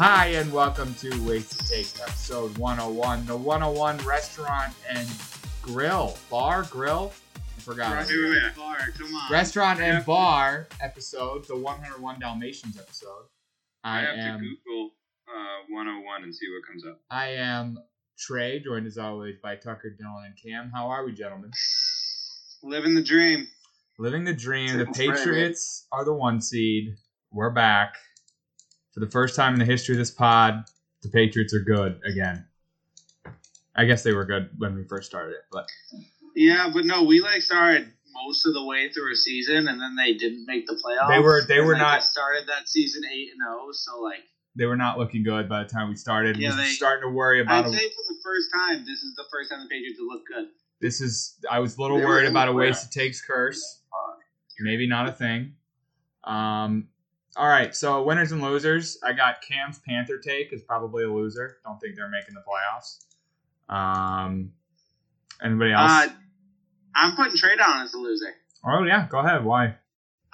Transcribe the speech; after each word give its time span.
Hi, 0.00 0.26
and 0.28 0.52
welcome 0.52 0.94
to 0.94 1.10
Wasted 1.26 1.66
Take, 1.66 2.00
episode 2.00 2.56
101, 2.56 3.26
the 3.26 3.36
101 3.36 3.98
restaurant 4.06 4.72
and 4.88 5.08
grill, 5.60 6.16
bar, 6.30 6.62
grill. 6.70 7.12
I 7.36 7.60
forgot. 7.60 7.92
Right, 7.94 8.06
wait, 8.08 8.30
wait, 8.30 8.56
bar, 8.56 8.76
come 8.96 9.12
on. 9.12 9.32
Restaurant 9.32 9.80
and 9.80 9.98
Yeah. 9.98 10.04
bar 10.04 10.68
episode, 10.80 11.46
the 11.48 11.56
101 11.56 12.20
Dalmatians 12.20 12.78
episode. 12.78 13.26
I 13.82 13.98
I 13.98 14.00
have 14.02 14.18
am 14.18 14.40
to 14.40 14.46
Google 14.64 14.92
uh, 15.26 15.64
101 15.68 16.22
and 16.22 16.32
see 16.34 16.46
what 16.48 16.64
comes 16.64 16.86
up. 16.86 17.00
I 17.10 17.30
am 17.30 17.78
Trey, 18.16 18.60
joined 18.60 18.86
as 18.86 18.98
always 18.98 19.34
by 19.42 19.56
Tucker, 19.56 19.96
Dylan, 20.00 20.26
and 20.26 20.34
Cam. 20.40 20.70
How 20.72 20.88
are 20.90 21.04
we, 21.04 21.12
gentlemen? 21.12 21.50
Living 22.62 22.94
the 22.94 23.02
dream. 23.02 23.48
Living 23.98 24.22
the 24.24 24.32
dream. 24.34 24.78
The 24.78 24.84
the 24.84 24.92
dream. 24.92 25.12
Patriots 25.12 25.88
are 25.90 26.04
the 26.04 26.14
one 26.14 26.40
seed. 26.40 26.94
We're 27.32 27.50
back. 27.50 27.94
For 28.98 29.04
the 29.04 29.10
first 29.12 29.36
time 29.36 29.52
in 29.52 29.60
the 29.60 29.64
history 29.64 29.94
of 29.94 30.00
this 30.00 30.10
pod, 30.10 30.64
the 31.02 31.08
Patriots 31.08 31.54
are 31.54 31.60
good 31.60 32.00
again. 32.04 32.44
I 33.76 33.84
guess 33.84 34.02
they 34.02 34.12
were 34.12 34.24
good 34.24 34.50
when 34.58 34.74
we 34.74 34.82
first 34.82 35.08
started 35.08 35.34
it, 35.34 35.42
but 35.52 35.68
Yeah, 36.34 36.68
but 36.74 36.84
no, 36.84 37.04
we 37.04 37.20
like 37.20 37.42
started 37.42 37.92
most 38.12 38.44
of 38.44 38.54
the 38.54 38.64
way 38.64 38.90
through 38.90 39.12
a 39.12 39.14
season, 39.14 39.68
and 39.68 39.80
then 39.80 39.94
they 39.94 40.14
didn't 40.14 40.46
make 40.46 40.66
the 40.66 40.74
playoffs. 40.84 41.10
They 41.10 41.20
were- 41.20 41.44
they 41.46 41.60
were 41.60 41.74
they 41.74 41.78
not- 41.80 41.98
just 42.00 42.10
started 42.10 42.48
that 42.48 42.68
season 42.68 43.04
eight 43.04 43.30
and 43.30 43.38
zero. 43.40 43.70
So 43.70 44.00
like, 44.00 44.24
they 44.56 44.66
were 44.66 44.76
not 44.76 44.98
looking 44.98 45.22
good 45.22 45.48
by 45.48 45.62
the 45.62 45.68
time 45.68 45.90
we 45.90 45.94
started. 45.94 46.36
Yeah, 46.36 46.50
we 46.50 46.56
were 46.56 46.62
they- 46.62 46.70
starting 46.70 47.02
to 47.08 47.14
worry 47.14 47.40
about 47.40 47.66
I'd 47.66 47.70
a, 47.72 47.78
say 47.78 47.88
for 47.90 48.02
the 48.12 48.18
first 48.24 48.50
time, 48.52 48.84
this 48.84 49.04
is 49.04 49.14
the 49.14 49.26
first 49.30 49.52
time 49.52 49.60
the 49.60 49.68
Patriots 49.68 50.00
have 50.00 50.06
looked 50.08 50.26
good. 50.26 50.48
this 50.80 51.00
is 51.00 51.38
I 51.48 51.60
was 51.60 51.76
a 51.76 51.80
little 51.82 51.98
They 51.98 52.04
worried 52.04 52.28
about 52.28 52.46
the 52.46 52.50
a 52.50 52.54
wasted 52.56 52.90
takes 52.90 53.22
curse. 53.24 53.80
Maybe 54.58 54.88
not 54.88 55.08
a 55.08 55.12
thing. 55.12 55.54
Um 56.24 56.88
all 57.38 57.46
right, 57.48 57.74
so 57.74 58.02
winners 58.02 58.32
and 58.32 58.42
losers. 58.42 58.98
I 59.04 59.12
got 59.12 59.36
Cam's 59.48 59.78
Panther 59.78 60.18
take 60.18 60.52
is 60.52 60.62
probably 60.62 61.04
a 61.04 61.12
loser. 61.12 61.58
Don't 61.64 61.78
think 61.80 61.96
they're 61.96 62.10
making 62.10 62.34
the 62.34 62.42
playoffs. 62.42 63.04
Um 63.74 64.52
anybody 65.42 65.72
else? 65.72 65.90
Uh, 65.90 66.08
I'm 66.96 67.16
putting 67.16 67.36
Trey 67.36 67.56
down 67.56 67.82
as 67.82 67.94
a 67.94 67.98
loser. 67.98 68.34
oh 68.66 68.82
yeah, 68.84 69.06
go 69.08 69.18
ahead. 69.18 69.44
Why? 69.44 69.76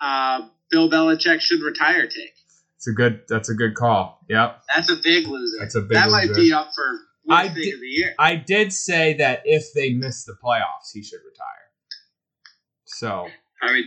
Uh, 0.01 0.49
Bill 0.71 0.89
Belichick 0.91 1.41
should 1.41 1.61
retire. 1.63 2.07
Take 2.07 2.35
It's 2.77 2.89
a 2.89 2.93
good 2.93 3.23
that's 3.29 3.49
a 3.51 3.55
good 3.55 3.75
call. 3.75 4.21
Yep. 4.29 4.63
that's 4.75 4.91
a 4.91 4.97
big 4.97 5.27
loser. 5.27 5.59
That's 5.61 5.75
a 5.75 5.83
big 5.83 5.93
that 5.93 6.11
might 6.11 6.35
be 6.35 6.53
up 6.53 6.71
for 6.75 7.01
I 7.31 7.45
worst 7.45 7.55
take 7.57 7.65
did- 7.65 7.75
of 7.75 7.81
the 7.81 7.87
year. 7.87 8.15
I 8.19 8.37
did 8.37 8.73
say 8.73 9.15
that 9.15 9.43
if 9.45 9.73
they 9.75 9.93
miss 9.93 10.25
the 10.25 10.37
playoffs, 10.43 10.93
he 10.93 11.03
should 11.03 11.21
retire. 11.25 11.45
So 12.85 13.29
I 13.63 13.73
mean, 13.73 13.85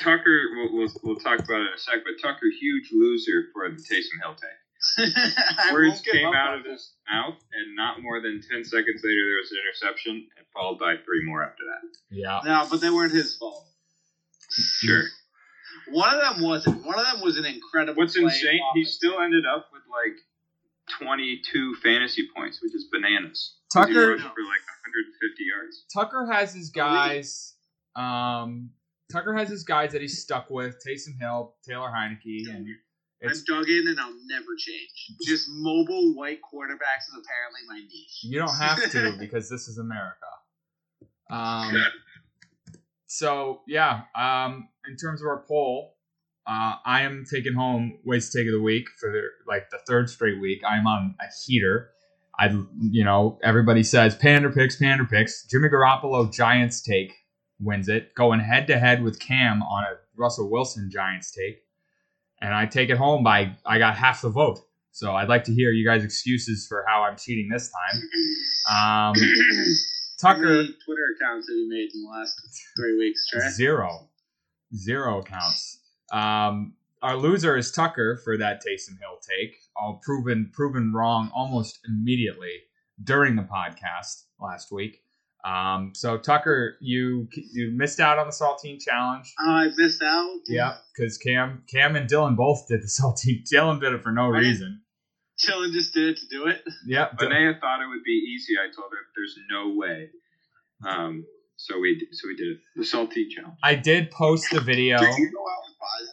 Tucker, 0.00 0.40
we'll, 0.56 0.72
we'll, 0.72 0.88
we'll 1.02 1.16
talk 1.16 1.38
about 1.40 1.60
it 1.60 1.68
in 1.68 1.74
a 1.74 1.78
sec, 1.78 1.96
but 2.04 2.20
Tucker, 2.20 2.46
huge 2.60 2.90
loser 2.92 3.48
for 3.52 3.68
the 3.68 3.76
Taysom 3.76 4.20
Hill 4.22 4.34
take. 4.34 5.14
I 5.58 5.72
Words 5.72 6.00
came 6.00 6.34
out 6.34 6.58
of 6.58 6.64
his 6.64 6.92
mouth, 7.10 7.36
and 7.54 7.76
not 7.76 8.02
more 8.02 8.20
than 8.20 8.40
10 8.42 8.64
seconds 8.64 9.00
later, 9.04 9.24
there 9.26 9.38
was 9.40 9.52
an 9.52 9.58
interception, 9.64 10.26
and 10.36 10.46
followed 10.52 10.78
by 10.78 10.96
three 10.96 11.24
more 11.24 11.44
after 11.44 11.62
that. 11.64 11.88
yeah. 12.10 12.40
No, 12.44 12.66
but 12.70 12.80
they 12.80 12.90
weren't 12.90 13.12
his 13.12 13.36
fault. 13.36 13.64
Sure. 14.50 15.04
One 15.88 16.14
of 16.18 16.34
them 16.36 16.44
wasn't. 16.44 16.84
One 16.84 16.98
of 16.98 17.06
them 17.06 17.20
was 17.22 17.38
an 17.38 17.44
incredible. 17.44 18.00
What's 18.02 18.14
play 18.14 18.24
insane, 18.24 18.60
he 18.74 18.84
still 18.84 19.20
ended 19.20 19.44
up 19.46 19.68
with 19.72 19.82
like 19.90 20.18
22 21.00 21.76
fantasy 21.82 22.28
points, 22.36 22.60
which 22.62 22.74
is 22.74 22.84
bananas. 22.92 23.54
'Cause 23.72 23.88
he 23.88 23.94
Tucker 23.94 24.18
for 24.18 24.24
like 24.24 24.62
150 24.66 25.44
yards. 25.44 25.84
Tucker 25.92 26.30
has 26.30 26.54
his 26.54 26.70
guys. 26.70 27.54
Um, 27.96 28.70
Tucker 29.12 29.34
has 29.34 29.48
his 29.48 29.62
guys 29.64 29.92
that 29.92 30.00
he's 30.00 30.20
stuck 30.20 30.48
with: 30.50 30.76
Taysom 30.86 31.20
Hill, 31.20 31.54
Taylor 31.66 31.88
Heinicke, 31.88 32.48
and 32.48 32.66
it's 33.20 33.44
I'm 33.48 33.56
dug 33.56 33.68
in 33.68 33.86
and 33.88 34.00
I'll 34.00 34.14
never 34.26 34.56
change. 34.58 35.12
Just 35.24 35.48
mobile 35.50 36.14
white 36.14 36.40
quarterbacks 36.42 37.08
is 37.08 37.22
apparently 37.22 37.60
my 37.68 37.78
niche. 37.78 38.24
you 38.24 38.38
don't 38.38 38.56
have 38.56 38.90
to 38.90 39.16
because 39.20 39.48
this 39.48 39.68
is 39.68 39.78
America. 39.78 40.16
Um, 41.30 41.74
so 43.06 43.60
yeah. 43.68 44.02
Um, 44.18 44.68
in 44.88 44.96
terms 44.96 45.20
of 45.22 45.28
our 45.28 45.44
poll, 45.46 45.94
uh, 46.46 46.74
I 46.84 47.02
am 47.02 47.24
taking 47.30 47.54
home 47.54 47.98
waste 48.04 48.32
take 48.32 48.46
of 48.46 48.52
the 48.52 48.60
week 48.60 48.86
for 48.98 49.10
the 49.12 49.22
like 49.46 49.70
the 49.70 49.78
third 49.86 50.10
straight 50.10 50.40
week. 50.40 50.62
I'm 50.66 50.86
on 50.86 51.14
a 51.20 51.26
heater. 51.44 51.90
I, 52.38 52.48
you 52.80 53.04
know, 53.04 53.38
everybody 53.44 53.82
says 53.82 54.16
pander 54.16 54.50
picks, 54.50 54.76
pander 54.76 55.04
picks. 55.04 55.44
Jimmy 55.46 55.68
Garoppolo 55.68 56.32
Giants 56.32 56.80
take 56.80 57.12
wins 57.62 57.88
it, 57.88 58.14
going 58.14 58.40
head 58.40 58.66
to 58.66 58.78
head 58.78 59.02
with 59.02 59.18
Cam 59.20 59.62
on 59.62 59.84
a 59.84 59.96
Russell 60.16 60.50
Wilson 60.50 60.90
Giants 60.90 61.30
take, 61.30 61.62
and 62.40 62.54
I 62.54 62.66
take 62.66 62.90
it 62.90 62.96
home 62.96 63.22
by 63.22 63.56
I 63.64 63.78
got 63.78 63.96
half 63.96 64.22
the 64.22 64.28
vote. 64.28 64.60
So 64.90 65.12
I'd 65.12 65.28
like 65.28 65.44
to 65.44 65.54
hear 65.54 65.70
you 65.70 65.86
guys' 65.86 66.04
excuses 66.04 66.66
for 66.68 66.84
how 66.86 67.02
I'm 67.02 67.16
cheating 67.16 67.48
this 67.48 67.70
time. 67.70 69.10
Um, 69.10 69.14
Tucker 70.20 70.64
Twitter 70.84 71.16
accounts 71.16 71.48
have 71.48 71.56
you 71.56 71.68
made 71.68 71.88
in 71.94 72.02
the 72.02 72.10
last 72.10 72.34
three 72.76 72.98
weeks, 72.98 73.26
Trey? 73.28 73.48
zero, 73.48 74.08
zero 74.74 75.20
accounts. 75.20 75.80
Um, 76.12 76.74
our 77.02 77.16
loser 77.16 77.56
is 77.56 77.72
Tucker 77.72 78.20
for 78.22 78.36
that 78.36 78.62
Taysom 78.64 79.00
Hill 79.00 79.18
take, 79.20 79.56
all 79.74 80.00
proven 80.04 80.50
proven 80.52 80.92
wrong 80.92 81.30
almost 81.34 81.80
immediately 81.88 82.60
during 83.02 83.34
the 83.34 83.42
podcast 83.42 84.26
last 84.38 84.70
week. 84.70 85.02
Um, 85.44 85.92
so 85.94 86.18
Tucker, 86.18 86.76
you 86.80 87.28
you 87.32 87.72
missed 87.74 87.98
out 87.98 88.18
on 88.18 88.26
the 88.26 88.32
saltine 88.32 88.80
challenge. 88.80 89.32
Oh, 89.40 89.50
I 89.50 89.68
missed 89.76 90.02
out. 90.02 90.38
Yeah, 90.46 90.76
because 90.96 91.18
Cam 91.18 91.64
Cam 91.72 91.96
and 91.96 92.08
Dylan 92.08 92.36
both 92.36 92.68
did 92.68 92.82
the 92.82 92.86
saltine. 93.02 93.42
Dylan 93.52 93.80
did 93.80 93.92
it 93.92 94.02
for 94.02 94.12
no 94.12 94.26
I 94.26 94.38
reason. 94.38 94.82
Chillin 95.42 95.72
just 95.72 95.94
did 95.94 96.10
it 96.10 96.18
to 96.18 96.26
do 96.30 96.46
it. 96.46 96.62
Yep. 96.86 97.18
Linnea 97.18 97.58
thought 97.60 97.82
it 97.82 97.88
would 97.88 98.04
be 98.04 98.12
easy. 98.12 98.54
I 98.58 98.72
told 98.74 98.92
her 98.92 98.98
there's 99.16 99.36
no 99.50 99.74
way. 99.76 100.10
Um, 100.86 101.24
so 101.56 101.78
we 101.78 102.06
so 102.12 102.28
we 102.28 102.36
did 102.36 102.48
it. 102.48 102.58
The 102.76 102.82
saltine 102.82 103.30
challenge. 103.30 103.58
I 103.62 103.74
did 103.74 104.10
post 104.10 104.46
the 104.52 104.60
video. 104.60 104.98
did 104.98 105.16
you 105.16 105.32
go 105.32 105.42
out 105.42 105.64
and 105.66 105.76
buy 105.80 106.10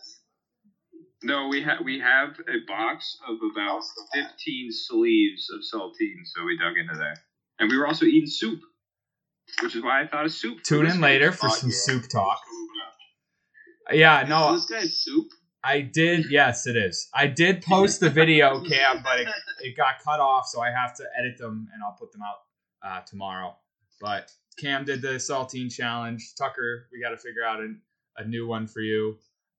No, 1.23 1.47
we 1.47 1.61
have 1.63 1.79
we 1.83 1.99
have 1.99 2.39
a 2.47 2.65
box 2.67 3.17
of 3.27 3.37
about 3.51 3.81
15 4.13 4.71
sleeves 4.71 5.47
of 5.53 5.61
saltine, 5.61 6.25
so 6.25 6.45
we 6.45 6.57
dug 6.57 6.77
into 6.77 6.97
there, 6.97 7.17
and 7.59 7.69
we 7.69 7.77
were 7.77 7.87
also 7.87 8.05
eating 8.05 8.29
soup, 8.29 8.61
which 9.61 9.75
is 9.75 9.83
why 9.83 10.01
I 10.01 10.07
thought 10.07 10.25
of 10.25 10.31
soup. 10.31 10.63
Tune 10.63 10.85
in 10.85 11.01
later 11.01 11.31
for 11.31 11.49
some 11.49 11.69
yeah. 11.69 11.75
soup 11.75 12.09
talk. 12.09 12.39
Yeah, 13.91 14.25
no, 14.27 14.53
Is 14.53 14.67
this 14.67 14.79
guy's 14.79 14.97
soup? 14.97 15.27
I 15.63 15.81
did. 15.81 16.29
Yes, 16.29 16.67
it 16.67 16.77
is. 16.77 17.09
I 17.13 17.27
did 17.27 17.63
post 17.63 17.99
the 17.99 18.09
video, 18.09 18.63
Cam, 18.63 19.01
but 19.03 19.19
it, 19.19 19.27
it 19.59 19.77
got 19.77 20.01
cut 20.03 20.19
off, 20.19 20.47
so 20.47 20.61
I 20.61 20.69
have 20.71 20.95
to 20.95 21.03
edit 21.17 21.37
them 21.37 21.67
and 21.73 21.83
I'll 21.83 21.97
put 21.99 22.11
them 22.11 22.21
out 22.21 22.37
uh, 22.87 23.01
tomorrow. 23.05 23.55
But 23.99 24.31
Cam 24.57 24.85
did 24.85 25.01
the 25.01 25.15
saltine 25.19 25.73
challenge. 25.73 26.33
Tucker, 26.37 26.87
we 26.91 27.01
got 27.01 27.09
to 27.09 27.17
figure 27.17 27.43
out 27.43 27.59
a, 27.59 27.73
a 28.17 28.25
new 28.25 28.47
one 28.47 28.67
for 28.67 28.79
you. 28.79 29.17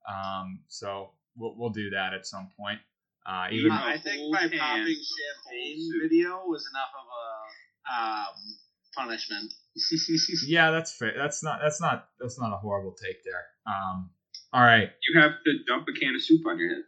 Um, 0.09 0.61
so 0.69 1.11
we'll, 1.37 1.55
we'll 1.57 1.71
do 1.71 1.91
that 1.91 2.15
at 2.15 2.27
some 2.27 2.49
point. 2.59 2.78
Uh, 3.27 3.49
even 3.51 3.71
I 3.71 3.99
think 3.99 4.33
my 4.33 4.41
popping 4.41 4.57
champagne 4.57 5.93
video 6.03 6.43
was 6.47 6.67
enough 6.72 6.91
of 6.99 7.07
a 7.07 8.01
um, 8.01 8.57
punishment. 8.97 9.53
yeah, 10.47 10.71
that's 10.71 10.93
fair. 10.97 11.15
That's 11.17 11.43
not 11.43 11.61
that's 11.63 11.81
not 11.81 12.09
that's 12.19 12.39
not 12.39 12.53
a 12.53 12.57
horrible 12.57 12.93
take 12.93 13.23
there. 13.25 13.47
Um, 13.67 14.11
all 14.53 14.63
right, 14.63 14.91
You 15.09 15.21
have 15.21 15.33
to 15.45 15.53
dump 15.67 15.87
a 15.89 15.93
can 15.99 16.15
of 16.15 16.23
soup 16.23 16.45
on 16.47 16.59
your 16.59 16.71
head. 16.71 16.83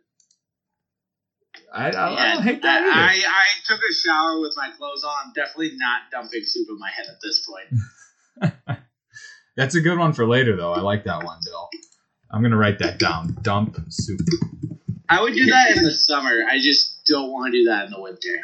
I, 1.73 1.91
I, 1.91 2.31
I 2.31 2.35
don't 2.35 2.43
hate 2.43 2.63
that 2.63 2.83
either. 2.83 2.91
I, 2.93 3.13
I 3.29 3.45
took 3.65 3.79
a 3.79 3.95
shower 3.95 4.41
with 4.41 4.55
my 4.57 4.71
clothes 4.77 5.05
on. 5.05 5.27
I'm 5.27 5.33
definitely 5.33 5.73
not 5.77 6.11
dumping 6.11 6.43
soup 6.45 6.67
in 6.69 6.79
my 6.79 6.91
head 6.91 7.07
at 7.09 7.21
this 7.23 7.47
point. 7.47 8.79
That's 9.57 9.75
a 9.75 9.81
good 9.81 9.99
one 9.99 10.13
for 10.13 10.27
later, 10.27 10.57
though. 10.57 10.73
I 10.73 10.81
like 10.81 11.05
that 11.05 11.25
one, 11.25 11.39
Bill. 11.45 11.69
I'm 12.31 12.43
gonna 12.43 12.57
write 12.57 12.79
that 12.79 12.99
down. 12.99 13.37
Dump 13.43 13.79
soup. 13.91 14.21
I 15.09 15.21
would 15.21 15.35
do 15.35 15.45
that 15.47 15.77
in 15.77 15.83
the 15.83 15.91
summer. 15.91 16.33
I 16.49 16.59
just 16.59 17.05
don't 17.07 17.31
want 17.31 17.53
to 17.53 17.59
do 17.59 17.65
that 17.67 17.85
in 17.85 17.91
the 17.91 18.01
winter. 18.01 18.41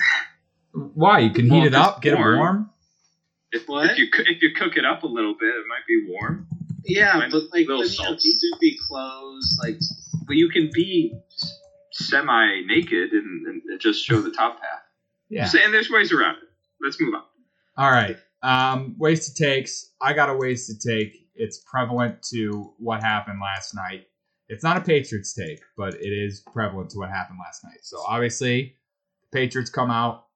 Why? 0.73 1.21
You 1.21 1.31
can 1.31 1.47
heat 1.47 1.51
Well, 1.53 1.67
it 1.67 1.75
up, 1.75 2.03
get 2.03 2.13
it 2.13 2.19
warm. 2.19 2.71
Warm. 3.53 3.63
If, 3.63 3.69
What? 3.69 3.91
if 3.91 3.99
you 3.99 4.07
if 4.27 4.43
you 4.43 4.51
cook 4.57 4.77
it 4.77 4.85
up 4.85 5.03
a 5.03 5.07
little 5.07 5.35
bit, 5.39 5.49
it 5.49 5.65
might 5.69 5.87
be 5.87 6.07
warm. 6.09 6.47
Yeah, 6.85 7.15
Might 7.19 7.31
but 7.31 7.43
like 7.53 7.67
little 7.67 7.83
then 7.83 7.91
you 7.91 8.05
have 8.05 8.21
salty. 8.21 8.33
soupy 8.39 8.77
clothes, 8.89 9.59
like 9.63 9.79
But 10.27 10.37
you 10.37 10.49
can 10.49 10.71
be 10.73 11.15
semi 11.93 12.63
naked 12.67 13.13
and, 13.13 13.47
and 13.47 13.81
just 13.81 14.05
show 14.05 14.21
the 14.21 14.31
top 14.31 14.55
half. 14.61 14.81
Yeah. 15.29 15.47
So- 15.47 15.59
and 15.59 15.73
there's 15.75 15.91
ways 15.91 16.13
around 16.13 16.37
it. 16.37 16.49
Let's 16.81 17.01
move 17.01 17.15
on. 17.15 17.23
All 17.77 17.91
right. 17.91 18.17
Um, 18.43 18.95
ways 18.99 19.29
to 19.33 19.35
takes. 19.45 19.91
I 20.01 20.13
got 20.13 20.31
a 20.31 20.35
ways 20.35 20.67
to 20.69 20.79
take. 20.89 21.27
It's 21.35 21.59
prevalent 21.71 22.23
to 22.33 22.73
what 22.79 23.03
happened 23.03 23.41
last 23.41 23.75
night. 23.75 24.07
It's 24.49 24.63
not 24.65 24.77
a 24.77 24.81
Patriots 24.81 25.35
take, 25.35 25.61
but 25.77 25.95
it 25.95 26.09
is 26.13 26.41
prevalent 26.53 26.91
to 26.91 26.99
what 26.99 27.11
happened 27.11 27.39
last 27.45 27.65
night. 27.65 27.79
So 27.83 27.99
obviously, 28.09 28.77
the 29.31 29.39
Patriots 29.39 29.71
come 29.71 29.91
out, 29.91 30.27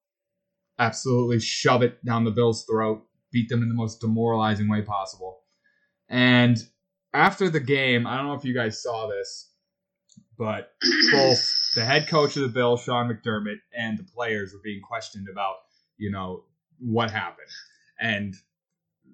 absolutely 0.78 1.40
shove 1.40 1.82
it 1.82 2.04
down 2.04 2.24
the 2.24 2.30
Bills' 2.30 2.64
throat, 2.64 3.06
beat 3.30 3.48
them 3.48 3.62
in 3.62 3.69
the 3.69 3.74
most 3.74 4.00
demoralizing 4.00 4.69
way 4.69 4.82
possible. 4.82 5.40
And 6.08 6.58
after 7.14 7.48
the 7.48 7.60
game, 7.60 8.06
I 8.06 8.16
don't 8.16 8.26
know 8.26 8.34
if 8.34 8.44
you 8.44 8.54
guys 8.54 8.82
saw 8.82 9.08
this, 9.08 9.50
but 10.38 10.72
both 11.12 11.42
the 11.74 11.84
head 11.84 12.08
coach 12.08 12.36
of 12.36 12.42
the 12.42 12.48
Bills, 12.48 12.82
Sean 12.82 13.08
McDermott, 13.08 13.60
and 13.76 13.98
the 13.98 14.04
players 14.04 14.52
were 14.52 14.60
being 14.62 14.82
questioned 14.82 15.28
about, 15.30 15.56
you 15.96 16.10
know, 16.10 16.44
what 16.78 17.10
happened. 17.10 17.48
And 18.00 18.34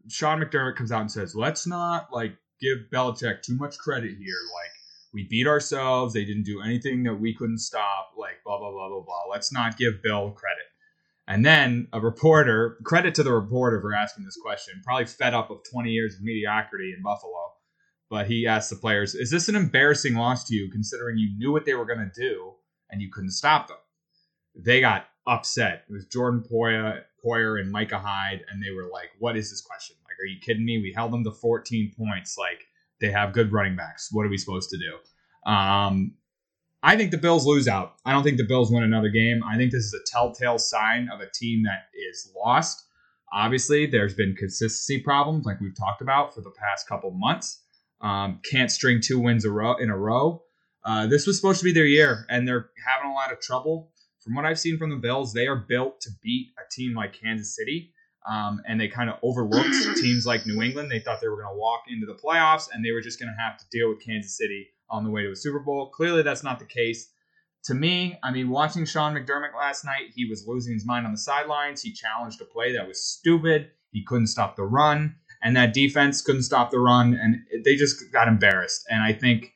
Sean 0.09 0.41
McDermott 0.41 0.77
comes 0.77 0.93
out 0.93 1.03
and 1.03 1.13
says, 1.13 1.35
let's 1.35 1.67
not 1.67 2.13
like 2.13 2.37
give 2.61 2.79
Belichick 2.93 3.43
too 3.43 3.57
much 3.57 3.79
credit 3.79 4.17
here. 4.17 4.37
Like 4.55 4.73
we 5.13 5.25
beat 5.25 5.47
ourselves. 5.47 6.15
They 6.15 6.25
didn't 6.25 6.45
do 6.45 6.61
anything 6.61 7.03
that 7.05 7.15
we 7.15 7.35
couldn't 7.35 7.59
stop. 7.59 8.13
Like 8.17 8.43
blah 8.45 8.59
blah 8.59 8.71
blah 8.71 8.89
blah 8.89 9.03
blah. 9.03 9.23
Let's 9.31 9.53
not 9.53 9.77
give 9.77 10.03
Bill 10.03 10.31
credit. 10.31 10.68
And 11.29 11.45
then 11.45 11.89
a 11.93 12.01
reporter, 12.01 12.79
credit 12.85 13.15
to 13.17 13.23
the 13.23 13.33
reporter 13.33 13.83
for 13.83 13.95
asking 13.95 14.25
this 14.25 14.39
question, 14.43 14.81
probably 14.83 15.05
fed 15.05 15.35
up 15.35 15.51
of 15.51 15.59
20 15.71 15.91
years 15.91 16.15
of 16.15 16.23
mediocrity 16.23 16.95
in 16.97 17.03
Buffalo. 17.03 17.53
But 18.09 18.29
he 18.29 18.47
asked 18.47 18.71
the 18.71 18.77
players, 18.77 19.15
Is 19.15 19.31
this 19.31 19.47
an 19.51 19.55
embarrassing 19.55 20.15
loss 20.15 20.45
to 20.45 20.55
you 20.55 20.71
considering 20.71 21.19
you 21.19 21.37
knew 21.37 21.53
what 21.53 21.67
they 21.67 21.75
were 21.75 21.85
going 21.85 21.99
to 21.99 22.21
do 22.21 22.55
and 22.91 23.03
you 23.03 23.11
couldn't 23.13 23.33
stop 23.33 23.69
them? 23.69 23.77
They 24.57 24.81
got 24.81 25.05
upset. 25.27 25.85
It 25.91 25.93
was 25.93 26.07
Jordan 26.07 26.43
Poyer, 26.51 27.03
Poyer 27.23 27.61
and 27.61 27.71
Micah 27.71 27.99
Hyde, 27.99 28.43
and 28.51 28.63
they 28.63 28.71
were 28.71 28.89
like, 28.91 29.11
What 29.19 29.37
is 29.37 29.51
this 29.51 29.61
question? 29.61 29.97
Like, 30.05 30.17
are 30.23 30.27
you 30.27 30.41
kidding 30.41 30.65
me? 30.65 30.79
We 30.79 30.95
held 30.97 31.13
them 31.13 31.25
to 31.25 31.31
14 31.31 31.93
points. 31.95 32.39
Like, 32.39 32.65
they 33.03 33.11
have 33.11 33.35
good 33.35 33.53
running 33.53 33.77
backs. 33.77 34.09
What 34.11 34.25
are 34.25 34.31
we 34.31 34.39
supposed 34.39 34.71
to 34.71 34.79
do? 34.79 35.53
Um, 35.53 36.15
I 36.83 36.97
think 36.97 37.11
the 37.11 37.19
Bills 37.19 37.45
lose 37.45 37.67
out. 37.67 37.95
I 38.05 38.13
don't 38.13 38.23
think 38.23 38.37
the 38.37 38.45
Bills 38.45 38.71
win 38.71 38.85
another 38.85 39.09
game. 39.09 39.43
I 39.45 39.57
think 39.57 39.73
this 39.73 39.85
is 39.85 39.95
a 39.95 40.11
telltale 40.11 40.59
sign 40.59 41.09
of 41.13 41.21
a 41.21 41.29
team 41.31 41.65
that 41.65 41.89
is 42.11 42.33
lost. 42.37 42.85
Obviously, 43.33 43.87
there's 43.87 44.15
been 44.15 44.35
consistency 44.37 45.01
problems, 45.01 45.45
like 45.45 45.61
we've 45.61 45.77
talked 45.77 46.01
about 46.01 46.35
for 46.35 46.41
the 46.41 46.53
past 46.53 46.89
couple 46.89 47.11
months. 47.11 47.63
Um, 48.01 48.41
can't 48.49 48.71
string 48.71 49.01
two 49.03 49.19
wins 49.19 49.45
a 49.45 49.51
row 49.51 49.75
in 49.75 49.91
a 49.91 49.97
row. 49.97 50.43
Uh, 50.85 51.07
this 51.09 51.27
was 51.27 51.37
supposed 51.37 51.59
to 51.59 51.65
be 51.65 51.73
their 51.73 51.85
year, 51.85 52.25
and 52.31 52.47
they're 52.47 52.71
having 52.87 53.11
a 53.11 53.15
lot 53.15 53.33
of 53.33 53.41
trouble. 53.41 53.91
From 54.21 54.35
what 54.35 54.45
I've 54.45 54.59
seen 54.59 54.79
from 54.79 54.91
the 54.91 54.97
Bills, 54.97 55.33
they 55.33 55.49
are 55.49 55.57
built 55.57 56.01
to 56.03 56.11
beat 56.23 56.53
a 56.59 56.63
team 56.71 56.95
like 56.95 57.13
Kansas 57.13 57.57
City, 57.57 57.93
um, 58.31 58.63
and 58.69 58.81
they 58.81 58.89
kind 58.89 59.11
of 59.11 59.17
overlooked 59.23 59.75
teams 59.97 60.27
like 60.27 60.47
New 60.47 60.63
England. 60.63 60.91
They 60.91 61.01
thought 61.01 61.21
they 61.21 61.29
were 61.29 61.43
going 61.43 61.53
to 61.55 61.59
walk 61.59 61.83
into 61.89 62.07
the 62.07 62.15
playoffs, 62.15 62.69
and 62.73 62.85
they 62.85 62.93
were 62.93 63.03
just 63.03 63.19
going 63.19 63.35
to 63.35 63.43
have 63.43 63.59
to 63.59 63.65
deal 63.73 63.89
with 63.89 64.01
Kansas 64.01 64.37
City 64.37 64.69
on 64.91 65.05
the 65.05 65.11
way 65.11 65.23
to 65.23 65.33
a 65.33 65.37
Super 65.37 65.59
Bowl. 65.59 65.91
Clearly, 65.91 66.23
that's 66.23 66.43
not 66.43 66.59
the 66.59 66.65
case. 66.65 67.11
To 67.65 67.75
me, 67.75 68.19
I 68.23 68.31
mean, 68.31 68.49
watching 68.49 68.85
Sean 68.85 69.15
McDermott 69.15 69.55
last 69.57 69.85
night, 69.85 70.13
he 70.15 70.25
was 70.25 70.47
losing 70.47 70.75
his 70.75 70.87
mind 70.87 71.07
on 71.07 71.13
the 71.13 71.19
sidelines. 71.19 71.83
He 71.83 71.93
challenged 71.93 72.41
a 72.41 72.45
play 72.45 72.73
that 72.73 72.87
was 72.87 73.03
stupid. 73.03 73.71
He 73.91 74.05
couldn't 74.05 74.29
stop 74.29 74.57
the 74.57 74.65
run, 74.65 75.17
and 75.43 75.57
that 75.57 75.73
defense 75.73 76.23
couldn't 76.23 76.43
stop 76.43 76.71
the 76.71 76.79
run, 76.79 77.15
and 77.15 77.65
they 77.65 77.75
just 77.75 78.13
got 78.13 78.29
embarrassed. 78.29 78.87
And 78.89 79.03
I 79.03 79.13
think, 79.13 79.53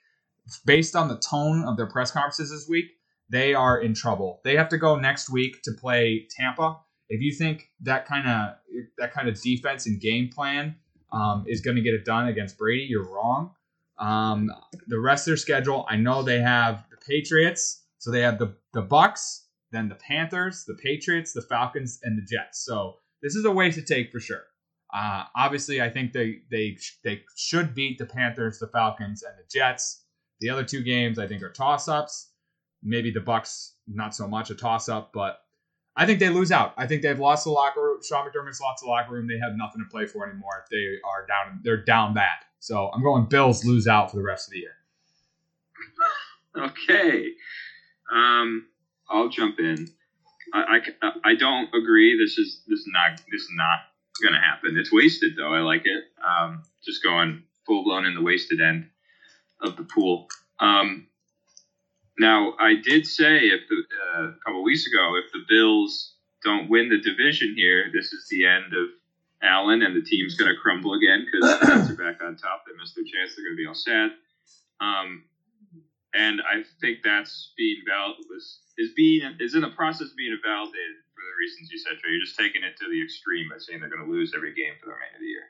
based 0.67 0.97
on 0.97 1.09
the 1.09 1.19
tone 1.19 1.65
of 1.65 1.77
their 1.77 1.87
press 1.87 2.11
conferences 2.11 2.51
this 2.51 2.69
week, 2.69 2.87
they 3.31 3.55
are 3.55 3.81
in 3.81 3.95
trouble. 3.95 4.41
They 4.45 4.57
have 4.57 4.69
to 4.71 4.79
go 4.79 4.97
next 4.97 5.31
week 5.31 5.63
to 5.63 5.73
play 5.73 6.27
Tampa. 6.37 6.79
If 7.09 7.21
you 7.21 7.33
think 7.33 7.69
that 7.81 8.07
kind 8.07 8.29
of 8.29 8.57
that 8.99 9.13
kind 9.13 9.29
of 9.29 9.41
defense 9.41 9.87
and 9.87 10.01
game 10.01 10.29
plan 10.29 10.77
um, 11.13 11.45
is 11.47 11.61
going 11.61 11.77
to 11.77 11.83
get 11.83 11.95
it 11.95 12.05
done 12.05 12.29
against 12.29 12.59
Brady, 12.59 12.85
you're 12.85 13.09
wrong. 13.09 13.53
Um, 13.99 14.51
the 14.87 14.99
rest 14.99 15.27
of 15.27 15.33
their 15.33 15.37
schedule, 15.37 15.87
I 15.89 15.97
know 15.97 16.23
they 16.23 16.41
have 16.41 16.85
the 16.91 16.97
Patriots, 16.97 17.85
so 17.99 18.11
they 18.11 18.21
have 18.21 18.39
the 18.39 18.57
the 18.73 18.83
Bucks, 18.83 19.47
then 19.71 19.89
the 19.89 19.95
Panthers, 19.95 20.65
the 20.67 20.75
Patriots, 20.83 21.33
the 21.33 21.43
Falcons, 21.43 22.01
and 22.03 22.17
the 22.19 22.23
Jets. 22.23 22.65
So 22.65 22.97
this 23.23 23.35
is 23.35 23.45
a 23.45 23.51
way 23.51 23.71
to 23.71 23.83
take 23.83 24.11
for 24.11 24.21
sure. 24.21 24.43
Uh, 24.93 25.25
obviously, 25.37 25.81
I 25.81 25.89
think 25.89 26.13
they 26.13 26.41
they 26.51 26.77
they 27.05 27.23
should 27.37 27.75
beat 27.75 27.99
the 27.99 28.07
Panthers, 28.07 28.59
the 28.59 28.69
Falcons, 28.69 29.23
and 29.23 29.35
the 29.39 29.45
Jets. 29.51 30.05
The 30.41 30.51
other 30.51 30.65
two 30.65 30.83
games 30.83 31.19
I 31.19 31.27
think 31.27 31.43
are 31.43 31.53
toss 31.53 31.89
ups. 31.89 32.31
Maybe 32.83 33.11
the 33.11 33.21
Bucks, 33.21 33.77
not 33.87 34.15
so 34.15 34.27
much 34.27 34.51
a 34.51 34.55
toss 34.55 34.89
up, 34.89 35.13
but 35.15 35.39
I 35.95 36.05
think 36.05 36.19
they 36.19 36.31
lose 36.31 36.51
out. 36.51 36.75
I 36.77 36.87
think 36.87 37.03
they've 37.03 37.19
lost 37.19 37.45
the 37.45 37.51
locker 37.51 37.83
room. 37.83 38.01
Sean 38.03 38.27
McDermott's 38.27 38.61
lost 38.61 38.83
the 38.83 38.89
locker 38.89 39.13
room. 39.13 39.29
They 39.29 39.39
have 39.39 39.57
nothing 39.57 39.83
to 39.83 39.91
play 39.91 40.07
for 40.07 40.29
anymore. 40.29 40.65
They 40.71 40.97
are 41.05 41.27
down. 41.27 41.61
They're 41.63 41.85
down 41.85 42.15
bad. 42.15 42.39
So 42.63 42.93
I'm 42.95 43.03
going 43.03 43.25
Bills 43.25 43.65
lose 43.65 43.89
out 43.89 44.13
for 44.13 44.19
the 44.19 44.23
rest 44.23 44.47
of 44.47 44.53
the 44.53 44.59
year. 44.61 44.77
Okay. 46.57 47.33
Um, 48.15 48.67
I'll 49.11 49.29
jump 49.29 49.59
in. 49.59 49.89
I, 50.55 50.79
I, 51.03 51.13
I 51.25 51.35
don't 51.35 51.75
agree. 51.75 52.17
This 52.17 52.39
is 52.39 52.63
this 52.69 52.79
is 52.79 52.87
not 52.87 53.21
this 53.33 53.43
is 53.43 53.51
not 53.55 53.81
gonna 54.23 54.41
happen. 54.41 54.77
It's 54.77 54.93
wasted 54.93 55.33
though. 55.37 55.53
I 55.53 55.59
like 55.59 55.87
it. 55.87 56.05
Um, 56.25 56.63
just 56.85 57.03
going 57.03 57.43
full 57.67 57.83
blown 57.83 58.07
in 58.07 58.15
the 58.15 58.23
wasted 58.23 58.61
end 58.61 58.87
of 59.61 59.77
the 59.77 59.83
pool. 59.83 60.29
Um, 60.61 61.09
now 62.17 62.55
I 62.61 62.77
did 62.77 63.09
say 63.09 63.39
if 63.39 63.63
the, 63.69 63.83
uh, 64.15 64.23
a 64.29 64.35
couple 64.47 64.63
weeks 64.63 64.87
ago 64.87 65.17
if 65.17 65.33
the 65.33 65.45
Bills 65.49 66.15
don't 66.45 66.71
win 66.71 66.91
the 66.91 67.01
division 67.01 67.55
here, 67.57 67.87
this 67.93 68.13
is 68.13 68.29
the 68.31 68.47
end 68.47 68.67
of 68.73 68.87
Allen, 69.43 69.83
and 69.83 69.95
the 69.95 70.03
team's 70.03 70.37
going 70.37 70.53
to 70.53 70.61
crumble 70.61 70.95
again 70.95 71.27
because 71.27 71.61
the 71.61 71.67
Jets 71.67 71.91
are 71.91 71.97
back 71.97 72.23
on 72.23 72.37
top. 72.37 72.63
They 72.67 72.79
missed 72.79 72.95
their 72.95 73.05
chance. 73.05 73.35
They're 73.35 73.45
going 73.45 73.57
to 73.57 73.63
be 73.63 73.67
all 73.67 73.75
sad. 73.75 74.11
Um, 74.81 75.25
and 76.15 76.41
I 76.43 76.63
think 76.81 76.99
that's 77.03 77.53
being 77.57 77.83
val 77.87 78.15
was 78.29 78.61
is 78.79 78.91
being 78.95 79.37
is 79.41 79.55
in 79.55 79.63
the 79.63 79.71
process 79.71 80.11
of 80.11 80.17
being 80.17 80.37
validated 80.45 80.97
for 81.15 81.23
the 81.23 81.37
reasons 81.41 81.71
you 81.71 81.79
said. 81.79 81.99
Trey. 81.99 82.13
You're 82.13 82.25
just 82.25 82.37
taking 82.37 82.63
it 82.63 82.77
to 82.79 82.89
the 82.89 83.03
extreme 83.03 83.49
by 83.51 83.59
saying 83.59 83.81
they're 83.81 83.91
going 83.91 84.05
to 84.05 84.11
lose 84.11 84.33
every 84.35 84.55
game 84.55 84.75
for 84.81 84.87
the 84.87 84.93
remainder 84.93 85.17
of 85.17 85.21
the 85.21 85.27
year. 85.27 85.49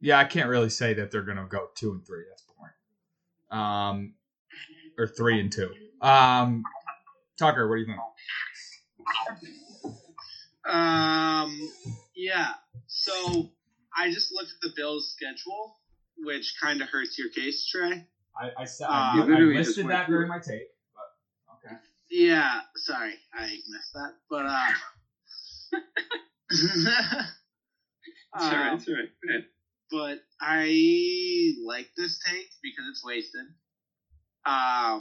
Yeah, 0.00 0.18
I 0.18 0.24
can't 0.24 0.48
really 0.48 0.70
say 0.70 0.94
that 0.94 1.10
they're 1.10 1.22
going 1.22 1.38
to 1.38 1.46
go 1.46 1.68
two 1.74 1.92
and 1.92 2.06
three. 2.06 2.24
That's 2.28 2.42
boring. 2.42 2.72
Um, 3.50 4.14
or 4.96 5.06
three 5.06 5.40
and 5.40 5.50
two. 5.52 5.72
Um, 6.00 6.62
Tucker, 7.38 7.68
what 7.68 7.76
do 7.76 7.80
you 7.80 7.86
think? 7.86 7.98
Um, 10.64 11.70
yeah. 12.18 12.48
So 12.86 13.48
I 13.96 14.10
just 14.10 14.32
looked 14.32 14.50
at 14.50 14.60
the 14.60 14.72
Bills' 14.76 15.14
schedule, 15.16 15.76
which 16.18 16.54
kind 16.60 16.82
of 16.82 16.88
hurts 16.88 17.16
your 17.16 17.28
case, 17.30 17.64
Trey. 17.66 18.04
I 18.40 18.50
I, 18.58 18.64
said, 18.64 18.86
Uh, 18.86 18.90
I, 18.90 19.18
I 19.20 19.40
listed 19.40 19.88
that 19.88 20.06
through 20.06 20.16
during 20.16 20.28
my 20.28 20.38
take, 20.38 20.68
but 20.94 21.64
okay. 21.70 21.76
Yeah, 22.10 22.60
sorry, 22.76 23.14
I 23.32 23.58
missed 23.68 23.92
that. 23.94 24.12
But 24.28 24.46
uh, 24.46 24.70
It's 26.50 28.44
all 28.44 28.50
right. 28.52 28.72
It's 28.74 28.88
all 28.88 28.94
right. 28.94 29.08
Go 29.24 29.30
ahead. 29.30 29.44
but 29.90 30.18
I 30.40 31.52
like 31.64 31.88
this 31.96 32.18
take 32.18 32.48
because 32.62 32.84
it's 32.90 33.04
wasted. 33.04 33.46
Um, 34.44 35.00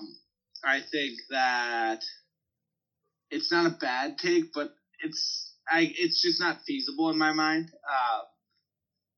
I 0.64 0.82
think 0.92 1.14
that 1.30 2.02
it's 3.30 3.52
not 3.52 3.66
a 3.68 3.76
bad 3.80 4.18
take, 4.18 4.46
but 4.54 4.70
it's 5.04 5.47
I 5.70 5.94
it's 5.98 6.22
just 6.22 6.40
not 6.40 6.62
feasible 6.66 7.10
in 7.10 7.18
my 7.18 7.34
mind. 7.34 7.72
Uh, 7.90 8.22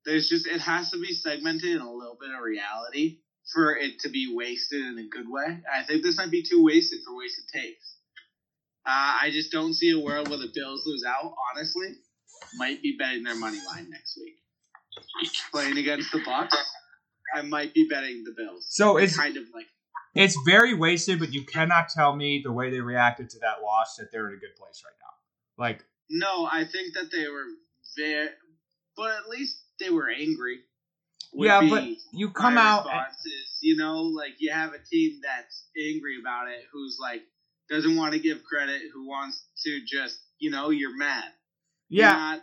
there's 0.05 0.29
just 0.29 0.47
it 0.47 0.61
has 0.61 0.91
to 0.91 0.99
be 0.99 1.13
segmented 1.13 1.75
in 1.75 1.81
a 1.81 1.91
little 1.91 2.17
bit 2.19 2.31
of 2.33 2.41
reality 2.41 3.19
for 3.53 3.75
it 3.75 3.99
to 3.99 4.09
be 4.09 4.33
wasted 4.35 4.81
in 4.81 4.99
a 4.99 5.07
good 5.07 5.29
way. 5.29 5.59
I 5.71 5.83
think 5.83 6.03
this 6.03 6.17
might 6.17 6.31
be 6.31 6.43
too 6.43 6.63
wasted 6.63 6.99
for 7.05 7.17
wasted 7.17 7.45
takes. 7.53 7.95
Uh, 8.85 9.21
I 9.21 9.29
just 9.31 9.51
don't 9.51 9.73
see 9.73 9.91
a 9.91 9.99
world 9.99 10.29
where 10.29 10.39
the 10.39 10.51
Bills 10.53 10.83
lose 10.85 11.03
out. 11.07 11.33
Honestly, 11.53 11.95
might 12.57 12.81
be 12.81 12.95
betting 12.97 13.23
their 13.23 13.35
money 13.35 13.59
line 13.73 13.89
next 13.89 14.17
week 14.17 14.39
playing 15.51 15.77
against 15.77 16.11
the 16.11 16.21
Bucks, 16.25 16.55
I 17.35 17.41
might 17.41 17.73
be 17.73 17.87
betting 17.89 18.23
the 18.23 18.33
Bills. 18.35 18.65
So 18.69 18.97
it's 18.97 19.17
kind 19.17 19.37
of 19.37 19.43
like 19.53 19.67
it's 20.15 20.35
very 20.45 20.73
wasted, 20.73 21.19
but 21.19 21.33
you 21.33 21.45
cannot 21.45 21.89
tell 21.89 22.15
me 22.15 22.41
the 22.43 22.51
way 22.51 22.69
they 22.69 22.81
reacted 22.81 23.29
to 23.31 23.39
that 23.39 23.61
loss 23.61 23.95
that 23.97 24.11
they're 24.11 24.27
in 24.27 24.33
a 24.33 24.39
good 24.39 24.55
place 24.55 24.83
right 24.83 24.95
now. 24.99 25.63
Like 25.63 25.85
no. 26.09 26.47
I 26.51 26.63
think 26.65 26.93
that 26.95 27.11
they 27.11 27.27
were 27.27 27.45
very, 27.97 28.29
but 28.95 29.11
at 29.11 29.29
least 29.29 29.57
they 29.79 29.89
were 29.89 30.09
angry. 30.09 30.59
yeah, 31.33 31.61
but 31.69 31.83
you 32.11 32.31
come 32.31 32.57
out. 32.57 32.87
and- 32.91 33.05
you 33.61 33.75
know, 33.75 34.03
like 34.03 34.35
you 34.39 34.51
have 34.51 34.73
a 34.73 34.79
team 34.79 35.19
that's 35.21 35.65
angry 35.77 36.17
about 36.19 36.47
it, 36.47 36.63
who's 36.71 36.97
like 37.01 37.21
doesn't 37.69 37.95
want 37.95 38.13
to 38.13 38.19
give 38.19 38.43
credit, 38.43 38.81
who 38.93 39.07
wants 39.07 39.43
to 39.65 39.81
just, 39.85 40.17
you 40.39 40.49
know, 40.49 40.69
you're 40.69 40.97
mad. 40.97 41.25
You're 41.89 42.05
yeah, 42.05 42.39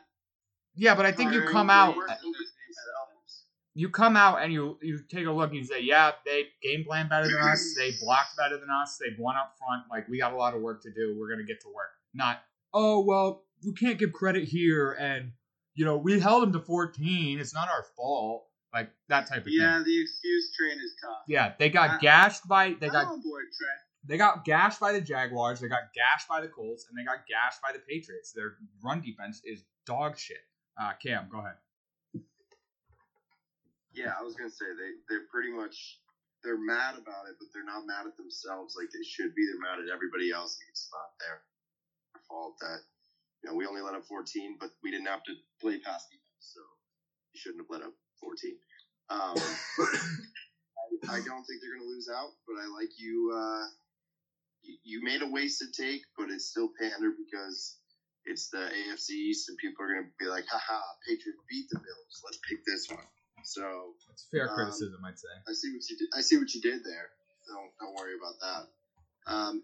yeah, 0.74 0.94
but 0.94 1.06
I 1.06 1.12
think 1.12 1.32
you 1.32 1.42
come 1.42 1.70
out. 1.70 1.96
work 1.96 2.08
through 2.08 2.32
themselves. 2.32 3.44
you 3.74 3.88
come 3.88 4.16
out 4.16 4.42
and 4.42 4.52
you 4.52 4.78
you 4.82 5.00
take 5.08 5.26
a 5.26 5.30
look 5.30 5.50
and 5.50 5.58
you 5.58 5.64
say, 5.64 5.80
yeah, 5.80 6.12
they 6.24 6.48
game 6.62 6.84
plan 6.84 7.08
better 7.08 7.26
than 7.26 7.36
us. 7.36 7.74
They 7.78 7.92
blocked 8.02 8.36
better 8.36 8.58
than 8.58 8.68
us. 8.70 8.98
They 8.98 9.14
won 9.18 9.36
up 9.36 9.54
front. 9.58 9.84
Like 9.90 10.08
we 10.08 10.18
got 10.18 10.32
a 10.32 10.36
lot 10.36 10.54
of 10.54 10.60
work 10.60 10.82
to 10.82 10.90
do. 10.92 11.16
We're 11.18 11.30
gonna 11.30 11.44
get 11.46 11.60
to 11.62 11.68
work. 11.68 11.90
Not 12.12 12.42
oh 12.74 13.00
well, 13.00 13.42
we 13.64 13.72
can't 13.72 13.98
give 13.98 14.12
credit 14.12 14.44
here, 14.44 14.92
and 14.92 15.32
you 15.74 15.84
know 15.84 15.96
we 15.96 16.18
held 16.20 16.42
them 16.42 16.52
to 16.52 16.60
14. 16.60 17.38
It's 17.38 17.54
not 17.54 17.68
our 17.68 17.84
fault. 17.96 18.46
Like 18.74 18.90
that 19.08 19.26
type 19.28 19.42
of 19.46 19.48
Yeah, 19.48 19.76
thing. 19.76 19.84
the 19.84 20.00
excuse 20.02 20.54
train 20.54 20.78
is 20.78 20.94
tough. 21.00 21.22
Yeah, 21.28 21.54
they 21.58 21.70
got 21.70 21.90
Uh, 21.90 21.98
gashed 21.98 22.46
by 22.46 22.74
they 22.74 22.88
got 22.88 23.06
I'm 23.06 23.12
on 23.12 23.22
board, 23.22 23.44
they 24.04 24.18
got 24.18 24.44
gashed 24.44 24.78
by 24.80 24.92
the 24.92 25.00
Jaguars. 25.00 25.60
They 25.60 25.68
got 25.68 25.92
gashed 25.94 26.28
by 26.28 26.40
the 26.40 26.48
Colts, 26.48 26.86
and 26.88 26.98
they 26.98 27.04
got 27.04 27.26
gashed 27.26 27.60
by 27.62 27.72
the 27.72 27.78
Patriots. 27.80 28.32
Their 28.32 28.56
run 28.84 29.00
defense 29.00 29.40
is 29.44 29.64
dog 29.86 30.18
shit. 30.18 30.44
Uh, 30.78 30.92
Cam, 31.02 31.28
go 31.30 31.38
ahead. 31.38 31.56
Yeah, 33.94 34.12
I 34.18 34.22
was 34.22 34.34
gonna 34.36 34.50
say 34.50 34.66
they 34.76 34.92
they're 35.08 35.26
pretty 35.32 35.50
much 35.50 36.00
they're 36.44 36.58
mad 36.60 36.96
about 37.00 37.26
it, 37.28 37.36
but 37.40 37.48
they're 37.54 37.64
not 37.64 37.86
mad 37.86 38.06
at 38.06 38.16
themselves 38.16 38.76
like 38.76 38.90
they 38.92 39.02
should 39.02 39.34
be. 39.34 39.46
They're 39.46 39.58
mad 39.60 39.80
at 39.82 39.88
everybody 39.88 40.30
else. 40.30 40.58
It's 40.70 40.88
not 40.92 41.16
their 41.18 41.40
fault 42.28 42.54
that 42.60 42.80
you 43.46 43.52
know 43.52 43.56
we 43.56 43.66
only 43.66 43.80
let 43.80 43.94
up 43.94 44.04
14, 44.06 44.56
but 44.58 44.70
we 44.82 44.90
didn't 44.90 45.06
have 45.06 45.22
to 45.22 45.34
play 45.60 45.78
past 45.78 46.10
defense, 46.10 46.42
so 46.42 46.60
you 47.30 47.38
shouldn't 47.38 47.62
have 47.62 47.70
let 47.70 47.86
up 47.86 47.94
14. 48.18 48.58
Um, 49.08 49.38
I, 51.06 51.14
I 51.14 51.18
don't 51.22 51.46
think 51.46 51.62
they're 51.62 51.78
going 51.78 51.86
to 51.86 51.94
lose 51.94 52.10
out, 52.10 52.34
but 52.42 52.58
I 52.58 52.66
like 52.66 52.90
you. 52.98 53.30
Uh, 53.30 53.66
you, 54.66 54.74
you 54.82 54.98
made 55.06 55.22
a 55.22 55.30
wasted 55.30 55.70
take, 55.78 56.02
but 56.18 56.26
it's 56.30 56.50
still 56.50 56.74
pander 56.74 57.14
because 57.14 57.78
it's 58.26 58.50
the 58.50 58.66
AFC 58.66 59.10
East, 59.30 59.48
and 59.48 59.56
people 59.58 59.84
are 59.86 59.94
going 59.94 60.10
to 60.10 60.10
be 60.18 60.26
like, 60.26 60.46
haha, 60.50 60.82
Patriots 61.06 61.38
beat 61.46 61.70
the 61.70 61.78
Bills. 61.78 62.14
Let's 62.26 62.42
pick 62.50 62.66
this 62.66 62.90
one. 62.90 63.06
So 63.46 63.94
It's 64.10 64.26
fair 64.26 64.50
Um, 64.50 64.56
criticism, 64.58 64.98
I'd 65.06 65.22
say. 65.22 65.30
I 65.46 65.52
see 65.54 65.70
what 65.70 65.86
you 65.86 65.96
did. 65.96 66.08
I 66.18 66.20
see 66.20 66.36
what 66.36 66.50
you 66.50 66.60
did 66.60 66.82
there. 66.82 67.14
Don't 67.46 67.70
don't 67.78 67.94
worry 67.94 68.18
about 68.18 68.42
that. 68.42 68.62
Um, 69.30 69.62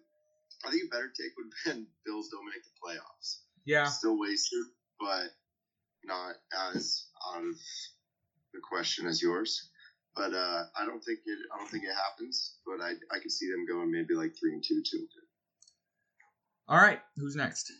I 0.63 0.71
think 0.71 0.87
a 0.87 0.95
better 0.95 1.11
take 1.11 1.35
would 1.35 1.51
have 1.51 1.75
been 1.75 1.87
Bills 2.07 2.31
don't 2.31 2.47
make 2.47 2.63
the 2.63 2.71
playoffs. 2.79 3.43
Yeah. 3.65 3.87
Still 3.87 4.19
wasted, 4.19 4.65
but 4.99 5.29
not 6.05 6.35
as 6.75 7.07
out 7.35 7.43
of 7.43 7.55
the 8.53 8.61
question 8.69 9.07
as 9.07 9.23
yours. 9.23 9.71
But 10.15 10.35
uh, 10.35 10.65
I 10.79 10.85
don't 10.85 11.01
think 11.01 11.21
it. 11.25 11.39
I 11.55 11.59
don't 11.59 11.71
think 11.71 11.85
it 11.85 11.95
happens. 11.95 12.57
But 12.67 12.85
I 12.85 12.91
I 13.15 13.19
could 13.21 13.33
see 13.33 13.51
them 13.51 13.67
going 13.67 13.91
maybe 13.91 14.15
like 14.15 14.33
three 14.39 14.53
and 14.53 14.63
two, 14.63 14.83
two. 14.85 14.99
and 14.99 15.09
two. 15.09 15.27
All 16.69 16.79
right. 16.79 17.01
Who's 17.17 17.37
next? 17.37 17.73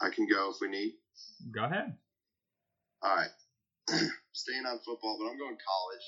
I 0.00 0.10
can 0.14 0.26
go 0.30 0.50
if 0.50 0.56
we 0.60 0.68
need. 0.68 0.94
Go 1.50 1.64
ahead. 1.64 1.96
All 3.02 3.16
right. 3.16 3.30
Staying 4.32 4.66
on 4.66 4.78
football, 4.84 5.16
but 5.18 5.30
I'm 5.30 5.38
going 5.38 5.56
college. 5.56 6.06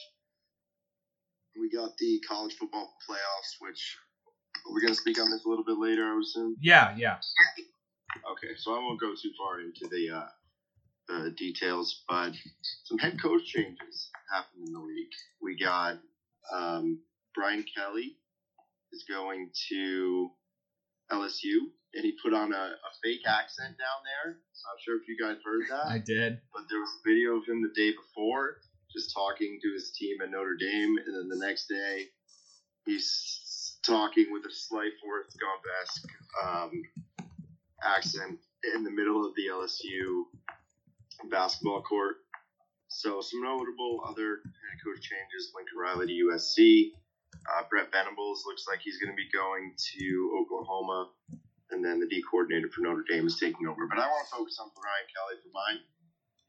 We 1.58 1.70
got 1.70 1.96
the 1.96 2.20
college 2.28 2.54
football 2.54 2.92
playoffs, 3.08 3.56
which 3.60 3.96
we're 4.70 4.80
going 4.80 4.94
to 4.94 5.00
speak 5.00 5.20
on 5.20 5.30
this 5.30 5.44
a 5.44 5.48
little 5.48 5.64
bit 5.64 5.78
later, 5.78 6.04
I 6.04 6.14
would 6.14 6.24
assume. 6.24 6.56
Yeah, 6.60 6.94
yeah. 6.96 7.16
Okay, 8.32 8.54
so 8.56 8.74
I 8.74 8.78
won't 8.78 9.00
go 9.00 9.12
too 9.14 9.30
far 9.36 9.60
into 9.60 9.86
the 9.90 10.16
uh, 10.16 10.28
the 11.08 11.30
details, 11.30 12.02
but 12.08 12.32
some 12.84 12.98
head 12.98 13.20
coach 13.20 13.44
changes 13.46 14.10
happened 14.32 14.66
in 14.66 14.72
the 14.72 14.80
league. 14.80 15.12
We 15.42 15.56
got 15.58 15.98
um, 16.52 17.00
Brian 17.34 17.64
Kelly 17.76 18.16
is 18.92 19.04
going 19.08 19.50
to 19.68 20.30
LSU, 21.12 21.70
and 21.94 22.04
he 22.04 22.16
put 22.22 22.32
on 22.34 22.52
a, 22.52 22.56
a 22.56 22.90
fake 23.02 23.26
accent 23.26 23.76
down 23.78 24.00
there. 24.04 24.32
I'm 24.32 24.74
not 24.74 24.82
sure 24.84 24.96
if 24.96 25.06
you 25.08 25.16
guys 25.20 25.36
heard 25.44 25.62
that 25.70 25.86
I 25.92 25.98
did. 25.98 26.40
but 26.52 26.62
there 26.70 26.80
was 26.80 26.90
a 26.90 27.08
video 27.08 27.36
of 27.36 27.46
him 27.46 27.62
the 27.62 27.72
day 27.80 27.92
before 27.92 28.56
just 28.92 29.12
talking 29.14 29.58
to 29.62 29.72
his 29.74 29.92
team 29.92 30.16
at 30.22 30.30
Notre 30.30 30.56
Dame, 30.56 30.96
and 31.04 31.14
then 31.14 31.28
the 31.28 31.44
next 31.44 31.68
day 31.68 32.06
he's 32.86 33.42
talking 33.86 34.26
with 34.32 34.44
a 34.44 34.52
slight 34.52 34.92
Forrest 35.02 35.38
Gump 35.38 35.62
esque 35.82 36.08
um, 36.42 36.82
accent 37.82 38.38
in 38.74 38.84
the 38.84 38.90
middle 38.90 39.24
of 39.24 39.34
the 39.34 39.46
LSU 39.48 40.24
basketball 41.30 41.82
court. 41.82 42.16
So 42.88 43.20
some 43.20 43.42
notable 43.42 44.00
other 44.06 44.40
head 44.44 44.78
coach 44.84 45.02
changes: 45.02 45.52
Lincoln 45.54 45.78
Riley 45.78 46.06
to 46.06 46.26
USC. 46.26 46.92
Uh, 47.46 47.62
Brent 47.70 47.92
Venables 47.92 48.42
looks 48.46 48.66
like 48.66 48.80
he's 48.82 48.98
going 48.98 49.12
to 49.12 49.16
be 49.16 49.28
going 49.30 49.74
to 49.94 50.40
Oklahoma, 50.42 51.10
and 51.70 51.84
then 51.84 52.00
the 52.00 52.06
D 52.06 52.22
coordinator 52.28 52.68
for 52.68 52.80
Notre 52.80 53.04
Dame 53.08 53.26
is 53.26 53.38
taking 53.38 53.68
over. 53.68 53.86
But 53.86 53.98
I 53.98 54.06
want 54.08 54.26
to 54.26 54.34
focus 54.34 54.58
on 54.58 54.70
Brian 54.74 55.06
Kelly 55.14 55.38
for 55.42 55.50
mine 55.54 55.80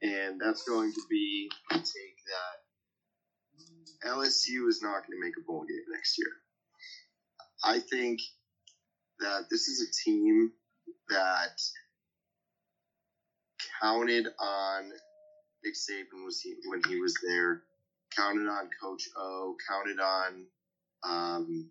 and 0.01 0.39
that's 0.39 0.63
going 0.63 0.93
to 0.93 1.01
be 1.09 1.49
a 1.71 1.75
take 1.75 2.17
that 2.27 4.09
LSU 4.09 4.67
is 4.67 4.81
not 4.81 5.07
going 5.07 5.19
to 5.19 5.25
make 5.25 5.33
a 5.37 5.41
bowl 5.41 5.65
game 5.67 5.81
next 5.91 6.17
year. 6.17 6.31
I 7.63 7.79
think 7.79 8.19
that 9.19 9.45
this 9.51 9.67
is 9.67 9.81
a 9.87 10.09
team 10.09 10.51
that 11.09 11.51
counted 13.81 14.27
on 14.39 14.91
Nick 15.63 15.75
Saban 15.75 16.25
was 16.25 16.39
he, 16.41 16.55
when 16.65 16.81
he 16.87 16.97
was 16.99 17.13
there, 17.27 17.61
counted 18.15 18.47
on 18.49 18.69
Coach 18.81 19.03
O, 19.17 19.55
counted 19.69 19.99
on 19.99 20.47
um, 21.07 21.67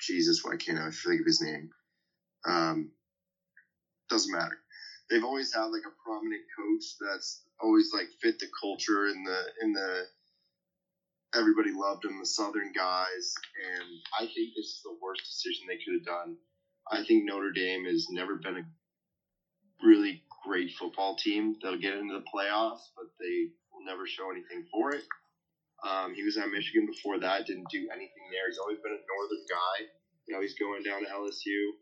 Jesus. 0.00 0.40
Why 0.44 0.56
can't 0.56 0.78
I 0.78 0.90
think 0.90 1.20
of 1.20 1.26
his 1.26 1.40
name? 1.42 1.70
Um, 2.46 2.90
doesn't 4.10 4.32
matter 4.32 4.48
they've 5.10 5.24
always 5.24 5.54
had 5.54 5.66
like 5.66 5.84
a 5.86 5.94
prominent 6.04 6.42
coach 6.58 6.96
that's 7.00 7.42
always 7.60 7.90
like 7.94 8.08
fit 8.22 8.38
the 8.40 8.48
culture 8.60 9.08
in 9.08 9.24
the 9.24 9.40
in 9.62 9.72
the 9.72 10.04
everybody 11.36 11.70
loved 11.72 12.04
him 12.04 12.18
the 12.18 12.26
southern 12.26 12.72
guys 12.72 13.34
and 13.56 13.88
i 14.18 14.22
think 14.34 14.50
this 14.54 14.66
is 14.66 14.80
the 14.84 14.96
worst 15.02 15.22
decision 15.24 15.66
they 15.68 15.78
could 15.84 15.94
have 15.94 16.04
done 16.04 16.36
i 16.90 17.02
think 17.04 17.24
notre 17.24 17.52
dame 17.52 17.84
has 17.84 18.06
never 18.10 18.36
been 18.36 18.58
a 18.58 18.66
really 19.84 20.22
great 20.46 20.70
football 20.78 21.16
team 21.16 21.56
they'll 21.62 21.78
get 21.78 21.94
into 21.94 22.14
the 22.14 22.24
playoffs 22.34 22.92
but 22.96 23.06
they 23.20 23.48
will 23.72 23.84
never 23.84 24.06
show 24.06 24.30
anything 24.30 24.64
for 24.70 24.94
it 24.94 25.02
um, 25.84 26.14
he 26.14 26.22
was 26.22 26.36
at 26.36 26.48
michigan 26.50 26.86
before 26.86 27.18
that 27.18 27.46
didn't 27.46 27.68
do 27.70 27.88
anything 27.92 28.24
there 28.32 28.48
he's 28.48 28.58
always 28.58 28.78
been 28.78 28.92
a 28.92 29.04
northern 29.04 29.44
guy 29.48 29.76
now 30.28 30.40
he's 30.40 30.54
going 30.54 30.82
down 30.82 31.00
to 31.04 31.10
lsu 31.10 31.72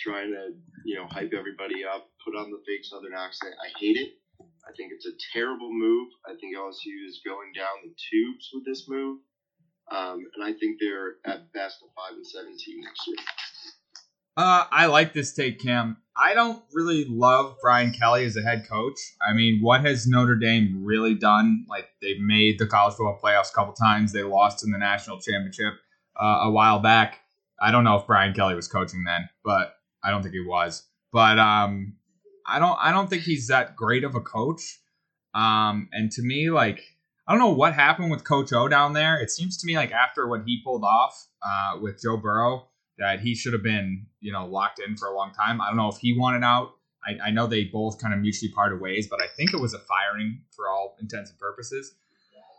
trying 0.00 0.32
to 0.32 0.52
you 0.84 0.96
know 0.96 1.06
hype 1.10 1.32
everybody 1.36 1.84
up, 1.84 2.08
put 2.24 2.34
on 2.34 2.50
the 2.50 2.58
fake 2.66 2.84
Southern 2.84 3.14
accent. 3.14 3.54
I 3.60 3.68
hate 3.78 3.96
it. 3.96 4.19
I 4.70 4.72
think 4.76 4.92
it's 4.94 5.06
a 5.06 5.16
terrible 5.32 5.72
move. 5.72 6.08
I 6.26 6.30
think 6.40 6.56
LSU 6.56 7.08
is 7.08 7.20
going 7.26 7.52
down 7.56 7.82
the 7.82 7.90
tubes 8.10 8.50
with 8.54 8.64
this 8.64 8.86
move, 8.88 9.18
um, 9.90 10.24
and 10.34 10.44
I 10.44 10.52
think 10.52 10.78
they're 10.78 11.16
at 11.26 11.52
best 11.52 11.78
a 11.82 11.86
five 11.96 12.16
and 12.16 12.26
seventeen 12.26 12.80
next 12.82 13.06
year. 13.08 13.16
Uh, 14.36 14.64
I 14.70 14.86
like 14.86 15.12
this 15.12 15.34
take, 15.34 15.60
Cam. 15.60 15.96
I 16.16 16.34
don't 16.34 16.62
really 16.72 17.04
love 17.08 17.56
Brian 17.60 17.92
Kelly 17.92 18.24
as 18.24 18.36
a 18.36 18.42
head 18.42 18.66
coach. 18.68 18.98
I 19.20 19.34
mean, 19.34 19.60
what 19.60 19.80
has 19.82 20.06
Notre 20.06 20.36
Dame 20.36 20.82
really 20.84 21.14
done? 21.14 21.66
Like, 21.68 21.88
they've 22.00 22.20
made 22.20 22.58
the 22.58 22.66
college 22.66 22.94
football 22.94 23.18
playoffs 23.22 23.50
a 23.50 23.54
couple 23.54 23.74
times. 23.74 24.12
They 24.12 24.22
lost 24.22 24.64
in 24.64 24.70
the 24.70 24.78
national 24.78 25.20
championship 25.20 25.74
uh, 26.18 26.42
a 26.44 26.50
while 26.50 26.78
back. 26.78 27.18
I 27.60 27.70
don't 27.70 27.84
know 27.84 27.96
if 27.96 28.06
Brian 28.06 28.32
Kelly 28.32 28.54
was 28.54 28.68
coaching 28.68 29.04
then, 29.04 29.28
but 29.44 29.74
I 30.02 30.10
don't 30.10 30.22
think 30.22 30.34
he 30.34 30.40
was. 30.40 30.84
But 31.12 31.38
um, 31.38 31.96
I 32.50 32.58
don't. 32.58 32.78
I 32.80 32.92
don't 32.92 33.08
think 33.08 33.22
he's 33.22 33.48
that 33.48 33.76
great 33.76 34.04
of 34.04 34.14
a 34.14 34.20
coach. 34.20 34.80
Um, 35.34 35.88
and 35.92 36.10
to 36.12 36.22
me, 36.22 36.50
like, 36.50 36.82
I 37.26 37.32
don't 37.32 37.38
know 37.38 37.52
what 37.52 37.74
happened 37.74 38.10
with 38.10 38.24
Coach 38.24 38.52
O 38.52 38.66
down 38.66 38.92
there. 38.92 39.20
It 39.20 39.30
seems 39.30 39.56
to 39.58 39.66
me 39.66 39.76
like 39.76 39.92
after 39.92 40.26
what 40.26 40.42
he 40.44 40.60
pulled 40.64 40.82
off 40.82 41.28
uh, 41.46 41.78
with 41.80 42.02
Joe 42.02 42.16
Burrow, 42.16 42.66
that 42.98 43.20
he 43.20 43.34
should 43.34 43.52
have 43.52 43.62
been, 43.62 44.06
you 44.20 44.32
know, 44.32 44.46
locked 44.46 44.80
in 44.80 44.96
for 44.96 45.08
a 45.08 45.14
long 45.14 45.32
time. 45.32 45.60
I 45.60 45.68
don't 45.68 45.76
know 45.76 45.88
if 45.88 45.98
he 45.98 46.18
wanted 46.18 46.44
out. 46.44 46.72
I, 47.06 47.28
I 47.28 47.30
know 47.30 47.46
they 47.46 47.64
both 47.64 47.98
kind 48.00 48.12
of 48.12 48.20
mutually 48.20 48.50
parted 48.52 48.80
ways, 48.80 49.06
but 49.08 49.22
I 49.22 49.26
think 49.36 49.54
it 49.54 49.60
was 49.60 49.72
a 49.72 49.78
firing 49.78 50.42
for 50.50 50.68
all 50.68 50.96
intents 51.00 51.30
and 51.30 51.38
purposes. 51.38 51.94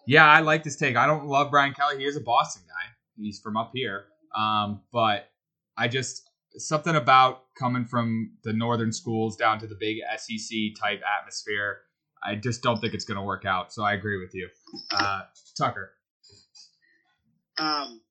Yeah, 0.08 0.26
I 0.26 0.40
like 0.40 0.64
this 0.64 0.78
take. 0.78 0.96
I 0.96 1.06
don't 1.06 1.28
love 1.28 1.52
Brian 1.52 1.74
Kelly. 1.74 2.00
He 2.00 2.06
is 2.06 2.16
a 2.16 2.22
Boston 2.22 2.64
guy. 2.68 2.96
He's 3.16 3.40
from 3.40 3.56
up 3.56 3.72
here. 3.74 4.06
Um, 4.36 4.82
but 4.92 5.30
I 5.78 5.88
just 5.88 6.31
something 6.58 6.96
about 6.96 7.44
coming 7.58 7.86
from 7.86 8.32
the 8.44 8.54
northern 8.54 8.92
schools 8.92 9.36
down 9.36 9.60
to 9.60 9.68
the 9.68 9.76
big 9.80 9.98
SEC 10.18 10.58
type 10.80 11.02
atmosphere. 11.20 11.80
I 12.24 12.36
just 12.36 12.62
don't 12.62 12.80
think 12.80 12.94
it's 12.94 13.06
going 13.06 13.18
to 13.18 13.24
work 13.24 13.46
out. 13.46 13.74
So 13.74 13.84
I 13.84 13.94
agree 13.94 14.20
with 14.20 14.34
you, 14.34 14.50
uh, 14.92 15.22
Tucker. 15.58 15.94
Um, 17.58 18.02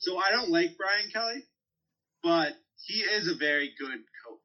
so 0.00 0.18
I 0.18 0.30
don't 0.30 0.50
like 0.50 0.76
Brian 0.76 1.10
Kelly, 1.12 1.44
but 2.22 2.54
he 2.84 3.00
is 3.00 3.28
a 3.28 3.34
very 3.34 3.72
good 3.78 3.98
coach. 4.26 4.38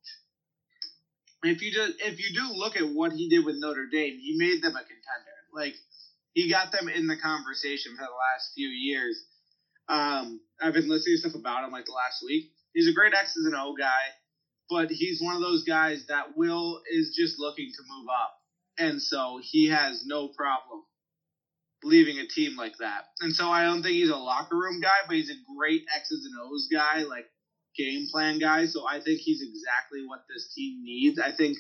If 1.44 1.62
you 1.62 1.72
just 1.72 1.94
if 2.00 2.20
you 2.20 2.34
do 2.34 2.54
look 2.54 2.78
at 2.78 2.88
what 2.88 3.12
he 3.12 3.30
did 3.30 3.46
with 3.46 3.56
Notre 3.58 3.88
Dame, 3.92 4.18
he 4.20 4.36
made 4.38 4.62
them 4.62 4.76
a 4.76 4.80
contender. 4.80 5.38
Like 5.54 5.76
he 6.34 6.50
got 6.50 6.72
them 6.72 6.88
in 6.88 7.08
the 7.08 7.18
conversation 7.18 7.96
for 7.96 8.04
the 8.04 8.10
last 8.10 8.54
few 8.54 8.68
years. 8.68 9.24
Um, 9.90 10.40
I've 10.62 10.74
been 10.74 10.90
listening 10.90 11.16
to 11.16 11.30
stuff 11.30 11.40
about 11.40 11.64
him 11.64 11.72
like 11.72 11.86
the 11.86 11.94
last 11.94 12.24
week. 12.26 12.52
He's 12.74 12.88
a 12.88 12.94
great 12.94 13.14
X's 13.14 13.46
and 13.46 13.56
O 13.56 13.74
guy, 13.78 14.14
but 14.70 14.90
he's 14.90 15.22
one 15.22 15.36
of 15.36 15.42
those 15.42 15.64
guys 15.64 16.06
that 16.08 16.38
will 16.38 16.82
is 16.92 17.16
just 17.18 17.40
looking 17.40 17.72
to 17.76 17.84
move 17.88 18.08
up, 18.10 18.34
and 18.78 19.02
so 19.02 19.40
he 19.42 19.70
has 19.70 20.04
no 20.06 20.28
problem 20.30 20.84
leaving 21.84 22.18
a 22.20 22.28
team 22.28 22.56
like 22.58 22.78
that. 22.80 23.06
And 23.22 23.34
so 23.34 23.50
I 23.50 23.64
don't 23.64 23.84
think 23.84 23.96
he's 23.96 24.10
a 24.10 24.16
locker 24.16 24.58
room 24.58 24.82
guy, 24.82 25.06
but 25.08 25.16
he's 25.16 25.30
a 25.30 25.56
great 25.58 25.84
X's 25.96 26.26
and 26.26 26.34
O's 26.44 26.68
guy, 26.72 27.04
like 27.04 27.26
game 27.78 28.08
plan 28.12 28.40
guy. 28.40 28.66
So 28.66 28.88
I 28.88 29.00
think 29.00 29.20
he's 29.20 29.42
exactly 29.42 30.06
what 30.08 30.24
this 30.30 30.54
team 30.54 30.84
needs. 30.84 31.20
I 31.20 31.32
think 31.32 31.58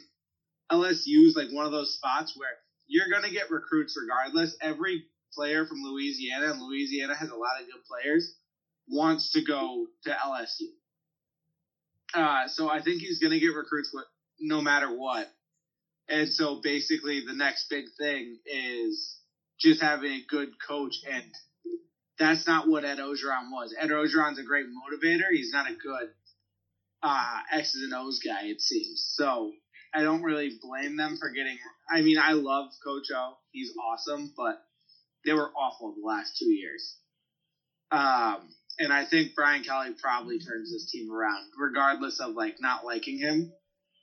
LSU 0.71 1.25
is 1.25 1.35
like 1.35 1.51
one 1.51 1.65
of 1.65 1.71
those 1.71 1.95
spots 1.95 2.33
where 2.35 2.49
you're 2.87 3.09
going 3.09 3.23
to 3.23 3.31
get 3.31 3.51
recruits 3.51 3.97
regardless. 3.99 4.55
Every 4.61 5.05
player 5.33 5.65
from 5.65 5.83
Louisiana, 5.83 6.51
and 6.51 6.61
Louisiana 6.61 7.15
has 7.15 7.29
a 7.29 7.35
lot 7.35 7.61
of 7.61 7.67
good 7.67 7.83
players, 7.87 8.33
wants 8.87 9.31
to 9.33 9.43
go 9.43 9.87
to 10.03 10.09
LSU. 10.09 10.71
Uh, 12.17 12.47
so 12.47 12.67
I 12.67 12.81
think 12.81 13.00
he's 13.00 13.19
going 13.19 13.31
to 13.31 13.39
get 13.39 13.53
recruits 13.53 13.95
no 14.39 14.59
matter 14.59 14.89
what. 14.89 15.27
And 16.09 16.27
so 16.27 16.59
basically, 16.63 17.21
the 17.21 17.36
next 17.36 17.69
big 17.69 17.86
thing 18.00 18.39
is 18.45 19.17
just 19.59 19.81
having 19.81 20.12
a 20.13 20.25
good 20.27 20.50
coach, 20.67 20.95
and 21.07 21.24
that's 22.17 22.47
not 22.47 22.67
what 22.67 22.83
Ed 22.86 22.97
Orgeron 22.97 23.51
was. 23.51 23.75
Ed 23.79 23.89
Orgeron's 23.89 24.39
a 24.39 24.43
great 24.43 24.65
motivator. 24.65 25.29
He's 25.31 25.51
not 25.53 25.69
a 25.69 25.75
good 25.75 26.09
uh, 27.03 27.39
X's 27.53 27.83
and 27.83 27.93
O's 27.93 28.19
guy, 28.25 28.45
it 28.45 28.62
seems. 28.62 29.13
So 29.15 29.51
I 29.93 30.01
don't 30.01 30.24
really 30.24 30.57
blame 30.59 30.97
them 30.97 31.17
for 31.19 31.29
getting. 31.29 31.57
I 31.88 32.01
mean, 32.01 32.17
I 32.17 32.31
love 32.31 32.71
Coach 32.83 33.12
O. 33.13 33.38
He's 33.51 33.74
awesome, 33.77 34.33
but 34.36 34.59
they 35.24 35.33
were 35.33 35.51
awful 35.51 35.93
the 35.93 36.07
last 36.07 36.38
two 36.39 36.50
years. 36.50 36.95
Um, 37.91 38.50
and 38.79 38.93
I 38.93 39.05
think 39.05 39.36
Brian 39.36 39.63
Kelly 39.63 39.91
probably 40.01 40.39
turns 40.39 40.72
this 40.72 40.89
team 40.91 41.12
around, 41.12 41.46
regardless 41.57 42.19
of 42.19 42.36
like 42.36 42.57
not 42.60 42.86
liking 42.86 43.17
him. 43.17 43.51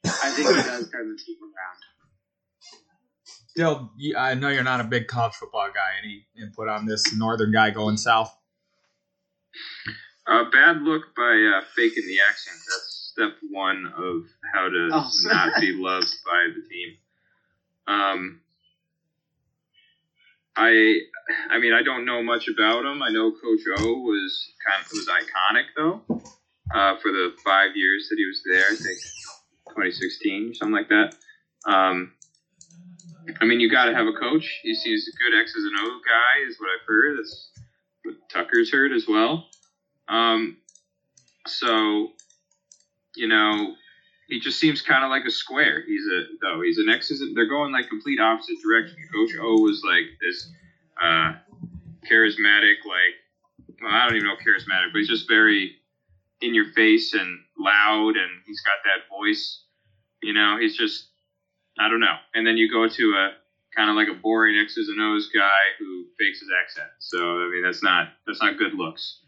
I 0.04 0.30
think 0.30 0.48
he 0.48 0.54
does 0.54 0.90
turn 0.90 1.08
the 1.10 1.16
team 1.22 1.36
around. 1.42 1.80
Still, 3.48 3.90
I 4.18 4.34
know 4.34 4.48
you're 4.48 4.64
not 4.64 4.80
a 4.80 4.84
big 4.84 5.06
college 5.06 5.34
football 5.34 5.68
guy. 5.72 5.92
Any 6.02 6.26
input 6.40 6.68
on 6.68 6.86
this 6.86 7.14
northern 7.16 7.52
guy 7.52 7.70
going 7.70 7.96
south? 7.96 8.36
Uh, 10.26 10.44
bad 10.50 10.82
look 10.82 11.14
by 11.16 11.52
uh, 11.56 11.62
faking 11.76 12.04
the 12.06 12.18
accent. 12.28 12.56
That's 12.68 13.12
step 13.12 13.32
one 13.50 13.86
of 13.96 14.22
how 14.52 14.68
to 14.68 14.88
Oh. 14.92 15.10
not 15.26 15.60
be 15.60 15.72
loved 15.72 16.12
by 16.26 16.48
the 16.54 16.68
team. 16.68 16.96
Um, 17.86 18.40
I, 20.56 21.00
I 21.50 21.58
mean, 21.58 21.72
I 21.72 21.82
don't 21.82 22.04
know 22.04 22.22
much 22.22 22.48
about 22.48 22.84
him. 22.84 23.02
I 23.02 23.10
know 23.10 23.32
Coach 23.32 23.60
O 23.78 23.98
was 24.00 24.52
kind 24.68 24.84
of 24.84 24.90
was 24.92 25.08
iconic 25.08 25.64
though, 25.76 26.02
uh, 26.74 26.96
for 27.02 27.10
the 27.10 27.34
five 27.44 27.70
years 27.74 28.08
that 28.08 28.16
he 28.16 28.26
was 28.26 28.42
there. 28.44 28.66
I 28.66 28.76
think 28.76 28.98
2016 29.68 30.50
or 30.50 30.54
something 30.54 30.74
like 30.74 30.88
that. 30.88 31.14
Um, 31.66 32.12
I 33.40 33.44
mean, 33.44 33.60
you 33.60 33.70
got 33.70 33.86
to 33.86 33.94
have 33.94 34.06
a 34.06 34.12
coach. 34.12 34.60
He 34.62 34.74
seems 34.74 35.08
a 35.08 35.16
good 35.16 35.40
X's 35.40 35.64
and 35.64 35.74
O 35.80 35.98
guy, 36.04 36.48
is 36.48 36.56
what 36.58 36.68
I've 36.68 36.86
heard. 36.86 37.18
That's 37.18 37.50
what 38.04 38.14
Tucker's 38.30 38.70
heard 38.70 38.92
as 38.92 39.06
well. 39.08 39.48
Um, 40.08 40.58
so, 41.46 42.08
you 43.16 43.28
know, 43.28 43.74
he 44.28 44.40
just 44.40 44.58
seems 44.58 44.82
kind 44.82 45.04
of 45.04 45.10
like 45.10 45.24
a 45.26 45.30
square. 45.30 45.82
He's 45.86 46.04
a 46.06 46.24
though. 46.40 46.62
He's 46.62 46.78
an 46.78 46.88
ex. 46.88 47.12
They're 47.34 47.48
going 47.48 47.72
like 47.72 47.88
complete 47.88 48.20
opposite 48.20 48.56
direction. 48.62 48.96
Coach 49.12 49.30
O 49.40 49.60
was 49.60 49.82
like 49.84 50.06
this 50.20 50.50
uh, 51.02 51.32
charismatic, 52.10 52.84
like 52.84 53.14
well, 53.82 53.92
I 53.92 54.06
don't 54.06 54.16
even 54.16 54.28
know 54.28 54.36
charismatic, 54.36 54.92
but 54.92 54.98
he's 54.98 55.08
just 55.08 55.28
very 55.28 55.76
in 56.40 56.54
your 56.54 56.72
face 56.72 57.14
and 57.14 57.40
loud, 57.58 58.16
and 58.16 58.30
he's 58.46 58.60
got 58.62 58.76
that 58.84 59.08
voice. 59.10 59.62
You 60.22 60.32
know, 60.32 60.56
he's 60.58 60.76
just 60.76 61.08
I 61.78 61.88
don't 61.88 62.00
know. 62.00 62.16
And 62.34 62.46
then 62.46 62.56
you 62.56 62.70
go 62.70 62.88
to 62.88 63.04
a 63.14 63.32
kind 63.76 63.90
of 63.90 63.96
like 63.96 64.08
a 64.08 64.14
boring 64.14 64.56
X's 64.56 64.88
and 64.88 65.00
O's 65.00 65.28
guy 65.34 65.74
who 65.78 66.06
fakes 66.18 66.40
his 66.40 66.50
accent. 66.62 66.90
So 67.00 67.18
I 67.18 67.50
mean, 67.50 67.62
that's 67.62 67.82
not 67.82 68.08
that's 68.26 68.40
not 68.40 68.58
good 68.58 68.74
looks. 68.74 69.20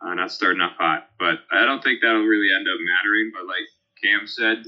Uh, 0.00 0.14
not 0.14 0.30
starting 0.30 0.60
off 0.60 0.76
hot, 0.78 1.10
but 1.18 1.40
I 1.50 1.64
don't 1.64 1.82
think 1.82 2.00
that'll 2.00 2.22
really 2.22 2.54
end 2.54 2.68
up 2.68 2.78
mattering. 2.78 3.32
But 3.34 3.46
like 3.46 3.66
Cam 4.02 4.26
said, 4.26 4.64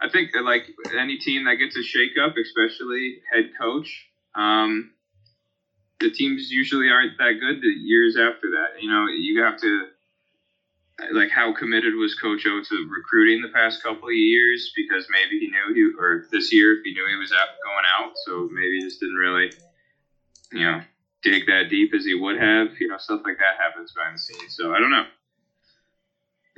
I 0.00 0.08
think 0.08 0.30
like 0.42 0.66
any 0.98 1.18
team 1.18 1.44
that 1.44 1.56
gets 1.56 1.76
a 1.76 1.80
shakeup, 1.80 2.34
especially 2.40 3.18
head 3.32 3.50
coach, 3.58 4.06
um, 4.34 4.90
the 6.00 6.10
teams 6.10 6.50
usually 6.50 6.90
aren't 6.90 7.16
that 7.18 7.38
good 7.40 7.60
the 7.60 7.68
years 7.68 8.16
after 8.16 8.50
that. 8.52 8.80
You 8.80 8.90
know, 8.90 9.06
you 9.06 9.42
have 9.42 9.56
to 9.58 9.86
like 11.12 11.30
how 11.30 11.52
committed 11.52 11.94
was 11.94 12.14
Coach 12.14 12.46
O 12.46 12.60
to 12.60 12.88
recruiting 12.88 13.42
the 13.42 13.48
past 13.48 13.82
couple 13.82 14.08
of 14.08 14.14
years 14.14 14.70
because 14.76 15.06
maybe 15.10 15.38
he 15.38 15.48
knew 15.48 15.74
he 15.74 15.90
or 15.98 16.24
this 16.30 16.52
year 16.52 16.74
if 16.74 16.80
he 16.84 16.92
knew 16.92 17.06
he 17.08 17.16
was 17.16 17.32
out, 17.32 17.48
going 17.64 17.84
out, 17.98 18.12
so 18.24 18.48
maybe 18.52 18.80
just 18.80 19.00
didn't 19.00 19.16
really, 19.16 19.50
you 20.52 20.64
know, 20.64 20.80
dig 21.22 21.46
that 21.46 21.68
deep 21.68 21.92
as 21.94 22.04
he 22.04 22.14
would 22.14 22.36
have. 22.36 22.68
You 22.78 22.88
know, 22.88 22.98
stuff 22.98 23.22
like 23.24 23.38
that 23.38 23.60
happens 23.60 23.92
behind 23.92 24.14
the 24.14 24.18
scenes. 24.18 24.54
So 24.56 24.72
I 24.72 24.78
don't 24.78 24.90
know. 24.90 25.04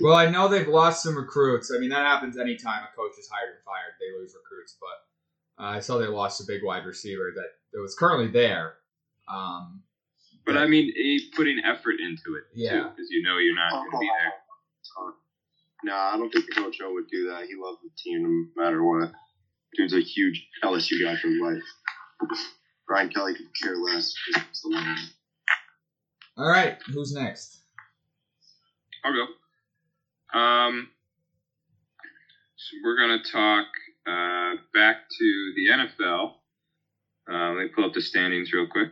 Well, 0.00 0.14
I 0.14 0.28
know 0.28 0.48
they've 0.48 0.68
lost 0.68 1.02
some 1.02 1.16
recruits. 1.16 1.72
I 1.74 1.78
mean, 1.78 1.88
that 1.90 2.04
happens 2.04 2.36
anytime 2.38 2.82
a 2.84 2.94
coach 2.96 3.12
is 3.18 3.28
hired 3.32 3.54
and 3.54 3.64
fired; 3.64 3.94
they 3.98 4.12
lose 4.18 4.34
recruits. 4.34 4.76
But 4.78 5.62
uh, 5.64 5.68
I 5.68 5.80
saw 5.80 5.96
they 5.98 6.06
lost 6.06 6.40
a 6.42 6.44
big 6.46 6.62
wide 6.62 6.84
receiver 6.84 7.32
that, 7.34 7.48
that 7.72 7.80
was 7.80 7.94
currently 7.94 8.28
there. 8.28 8.74
Um, 9.28 9.82
But 10.44 10.56
I 10.58 10.66
mean, 10.66 10.92
he 10.94 11.30
putting 11.34 11.58
effort 11.64 11.96
into 12.00 12.36
it 12.36 12.44
Yeah. 12.54 12.88
because 12.90 13.08
you 13.10 13.22
know 13.22 13.38
you're 13.38 13.54
not 13.56 13.70
going 13.72 13.90
to 13.90 13.98
be 13.98 14.10
there. 14.20 14.32
No, 15.84 15.94
I 15.94 16.16
don't 16.16 16.30
think 16.32 16.46
the 16.46 16.54
coach 16.60 16.76
O 16.82 16.92
would 16.94 17.08
do 17.08 17.28
that. 17.30 17.46
He 17.46 17.54
loves 17.54 17.78
the 17.82 17.90
team 17.96 18.22
no 18.56 18.62
matter 18.62 18.82
what. 18.84 19.12
Dude's 19.76 19.92
a 19.94 20.00
huge 20.00 20.46
LSU 20.64 21.02
guy 21.02 21.16
for 21.16 21.28
life. 21.28 21.62
Brian 22.86 23.08
Kelly 23.10 23.34
could 23.34 23.48
care 23.62 23.76
less. 23.76 24.14
It's 24.50 24.62
the 24.62 24.70
one. 24.70 24.96
all 26.38 26.48
right, 26.48 26.78
who's 26.92 27.12
next? 27.12 27.58
I'll 29.04 29.12
go. 29.12 29.26
Um, 30.32 30.88
so 32.56 32.76
we're 32.84 32.96
gonna 32.96 33.22
talk 33.22 33.66
uh, 34.06 34.54
back 34.74 34.96
to 35.18 35.52
the 35.56 35.68
NFL. 35.68 36.32
Uh, 37.30 37.52
let 37.52 37.64
me 37.64 37.68
pull 37.74 37.84
up 37.84 37.94
the 37.94 38.00
standings 38.00 38.52
real 38.52 38.66
quick. 38.68 38.90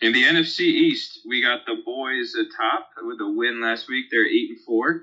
In 0.00 0.12
the 0.12 0.22
NFC 0.22 0.60
East, 0.60 1.20
we 1.26 1.42
got 1.42 1.66
the 1.66 1.76
boys 1.84 2.34
atop 2.34 2.88
with 3.02 3.20
a 3.20 3.28
win 3.30 3.60
last 3.60 3.88
week. 3.88 4.06
They're 4.10 4.26
eight 4.26 4.50
and 4.50 4.60
four, 4.66 5.02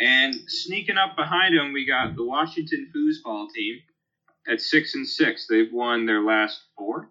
and 0.00 0.34
sneaking 0.46 0.96
up 0.96 1.16
behind 1.16 1.56
them, 1.56 1.72
we 1.72 1.86
got 1.86 2.14
the 2.16 2.24
Washington 2.24 2.90
Foosball 2.94 3.48
team 3.54 3.80
at 4.48 4.60
six 4.60 4.94
and 4.94 5.06
six. 5.06 5.46
They've 5.48 5.72
won 5.72 6.06
their 6.06 6.22
last 6.22 6.60
four, 6.76 7.10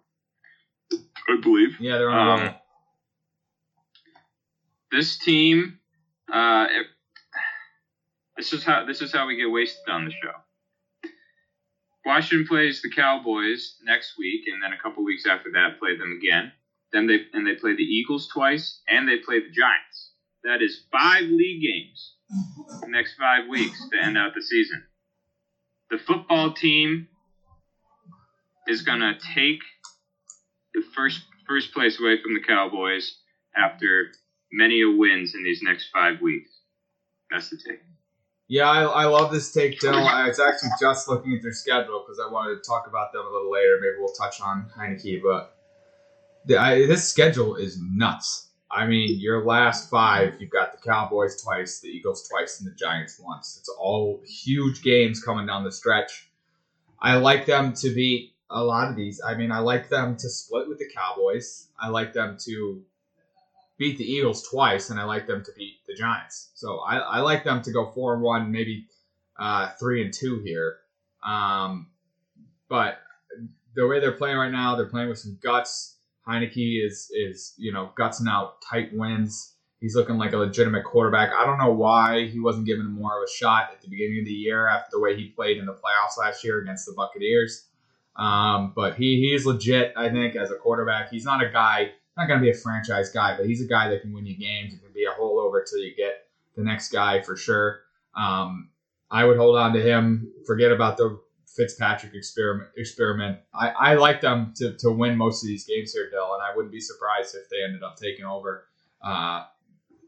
I 1.30 1.40
believe 1.42 1.76
Yeah, 1.80 1.98
they're 1.98 2.10
on 2.10 2.42
a 2.42 2.46
Um, 2.48 2.56
this 4.92 5.18
team 5.18 5.77
uh, 6.32 6.68
it- 6.70 6.88
this 8.38 8.54
is 8.54 8.64
how 8.64 8.84
this 8.84 9.02
is 9.02 9.12
how 9.12 9.26
we 9.28 9.36
get 9.36 9.50
wasted 9.50 9.90
on 9.90 10.06
the 10.06 10.12
show. 10.12 10.32
Washington 12.06 12.48
plays 12.48 12.82
the 12.82 12.90
Cowboys 12.90 13.76
next 13.84 14.18
week, 14.18 14.44
and 14.48 14.62
then 14.64 14.72
a 14.74 14.78
couple 14.78 15.04
weeks 15.04 15.26
after 15.26 15.52
that, 15.54 15.80
play 15.80 15.96
them 15.98 16.14
again. 16.18 16.52
Then 16.92 17.08
they 17.08 17.26
and 17.34 17.46
they 17.46 17.54
play 17.56 17.74
the 17.76 17.84
Eagles 17.84 18.28
twice, 18.28 18.82
and 18.88 19.08
they 19.08 19.18
play 19.18 19.40
the 19.40 19.52
Giants. 19.52 20.12
That 20.44 20.62
is 20.62 20.82
five 20.92 21.26
league 21.26 21.62
games 21.62 22.14
the 22.82 22.88
next 22.90 23.16
five 23.16 23.48
weeks 23.48 23.80
to 23.92 24.02
end 24.02 24.18
out 24.18 24.34
the 24.36 24.42
season. 24.42 24.84
The 25.90 25.98
football 25.98 26.54
team 26.54 27.08
is 28.68 28.82
gonna 28.82 29.18
take 29.36 29.60
the 30.74 30.82
first 30.96 31.22
first 31.48 31.74
place 31.74 32.00
away 32.00 32.22
from 32.22 32.34
the 32.34 32.42
Cowboys 32.42 33.18
after 33.56 34.12
many 34.52 34.82
a 34.82 34.90
wins 34.90 35.36
in 35.36 35.44
these 35.44 35.62
next 35.62 35.90
five 35.94 36.22
weeks. 36.22 36.50
That's 37.32 37.50
the 37.50 37.58
take. 37.58 37.82
Yeah, 38.48 38.70
I, 38.70 38.84
I 38.84 39.06
love 39.06 39.32
this 39.32 39.52
take, 39.52 39.80
Dill. 39.80 39.94
I 39.94 40.28
was 40.28 40.40
actually 40.40 40.70
just 40.80 41.10
looking 41.10 41.34
at 41.34 41.42
their 41.42 41.52
schedule 41.52 42.04
because 42.06 42.20
I 42.26 42.32
wanted 42.32 42.56
to 42.56 42.68
talk 42.68 42.88
about 42.88 43.12
them 43.12 43.26
a 43.26 43.30
little 43.30 43.52
later. 43.52 43.78
Maybe 43.82 43.96
we'll 44.00 44.14
touch 44.14 44.40
on 44.40 44.68
Heinicke, 44.78 45.22
but 45.22 45.58
the, 46.46 46.58
I, 46.58 46.86
this 46.86 47.08
schedule 47.08 47.58
is 47.58 47.78
nuts. 47.82 48.48
I 48.72 48.86
mean, 48.86 49.20
your 49.20 49.46
last 49.46 49.90
five, 49.90 50.36
you've 50.40 50.50
got 50.50 50.74
the 50.74 50.90
Cowboys 50.90 51.42
twice, 51.42 51.80
the 51.80 51.90
Eagles 51.90 52.28
twice, 52.28 52.60
and 52.60 52.70
the 52.70 52.76
Giants 52.76 53.20
once. 53.20 53.58
It's 53.60 53.70
all 53.70 54.22
huge 54.26 54.82
games 54.82 55.22
coming 55.22 55.46
down 55.46 55.64
the 55.64 55.72
stretch. 55.72 56.30
I 57.00 57.18
like 57.18 57.46
them 57.46 57.74
to 57.74 57.94
beat 57.94 58.34
a 58.50 58.64
lot 58.64 58.90
of 58.90 58.96
these. 58.96 59.22
I 59.26 59.36
mean, 59.36 59.52
I 59.52 59.60
like 59.60 59.90
them 59.90 60.16
to 60.18 60.30
split 60.30 60.68
with 60.68 60.80
the 60.80 60.90
Cowboys. 60.94 61.68
I 61.80 61.90
like 61.90 62.14
them 62.14 62.38
to 62.46 62.82
beat 63.78 63.98
the 63.98 64.04
Eagles 64.04 64.48
twice, 64.48 64.90
and 64.90 65.00
I 65.00 65.04
like 65.04 65.28
them 65.28 65.44
to 65.44 65.52
beat 65.56 65.76
the 65.88 65.94
Giants. 65.94 66.50
So 66.56 66.80
I, 66.80 66.98
I 66.98 67.20
like 67.20 67.44
them 67.44 67.62
to 67.62 67.72
go 67.72 67.92
four 67.92 68.14
and 68.14 68.24
one, 68.24 68.52
maybe 68.52 68.88
uh, 69.40 69.70
three 69.80 70.04
and 70.04 70.14
two 70.14 70.42
here. 70.44 70.78
Um, 71.24 71.88
but 72.70 73.00
the 73.76 73.88
way 73.88 74.00
they're 74.00 74.12
playing 74.12 74.38
right 74.38 74.52
now, 74.52 74.76
they're 74.76 74.88
playing 74.88 75.10
with 75.10 75.20
some 75.20 75.38
guts. 75.42 75.96
Heinicke 76.28 76.86
is 76.86 77.10
is 77.14 77.54
you 77.58 77.72
know 77.72 77.92
gutsing 77.98 78.28
out 78.30 78.62
tight 78.62 78.90
wins. 78.94 79.54
He's 79.80 79.96
looking 79.96 80.18
like 80.18 80.34
a 80.34 80.38
legitimate 80.38 80.84
quarterback. 80.84 81.30
I 81.38 81.46
don't 81.46 81.60
know 81.60 81.72
why 81.72 82.28
he 82.28 82.40
wasn't 82.40 82.66
given 82.66 82.88
more 82.88 83.16
of 83.16 83.24
a 83.24 83.32
shot 83.32 83.70
at 83.72 83.82
the 83.82 83.88
beginning 83.88 84.22
of 84.22 84.26
the 84.26 84.32
year 84.32 84.68
after 84.68 84.90
the 84.92 85.00
way 85.00 85.16
he 85.16 85.30
played 85.30 85.58
in 85.58 85.68
the 85.68 85.74
playoffs 85.74 86.18
last 86.18 86.44
year 86.44 86.60
against 86.60 86.88
the 86.88 86.94
Buccaneers. 86.94 87.68
Um, 88.16 88.74
but 88.76 88.96
he 88.96 89.18
he 89.18 89.36
is 89.36 89.46
legit, 89.46 89.94
I 89.96 90.10
think, 90.10 90.36
as 90.36 90.50
a 90.52 90.56
quarterback. 90.56 91.12
He's 91.12 91.26
not 91.26 91.44
a 91.44 91.50
guy 91.50 91.92
not 92.18 92.28
going 92.28 92.40
to 92.40 92.44
be 92.44 92.50
a 92.50 92.54
franchise 92.54 93.10
guy, 93.12 93.38
but 93.38 93.46
he's 93.46 93.62
a 93.62 93.68
guy 93.68 93.90
that 93.90 94.02
can 94.02 94.12
win 94.12 94.26
you 94.26 94.36
games 94.36 94.74
and 94.74 94.82
can 94.82 94.92
be 94.94 95.06
a 95.06 95.20
holdover 95.20 95.62
till 95.70 95.80
you 95.80 95.96
get 95.96 96.28
the 96.56 96.64
next 96.64 96.92
guy 96.92 97.22
for 97.22 97.38
sure. 97.38 97.82
Um, 98.16 98.70
I 99.10 99.24
would 99.24 99.38
hold 99.38 99.58
on 99.58 99.74
to 99.74 99.82
him. 99.82 100.32
Forget 100.46 100.72
about 100.72 100.98
the 100.98 101.20
Fitzpatrick 101.46 102.14
experiment. 102.14 102.70
Experiment. 102.76 103.40
I, 103.54 103.70
I 103.70 103.94
like 103.96 104.22
them 104.22 104.54
to, 104.58 104.74
to 104.80 104.92
win 104.92 105.16
most 105.16 105.44
of 105.44 105.48
these 105.48 105.66
games 105.66 105.94
here, 105.94 106.10
Dill, 106.10 106.34
and 106.34 106.44
I 106.44 106.56
wouldn't 106.56 106.74
be 106.74 106.82
surprised 106.82 107.36
if 107.36 107.50
they 107.50 107.64
ended 107.64 107.84
up 107.84 107.98
taking 107.98 108.26
over 108.26 108.68
uh, 109.02 109.46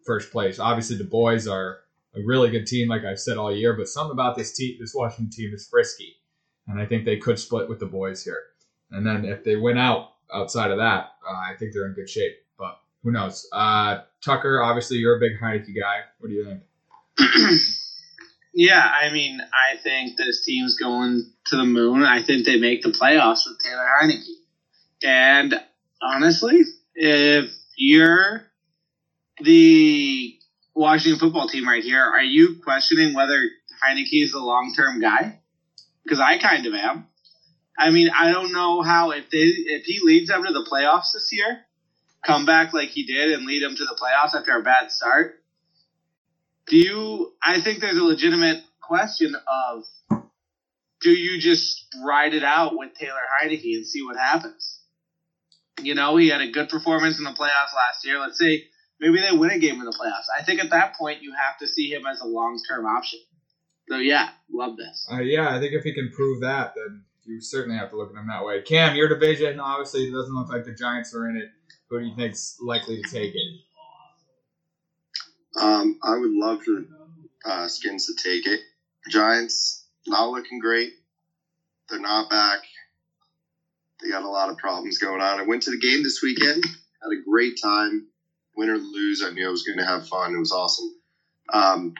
first 0.06 0.32
place. 0.32 0.60
Obviously, 0.60 0.98
the 0.98 1.04
boys 1.04 1.48
are 1.48 1.80
a 2.15 2.22
really 2.26 2.50
good 2.50 2.65
team, 2.65 2.89
like 2.89 3.06
I've 3.06 3.19
said 3.19 3.38
all 3.38 3.56
year. 3.56 3.74
But 3.74 3.88
something 3.88 4.12
about 4.12 4.36
this 4.36 4.56
team, 4.56 4.78
this 4.80 4.93
Washington 4.95 5.32
team, 5.32 5.54
is 5.54 5.67
frisky, 5.67 6.15
and 6.67 6.80
I 6.80 6.86
think 6.86 7.06
they 7.06 7.17
could 7.17 7.39
split 7.39 7.69
with 7.69 7.80
the 7.80 7.86
boys 7.86 8.24
here. 8.24 8.41
And 8.91 9.06
then 9.06 9.26
if 9.26 9.43
they 9.43 9.56
win 9.56 9.78
out 9.78 10.13
outside 10.34 10.72
of 10.72 10.78
that, 10.78 11.12
uh, 11.28 11.34
I 11.34 11.56
think 11.58 11.74
they're 11.74 11.88
in 11.88 11.94
good 11.94 12.10
shape. 12.10 12.34
But 12.58 12.80
who 13.04 13.12
knows? 13.12 13.48
Uh, 13.52 14.00
Tucker, 14.24 14.62
obviously 14.62 14.98
you're 14.98 15.18
a 15.18 15.20
big 15.20 15.39
Heinicke 15.39 15.76
guy. 15.78 16.02
What 16.20 16.30
do 16.30 16.36
you 16.36 16.46
think? 16.46 16.62
yeah, 18.54 18.92
I 19.02 19.12
mean, 19.12 19.39
I 19.42 19.78
think 19.82 20.18
this 20.18 20.44
team's 20.46 20.76
going 20.76 21.24
to 21.46 21.56
the 21.56 21.65
moon. 21.65 22.04
I 22.04 22.24
think 22.24 22.46
they 22.46 22.60
make 22.60 22.82
the 22.82 22.89
playoffs 22.89 23.48
with 23.48 23.60
Taylor 23.60 23.88
Heinicke. 24.02 24.28
And 25.04 25.54
honestly, 26.02 26.62
if 26.96 27.52
you're 27.76 28.44
the 29.42 30.38
Washington 30.76 31.20
football 31.20 31.48
team 31.48 31.68
right 31.68 31.84
here, 31.84 32.04
are 32.04 32.24
you 32.24 32.58
questioning 32.63 33.13
whether 33.13 33.39
Heinicke 33.84 34.24
is 34.24 34.32
the 34.32 34.39
long 34.39 34.74
term 34.76 35.00
guy? 35.00 35.39
Because 36.04 36.20
I 36.20 36.38
kind 36.38 36.65
of 36.65 36.74
am. 36.74 37.08
I 37.80 37.92
mean, 37.92 38.10
I 38.10 38.32
don't 38.32 38.52
know 38.52 38.82
how 38.82 39.12
if 39.12 39.30
they 39.30 39.38
if 39.38 39.86
he 39.86 40.02
leads 40.04 40.28
them 40.28 40.44
to 40.44 40.52
the 40.52 40.68
playoffs 40.70 41.13
this 41.13 41.30
year, 41.32 41.62
come 42.26 42.46
back 42.46 42.74
like 42.74 42.89
he 42.89 43.06
did 43.06 43.32
and 43.32 43.46
lead 43.46 43.63
them 43.63 43.76
to 43.76 43.86
the 43.86 43.98
playoffs 44.00 44.38
after 44.38 44.52
a 44.58 44.62
bad 44.62 44.92
start. 44.92 45.42
Do 46.68 46.76
you? 46.76 47.34
I 47.42 47.62
think 47.62 47.80
there's 47.80 47.98
a 47.98 48.04
legitimate 48.04 48.63
question 48.82 49.34
of 49.34 49.86
do 51.02 51.12
you 51.12 51.39
just 51.39 51.88
ride 52.04 52.34
it 52.34 52.44
out 52.44 52.78
with 52.78 52.94
Taylor 52.96 53.13
Heinicke 53.42 53.76
and 53.76 53.88
see 53.88 54.04
what 54.04 54.18
happens? 54.18 54.82
You 55.82 55.96
know, 55.96 56.18
he 56.18 56.28
had 56.28 56.42
a 56.42 56.52
good 56.52 56.68
performance 56.68 57.18
in 57.18 57.24
the 57.24 57.32
playoffs 57.32 57.74
last 57.74 58.04
year. 58.04 58.20
Let's 58.20 58.38
say 58.38 58.65
maybe 59.00 59.22
they 59.22 59.36
win 59.36 59.52
a 59.52 59.60
game 59.60 59.80
in 59.80 59.86
the 59.86 59.98
playoffs. 59.98 60.28
I 60.38 60.44
think 60.44 60.62
at 60.62 60.72
that 60.72 60.96
point 60.96 61.22
you 61.22 61.32
have 61.32 61.58
to 61.60 61.68
see 61.68 61.89
him 61.89 62.06
as 62.06 62.20
a 62.20 62.26
long 62.26 62.60
term 62.70 62.86
option. 62.86 63.20
So 63.88 63.96
yeah, 63.96 64.32
love 64.52 64.76
this. 64.76 65.08
Uh, 65.10 65.22
yeah, 65.22 65.56
I 65.56 65.60
think 65.60 65.74
if 65.74 65.84
he 65.84 65.94
can 65.94 66.12
prove 66.13 66.42
that, 66.42 66.74
then 66.76 67.06
you 67.30 67.39
certainly 67.42 67.78
have 67.78 67.92
to 67.92 67.98
look 67.98 68.10
at 68.10 68.15
them 68.15 68.28
that 68.28 68.44
way. 68.44 68.62
Cam, 68.62 68.96
your 68.96 69.08
division 69.08 69.60
obviously 69.60 70.08
it 70.08 70.12
doesn't 70.12 70.34
look 70.34 70.50
like 70.50 70.65
the 70.65 70.74
Giants 70.74 71.13
are 71.13 71.30
in 71.30 71.38
it. 71.38 71.50
Who 71.89 72.00
do 72.00 72.06
you 72.06 72.15
think's 72.15 72.58
likely 72.62 73.02
to 73.02 73.10
take 73.10 73.34
it? 73.36 73.62
Um, 75.60 76.00
I 76.04 76.18
would 76.18 76.32
love 76.32 76.63
for 76.63 76.72
the 76.72 76.88
uh, 77.46 77.68
Skins 77.68 78.08
to 78.08 78.13
take 78.24 78.46
it. 78.46 78.60
Giants 79.10 79.86
not 80.08 80.30
looking 80.30 80.60
great. 80.60 80.94
They're 81.89 82.00
not 82.00 82.30
back. 82.30 82.60
They 84.02 84.10
got 84.10 84.24
a 84.24 84.30
lot 84.30 84.50
of 84.50 84.58
problems 84.58 84.98
going 84.98 85.22
on. 85.22 85.39
I 85.39 85.44
went 85.44 85.63
to 85.63 85.72
the 85.72 85.80
game 85.80 86.04
this 86.04 86.22
weekend. 86.22 86.63
Had 86.63 87.18
a 87.18 87.30
great 87.30 87.60
time. 87.62 88.08
Win 88.56 88.70
or 88.70 88.78
lose, 88.78 89.24
I 89.24 89.32
knew 89.32 89.48
I 89.48 89.52
was 89.52 89.63
going 89.63 89.78
to 89.78 89.86
have 89.86 90.08
fun. 90.08 90.36
It 90.36 90.39
was 90.39 90.52
awesome. 90.52 90.94
Um, 91.54 91.94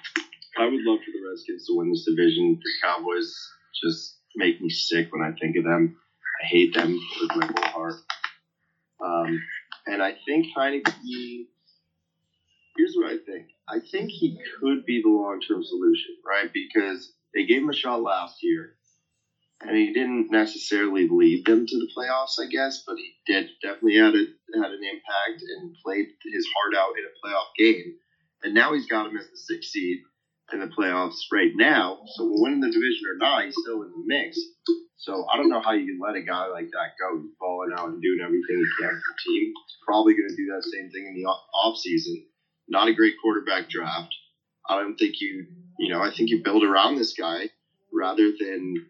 I 0.58 0.66
would 0.66 0.82
love 0.84 1.00
for 1.00 1.12
the 1.12 1.30
Redskins 1.30 1.66
to 1.68 1.76
win 1.76 1.90
this 1.90 2.06
division. 2.06 2.60
The 2.62 2.88
Cowboys 2.88 3.34
just 3.82 4.19
make 4.40 4.60
me 4.60 4.70
sick 4.70 5.08
when 5.12 5.22
I 5.22 5.32
think 5.40 5.56
of 5.58 5.64
them. 5.64 5.96
I 6.42 6.46
hate 6.48 6.74
them 6.74 6.98
with 7.22 7.30
my 7.36 7.46
whole 7.46 7.72
heart. 7.72 7.96
Um, 9.04 9.42
and 9.86 10.02
I 10.02 10.16
think 10.26 10.48
Heinicke. 10.58 11.46
Here's 12.78 12.96
what 12.96 13.12
I 13.12 13.18
think. 13.18 13.48
I 13.68 13.80
think 13.92 14.10
he 14.10 14.40
could 14.60 14.86
be 14.86 15.02
the 15.04 15.10
long-term 15.10 15.62
solution, 15.64 16.16
right? 16.26 16.50
Because 16.54 17.12
they 17.34 17.46
gave 17.46 17.62
him 17.62 17.70
a 17.70 17.74
shot 17.74 18.02
last 18.02 18.42
year, 18.42 18.76
and 19.62 19.76
he 19.76 19.92
didn't 19.92 20.32
necessarily 20.32 21.08
lead 21.10 21.46
them 21.46 21.66
to 21.68 21.78
the 21.78 21.90
playoffs, 21.96 22.40
I 22.40 22.48
guess, 22.48 22.84
but 22.88 22.96
he 22.96 23.12
did 23.28 23.50
definitely 23.62 23.98
had 23.98 24.16
a, 24.16 24.26
had 24.64 24.72
an 24.72 24.82
impact 24.82 25.44
and 25.44 25.76
played 25.84 26.08
his 26.24 26.48
heart 26.56 26.76
out 26.78 26.96
in 26.98 27.04
a 27.04 27.20
playoff 27.20 27.52
game. 27.58 27.96
And 28.44 28.54
now 28.54 28.74
he's 28.74 28.88
got 28.88 29.08
him 29.08 29.18
as 29.18 29.30
the 29.30 29.38
sixth 29.38 29.72
seed 29.72 30.00
in 30.54 30.60
the 30.60 30.68
playoffs 30.68 31.20
right 31.32 31.52
now. 31.56 32.00
So 32.16 32.30
winning 32.30 32.62
the 32.62 32.72
division 32.72 33.04
or 33.14 33.18
not, 33.18 33.46
he's 33.46 33.56
still 33.62 33.84
in 33.84 33.92
the 33.92 34.04
mix. 34.06 34.40
So 34.98 35.26
I 35.32 35.38
don't 35.38 35.50
know 35.50 35.62
how 35.62 35.72
you 35.72 35.86
can 35.86 36.00
let 36.00 36.16
a 36.16 36.26
guy 36.26 36.48
like 36.48 36.70
that 36.72 37.00
go. 37.00 37.24
Balling 37.40 37.72
out 37.78 37.90
and 37.90 38.02
doing 38.02 38.20
everything 38.22 38.58
he 38.58 38.84
can 38.84 38.92
for 38.92 39.14
the 39.14 39.20
team. 39.26 39.54
He's 39.56 39.78
probably 39.86 40.14
going 40.14 40.30
to 40.30 40.36
do 40.36 40.52
that 40.54 40.64
same 40.64 40.92
thing 40.92 41.08
in 41.08 41.16
the 41.16 41.28
off 41.30 41.78
season. 41.78 42.26
Not 42.68 42.88
a 42.88 42.94
great 42.94 43.16
quarterback 43.22 43.70
draft. 43.70 44.14
I 44.68 44.76
don't 44.76 44.98
think 44.98 45.16
you, 45.20 45.48
you 45.80 45.92
know, 45.92 46.02
I 46.02 46.12
think 46.12 46.30
you 46.30 46.44
build 46.44 46.64
around 46.64 46.96
this 46.96 47.14
guy 47.14 47.50
rather 47.92 48.30
than 48.40 48.86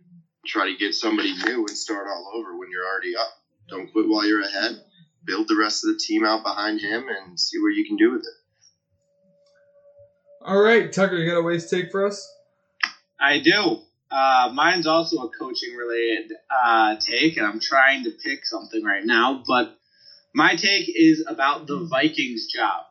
try 0.46 0.66
to 0.72 0.78
get 0.78 0.94
somebody 0.94 1.34
new 1.46 1.66
and 1.68 1.78
start 1.78 2.08
all 2.08 2.32
over 2.36 2.58
when 2.58 2.70
you're 2.72 2.86
already 2.86 3.16
up. 3.16 3.32
Don't 3.70 3.92
quit 3.92 4.10
while 4.10 4.26
you're 4.26 4.42
ahead. 4.42 4.82
Build 5.24 5.48
the 5.48 5.58
rest 5.60 5.86
of 5.86 5.92
the 5.94 6.00
team 6.00 6.26
out 6.26 6.44
behind 6.44 6.82
him 6.82 7.08
and 7.08 7.40
see 7.40 7.60
what 7.60 7.76
you 7.76 7.86
can 7.86 7.98
do 7.98 8.12
with 8.12 8.22
it. 8.22 8.39
All 10.42 10.62
right, 10.62 10.92
Tucker, 10.92 11.18
you 11.18 11.30
got 11.30 11.40
a 11.40 11.44
waste 11.44 11.70
take 11.70 11.92
for 11.92 12.06
us? 12.06 12.34
I 13.20 13.40
do. 13.40 13.80
Uh, 14.10 14.50
mine's 14.54 14.88
also 14.88 15.24
a 15.24 15.30
coaching 15.30 15.76
related 15.76 16.32
uh, 16.50 16.96
take, 16.96 17.36
and 17.36 17.46
I'm 17.46 17.60
trying 17.60 18.06
to 18.06 18.12
pick 18.12 18.46
something 18.46 18.82
right 18.82 19.04
now. 19.04 19.44
But 19.46 19.78
my 20.34 20.56
take 20.56 20.90
is 20.96 21.26
about 21.28 21.68
the 21.68 21.86
Vikings 21.90 22.48
job 22.48 22.86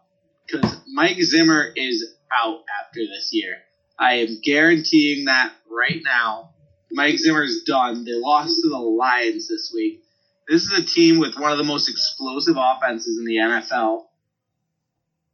because 0.47 0.77
Mike 0.93 1.23
Zimmer 1.23 1.73
is 1.75 2.15
out 2.31 2.65
after 2.83 3.01
this 3.01 3.31
year. 3.33 3.57
I 3.99 4.17
am 4.17 4.41
guaranteeing 4.45 5.25
that 5.25 5.51
right 5.71 6.03
now. 6.05 6.51
Mike 6.93 7.17
Zimmer's 7.17 7.63
done. 7.65 8.05
They 8.05 8.13
lost 8.13 8.61
to 8.61 8.69
the 8.69 8.77
Lions 8.77 9.49
this 9.49 9.73
week. 9.75 10.03
This 10.47 10.65
is 10.65 10.79
a 10.79 10.85
team 10.85 11.19
with 11.19 11.39
one 11.39 11.51
of 11.51 11.57
the 11.57 11.65
most 11.65 11.89
explosive 11.89 12.57
offenses 12.59 13.19
in 13.19 13.25
the 13.25 13.37
NFL, 13.37 14.05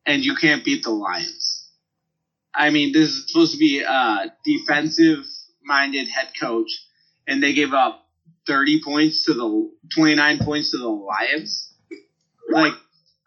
and 0.06 0.24
you 0.24 0.36
can't 0.36 0.64
beat 0.64 0.84
the 0.84 0.90
Lions. 0.90 1.53
I 2.54 2.70
mean, 2.70 2.92
this 2.92 3.10
is 3.10 3.28
supposed 3.28 3.52
to 3.52 3.58
be 3.58 3.82
a 3.82 4.32
defensive 4.44 5.24
minded 5.64 6.08
head 6.08 6.28
coach, 6.38 6.70
and 7.26 7.42
they 7.42 7.52
gave 7.52 7.72
up 7.72 8.06
30 8.46 8.82
points 8.84 9.24
to 9.24 9.34
the 9.34 9.70
29 9.94 10.38
points 10.38 10.70
to 10.70 10.78
the 10.78 10.88
Lions. 10.88 11.72
Like, 12.50 12.74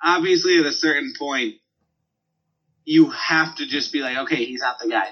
obviously, 0.02 0.60
at 0.60 0.66
a 0.66 0.72
certain 0.72 1.14
point, 1.18 1.56
you 2.86 3.10
have 3.10 3.56
to 3.56 3.66
just 3.66 3.92
be 3.92 4.00
like, 4.00 4.18
okay, 4.18 4.46
he's 4.46 4.62
not 4.62 4.80
the 4.80 4.88
guy. 4.88 5.08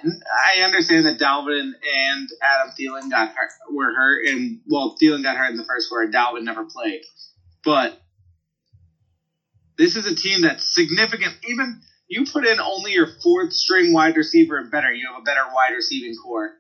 I 0.56 0.62
understand 0.62 1.06
that 1.08 1.20
Dalvin 1.20 1.74
and 1.74 2.30
Adam 2.42 2.74
Thielen 2.80 3.10
got 3.10 3.30
hurt, 3.36 3.50
were 3.70 3.94
hurt, 3.94 4.28
and 4.28 4.62
well, 4.66 4.96
Thielen 5.02 5.24
got 5.24 5.36
hurt 5.36 5.50
in 5.50 5.58
the 5.58 5.66
first 5.66 5.90
quarter. 5.90 6.10
Dalvin 6.10 6.44
never 6.44 6.64
played, 6.64 7.02
but 7.66 8.00
this 9.78 9.98
is 9.98 10.10
a 10.10 10.16
team 10.16 10.44
that's 10.44 10.74
significant. 10.74 11.34
Even 11.50 11.82
you 12.08 12.26
put 12.32 12.46
in 12.46 12.60
only 12.60 12.92
your 12.92 13.08
fourth 13.24 13.54
string 13.54 13.94
wide 13.94 14.16
receiver 14.16 14.58
and 14.58 14.72
better, 14.72 14.92
you 14.92 15.08
have 15.12 15.22
a 15.22 15.24
better 15.24 15.46
wide 15.54 15.74
receiving 15.76 16.16
core 16.16 16.52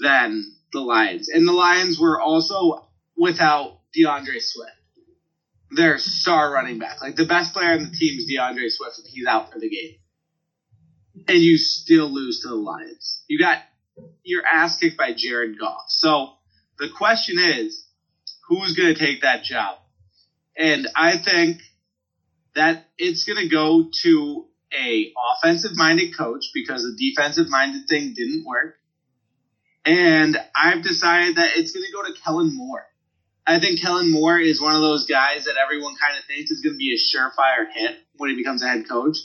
than 0.00 0.56
the 0.72 0.80
Lions. 0.80 1.28
And 1.28 1.46
the 1.46 1.52
Lions 1.52 1.98
were 1.98 2.20
also 2.20 2.88
without 3.16 3.80
D'Andre 3.94 4.38
Swift, 4.38 4.72
their 5.70 5.98
star 5.98 6.52
running 6.52 6.78
back. 6.78 7.00
Like 7.00 7.16
the 7.16 7.26
best 7.26 7.52
player 7.52 7.72
on 7.72 7.78
the 7.78 7.96
team 7.96 8.18
is 8.18 8.26
D'Andre 8.26 8.68
Swift, 8.68 8.98
and 8.98 9.06
he's 9.08 9.26
out 9.26 9.52
for 9.52 9.58
the 9.58 9.68
game. 9.68 9.96
And 11.26 11.38
you 11.38 11.58
still 11.58 12.12
lose 12.12 12.40
to 12.40 12.48
the 12.48 12.54
Lions. 12.54 13.24
You 13.28 13.38
got 13.38 13.58
your 14.22 14.44
ass 14.46 14.78
kicked 14.78 14.96
by 14.96 15.12
Jared 15.16 15.58
Goff. 15.58 15.84
So 15.88 16.34
the 16.78 16.88
question 16.96 17.38
is, 17.38 17.86
who's 18.48 18.76
going 18.76 18.94
to 18.94 18.98
take 18.98 19.22
that 19.22 19.42
job? 19.42 19.78
And 20.56 20.88
I 20.94 21.18
think 21.18 21.60
that 22.54 22.88
it's 22.96 23.24
going 23.24 23.38
to 23.38 23.48
go 23.48 23.90
to 24.02 24.47
a 24.72 25.12
offensive 25.34 25.76
minded 25.76 26.16
coach 26.16 26.46
because 26.52 26.82
the 26.82 26.96
defensive 26.98 27.48
minded 27.48 27.88
thing 27.88 28.14
didn't 28.14 28.44
work. 28.44 28.76
And 29.84 30.36
I've 30.54 30.82
decided 30.82 31.36
that 31.36 31.56
it's 31.56 31.72
going 31.72 31.86
to 31.86 31.92
go 31.92 32.02
to 32.02 32.20
Kellen 32.20 32.54
Moore. 32.54 32.84
I 33.46 33.58
think 33.60 33.80
Kellen 33.80 34.10
Moore 34.10 34.38
is 34.38 34.60
one 34.60 34.74
of 34.74 34.82
those 34.82 35.06
guys 35.06 35.44
that 35.44 35.54
everyone 35.56 35.94
kind 35.96 36.18
of 36.18 36.24
thinks 36.24 36.50
is 36.50 36.60
going 36.60 36.74
to 36.74 36.78
be 36.78 36.92
a 36.92 36.98
surefire 36.98 37.66
hit 37.72 37.96
when 38.16 38.28
he 38.28 38.36
becomes 38.36 38.62
a 38.62 38.68
head 38.68 38.86
coach. 38.86 39.16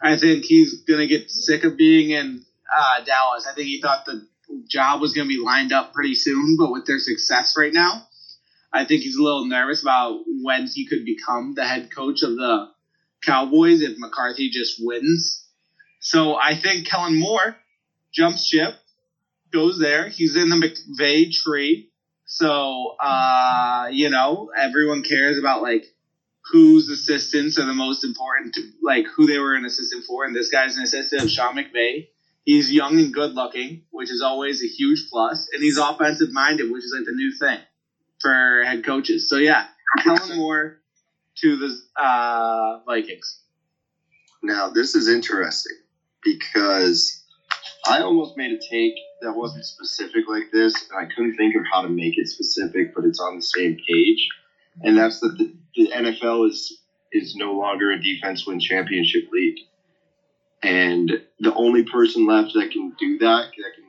I 0.00 0.16
think 0.16 0.44
he's 0.44 0.82
going 0.84 1.00
to 1.00 1.06
get 1.06 1.30
sick 1.30 1.64
of 1.64 1.76
being 1.76 2.10
in 2.10 2.42
uh, 2.74 3.04
Dallas. 3.04 3.46
I 3.46 3.54
think 3.54 3.66
he 3.66 3.82
thought 3.82 4.06
the 4.06 4.26
job 4.66 5.00
was 5.00 5.12
going 5.12 5.28
to 5.28 5.34
be 5.34 5.42
lined 5.42 5.72
up 5.72 5.92
pretty 5.92 6.14
soon, 6.14 6.56
but 6.58 6.72
with 6.72 6.86
their 6.86 6.98
success 6.98 7.54
right 7.56 7.72
now, 7.72 8.06
I 8.72 8.86
think 8.86 9.02
he's 9.02 9.16
a 9.16 9.22
little 9.22 9.46
nervous 9.46 9.82
about 9.82 10.22
when 10.42 10.66
he 10.72 10.86
could 10.86 11.04
become 11.04 11.52
the 11.54 11.64
head 11.64 11.94
coach 11.94 12.22
of 12.22 12.36
the 12.36 12.68
Cowboys 13.22 13.82
if 13.82 13.98
McCarthy 13.98 14.50
just 14.50 14.76
wins. 14.80 15.46
So 16.00 16.36
I 16.36 16.56
think 16.56 16.86
Kellen 16.86 17.18
Moore 17.18 17.56
jumps 18.12 18.46
ship, 18.46 18.74
goes 19.52 19.78
there. 19.78 20.08
He's 20.08 20.36
in 20.36 20.48
the 20.48 20.56
McVay 20.56 21.32
tree. 21.32 21.90
So, 22.26 22.96
uh, 23.00 23.88
you 23.90 24.10
know, 24.10 24.50
everyone 24.56 25.02
cares 25.02 25.38
about 25.38 25.62
like 25.62 25.84
whose 26.50 26.88
assistants 26.88 27.58
are 27.58 27.64
the 27.64 27.72
most 27.72 28.04
important 28.04 28.54
to 28.54 28.62
like 28.82 29.06
who 29.14 29.26
they 29.26 29.38
were 29.38 29.54
an 29.54 29.64
assistant 29.64 30.04
for. 30.04 30.24
And 30.24 30.34
this 30.34 30.50
guy's 30.50 30.76
an 30.76 30.82
assistant 30.82 31.22
of 31.22 31.30
Sean 31.30 31.56
McVay. 31.56 32.08
He's 32.44 32.72
young 32.72 32.98
and 32.98 33.14
good 33.14 33.34
looking, 33.34 33.82
which 33.90 34.10
is 34.10 34.20
always 34.20 34.62
a 34.64 34.66
huge 34.66 35.06
plus, 35.10 35.48
and 35.52 35.62
he's 35.62 35.78
offensive 35.78 36.32
minded, 36.32 36.72
which 36.72 36.82
is 36.84 36.92
like 36.96 37.06
the 37.06 37.12
new 37.12 37.30
thing 37.32 37.60
for 38.20 38.64
head 38.64 38.84
coaches. 38.84 39.28
So 39.28 39.36
yeah, 39.36 39.66
Kellen 40.02 40.36
Moore 40.36 40.81
to 41.36 41.56
the 41.56 42.02
uh, 42.02 42.80
Vikings. 42.86 43.40
Now 44.42 44.70
this 44.70 44.94
is 44.94 45.08
interesting 45.08 45.76
because 46.22 47.22
I 47.86 48.00
almost 48.00 48.36
made 48.36 48.52
a 48.52 48.58
take 48.58 48.94
that 49.22 49.34
wasn't 49.34 49.64
specific 49.64 50.24
like 50.28 50.50
this, 50.52 50.74
and 50.90 50.98
I 50.98 51.12
couldn't 51.12 51.36
think 51.36 51.54
of 51.56 51.62
how 51.70 51.82
to 51.82 51.88
make 51.88 52.18
it 52.18 52.28
specific, 52.28 52.94
but 52.94 53.04
it's 53.04 53.20
on 53.20 53.36
the 53.36 53.42
same 53.42 53.76
page. 53.88 54.28
And 54.82 54.96
that's 54.96 55.20
that 55.20 55.36
the, 55.38 55.52
the 55.76 55.90
NFL 55.90 56.48
is 56.48 56.78
is 57.12 57.36
no 57.36 57.52
longer 57.52 57.90
a 57.90 58.02
defense 58.02 58.46
win 58.46 58.58
championship 58.58 59.24
league. 59.32 59.58
And 60.62 61.10
the 61.40 61.52
only 61.54 61.82
person 61.82 62.26
left 62.26 62.54
that 62.54 62.70
can 62.70 62.94
do 62.98 63.18
that, 63.18 63.50
that 63.50 63.72
can 63.74 63.84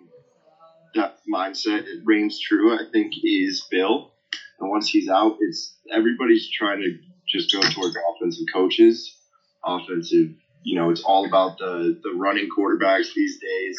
that 0.96 1.20
mindset 1.32 1.86
it 1.86 2.02
reigns 2.04 2.40
true, 2.40 2.74
I 2.74 2.84
think, 2.92 3.14
is 3.24 3.66
Bill. 3.70 4.12
And 4.60 4.70
once 4.70 4.90
he's 4.90 5.10
out, 5.10 5.38
it's 5.40 5.76
everybody's 5.92 6.50
trying 6.50 6.80
to 6.82 6.98
just 7.34 7.52
go 7.52 7.60
towards 7.62 7.96
offensive 8.12 8.46
coaches, 8.54 9.18
offensive. 9.66 10.28
You 10.64 10.80
know, 10.80 10.92
it's 10.92 11.04
all 11.04 11.26
about 11.26 11.58
the 11.58 12.00
the 12.04 12.12
running 12.16 12.48
quarterbacks 12.56 13.14
these 13.14 13.40
days. 13.40 13.78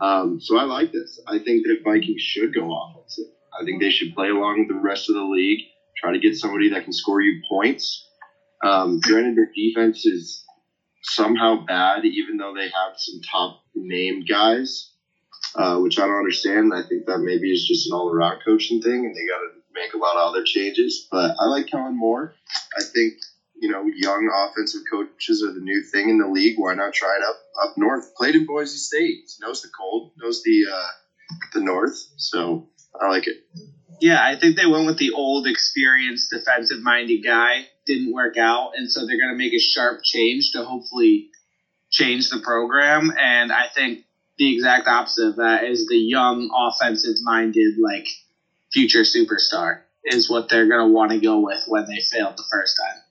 Um, 0.00 0.38
so 0.40 0.58
I 0.58 0.64
like 0.64 0.90
this. 0.92 1.20
I 1.26 1.38
think 1.38 1.64
that 1.64 1.78
Vikings 1.84 2.20
should 2.20 2.52
go 2.52 2.70
offensive. 2.76 3.26
I 3.58 3.64
think 3.64 3.80
they 3.80 3.90
should 3.90 4.14
play 4.14 4.28
along 4.28 4.60
with 4.60 4.68
the 4.68 4.82
rest 4.82 5.08
of 5.08 5.14
the 5.14 5.22
league. 5.22 5.60
Try 5.96 6.12
to 6.12 6.18
get 6.18 6.34
somebody 6.34 6.70
that 6.70 6.84
can 6.84 6.92
score 6.92 7.20
you 7.20 7.40
points. 7.48 8.08
Um, 8.64 8.98
granted, 9.00 9.36
their 9.36 9.50
defense 9.54 10.04
is 10.04 10.44
somehow 11.02 11.64
bad, 11.66 12.04
even 12.04 12.36
though 12.36 12.54
they 12.54 12.64
have 12.64 12.94
some 12.96 13.20
top 13.30 13.62
named 13.74 14.26
guys, 14.28 14.92
uh, 15.54 15.78
which 15.78 15.98
I 15.98 16.06
don't 16.06 16.16
understand. 16.16 16.72
I 16.74 16.82
think 16.82 17.06
that 17.06 17.18
maybe 17.18 17.52
is 17.52 17.66
just 17.66 17.86
an 17.86 17.94
all 17.94 18.10
around 18.10 18.40
coaching 18.44 18.80
thing, 18.80 19.04
and 19.04 19.14
they 19.14 19.26
got 19.26 19.38
to 19.38 19.61
make 19.74 19.94
a 19.94 19.98
lot 19.98 20.16
of 20.16 20.28
other 20.28 20.42
changes. 20.44 21.06
But 21.10 21.34
I 21.38 21.46
like 21.46 21.66
Kellen 21.66 21.96
Moore. 21.96 22.34
I 22.76 22.82
think 22.82 23.14
you 23.54 23.68
know 23.70 23.84
young 23.94 24.30
offensive 24.32 24.82
coaches 24.90 25.42
are 25.42 25.52
the 25.52 25.60
new 25.60 25.82
thing 25.82 26.08
in 26.08 26.18
the 26.18 26.26
league. 26.26 26.58
Why 26.58 26.74
not 26.74 26.92
try 26.92 27.16
it 27.18 27.24
up 27.24 27.36
up 27.62 27.76
north? 27.76 28.14
Played 28.16 28.34
in 28.34 28.46
Boise 28.46 28.76
State, 28.76 29.30
knows 29.40 29.62
the 29.62 29.68
cold, 29.68 30.12
knows 30.16 30.42
the 30.42 30.66
uh, 30.72 30.88
the 31.52 31.60
north. 31.60 31.96
So 32.16 32.68
I 33.00 33.08
like 33.08 33.26
it. 33.26 33.36
Yeah, 34.00 34.20
I 34.20 34.36
think 34.36 34.56
they 34.56 34.66
went 34.66 34.86
with 34.86 34.98
the 34.98 35.12
old, 35.12 35.46
experienced, 35.46 36.30
defensive 36.30 36.82
minded 36.82 37.22
guy. 37.22 37.66
Didn't 37.86 38.12
work 38.12 38.36
out, 38.36 38.72
and 38.76 38.90
so 38.90 39.06
they're 39.06 39.18
going 39.18 39.32
to 39.32 39.38
make 39.38 39.54
a 39.54 39.60
sharp 39.60 40.00
change 40.02 40.52
to 40.52 40.64
hopefully 40.64 41.30
change 41.90 42.30
the 42.30 42.40
program. 42.40 43.12
And 43.16 43.52
I 43.52 43.66
think 43.72 44.00
the 44.38 44.54
exact 44.54 44.88
opposite 44.88 45.28
of 45.28 45.36
that 45.36 45.64
is 45.64 45.86
the 45.86 45.96
young, 45.96 46.50
offensive 46.52 47.16
minded, 47.22 47.74
like 47.80 48.08
future 48.72 49.02
superstar 49.02 49.80
is 50.04 50.28
what 50.30 50.48
they're 50.48 50.66
going 50.68 50.86
to 50.88 50.92
want 50.92 51.12
to 51.12 51.20
go 51.20 51.40
with 51.40 51.62
when 51.68 51.86
they 51.86 52.00
failed 52.00 52.36
the 52.36 52.44
first 52.50 52.76
time. 52.78 53.02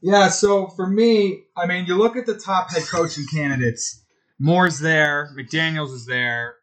Yeah, 0.00 0.28
so 0.28 0.68
for 0.68 0.86
me, 0.86 1.44
I 1.56 1.66
mean, 1.66 1.86
you 1.86 1.96
look 1.96 2.16
at 2.16 2.26
the 2.26 2.38
top 2.38 2.70
head 2.70 2.82
coaching 2.90 3.26
candidates. 3.32 4.02
Moore's 4.38 4.78
there, 4.78 5.30
McDaniels 5.36 5.92
is 5.92 6.06
there, 6.06 6.56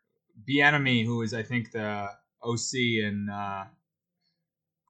Bieniemy, 0.47 1.05
who 1.05 1.21
is 1.21 1.33
I 1.33 1.43
think 1.43 1.71
the 1.71 2.07
OC 2.41 2.73
in 2.73 3.27
uh, 3.29 3.65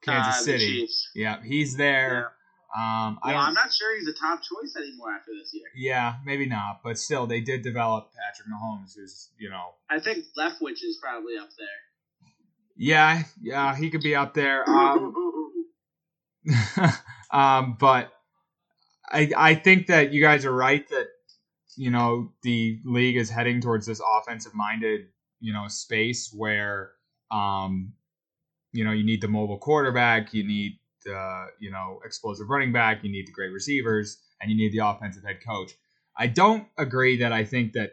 Kansas 0.02 0.42
Uh, 0.42 0.44
City. 0.44 0.88
Yeah, 1.16 1.42
he's 1.44 1.76
there. 1.78 2.34
Um, 2.76 3.18
I 3.24 3.28
Well, 3.28 3.34
don't, 3.36 3.48
I'm 3.48 3.54
not 3.54 3.74
sure 3.74 3.98
he's 3.98 4.08
a 4.08 4.14
top 4.14 4.42
choice 4.44 4.76
anymore 4.76 5.12
after 5.18 5.32
this 5.32 5.52
year. 5.54 5.64
yeah, 5.76 6.16
maybe 6.26 6.46
not, 6.46 6.82
but 6.84 7.00
still, 7.00 7.26
they 7.26 7.40
did 7.40 7.62
develop 7.64 8.12
Patrick 8.14 8.48
Mahomes, 8.50 8.96
who's 8.96 9.30
you 9.40 9.50
know, 9.50 9.76
I 9.90 10.00
think 10.00 10.26
Leftwich 10.38 10.84
is 10.84 11.00
probably 11.02 11.38
up 11.38 11.50
there. 11.58 11.68
Yeah, 12.76 13.24
yeah, 13.42 13.76
he 13.76 13.90
could 13.90 14.02
be 14.02 14.16
up 14.16 14.34
there. 14.34 14.64
Um, 14.76 15.14
um, 17.32 17.78
but 17.80 18.12
I 19.10 19.32
I 19.36 19.56
think 19.56 19.88
that 19.88 20.14
you 20.14 20.22
guys 20.22 20.46
are 20.46 20.54
right 20.54 20.88
that 20.90 21.08
you 21.76 21.90
know 21.90 22.34
the 22.44 22.80
league 22.86 23.18
is 23.18 23.30
heading 23.30 23.62
towards 23.62 23.88
this 23.88 24.00
offensive 24.20 24.54
minded 24.54 25.08
you 25.40 25.54
know 25.54 25.68
space 25.68 26.32
where 26.36 26.92
um 27.32 27.94
you 28.74 28.84
know 28.84 28.92
you 28.92 29.04
need 29.04 29.22
the 29.22 29.28
mobile 29.28 29.58
quarterback, 29.58 30.34
you 30.34 30.46
need 30.46 30.80
the 31.04 31.48
you 31.60 31.72
know 31.72 32.00
explosive 32.06 32.50
running 32.50 32.72
back, 32.72 33.04
you 33.04 33.12
need 33.12 33.28
the 33.28 33.32
great 33.32 33.52
receivers, 33.52 34.20
and 34.42 34.52
you 34.52 34.58
need 34.58 34.72
the 34.72 34.86
offensive 34.86 35.24
head 35.24 35.40
coach. 35.46 35.72
I 36.18 36.28
don't 36.28 36.68
agree 36.78 37.18
that 37.18 37.32
I 37.32 37.44
think 37.44 37.74
that 37.74 37.92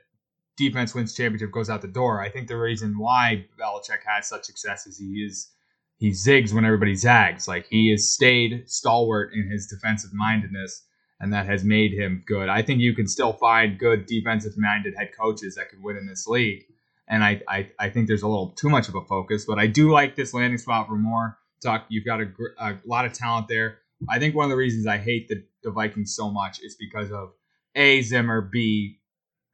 defense 0.56 0.94
wins 0.94 1.14
championship 1.14 1.50
goes 1.50 1.70
out 1.70 1.82
the 1.82 1.88
door. 1.88 2.20
I 2.20 2.28
think 2.28 2.48
the 2.48 2.56
reason 2.56 2.98
why 2.98 3.46
Belichick 3.58 4.00
has 4.06 4.28
such 4.28 4.44
success 4.44 4.86
is 4.86 4.98
he 4.98 5.24
is 5.26 5.50
he 5.98 6.10
zigs 6.10 6.52
when 6.52 6.64
everybody 6.64 6.94
zags. 6.94 7.46
Like 7.46 7.66
he 7.68 7.90
has 7.90 8.12
stayed 8.12 8.68
stalwart 8.68 9.32
in 9.34 9.48
his 9.48 9.66
defensive 9.66 10.12
mindedness, 10.12 10.82
and 11.20 11.32
that 11.32 11.46
has 11.46 11.64
made 11.64 11.92
him 11.92 12.24
good. 12.26 12.48
I 12.48 12.62
think 12.62 12.80
you 12.80 12.94
can 12.94 13.06
still 13.06 13.32
find 13.32 13.78
good 13.78 14.06
defensive 14.06 14.54
minded 14.56 14.94
head 14.96 15.10
coaches 15.18 15.54
that 15.54 15.70
could 15.70 15.82
win 15.82 15.96
in 15.96 16.06
this 16.06 16.26
league. 16.26 16.64
And 17.08 17.22
I, 17.22 17.42
I, 17.48 17.70
I 17.78 17.90
think 17.90 18.06
there's 18.06 18.22
a 18.22 18.28
little 18.28 18.50
too 18.50 18.70
much 18.70 18.88
of 18.88 18.94
a 18.94 19.04
focus, 19.04 19.44
but 19.44 19.58
I 19.58 19.66
do 19.66 19.90
like 19.90 20.16
this 20.16 20.32
landing 20.32 20.58
spot 20.58 20.88
for 20.88 20.96
Moore. 20.96 21.36
Talk, 21.62 21.84
you've 21.88 22.04
got 22.04 22.20
a, 22.20 22.28
a 22.58 22.78
lot 22.84 23.04
of 23.04 23.12
talent 23.12 23.48
there. 23.48 23.78
I 24.08 24.18
think 24.18 24.34
one 24.34 24.44
of 24.44 24.50
the 24.50 24.56
reasons 24.56 24.86
I 24.86 24.98
hate 24.98 25.28
the, 25.28 25.44
the 25.62 25.70
Vikings 25.70 26.16
so 26.16 26.30
much 26.30 26.60
is 26.62 26.74
because 26.74 27.12
of 27.12 27.32
A, 27.76 28.02
Zimmer, 28.02 28.40
B, 28.40 28.98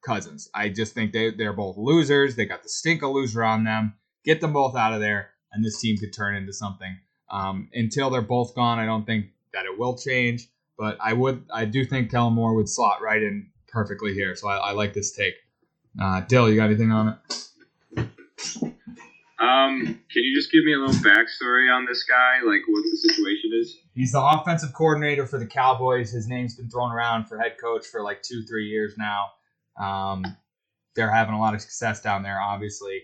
Cousins. 0.05 0.49
I 0.55 0.69
just 0.69 0.95
think 0.95 1.13
they, 1.13 1.31
they're 1.31 1.53
both 1.53 1.77
losers. 1.77 2.37
They 2.37 2.47
got 2.47 2.63
the 2.63 2.69
stink 2.69 3.03
of 3.03 3.11
loser 3.11 3.45
on 3.45 3.65
them. 3.65 3.95
Get 4.25 4.41
them 4.41 4.53
both 4.53 4.77
out 4.77 4.93
of 4.93 5.01
there, 5.01 5.31
and 5.53 5.65
this 5.65 5.81
team 5.81 5.97
could 5.97 6.13
turn 6.13 6.37
into 6.37 6.53
something. 6.53 6.99
Um, 7.31 7.69
until 7.73 8.11
they're 8.11 8.23
both 8.23 8.55
gone, 8.55 8.79
I 8.79 8.87
don't 8.87 9.05
think 9.05 9.27
that 9.53 9.65
it 9.65 9.79
will 9.79 9.97
change. 9.97 10.49
But 10.79 10.97
I 11.01 11.13
would, 11.13 11.45
I 11.53 11.65
do 11.65 11.85
think 11.85 12.11
Kellen 12.11 12.35
Moore 12.35 12.55
would 12.55 12.69
slot 12.69 13.03
right 13.03 13.23
in 13.23 13.51
perfectly 13.67 14.15
here. 14.15 14.37
So 14.37 14.49
I, 14.49 14.57
I 14.57 14.73
like 14.73 14.95
this 14.95 15.13
take. 15.13 15.35
Uh, 16.01 16.21
Dill, 16.21 16.49
you 16.49 16.57
got 16.57 16.67
anything 16.67 16.93
on 16.93 17.09
it? 17.09 17.39
Um, 19.41 20.01
can 20.13 20.25
you 20.25 20.35
just 20.35 20.51
give 20.51 20.65
me 20.65 20.75
a 20.75 20.79
little 20.79 20.95
backstory 20.97 21.73
on 21.73 21.87
this 21.87 22.05
guy, 22.05 22.41
like 22.45 22.63
what 22.67 22.83
the 22.83 22.97
situation 22.97 23.51
is? 23.55 23.77
He's 23.95 24.13
the 24.13 24.21
offensive 24.21 24.73
coordinator 24.73 25.27
for 25.27 25.39
the 25.39 25.47
Cowboys. 25.47 26.11
His 26.11 26.27
name's 26.29 26.57
been 26.57 26.69
thrown 26.69 26.93
around 26.93 27.27
for 27.27 27.39
head 27.39 27.57
coach 27.61 27.87
for 27.87 28.03
like 28.03 28.23
two, 28.23 28.43
three 28.49 28.67
years 28.67 28.95
now. 28.99 29.27
Um, 29.81 30.25
they're 30.97 31.11
having 31.11 31.35
a 31.35 31.41
lot 31.41 31.55
of 31.55 31.61
success 31.61 32.01
down 32.01 32.23
there, 32.23 32.41
obviously, 32.41 33.03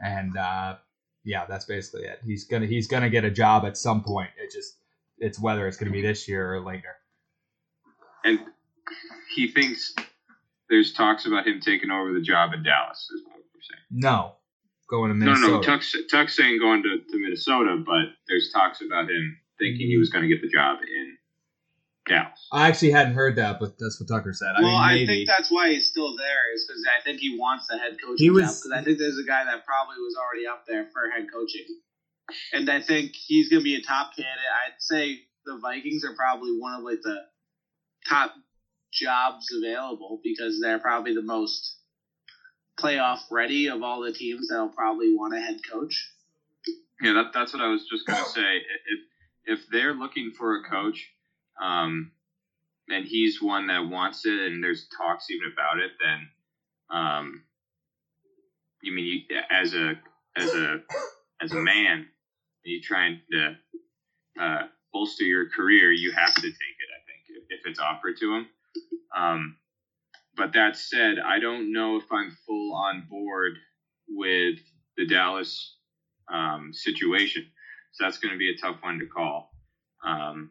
and 0.00 0.36
uh, 0.36 0.76
yeah, 1.24 1.46
that's 1.46 1.64
basically 1.64 2.06
it. 2.06 2.20
He's 2.24 2.44
gonna 2.44 2.66
he's 2.66 2.86
gonna 2.86 3.10
get 3.10 3.24
a 3.24 3.30
job 3.30 3.64
at 3.64 3.76
some 3.76 4.02
point. 4.02 4.30
It 4.38 4.52
just 4.52 4.76
it's 5.18 5.38
whether 5.40 5.66
it's 5.66 5.76
gonna 5.76 5.92
be 5.92 6.02
this 6.02 6.28
year 6.28 6.54
or 6.54 6.60
later. 6.60 6.96
And 8.24 8.40
he 9.34 9.48
thinks 9.48 9.94
there's 10.68 10.92
talks 10.92 11.26
about 11.26 11.46
him 11.46 11.60
taking 11.60 11.90
over 11.90 12.12
the 12.12 12.20
job 12.20 12.52
in 12.52 12.62
Dallas. 12.62 13.08
Is 13.14 13.22
what 13.24 13.36
we're 13.36 13.60
saying. 13.62 13.84
No, 13.90 14.36
going 14.88 15.12
to 15.12 15.18
No, 15.18 15.26
Minnesota. 15.26 15.52
no, 15.52 15.62
Tuck's, 15.62 15.94
Tuck's 16.10 16.36
saying 16.36 16.58
going 16.60 16.82
to, 16.82 16.98
to 16.98 17.18
Minnesota, 17.18 17.82
but 17.84 18.14
there's 18.28 18.50
talks 18.52 18.80
about 18.80 19.10
him 19.10 19.38
thinking 19.58 19.86
he 19.86 19.96
was 19.96 20.10
going 20.10 20.22
to 20.22 20.28
get 20.28 20.42
the 20.42 20.48
job 20.48 20.78
in 20.82 21.15
Dallas. 22.08 22.48
I 22.52 22.68
actually 22.68 22.92
hadn't 22.92 23.14
heard 23.14 23.36
that, 23.36 23.58
but 23.58 23.78
that's 23.78 23.98
what 24.00 24.08
Tucker 24.08 24.32
said. 24.32 24.52
I 24.56 24.62
well, 24.62 24.70
mean, 24.72 25.02
I 25.02 25.06
think 25.06 25.26
that's 25.26 25.50
why 25.50 25.70
he's 25.70 25.88
still 25.88 26.16
there, 26.16 26.54
is 26.54 26.64
because 26.66 26.84
I 26.86 27.02
think 27.02 27.20
he 27.20 27.36
wants 27.38 27.66
the 27.66 27.78
head 27.78 27.96
coaching 28.00 28.16
He 28.24 28.30
was- 28.30 28.42
job. 28.42 28.54
Because 28.62 28.72
I 28.72 28.84
think 28.84 28.98
there's 28.98 29.18
a 29.18 29.26
guy 29.26 29.44
that 29.44 29.66
probably 29.66 29.96
was 29.98 30.16
already 30.16 30.46
up 30.46 30.64
there 30.68 30.86
for 30.92 31.10
head 31.10 31.26
coaching, 31.32 31.66
and 32.52 32.70
I 32.70 32.80
think 32.80 33.12
he's 33.14 33.48
going 33.48 33.60
to 33.60 33.64
be 33.64 33.76
a 33.76 33.82
top 33.82 34.14
candidate. 34.14 34.52
I'd 34.66 34.80
say 34.80 35.20
the 35.44 35.58
Vikings 35.58 36.04
are 36.04 36.14
probably 36.14 36.52
one 36.58 36.74
of 36.74 36.82
like 36.84 37.00
the 37.02 37.18
top 38.08 38.34
jobs 38.92 39.46
available 39.52 40.20
because 40.22 40.60
they're 40.60 40.78
probably 40.78 41.14
the 41.14 41.22
most 41.22 41.76
playoff 42.78 43.20
ready 43.30 43.68
of 43.68 43.82
all 43.82 44.00
the 44.02 44.12
teams 44.12 44.48
that'll 44.48 44.68
probably 44.68 45.14
want 45.14 45.34
a 45.34 45.40
head 45.40 45.58
coach. 45.70 46.12
Yeah, 47.02 47.12
that, 47.14 47.32
that's 47.34 47.52
what 47.52 47.62
I 47.62 47.68
was 47.68 47.86
just 47.90 48.06
going 48.06 48.18
to 48.24 48.30
say. 48.30 48.56
If 48.86 49.00
if 49.58 49.66
they're 49.70 49.94
looking 49.94 50.32
for 50.36 50.56
a 50.56 50.68
coach, 50.68 51.08
um, 51.60 52.10
and 52.88 53.04
he's 53.04 53.42
one 53.42 53.66
that 53.68 53.88
wants 53.88 54.26
it, 54.26 54.38
and 54.38 54.62
there's 54.62 54.88
talks 54.96 55.30
even 55.30 55.52
about 55.52 55.78
it, 55.78 55.92
then, 56.02 56.28
um, 56.90 57.42
you 58.82 58.92
mean 58.92 59.24
you, 59.28 59.38
as 59.50 59.74
a 59.74 59.94
as 60.36 60.54
a 60.54 60.80
as 61.40 61.52
a 61.52 61.56
man, 61.56 62.06
you 62.64 62.80
trying 62.80 63.20
to 63.32 63.56
uh, 64.40 64.62
bolster 64.92 65.24
your 65.24 65.48
career, 65.48 65.90
you 65.92 66.12
have 66.12 66.34
to 66.34 66.42
take 66.42 66.52
it. 66.52 66.90
I 66.94 67.00
think 67.06 67.22
if, 67.50 67.60
if 67.60 67.66
it's 67.66 67.80
offered 67.80 68.16
to 68.18 68.34
him. 68.34 68.46
Um, 69.16 69.56
but 70.36 70.52
that 70.52 70.76
said, 70.76 71.18
I 71.18 71.38
don't 71.38 71.72
know 71.72 71.96
if 71.96 72.04
I'm 72.12 72.36
full 72.46 72.74
on 72.74 73.06
board 73.08 73.54
with 74.08 74.58
the 74.96 75.06
Dallas 75.06 75.76
um, 76.32 76.72
situation. 76.72 77.46
So 77.92 78.04
that's 78.04 78.18
going 78.18 78.32
to 78.32 78.38
be 78.38 78.50
a 78.50 78.56
tough 78.60 78.76
one 78.82 78.98
to 78.98 79.06
call. 79.06 79.50
Um, 80.04 80.50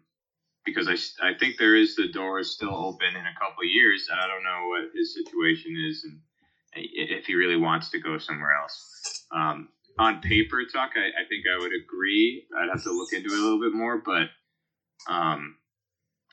because 0.66 0.88
I, 0.88 1.28
I 1.28 1.34
think 1.38 1.58
there 1.58 1.76
is 1.76 1.96
the 1.96 2.08
door 2.12 2.40
is 2.40 2.54
still 2.54 2.76
open 2.76 3.10
in 3.10 3.26
a 3.26 3.40
couple 3.40 3.64
of 3.64 3.70
years, 3.70 4.08
I 4.12 4.28
don't 4.28 4.44
know 4.44 4.68
what 4.70 4.96
his 4.96 5.14
situation 5.14 5.76
is 5.90 6.04
and 6.04 6.20
if 6.76 7.26
he 7.26 7.36
really 7.36 7.58
wants 7.58 7.90
to 7.92 8.00
go 8.00 8.18
somewhere 8.18 8.56
else. 8.62 9.24
Um, 9.32 9.70
on 9.98 10.22
paper, 10.22 10.64
Tuck, 10.72 10.92
I, 10.96 11.22
I 11.22 11.26
think 11.30 11.46
I 11.48 11.60
would 11.60 11.72
agree. 11.72 12.46
I'd 12.58 12.70
have 12.70 12.84
to 12.84 12.92
look 12.92 13.14
into 13.14 13.34
it 13.34 13.40
a 13.40 13.42
little 13.42 13.62
bit 13.62 13.74
more, 13.74 14.02
but 14.06 14.28
um, 15.08 15.56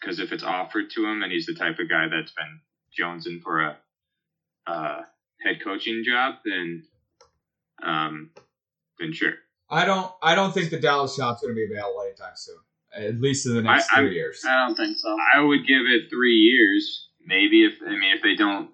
because 0.01 0.19
if 0.19 0.33
it's 0.33 0.43
offered 0.43 0.91
to 0.91 1.07
him 1.07 1.23
and 1.23 1.31
he's 1.31 1.47
the 1.47 1.55
type 1.55 1.79
of 1.79 1.89
guy 1.89 2.07
that's 2.09 2.33
been 2.33 2.61
jonesing 2.99 3.41
for 3.43 3.61
a 3.61 3.77
uh, 4.67 5.03
head 5.45 5.63
coaching 5.63 6.03
job, 6.05 6.37
then 6.45 6.85
um, 7.83 8.31
then 8.99 9.13
sure. 9.13 9.35
I 9.71 9.85
don't. 9.85 10.13
I 10.23 10.35
don't 10.35 10.53
think 10.53 10.71
the 10.71 10.79
Dallas 10.79 11.17
job's 11.17 11.41
going 11.41 11.55
to 11.55 11.57
be 11.57 11.73
available 11.73 12.03
anytime 12.03 12.35
soon. 12.35 12.59
At 12.95 13.21
least 13.21 13.47
in 13.47 13.55
the 13.55 13.63
next 13.63 13.91
I- 13.93 13.97
3 14.01 14.05
I'm- 14.07 14.13
years. 14.15 14.45
I 14.47 14.67
don't 14.67 14.75
think 14.77 14.99
so. 14.99 15.17
I 15.35 15.41
would 15.41 15.67
give 15.67 15.83
it 15.87 16.11
three 16.11 16.35
years, 16.37 17.09
maybe 17.25 17.65
if 17.65 17.75
I 17.83 17.91
mean 17.91 18.15
if 18.17 18.23
they 18.23 18.35
don't. 18.37 18.71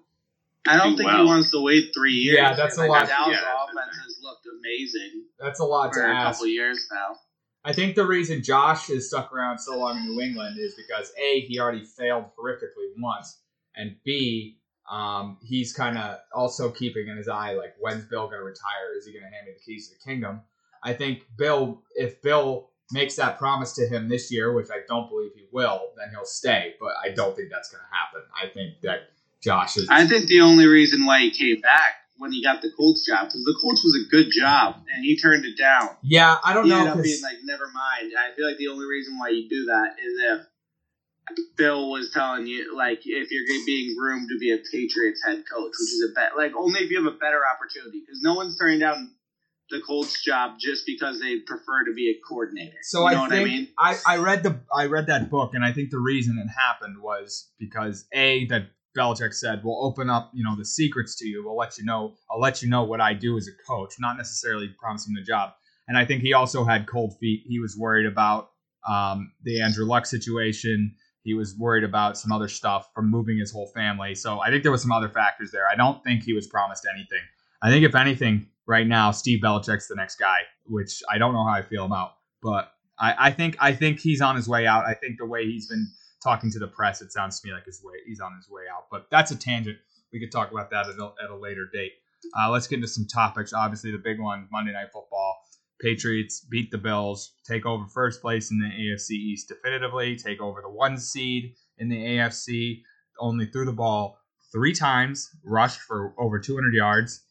I 0.67 0.75
don't 0.77 0.91
do 0.91 0.97
think 0.97 1.07
well. 1.07 1.19
he 1.23 1.25
wants 1.25 1.51
to 1.51 1.61
wait 1.61 1.93
three 1.93 2.13
years. 2.13 2.37
Yeah, 2.37 2.53
that's 2.53 2.77
a 2.77 2.85
lot. 2.85 3.07
Dallas 3.07 3.37
Yeah, 3.41 3.55
offense 3.63 3.95
has 3.95 4.19
looked 4.21 4.45
amazing 4.45 5.23
That's 5.39 5.59
a 5.61 5.63
lot 5.63 5.93
for 5.93 6.01
to 6.01 6.05
a 6.05 6.13
ask. 6.13 6.37
couple 6.39 6.47
years 6.47 6.85
now. 6.91 7.15
I 7.63 7.73
think 7.73 7.95
the 7.95 8.05
reason 8.05 8.43
Josh 8.43 8.89
is 8.89 9.07
stuck 9.07 9.33
around 9.33 9.59
so 9.59 9.77
long 9.79 9.97
in 9.97 10.05
New 10.07 10.21
England 10.21 10.57
is 10.59 10.75
because 10.75 11.11
a 11.17 11.41
he 11.41 11.59
already 11.59 11.83
failed 11.85 12.25
horrifically 12.37 12.91
once, 12.97 13.39
and 13.75 13.95
b 14.03 14.57
um, 14.89 15.37
he's 15.43 15.71
kind 15.71 15.97
of 15.97 16.19
also 16.33 16.71
keeping 16.71 17.07
in 17.07 17.15
his 17.15 17.27
eye 17.29 17.53
like 17.53 17.75
when's 17.79 18.05
Bill 18.05 18.27
going 18.27 18.39
to 18.39 18.43
retire? 18.45 18.93
Is 18.97 19.05
he 19.05 19.13
going 19.13 19.23
to 19.23 19.29
hand 19.29 19.45
me 19.47 19.53
the 19.53 19.59
keys 19.59 19.87
to 19.89 19.95
the 19.95 20.01
kingdom? 20.03 20.41
I 20.83 20.93
think 20.93 21.25
Bill, 21.37 21.83
if 21.95 22.21
Bill 22.21 22.68
makes 22.91 23.15
that 23.15 23.37
promise 23.37 23.73
to 23.73 23.87
him 23.87 24.09
this 24.09 24.31
year, 24.31 24.53
which 24.53 24.69
I 24.71 24.79
don't 24.87 25.09
believe 25.09 25.31
he 25.35 25.45
will, 25.51 25.91
then 25.97 26.09
he'll 26.11 26.25
stay. 26.25 26.75
But 26.79 26.93
I 27.03 27.09
don't 27.09 27.35
think 27.35 27.49
that's 27.51 27.69
going 27.69 27.83
to 27.83 27.95
happen. 27.95 28.21
I 28.35 28.47
think 28.47 28.81
that 28.81 29.09
Josh 29.41 29.77
is. 29.77 29.87
I 29.89 30.05
think 30.07 30.27
the 30.27 30.41
only 30.41 30.65
reason 30.65 31.05
why 31.05 31.21
he 31.21 31.31
came 31.31 31.61
back 31.61 31.95
when 32.17 32.31
he 32.31 32.43
got 32.43 32.61
the 32.61 32.71
Colts 32.75 33.05
job 33.05 33.27
because 33.27 33.43
the 33.45 33.57
Colts 33.61 33.83
was 33.83 33.95
a 34.05 34.09
good 34.09 34.27
job 34.31 34.75
and 34.93 35.05
he 35.05 35.17
turned 35.17 35.45
it 35.45 35.57
down. 35.57 35.89
yeah, 36.01 36.37
I 36.43 36.53
don't 36.53 36.65
He 36.65 36.69
know 36.71 36.79
ended 36.79 36.97
up 36.97 37.03
being 37.03 37.21
like, 37.21 37.37
never 37.43 37.67
mind. 37.67 38.13
I 38.17 38.35
feel 38.35 38.47
like 38.47 38.57
the 38.57 38.67
only 38.67 38.85
reason 38.85 39.17
why 39.17 39.29
you 39.29 39.47
do 39.47 39.65
that 39.65 39.95
is 40.03 40.19
if 40.19 40.45
Bill 41.55 41.89
was 41.91 42.11
telling 42.11 42.47
you, 42.47 42.75
like, 42.75 43.01
if 43.05 43.31
you're 43.31 43.65
being 43.65 43.95
groomed 43.97 44.27
to 44.29 44.39
be 44.39 44.51
a 44.51 44.57
Patriots 44.57 45.21
head 45.23 45.43
coach, 45.49 45.71
which 45.79 45.91
is 45.93 46.09
a 46.09 46.13
bet, 46.13 46.35
like, 46.35 46.53
only 46.57 46.81
if 46.81 46.89
you 46.89 47.03
have 47.03 47.13
a 47.13 47.17
better 47.17 47.41
opportunity. 47.45 48.01
Because 48.01 48.21
no 48.21 48.33
one's 48.33 48.57
turning 48.57 48.79
down 48.79 49.11
the 49.69 49.81
Colts 49.81 50.23
job 50.23 50.53
just 50.59 50.85
because 50.85 51.19
they 51.19 51.37
prefer 51.39 51.85
to 51.85 51.93
be 51.93 52.09
a 52.09 52.27
coordinator. 52.27 52.77
So 52.83 53.07
you 53.07 53.11
know 53.11 53.17
I 53.17 53.21
what 53.21 53.29
think 53.29 53.41
I 53.41 53.51
mean? 53.51 53.67
I, 53.77 53.97
I 54.07 54.17
read 54.17 54.43
the 54.43 54.59
I 54.75 54.85
read 54.85 55.07
that 55.07 55.29
book 55.29 55.51
and 55.53 55.63
I 55.63 55.71
think 55.71 55.91
the 55.91 55.99
reason 55.99 56.37
it 56.37 56.49
happened 56.49 57.01
was 57.01 57.49
because 57.59 58.05
a 58.13 58.45
that 58.47 58.69
Belichick 58.97 59.33
said 59.33 59.61
we'll 59.63 59.85
open 59.85 60.09
up 60.09 60.31
you 60.33 60.43
know 60.43 60.55
the 60.57 60.65
secrets 60.65 61.15
to 61.17 61.27
you. 61.27 61.43
We'll 61.45 61.57
let 61.57 61.77
you 61.77 61.85
know 61.85 62.15
I'll 62.31 62.39
let 62.39 62.61
you 62.61 62.69
know 62.69 62.83
what 62.83 63.01
I 63.01 63.13
do 63.13 63.37
as 63.37 63.47
a 63.47 63.71
coach 63.71 63.95
not 63.99 64.17
necessarily 64.17 64.73
promising 64.79 65.13
the 65.13 65.21
job. 65.23 65.51
And 65.87 65.97
I 65.97 66.05
think 66.05 66.21
he 66.21 66.33
also 66.33 66.63
had 66.63 66.87
cold 66.87 67.17
feet. 67.19 67.43
He 67.47 67.59
was 67.59 67.75
worried 67.77 68.05
about 68.05 68.51
um, 68.87 69.31
the 69.43 69.61
Andrew 69.61 69.85
Luck 69.85 70.05
situation. 70.05 70.95
He 71.23 71.33
was 71.33 71.55
worried 71.57 71.83
about 71.83 72.17
some 72.17 72.31
other 72.31 72.47
stuff 72.47 72.89
from 72.93 73.09
moving 73.09 73.37
his 73.37 73.51
whole 73.51 73.71
family. 73.75 74.15
So 74.15 74.39
I 74.39 74.49
think 74.49 74.63
there 74.63 74.71
was 74.71 74.81
some 74.81 74.91
other 74.91 75.09
factors 75.09 75.51
there. 75.51 75.67
I 75.67 75.75
don't 75.75 76.03
think 76.03 76.23
he 76.23 76.33
was 76.33 76.47
promised 76.47 76.87
anything. 76.91 77.21
I 77.61 77.69
think 77.69 77.83
if 77.83 77.95
anything 77.95 78.47
right 78.69 78.87
now 78.87 79.11
Steve 79.11 79.41
Belichick's 79.43 79.87
the 79.87 79.95
next 79.95 80.15
guy 80.15 80.39
which 80.65 81.01
I 81.11 81.17
don't 81.17 81.33
know 81.33 81.43
how 81.43 81.51
I 81.51 81.61
feel 81.61 81.85
about 81.85 82.13
but 82.41 82.71
I, 82.99 83.15
I 83.27 83.31
think 83.31 83.55
I 83.59 83.73
think 83.73 83.99
he's 83.99 84.21
on 84.21 84.35
his 84.35 84.47
way 84.47 84.67
out. 84.67 84.85
I 84.85 84.93
think 84.93 85.17
the 85.17 85.25
way 85.25 85.45
he's 85.45 85.67
been 85.67 85.87
talking 86.23 86.51
to 86.51 86.59
the 86.59 86.67
press, 86.67 87.01
it 87.01 87.11
sounds 87.11 87.39
to 87.39 87.47
me 87.47 87.53
like 87.53 87.65
his 87.65 87.81
way 87.83 87.95
he's 88.05 88.19
on 88.19 88.35
his 88.35 88.49
way 88.49 88.63
out. 88.71 88.85
But 88.91 89.07
that's 89.09 89.31
a 89.31 89.35
tangent. 89.35 89.77
We 90.11 90.19
could 90.19 90.31
talk 90.31 90.51
about 90.51 90.69
that 90.71 90.87
at 90.87 90.95
a, 90.95 91.11
at 91.23 91.29
a 91.29 91.35
later 91.35 91.67
date. 91.71 91.93
Uh, 92.37 92.49
let's 92.49 92.67
get 92.67 92.77
into 92.77 92.87
some 92.87 93.07
topics. 93.07 93.53
Obviously, 93.53 93.91
the 93.91 93.97
big 93.97 94.19
one: 94.19 94.47
Monday 94.51 94.73
Night 94.73 94.91
Football. 94.91 95.37
Patriots 95.81 96.41
beat 96.41 96.71
the 96.71 96.77
Bills, 96.77 97.35
take 97.47 97.65
over 97.65 97.85
first 97.87 98.21
place 98.21 98.51
in 98.51 98.59
the 98.59 98.65
AFC 98.65 99.11
East 99.11 99.47
definitively, 99.47 100.17
take 100.17 100.41
over 100.41 100.61
the 100.61 100.69
one 100.69 100.97
seed 100.97 101.53
in 101.77 101.87
the 101.87 101.95
AFC. 101.95 102.81
Only 103.17 103.45
threw 103.45 103.63
the 103.63 103.71
ball 103.71 104.19
three 104.51 104.73
times, 104.73 105.29
rushed 105.45 105.79
for 105.79 106.13
over 106.19 106.37
200 106.37 106.73
yards, 106.73 107.21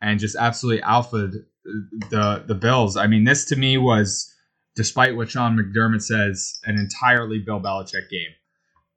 and 0.00 0.20
just 0.20 0.36
absolutely 0.36 0.82
alphaed 0.82 1.34
uh, 1.34 1.70
the 2.10 2.44
the 2.46 2.54
Bills. 2.54 2.96
I 2.96 3.06
mean, 3.06 3.24
this 3.24 3.44
to 3.46 3.56
me 3.56 3.76
was, 3.76 4.32
despite 4.76 5.16
what 5.16 5.30
Sean 5.30 5.56
McDermott 5.56 6.02
says, 6.02 6.58
an 6.64 6.78
entirely 6.78 7.38
Bill 7.38 7.60
Belichick 7.60 8.08
game. 8.10 8.30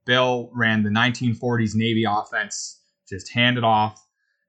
Bill 0.06 0.50
ran 0.54 0.84
the 0.84 0.90
1940s 0.90 1.76
Navy 1.76 2.06
offense, 2.08 2.82
just 3.08 3.32
handed 3.32 3.64
off. 3.64 4.06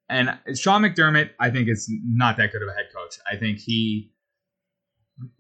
And 0.09 0.39
Sean 0.55 0.83
McDermott, 0.83 1.31
I 1.41 1.51
think, 1.51 1.69
is 1.69 1.91
not 2.05 2.37
that 2.37 2.53
good 2.53 2.63
of 2.63 2.69
a 2.69 2.73
head 2.73 2.87
coach. 2.95 3.19
I 3.31 3.37
think 3.37 3.59
he 3.59 4.13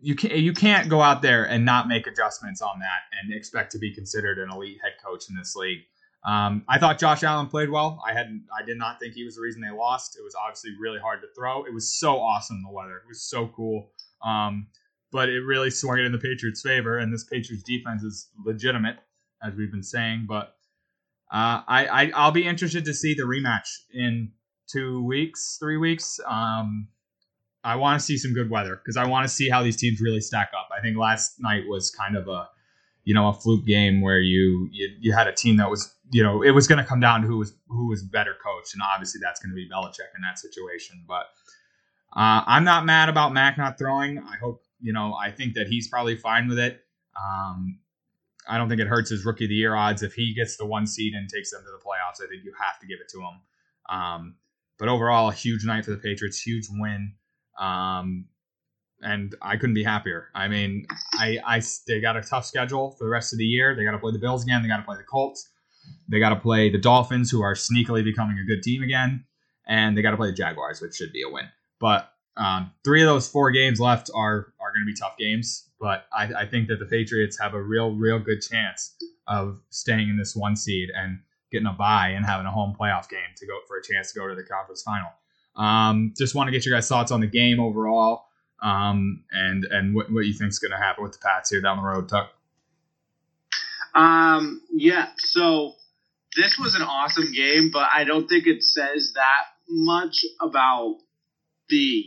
you 0.00 0.14
can't 0.14 0.34
you 0.34 0.52
can't 0.52 0.88
go 0.88 1.02
out 1.02 1.22
there 1.22 1.44
and 1.44 1.64
not 1.64 1.88
make 1.88 2.06
adjustments 2.06 2.62
on 2.62 2.78
that 2.78 3.02
and 3.20 3.34
expect 3.34 3.72
to 3.72 3.78
be 3.78 3.92
considered 3.92 4.38
an 4.38 4.50
elite 4.50 4.78
head 4.82 4.92
coach 5.04 5.28
in 5.28 5.36
this 5.36 5.56
league. 5.56 5.80
Um, 6.24 6.64
I 6.68 6.78
thought 6.78 6.98
Josh 6.98 7.22
Allen 7.22 7.48
played 7.48 7.70
well. 7.70 8.02
I 8.06 8.14
hadn't 8.14 8.46
I 8.58 8.64
did 8.64 8.78
not 8.78 8.98
think 8.98 9.14
he 9.14 9.24
was 9.24 9.36
the 9.36 9.42
reason 9.42 9.60
they 9.60 9.70
lost. 9.70 10.16
It 10.18 10.22
was 10.22 10.34
obviously 10.34 10.70
really 10.80 10.98
hard 10.98 11.20
to 11.20 11.28
throw. 11.36 11.64
It 11.64 11.74
was 11.74 11.92
so 11.92 12.18
awesome 12.18 12.62
the 12.62 12.72
weather. 12.72 12.96
It 12.96 13.08
was 13.08 13.22
so 13.22 13.48
cool. 13.48 13.90
Um, 14.24 14.68
but 15.12 15.28
it 15.28 15.40
really 15.42 15.70
swung 15.70 15.98
it 15.98 16.06
in 16.06 16.12
the 16.12 16.18
Patriots' 16.18 16.62
favor, 16.62 16.98
and 16.98 17.12
this 17.12 17.24
Patriots 17.24 17.62
defense 17.62 18.02
is 18.02 18.30
legitimate, 18.44 18.96
as 19.42 19.54
we've 19.54 19.70
been 19.70 19.82
saying. 19.82 20.24
But 20.28 20.56
uh, 21.30 21.62
I, 21.68 21.86
I 21.86 22.12
I'll 22.14 22.32
be 22.32 22.46
interested 22.46 22.84
to 22.86 22.94
see 22.94 23.14
the 23.14 23.22
rematch 23.22 23.68
in 23.92 24.32
two 24.66 25.04
weeks, 25.04 25.56
three 25.60 25.76
weeks. 25.76 26.18
Um, 26.26 26.88
I 27.62 27.76
want 27.76 27.98
to 27.98 28.04
see 28.04 28.18
some 28.18 28.34
good 28.34 28.50
weather 28.50 28.76
because 28.76 28.96
I 28.96 29.06
want 29.06 29.26
to 29.26 29.34
see 29.34 29.48
how 29.48 29.62
these 29.62 29.76
teams 29.76 30.00
really 30.00 30.20
stack 30.20 30.50
up. 30.58 30.68
I 30.76 30.80
think 30.82 30.96
last 30.98 31.36
night 31.38 31.62
was 31.66 31.90
kind 31.90 32.16
of 32.16 32.28
a, 32.28 32.48
you 33.04 33.14
know, 33.14 33.28
a 33.28 33.32
fluke 33.32 33.66
game 33.66 34.00
where 34.00 34.20
you 34.20 34.68
you, 34.72 34.90
you 35.00 35.12
had 35.12 35.28
a 35.28 35.32
team 35.32 35.56
that 35.58 35.70
was, 35.70 35.93
you 36.10 36.22
know, 36.22 36.42
it 36.42 36.50
was 36.50 36.66
going 36.66 36.78
to 36.78 36.84
come 36.84 37.00
down 37.00 37.22
to 37.22 37.26
who 37.26 37.38
was 37.38 37.54
who 37.68 37.88
was 37.88 38.02
better 38.02 38.34
coach, 38.44 38.74
and 38.74 38.82
obviously 38.82 39.20
that's 39.22 39.40
going 39.40 39.50
to 39.50 39.56
be 39.56 39.68
Belichick 39.68 40.14
in 40.16 40.22
that 40.22 40.38
situation. 40.38 41.04
But 41.06 41.26
uh, 42.14 42.42
I'm 42.46 42.64
not 42.64 42.84
mad 42.84 43.08
about 43.08 43.32
Mac 43.32 43.58
not 43.58 43.78
throwing. 43.78 44.18
I 44.18 44.36
hope, 44.36 44.62
you 44.80 44.92
know, 44.92 45.14
I 45.14 45.30
think 45.30 45.54
that 45.54 45.66
he's 45.66 45.88
probably 45.88 46.16
fine 46.16 46.48
with 46.48 46.58
it. 46.58 46.80
Um, 47.16 47.78
I 48.46 48.58
don't 48.58 48.68
think 48.68 48.80
it 48.80 48.86
hurts 48.86 49.10
his 49.10 49.24
rookie 49.24 49.44
of 49.44 49.48
the 49.48 49.54
year 49.54 49.74
odds 49.74 50.02
if 50.02 50.14
he 50.14 50.34
gets 50.34 50.56
the 50.56 50.66
one 50.66 50.86
seed 50.86 51.14
and 51.14 51.28
takes 51.28 51.50
them 51.50 51.62
to 51.62 51.70
the 51.70 51.78
playoffs. 51.78 52.24
I 52.24 52.28
think 52.28 52.44
you 52.44 52.52
have 52.60 52.78
to 52.80 52.86
give 52.86 52.98
it 53.00 53.08
to 53.10 53.20
him. 53.20 53.40
Um, 53.88 54.34
but 54.78 54.88
overall, 54.88 55.28
a 55.28 55.32
huge 55.32 55.64
night 55.64 55.84
for 55.84 55.92
the 55.92 55.96
Patriots, 55.96 56.40
huge 56.40 56.66
win. 56.70 57.14
Um, 57.58 58.26
and 59.00 59.34
I 59.40 59.56
couldn't 59.56 59.74
be 59.74 59.84
happier. 59.84 60.28
I 60.34 60.48
mean, 60.48 60.86
I, 61.14 61.38
I 61.44 61.62
they 61.86 62.00
got 62.00 62.16
a 62.16 62.22
tough 62.22 62.46
schedule 62.46 62.92
for 62.92 63.04
the 63.04 63.10
rest 63.10 63.32
of 63.32 63.38
the 63.38 63.44
year. 63.44 63.74
They 63.74 63.84
got 63.84 63.92
to 63.92 63.98
play 63.98 64.12
the 64.12 64.18
Bills 64.18 64.44
again. 64.44 64.62
They 64.62 64.68
got 64.68 64.78
to 64.78 64.82
play 64.82 64.96
the 64.96 65.04
Colts. 65.04 65.50
They 66.08 66.18
got 66.18 66.30
to 66.30 66.36
play 66.36 66.70
the 66.70 66.78
Dolphins, 66.78 67.30
who 67.30 67.42
are 67.42 67.54
sneakily 67.54 68.04
becoming 68.04 68.38
a 68.38 68.44
good 68.44 68.62
team 68.62 68.82
again, 68.82 69.24
and 69.66 69.96
they 69.96 70.02
got 70.02 70.10
to 70.10 70.16
play 70.16 70.28
the 70.28 70.36
Jaguars, 70.36 70.80
which 70.80 70.94
should 70.94 71.12
be 71.12 71.22
a 71.22 71.30
win. 71.30 71.46
But 71.80 72.10
um, 72.36 72.72
three 72.84 73.02
of 73.02 73.06
those 73.06 73.28
four 73.28 73.50
games 73.50 73.80
left 73.80 74.10
are 74.14 74.52
are 74.60 74.72
going 74.72 74.84
to 74.86 74.92
be 74.92 74.94
tough 74.94 75.16
games. 75.18 75.68
But 75.80 76.06
I, 76.12 76.24
I 76.42 76.46
think 76.46 76.68
that 76.68 76.78
the 76.78 76.86
Patriots 76.86 77.38
have 77.38 77.54
a 77.54 77.62
real, 77.62 77.94
real 77.94 78.18
good 78.18 78.40
chance 78.40 78.96
of 79.26 79.60
staying 79.70 80.08
in 80.08 80.16
this 80.16 80.34
one 80.34 80.56
seed 80.56 80.90
and 80.96 81.20
getting 81.52 81.66
a 81.66 81.72
bye 81.72 82.08
and 82.08 82.24
having 82.24 82.46
a 82.46 82.50
home 82.50 82.74
playoff 82.78 83.08
game 83.08 83.20
to 83.36 83.46
go 83.46 83.58
for 83.68 83.76
a 83.76 83.82
chance 83.82 84.12
to 84.12 84.18
go 84.18 84.26
to 84.26 84.34
the 84.34 84.42
conference 84.42 84.82
final. 84.82 85.10
Um, 85.56 86.14
just 86.16 86.34
want 86.34 86.48
to 86.48 86.52
get 86.52 86.66
your 86.66 86.74
guys' 86.74 86.88
thoughts 86.88 87.12
on 87.12 87.20
the 87.20 87.26
game 87.26 87.60
overall, 87.60 88.24
um, 88.62 89.24
and 89.30 89.64
and 89.70 89.94
what, 89.94 90.12
what 90.12 90.26
you 90.26 90.32
think 90.32 90.50
is 90.50 90.58
going 90.58 90.72
to 90.72 90.76
happen 90.76 91.04
with 91.04 91.12
the 91.12 91.18
Pats 91.18 91.50
here 91.50 91.60
down 91.60 91.76
the 91.76 91.82
road, 91.82 92.08
Tuck. 92.08 92.30
Um, 93.94 94.60
yeah, 94.70 95.06
so 95.18 95.72
this 96.36 96.58
was 96.58 96.74
an 96.74 96.82
awesome 96.82 97.32
game, 97.32 97.70
but 97.72 97.88
I 97.94 98.04
don't 98.04 98.26
think 98.26 98.46
it 98.46 98.62
says 98.62 99.12
that 99.14 99.44
much 99.68 100.24
about 100.40 100.96
the 101.68 102.06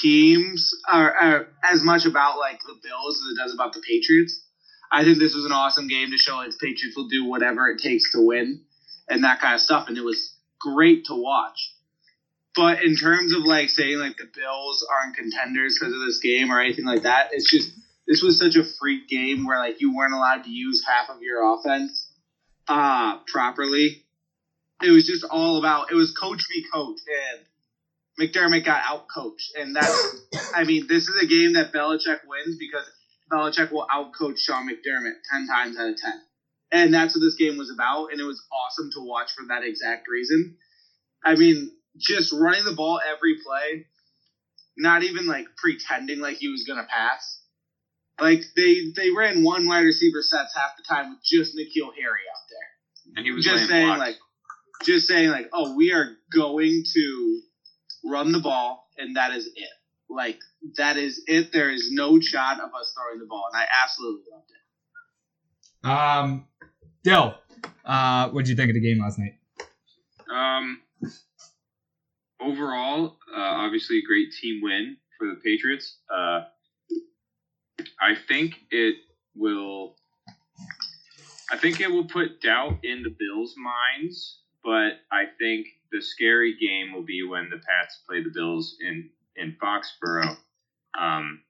teams 0.00 0.70
or, 0.92 1.22
or 1.22 1.48
as 1.62 1.82
much 1.82 2.06
about 2.06 2.38
like 2.38 2.60
the 2.60 2.78
Bills 2.82 3.16
as 3.16 3.32
it 3.32 3.42
does 3.42 3.54
about 3.54 3.72
the 3.72 3.82
Patriots. 3.86 4.42
I 4.90 5.04
think 5.04 5.18
this 5.18 5.34
was 5.34 5.44
an 5.44 5.52
awesome 5.52 5.88
game 5.88 6.10
to 6.10 6.18
show 6.18 6.36
like 6.36 6.50
the 6.50 6.56
Patriots 6.60 6.96
will 6.96 7.08
do 7.08 7.24
whatever 7.24 7.68
it 7.68 7.80
takes 7.80 8.12
to 8.12 8.20
win 8.20 8.60
and 9.08 9.24
that 9.24 9.40
kind 9.40 9.54
of 9.54 9.60
stuff, 9.60 9.88
and 9.88 9.96
it 9.98 10.04
was 10.04 10.34
great 10.58 11.04
to 11.06 11.14
watch. 11.14 11.74
But 12.56 12.82
in 12.82 12.96
terms 12.96 13.34
of 13.34 13.42
like 13.42 13.68
saying 13.68 13.98
like 13.98 14.16
the 14.16 14.28
Bills 14.34 14.86
aren't 14.92 15.16
contenders 15.16 15.78
because 15.78 15.94
of 15.94 16.00
this 16.00 16.18
game 16.18 16.50
or 16.50 16.60
anything 16.60 16.84
like 16.84 17.02
that, 17.02 17.28
it's 17.32 17.48
just 17.48 17.70
this 18.06 18.22
was 18.22 18.38
such 18.38 18.56
a 18.56 18.64
freak 18.64 19.08
game 19.08 19.46
where 19.46 19.58
like 19.58 19.80
you 19.80 19.94
weren't 19.94 20.14
allowed 20.14 20.44
to 20.44 20.50
use 20.50 20.84
half 20.86 21.08
of 21.08 21.22
your 21.22 21.54
offense 21.54 22.10
uh 22.68 23.18
properly. 23.26 24.04
It 24.82 24.90
was 24.90 25.06
just 25.06 25.24
all 25.24 25.58
about 25.58 25.90
it 25.90 25.94
was 25.94 26.10
coach 26.12 26.42
v 26.48 26.64
coach 26.72 26.98
and 27.06 27.40
McDermott 28.20 28.64
got 28.64 28.82
out 28.84 29.06
coached. 29.12 29.52
And 29.58 29.74
that's 29.74 30.16
I 30.54 30.64
mean, 30.64 30.86
this 30.86 31.08
is 31.08 31.22
a 31.22 31.26
game 31.26 31.54
that 31.54 31.72
Belichick 31.72 32.20
wins 32.26 32.56
because 32.58 32.88
Belichick 33.32 33.72
will 33.72 33.86
out 33.90 34.12
coach 34.16 34.38
Sean 34.40 34.68
McDermott 34.68 35.14
ten 35.32 35.46
times 35.46 35.78
out 35.78 35.90
of 35.90 35.96
ten. 35.96 36.20
And 36.72 36.94
that's 36.94 37.16
what 37.16 37.20
this 37.20 37.34
game 37.34 37.58
was 37.58 37.70
about, 37.70 38.12
and 38.12 38.20
it 38.20 38.24
was 38.24 38.46
awesome 38.52 38.90
to 38.92 39.00
watch 39.00 39.32
for 39.32 39.44
that 39.48 39.64
exact 39.64 40.06
reason. 40.08 40.56
I 41.24 41.34
mean, 41.34 41.72
just 41.98 42.32
running 42.32 42.64
the 42.64 42.74
ball 42.74 43.00
every 43.04 43.38
play, 43.44 43.86
not 44.76 45.02
even 45.02 45.26
like 45.26 45.46
pretending 45.56 46.20
like 46.20 46.36
he 46.36 46.48
was 46.48 46.64
gonna 46.64 46.86
pass. 46.88 47.40
Like 48.20 48.42
they 48.56 48.92
they 48.96 49.10
ran 49.10 49.42
one 49.42 49.66
wide 49.66 49.80
receiver 49.84 50.22
sets 50.22 50.54
half 50.54 50.76
the 50.76 50.82
time 50.82 51.10
with 51.10 51.20
just 51.24 51.56
N'Keal 51.56 51.90
Harry 51.98 52.24
out 52.30 52.44
there. 52.50 53.16
And 53.16 53.26
he 53.26 53.32
was 53.32 53.44
Just 53.44 53.66
saying 53.68 53.86
blocks. 53.86 53.98
like 54.00 54.16
just 54.84 55.06
saying 55.06 55.30
like, 55.30 55.48
oh, 55.52 55.74
we 55.74 55.92
are 55.92 56.16
going 56.34 56.84
to 56.94 57.40
run 58.04 58.32
the 58.32 58.40
ball, 58.40 58.88
and 58.96 59.16
that 59.16 59.32
is 59.32 59.46
it. 59.46 59.68
Like 60.08 60.38
that 60.76 60.96
is 60.96 61.22
it. 61.26 61.52
There 61.52 61.70
is 61.70 61.90
no 61.92 62.20
shot 62.20 62.60
of 62.60 62.70
us 62.74 62.94
throwing 62.96 63.18
the 63.20 63.26
ball, 63.26 63.44
and 63.52 63.60
I 63.60 63.66
absolutely 63.84 64.24
loved 64.32 64.50
it. 64.50 65.88
Um, 65.88 66.46
Dill, 67.02 67.34
uh, 67.84 68.28
what 68.30 68.44
did 68.44 68.50
you 68.50 68.56
think 68.56 68.70
of 68.70 68.74
the 68.74 68.80
game 68.80 69.00
last 69.00 69.18
night? 69.18 69.34
Um, 70.30 70.80
overall, 72.40 73.16
uh, 73.34 73.40
obviously 73.40 73.98
a 73.98 74.02
great 74.02 74.32
team 74.40 74.60
win 74.62 74.96
for 75.18 75.28
the 75.28 75.36
Patriots. 75.42 75.98
Uh, 76.14 76.42
I 78.00 78.14
think 78.28 78.54
it 78.70 78.96
will. 79.34 79.96
I 81.52 81.56
think 81.56 81.80
it 81.80 81.90
will 81.90 82.04
put 82.04 82.40
doubt 82.40 82.78
in 82.84 83.02
the 83.02 83.10
Bills' 83.10 83.54
minds, 83.56 84.38
but 84.62 85.00
I 85.10 85.24
think 85.38 85.66
the 85.90 86.00
scary 86.00 86.56
game 86.60 86.92
will 86.92 87.02
be 87.02 87.24
when 87.24 87.50
the 87.50 87.56
Pats 87.56 88.00
play 88.06 88.22
the 88.22 88.30
Bills 88.30 88.76
in 88.80 89.10
in 89.36 89.56
Foxborough. 89.60 90.36
Um, 90.98 91.42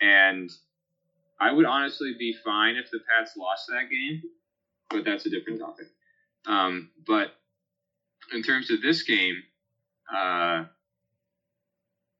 and 0.00 0.50
I 1.40 1.52
would 1.52 1.66
honestly 1.66 2.14
be 2.18 2.34
fine 2.44 2.76
if 2.76 2.90
the 2.90 3.00
Pats 3.08 3.36
lost 3.36 3.66
that 3.68 3.90
game, 3.90 4.22
but 4.88 5.04
that's 5.04 5.26
a 5.26 5.30
different 5.30 5.60
topic. 5.60 5.86
Um, 6.46 6.90
but 7.06 7.34
in 8.32 8.42
terms 8.42 8.70
of 8.70 8.82
this 8.82 9.02
game, 9.02 9.42
uh, 10.14 10.64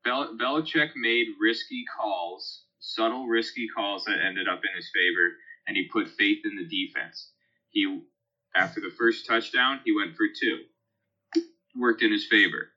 Bel- 0.05 0.37
Belichick 0.37 0.91
made 0.97 1.27
risky 1.41 1.85
calls, 1.97 2.63
subtle 2.81 3.27
risky 3.27 3.67
calls 3.75 4.05
that 4.05 4.19
ended 4.25 4.49
up 4.49 4.61
in 4.65 4.75
his 4.75 4.91
favor, 4.93 5.37
and 5.67 5.77
he 5.77 5.89
put 5.93 6.09
faith 6.09 6.39
in 6.45 6.57
the 6.57 6.65
defense. 6.65 7.31
He, 7.71 8.03
after 8.57 8.81
the 8.81 8.91
first 8.99 9.27
touchdown, 9.27 9.81
he 9.85 9.93
went 9.95 10.17
for 10.17 10.27
two, 10.41 10.61
worked 11.77 12.03
in 12.03 12.11
his 12.11 12.27
favor. 12.27 12.71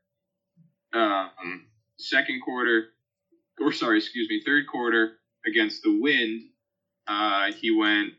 Um, 0.93 1.65
second 1.97 2.41
quarter, 2.41 2.89
or 3.59 3.71
sorry, 3.71 3.97
excuse 3.97 4.27
me, 4.29 4.41
third 4.45 4.67
quarter 4.67 5.13
against 5.45 5.81
the 5.81 5.99
wind, 5.99 6.43
uh, 7.07 7.51
he 7.53 7.71
went 7.71 8.13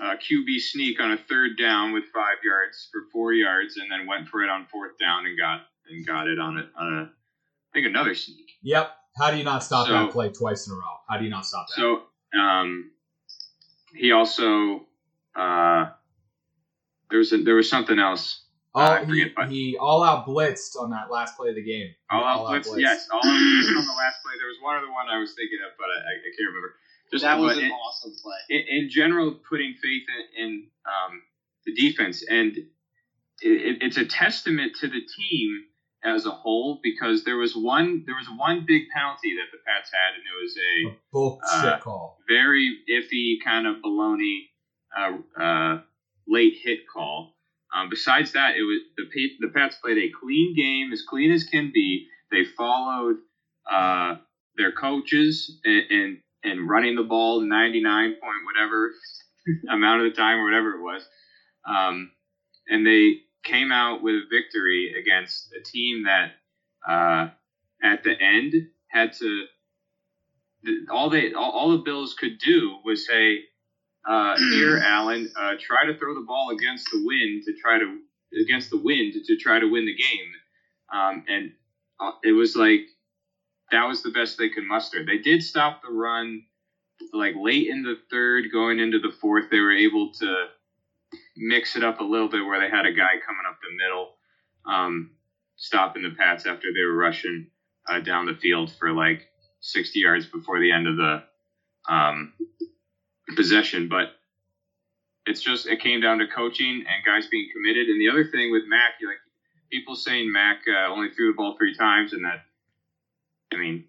uh, 0.00 0.14
QB 0.16 0.60
sneak 0.60 1.00
on 1.00 1.12
a 1.12 1.16
third 1.16 1.58
down 1.58 1.92
with 1.92 2.04
five 2.14 2.38
yards 2.44 2.88
for 2.92 3.02
four 3.12 3.32
yards, 3.32 3.76
and 3.76 3.90
then 3.90 4.06
went 4.06 4.28
for 4.28 4.42
it 4.42 4.50
on 4.50 4.66
fourth 4.70 4.98
down 4.98 5.26
and 5.26 5.38
got 5.38 5.62
and 5.90 6.06
got 6.06 6.28
it 6.28 6.38
on 6.38 6.58
a, 6.58 6.80
on 6.80 6.94
a 6.98 7.02
I 7.02 7.72
think 7.72 7.86
another 7.86 8.14
sneak. 8.14 8.46
Yep. 8.62 8.90
How 9.18 9.30
do 9.30 9.36
you 9.36 9.44
not 9.44 9.62
stop 9.64 9.86
So- 9.86 9.92
that 9.92 10.10
play 10.12 10.30
twice 10.30 10.66
in 10.66 10.72
a 10.74 10.76
row? 10.76 10.96
How 11.08 11.18
do 11.18 11.24
you 11.24 11.30
not 11.30 11.44
stop 11.46 11.66
that? 11.68 11.74
So 11.74 12.02
um, 12.38 12.90
he 13.94 14.12
also 14.12 14.86
uh, 15.36 15.86
there 17.10 17.18
was 17.18 17.32
a, 17.32 17.42
there 17.42 17.54
was 17.54 17.68
something 17.70 17.98
else. 17.98 18.44
all, 18.74 18.82
I 18.90 19.00
he, 19.00 19.06
forget, 19.06 19.28
but- 19.36 19.48
he 19.50 19.76
all 19.80 20.02
out 20.02 20.26
blitzed 20.26 20.76
on 20.78 20.90
that 20.90 21.10
last 21.10 21.36
play 21.36 21.48
of 21.50 21.54
the 21.56 21.62
game. 21.64 21.90
All 22.10 22.22
out 22.24 22.38
All-out 22.40 22.50
blitz, 22.50 22.68
blitz. 22.68 22.82
yes, 22.82 23.08
all 23.10 23.18
out 23.18 23.22
blitz 23.22 23.68
on 23.68 23.84
the 23.86 23.98
last 23.98 24.16
play. 24.24 24.34
There 24.38 24.48
was 24.48 24.58
one 24.62 24.76
other 24.76 24.90
one 24.92 25.08
I 25.08 25.18
was 25.18 25.34
thinking 25.34 25.58
of, 25.66 25.72
but 25.78 25.84
I, 25.86 25.96
I, 25.96 26.12
I 26.12 26.30
can't 26.36 26.48
remember. 26.48 26.74
Just 27.10 27.24
that 27.24 27.38
was 27.38 27.56
an 27.56 27.64
in- 27.64 27.70
awesome 27.70 28.12
play. 28.22 28.36
in, 28.50 28.82
in 28.84 28.90
general, 28.90 29.32
putting 29.48 29.74
faith 29.82 30.02
in, 30.36 30.44
in 30.44 30.66
um, 30.84 31.22
the 31.64 31.72
defense, 31.74 32.22
and 32.28 32.56
it, 32.56 32.66
it, 33.40 33.78
it's 33.82 33.96
a 33.96 34.04
testament 34.04 34.76
to 34.80 34.88
the 34.88 35.00
team 35.00 35.64
as 36.04 36.26
a 36.26 36.30
whole 36.30 36.78
because 36.82 37.24
there 37.24 37.36
was 37.36 37.56
one 37.56 38.04
there 38.06 38.14
was 38.16 38.28
one 38.30 38.64
big 38.66 38.82
penalty 38.94 39.34
that 39.36 39.50
the 39.52 39.58
Pats 39.66 39.90
had, 39.92 40.14
and 40.14 40.22
it 40.22 40.42
was 40.42 40.56
a 40.56 40.88
A 40.88 40.96
bullshit 41.12 41.72
Uh, 41.74 41.78
call. 41.78 42.18
very 42.28 42.78
iffy 42.90 43.36
kind 43.44 43.66
of 43.66 43.76
baloney 43.82 44.48
uh, 44.96 45.16
uh, 45.40 45.80
late 46.26 46.54
hit 46.62 46.80
call. 46.92 47.34
Um, 47.74 47.88
besides 47.90 48.32
that, 48.32 48.56
it 48.56 48.62
was 48.62 48.80
the 48.96 49.30
the 49.40 49.48
Pats 49.52 49.76
played 49.82 49.98
a 49.98 50.10
clean 50.20 50.54
game, 50.56 50.92
as 50.92 51.02
clean 51.02 51.30
as 51.32 51.44
can 51.44 51.70
be. 51.72 52.06
They 52.30 52.44
followed 52.44 53.16
uh, 53.70 54.16
their 54.56 54.72
coaches 54.72 55.58
and, 55.64 55.84
and 55.90 56.18
and 56.44 56.68
running 56.68 56.94
the 56.94 57.02
ball 57.02 57.40
ninety 57.40 57.82
nine 57.82 58.10
point 58.12 58.44
whatever 58.46 58.92
amount 59.70 60.02
of 60.02 60.10
the 60.10 60.16
time 60.16 60.38
or 60.38 60.44
whatever 60.44 60.74
it 60.76 60.80
was, 60.80 61.02
um, 61.66 62.10
and 62.68 62.86
they 62.86 63.18
came 63.44 63.72
out 63.72 64.02
with 64.02 64.14
a 64.14 64.26
victory 64.30 64.94
against 64.98 65.52
a 65.52 65.62
team 65.62 66.04
that 66.04 66.32
uh, 66.88 67.28
at 67.82 68.02
the 68.02 68.20
end 68.20 68.54
had 68.90 69.12
to 69.14 69.46
all 70.90 71.10
they 71.10 71.32
all, 71.32 71.50
all 71.50 71.70
the 71.70 71.82
Bills 71.84 72.14
could 72.14 72.38
do 72.38 72.78
was 72.84 73.06
say, 73.06 73.44
uh, 74.08 74.36
"Here, 74.52 74.78
Allen, 74.78 75.30
uh, 75.38 75.54
try 75.58 75.86
to 75.86 75.96
throw 75.96 76.14
the 76.14 76.24
ball 76.26 76.50
against 76.50 76.88
the 76.90 77.02
wind 77.04 77.42
to 77.44 77.52
try 77.54 77.78
to 77.78 77.98
against 78.40 78.70
the 78.70 78.78
wind 78.78 79.14
to 79.24 79.36
try 79.36 79.58
to 79.58 79.66
win 79.66 79.86
the 79.86 79.94
game." 79.94 80.32
Um, 80.92 81.24
and 81.28 81.52
uh, 82.00 82.12
it 82.24 82.32
was 82.32 82.56
like 82.56 82.82
that 83.70 83.84
was 83.84 84.02
the 84.02 84.10
best 84.10 84.38
they 84.38 84.48
could 84.48 84.64
muster. 84.64 85.04
They 85.04 85.18
did 85.18 85.42
stop 85.42 85.82
the 85.82 85.90
run, 85.90 86.42
like 87.12 87.34
late 87.36 87.68
in 87.68 87.82
the 87.82 87.96
third, 88.10 88.46
going 88.52 88.80
into 88.80 88.98
the 88.98 89.12
fourth. 89.20 89.50
They 89.50 89.60
were 89.60 89.76
able 89.76 90.12
to 90.14 90.46
mix 91.38 91.76
it 91.76 91.82
up 91.82 92.00
a 92.00 92.04
little 92.04 92.28
bit, 92.28 92.44
where 92.44 92.60
they 92.60 92.68
had 92.68 92.86
a 92.86 92.92
guy 92.92 93.16
coming 93.24 93.44
up 93.48 93.56
the 93.62 93.76
middle, 93.76 94.10
um, 94.66 95.10
stopping 95.56 96.02
the 96.02 96.10
Pats 96.10 96.46
after 96.46 96.68
they 96.72 96.84
were 96.84 96.96
rushing 96.96 97.46
uh, 97.88 98.00
down 98.00 98.26
the 98.26 98.34
field 98.34 98.70
for 98.78 98.92
like 98.92 99.22
60 99.60 99.98
yards 99.98 100.26
before 100.26 100.60
the 100.60 100.70
end 100.72 100.86
of 100.86 100.96
the 100.96 101.22
um, 101.88 102.32
possession. 103.34 103.88
But 103.88 104.08
it's 105.26 105.42
just 105.42 105.66
it 105.66 105.80
came 105.80 106.00
down 106.00 106.18
to 106.18 106.26
coaching 106.26 106.84
and 106.86 107.04
guys 107.04 107.28
being 107.28 107.48
committed. 107.54 107.88
And 107.88 108.00
the 108.00 108.08
other 108.08 108.24
thing 108.24 108.50
with 108.50 108.64
Mac, 108.66 108.94
like 109.04 109.18
people 109.70 109.94
saying 109.94 110.32
Mac 110.32 110.62
uh, 110.68 110.90
only 110.90 111.10
threw 111.10 111.28
the 111.28 111.36
ball 111.36 111.56
three 111.56 111.74
times, 111.74 112.12
and 112.12 112.24
that 112.24 112.44
I 113.52 113.56
mean 113.56 113.84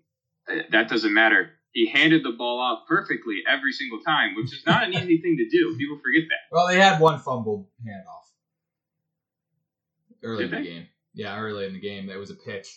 uh, 0.49 0.61
that 0.71 0.89
doesn't 0.89 1.13
matter. 1.13 1.49
He 1.73 1.87
handed 1.87 2.23
the 2.23 2.31
ball 2.31 2.59
off 2.59 2.87
perfectly 2.87 3.43
every 3.47 3.71
single 3.71 3.99
time, 3.99 4.35
which 4.35 4.53
is 4.53 4.63
not 4.65 4.83
an 4.83 4.93
easy 4.93 5.21
thing 5.21 5.37
to 5.37 5.47
do. 5.49 5.75
People 5.77 5.99
forget 6.03 6.23
that. 6.29 6.55
Well, 6.55 6.67
they 6.67 6.79
had 6.79 6.99
one 6.99 7.19
fumbled 7.19 7.67
handoff 7.87 8.25
early 10.23 10.45
Did 10.45 10.53
in 10.53 10.63
the 10.63 10.69
they? 10.69 10.75
game. 10.75 10.87
Yeah, 11.13 11.37
early 11.37 11.65
in 11.65 11.73
the 11.73 11.79
game, 11.79 12.07
that 12.07 12.17
was 12.17 12.29
a 12.31 12.35
pitch. 12.35 12.67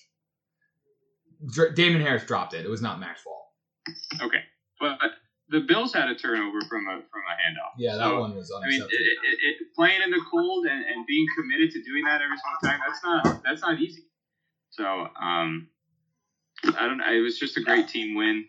Dr- 1.53 1.74
Damien 1.74 2.03
Harris 2.03 2.24
dropped 2.24 2.55
it. 2.55 2.64
It 2.64 2.68
was 2.70 2.82
not 2.82 3.01
Mac's 3.01 3.22
fault. 3.22 3.38
Okay, 4.22 4.43
but 4.80 4.99
the 5.49 5.61
Bills 5.61 5.93
had 5.93 6.09
a 6.09 6.14
turnover 6.14 6.61
from 6.68 6.86
a 6.88 6.97
from 7.11 7.22
a 7.28 7.34
handoff. 7.34 7.72
Yeah, 7.78 7.97
that 7.97 8.05
So, 8.05 8.20
one 8.20 8.34
was 8.36 8.53
I 8.64 8.68
mean, 8.68 8.80
it, 8.80 8.88
it, 8.90 9.38
it, 9.43 9.57
playing 9.74 10.03
in 10.03 10.11
the 10.11 10.22
cold 10.30 10.66
and, 10.66 10.84
and 10.84 11.07
being 11.07 11.26
committed 11.36 11.70
to 11.72 11.82
doing 11.82 12.05
that 12.05 12.20
every 12.22 12.36
single 12.36 12.61
time, 12.62 12.80
that's 12.86 13.03
not 13.05 13.43
that's 13.45 13.62
not 13.62 13.78
easy. 13.80 14.05
So, 14.70 14.84
um, 15.20 15.66
I 16.78 16.86
don't 16.86 16.99
know. 16.99 17.12
It 17.12 17.20
was 17.20 17.38
just 17.38 17.57
a 17.57 17.62
great 17.62 17.88
team 17.88 18.14
win. 18.14 18.47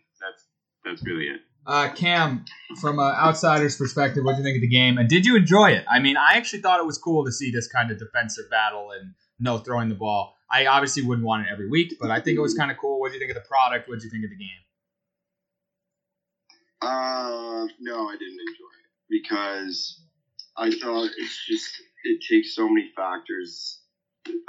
That's 0.84 0.94
that's 0.94 1.06
really 1.06 1.26
it. 1.26 1.40
Uh, 1.66 1.88
Cam, 1.94 2.44
from 2.80 2.98
an 2.98 3.14
outsider's 3.14 3.76
perspective, 3.76 4.22
what 4.22 4.32
do 4.32 4.38
you 4.38 4.44
think 4.44 4.56
of 4.56 4.60
the 4.60 4.68
game? 4.68 4.98
And 4.98 5.08
did 5.08 5.24
you 5.24 5.36
enjoy 5.36 5.70
it? 5.70 5.84
I 5.90 5.98
mean, 5.98 6.16
I 6.16 6.34
actually 6.34 6.60
thought 6.60 6.78
it 6.78 6.86
was 6.86 6.98
cool 6.98 7.24
to 7.24 7.32
see 7.32 7.50
this 7.50 7.66
kind 7.68 7.90
of 7.90 7.98
defensive 7.98 8.50
battle 8.50 8.90
and 8.90 9.14
no 9.40 9.58
throwing 9.58 9.88
the 9.88 9.94
ball. 9.94 10.34
I 10.50 10.66
obviously 10.66 11.02
wouldn't 11.02 11.26
want 11.26 11.46
it 11.46 11.48
every 11.50 11.68
week, 11.68 11.94
but 11.98 12.10
I 12.10 12.20
think 12.20 12.36
it 12.36 12.42
was 12.42 12.54
kind 12.54 12.70
of 12.70 12.76
cool. 12.76 13.00
What 13.00 13.08
do 13.08 13.14
you 13.14 13.20
think 13.20 13.30
of 13.30 13.42
the 13.42 13.48
product? 13.48 13.88
What 13.88 13.98
do 13.98 14.04
you 14.04 14.10
think 14.10 14.24
of 14.24 14.30
the 14.30 14.36
game? 14.36 14.48
Uh, 16.82 17.66
no, 17.80 18.08
I 18.08 18.16
didn't 18.18 18.38
enjoy 18.40 18.74
it 18.82 18.84
because 19.08 20.00
I 20.56 20.70
thought 20.70 21.10
it's 21.16 21.46
just 21.46 21.70
it 22.04 22.22
takes 22.28 22.54
so 22.54 22.68
many 22.68 22.90
factors 22.94 23.80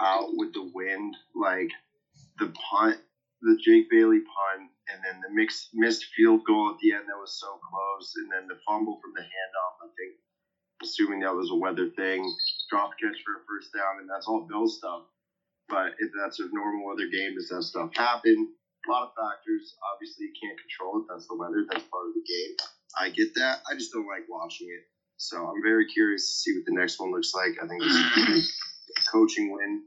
out 0.02 0.28
with 0.34 0.54
the 0.54 0.70
wind, 0.74 1.16
like 1.34 1.70
the 2.40 2.54
punt, 2.70 2.98
the 3.42 3.58
Jake 3.64 3.90
Bailey 3.90 4.20
punt, 4.20 4.70
and 4.90 5.02
then 5.04 5.22
the 5.22 5.34
mixed 5.34 5.70
missed 5.74 6.06
field 6.16 6.42
goal 6.46 6.74
at 6.74 6.80
the 6.82 6.94
end 6.94 7.06
that 7.08 7.20
was 7.20 7.40
so 7.40 7.60
close, 7.62 8.14
and 8.18 8.32
then 8.32 8.48
the 8.48 8.60
fumble 8.68 9.00
from 9.02 9.14
the 9.16 9.24
handoff. 9.24 9.76
I 9.82 9.90
think, 9.98 10.14
assuming 10.84 11.20
that 11.22 11.36
was 11.36 11.52
a 11.52 11.56
weather 11.56 11.90
thing, 11.96 12.26
drop 12.70 12.92
catch 13.02 13.18
for 13.24 13.40
a 13.40 13.46
first 13.48 13.74
down, 13.74 14.00
and 14.02 14.10
that's 14.10 14.28
all 14.28 14.48
Bill 14.50 14.68
stuff. 14.68 15.04
But 15.68 15.98
if 15.98 16.12
that's 16.14 16.40
a 16.40 16.48
normal 16.54 16.86
weather 16.86 17.10
game, 17.10 17.36
does 17.36 17.50
that 17.50 17.64
stuff 17.64 17.90
happen? 17.96 18.54
a 18.88 18.92
lot 18.92 19.10
of 19.10 19.18
factors. 19.18 19.74
Obviously, 19.94 20.30
you 20.30 20.36
can't 20.38 20.58
control 20.60 21.02
it. 21.02 21.06
That's 21.10 21.28
the 21.28 21.36
weather. 21.36 21.66
That's 21.66 21.86
part 21.90 22.08
of 22.08 22.14
the 22.14 22.26
game. 22.26 22.54
I 22.98 23.10
get 23.10 23.34
that. 23.36 23.66
I 23.70 23.74
just 23.74 23.92
don't 23.92 24.08
like 24.08 24.30
watching 24.30 24.70
it. 24.70 24.86
So 25.18 25.38
I'm 25.38 25.64
very 25.64 25.88
curious 25.88 26.22
to 26.22 26.34
see 26.38 26.52
what 26.54 26.66
the 26.66 26.78
next 26.78 27.00
one 27.00 27.12
looks 27.12 27.34
like. 27.34 27.56
I 27.62 27.68
think 27.68 27.82
this 27.82 27.96
is 27.96 28.54
a 28.98 29.02
coaching 29.12 29.52
win 29.52 29.84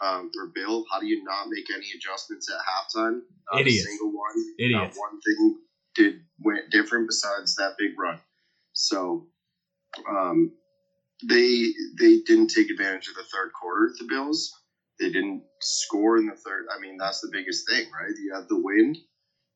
um, 0.00 0.30
for 0.32 0.50
Bill. 0.54 0.84
How 0.90 1.00
do 1.00 1.06
you 1.06 1.22
not 1.24 1.46
make 1.48 1.66
any 1.74 1.86
adjustments 1.96 2.48
at 2.50 2.58
halftime? 2.58 3.20
Not 3.52 3.60
Idiots. 3.60 3.84
a 3.84 3.88
single 3.88 4.12
one. 4.12 4.54
Idiots. 4.58 4.96
Not 4.96 5.00
one 5.00 5.20
thing 5.20 5.58
did 5.94 6.20
went 6.40 6.70
different 6.70 7.08
besides 7.08 7.56
that 7.56 7.74
big 7.78 7.98
run. 7.98 8.18
So 8.72 9.26
um, 10.08 10.52
they 11.28 11.72
they 11.98 12.20
didn't 12.20 12.48
take 12.48 12.70
advantage 12.70 13.08
of 13.08 13.14
the 13.14 13.24
third 13.24 13.50
quarter. 13.60 13.92
The 13.98 14.06
Bills 14.08 14.52
they 14.98 15.10
didn't 15.10 15.42
score 15.60 16.18
in 16.18 16.26
the 16.26 16.34
third. 16.34 16.66
I 16.76 16.80
mean, 16.80 16.96
that's 16.98 17.20
the 17.20 17.30
biggest 17.32 17.68
thing, 17.68 17.86
right? 17.92 18.12
You 18.18 18.34
have 18.34 18.48
the 18.48 18.60
win. 18.60 18.96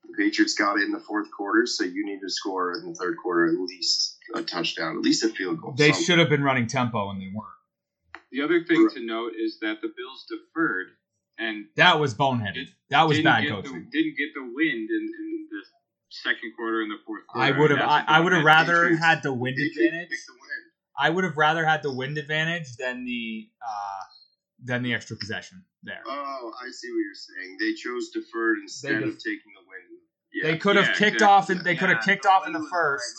The 0.05 0.15
Patriots 0.17 0.55
got 0.55 0.79
it 0.79 0.85
in 0.85 0.93
the 0.93 1.01
fourth 1.01 1.29
quarter, 1.37 1.67
so 1.67 1.85
you 1.85 2.05
need 2.05 2.21
to 2.21 2.29
score 2.29 2.75
in 2.75 2.89
the 2.89 2.95
third 2.95 3.17
quarter 3.23 3.47
at 3.47 3.59
least 3.59 4.19
a 4.35 4.43
touchdown, 4.43 4.97
at 4.97 5.03
least 5.03 5.25
a 5.25 5.29
field 5.29 5.61
goal. 5.61 5.75
They 5.77 5.89
something. 5.89 6.05
should 6.05 6.19
have 6.19 6.29
been 6.29 6.43
running 6.43 6.67
tempo, 6.67 7.11
and 7.11 7.21
they 7.21 7.31
weren't. 7.33 7.49
The 8.33 8.43
other 8.43 8.65
thing 8.65 8.89
to 8.95 9.01
note 9.05 9.33
is 9.39 9.59
that 9.61 9.81
the 9.83 9.89
Bills 9.89 10.25
deferred 10.29 10.89
and 11.39 11.67
That 11.77 12.01
was 12.01 12.15
boneheaded. 12.15 12.69
That 12.91 13.07
was 13.09 13.19
didn't 13.19 13.33
bad 13.33 13.49
coaching. 13.49 13.73
The, 13.73 13.99
didn't 13.99 14.17
get 14.17 14.31
the 14.35 14.43
wind 14.45 14.89
in, 14.91 15.05
in 15.21 15.49
the 15.51 15.63
second 16.11 16.53
quarter 16.57 16.83
and 16.83 16.91
the 16.91 16.99
fourth 17.07 17.27
quarter. 17.27 17.47
I 17.55 17.59
would 17.59 17.71
have. 17.71 17.79
That's 17.79 17.91
I, 17.93 18.01
a 18.01 18.19
I 18.19 18.21
would 18.21 18.33
have 18.33 18.45
rather 18.45 18.83
Patriots- 18.83 19.05
had 19.05 19.23
the 19.23 19.33
wind 19.33 19.57
Patriots 19.57 19.79
advantage. 19.79 20.09
the 20.27 20.33
win. 20.33 20.61
I 20.99 21.11
would 21.11 21.25
have 21.25 21.37
rather 21.37 21.65
had 21.65 21.83
the 21.83 21.93
wind 21.93 22.19
advantage 22.19 22.77
than 22.77 23.05
the 23.05 23.49
uh, 23.67 24.01
than 24.65 24.83
the 24.83 24.95
extra 24.95 25.17
possession 25.17 25.65
there. 25.83 26.03
Oh, 26.07 26.53
I 26.61 26.71
see 26.71 26.89
what 26.91 26.99
you're 27.01 27.15
saying. 27.15 27.57
They 27.59 27.75
chose 27.75 28.11
deferred 28.11 28.59
instead 28.63 28.93
They 29.03 29.09
of 29.09 29.17
taking 29.19 29.53
the 29.57 29.65
win. 29.67 29.99
Yeah. 30.35 30.51
they 30.53 30.59
could 30.59 30.77
have 30.77 30.87
yeah, 30.87 30.93
kicked 30.95 31.17
exactly. 31.17 31.27
off 31.27 31.51
and 31.51 31.61
they 31.63 31.77
could 31.77 31.89
have 31.91 32.03
kicked 32.05 32.25
off 32.27 32.47
in 32.47 32.53
the 32.53 32.59
wind 32.59 32.71
the 32.71 32.77
right 32.77 32.83
first, 32.99 33.15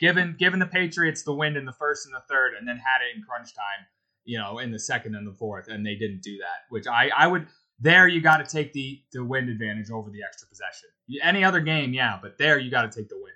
given 0.00 0.36
given 0.38 0.58
the 0.60 0.66
Patriots 0.66 1.22
the 1.22 1.32
wind 1.34 1.56
in 1.56 1.64
the 1.66 1.72
first 1.72 2.06
and 2.06 2.14
the 2.14 2.22
third, 2.28 2.52
and 2.58 2.66
then 2.68 2.76
had 2.76 3.00
it 3.04 3.16
in 3.16 3.22
crunch 3.22 3.54
time, 3.54 3.86
you 4.24 4.38
know, 4.38 4.58
in 4.58 4.70
the 4.70 4.78
second 4.78 5.14
and 5.14 5.26
the 5.26 5.32
fourth, 5.32 5.68
and 5.68 5.84
they 5.84 5.94
didn't 5.94 6.22
do 6.22 6.36
that. 6.38 6.68
Which 6.68 6.86
I 6.86 7.10
I 7.16 7.26
would 7.26 7.46
there 7.80 8.06
you 8.06 8.20
got 8.20 8.36
to 8.38 8.44
take 8.44 8.72
the 8.72 9.00
the 9.12 9.24
wind 9.24 9.48
advantage 9.48 9.90
over 9.90 10.10
the 10.10 10.22
extra 10.22 10.46
possession. 10.48 10.88
Any 11.22 11.42
other 11.44 11.60
game, 11.60 11.92
yeah, 11.92 12.18
but 12.20 12.38
there 12.38 12.58
you 12.58 12.70
got 12.70 12.90
to 12.90 13.00
take 13.00 13.08
the 13.08 13.16
win. 13.16 13.32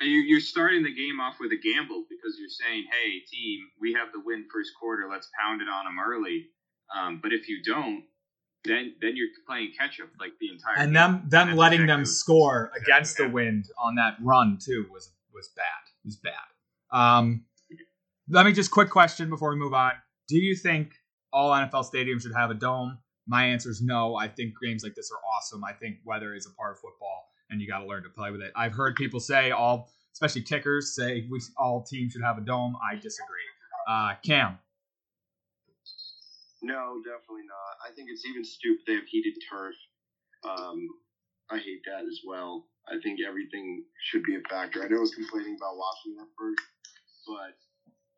And 0.00 0.10
you're, 0.10 0.40
starting 0.40 0.82
the 0.82 0.92
game 0.92 1.20
off 1.20 1.36
with 1.38 1.52
a 1.52 1.56
gamble 1.56 2.04
because 2.10 2.36
you're 2.38 2.48
saying, 2.48 2.84
"Hey, 2.90 3.20
team, 3.30 3.60
we 3.80 3.92
have 3.92 4.08
the 4.12 4.20
win 4.24 4.44
first 4.52 4.72
quarter. 4.78 5.08
Let's 5.10 5.30
pound 5.40 5.62
it 5.62 5.68
on 5.68 5.84
them 5.84 5.96
early." 6.04 6.46
Um, 6.94 7.20
but 7.22 7.32
if 7.32 7.48
you 7.48 7.62
don't, 7.62 8.02
then 8.64 8.94
then 9.00 9.12
you're 9.14 9.28
playing 9.46 9.72
catch 9.78 10.00
up 10.00 10.08
like 10.18 10.32
the 10.40 10.50
entire. 10.50 10.74
and 10.78 10.88
game. 10.88 10.94
them 10.94 11.12
them 11.28 11.46
That's 11.48 11.58
letting 11.58 11.86
them 11.86 12.04
score 12.04 12.72
against 12.76 13.18
the 13.18 13.28
wind 13.28 13.66
on 13.78 13.94
that 13.94 14.16
run 14.20 14.58
too 14.60 14.86
was 14.92 15.12
was 15.32 15.48
bad. 15.56 15.64
Was 16.04 16.16
bad. 16.16 16.32
Um, 16.90 17.44
let 18.28 18.46
me 18.46 18.52
just 18.52 18.70
quick 18.70 18.90
question 18.90 19.28
before 19.28 19.50
we 19.50 19.56
move 19.56 19.74
on. 19.74 19.92
Do 20.28 20.38
you 20.38 20.56
think 20.56 20.92
all 21.32 21.50
NFL 21.50 21.92
stadiums 21.92 22.22
should 22.22 22.34
have 22.34 22.50
a 22.50 22.54
dome? 22.54 22.98
My 23.26 23.44
answer 23.44 23.70
is 23.70 23.82
no. 23.82 24.16
I 24.16 24.28
think 24.28 24.54
games 24.62 24.82
like 24.82 24.94
this 24.94 25.10
are 25.10 25.20
awesome. 25.36 25.64
I 25.64 25.72
think 25.72 25.96
weather 26.04 26.34
is 26.34 26.46
a 26.46 26.54
part 26.54 26.72
of 26.72 26.78
football, 26.78 27.28
and 27.50 27.60
you 27.60 27.68
got 27.68 27.80
to 27.80 27.86
learn 27.86 28.02
to 28.02 28.08
play 28.10 28.30
with 28.30 28.40
it. 28.40 28.52
I've 28.56 28.72
heard 28.72 28.96
people 28.96 29.20
say 29.20 29.50
all, 29.50 29.90
especially 30.12 30.42
kickers, 30.42 30.94
say 30.94 31.26
we 31.30 31.40
all 31.56 31.82
teams 31.82 32.12
should 32.12 32.22
have 32.22 32.38
a 32.38 32.42
dome. 32.42 32.76
I 32.90 32.96
disagree. 32.96 33.48
Uh, 33.88 34.14
Cam, 34.24 34.58
No, 36.62 36.96
definitely 37.04 37.44
not. 37.44 37.76
I 37.84 37.92
think 37.94 38.08
it's 38.10 38.24
even 38.24 38.44
stupid 38.44 38.80
they 38.86 38.94
have 38.94 39.04
heated 39.04 39.34
turf. 39.50 39.74
Um, 40.48 40.88
I 41.50 41.58
hate 41.58 41.84
that 41.84 42.08
as 42.08 42.20
well. 42.26 42.64
I 42.88 42.96
think 43.02 43.20
everything 43.26 43.84
should 44.08 44.22
be 44.24 44.36
a 44.36 44.40
factor. 44.48 44.82
I 44.82 44.88
know 44.88 44.96
I 44.96 45.00
was 45.00 45.14
complaining 45.14 45.56
about 45.60 45.76
watching 45.76 46.16
that 46.16 46.28
first, 46.38 46.64
but 47.28 47.56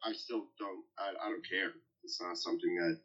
I 0.06 0.12
still 0.12 0.46
don't. 0.58 0.84
I, 0.98 1.10
I 1.18 1.28
don't 1.28 1.42
care. 1.42 1.74
It's 2.04 2.20
not 2.22 2.38
something 2.38 2.76
that 2.78 2.96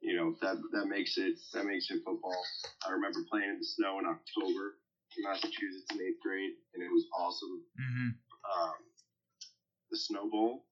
you 0.00 0.14
know 0.16 0.36
that 0.42 0.60
that 0.72 0.86
makes 0.86 1.16
it 1.16 1.40
that 1.54 1.64
makes 1.64 1.90
it 1.90 2.04
football. 2.04 2.36
I 2.86 2.92
remember 2.92 3.24
playing 3.30 3.48
in 3.48 3.58
the 3.58 3.64
snow 3.64 3.98
in 3.98 4.04
October 4.04 4.76
in 5.16 5.24
Massachusetts 5.24 5.88
in 5.92 6.04
eighth 6.04 6.20
grade, 6.20 6.52
and 6.74 6.82
it 6.84 6.92
was 6.92 7.06
awesome. 7.16 7.62
mm-hmm. 7.80 8.08
Um, 8.44 8.76
the 9.90 9.96
Snow 9.96 10.28
Bowl, 10.28 10.64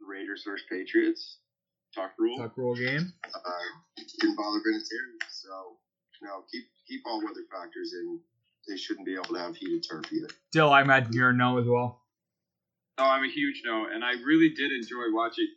Raiders 0.00 0.42
versus 0.46 0.64
Patriots, 0.70 1.38
talk 1.94 2.12
rule 2.18 2.38
tuck 2.38 2.56
rule 2.56 2.74
game. 2.74 3.12
uh, 3.34 3.50
didn't 3.96 4.36
bother 4.36 4.60
Vinatieri. 4.60 5.20
So, 5.28 5.76
no, 6.22 6.44
keep 6.50 6.64
keep 6.88 7.02
all 7.04 7.20
weather 7.20 7.44
factors 7.50 7.92
in. 7.92 8.20
They 8.68 8.76
shouldn't 8.76 9.06
be 9.06 9.14
able 9.14 9.34
to 9.34 9.40
have 9.40 9.56
heated 9.56 9.84
turf 9.88 10.12
either. 10.12 10.28
Dill, 10.52 10.70
I 10.70 10.82
imagine 10.82 11.12
you're 11.12 11.32
no 11.32 11.58
as 11.58 11.66
well. 11.66 11.99
Oh, 13.00 13.08
I'm 13.08 13.24
a 13.24 13.30
huge 13.30 13.62
no, 13.64 13.86
and 13.86 14.04
I 14.04 14.12
really 14.26 14.50
did 14.50 14.70
enjoy 14.72 15.08
watching 15.10 15.48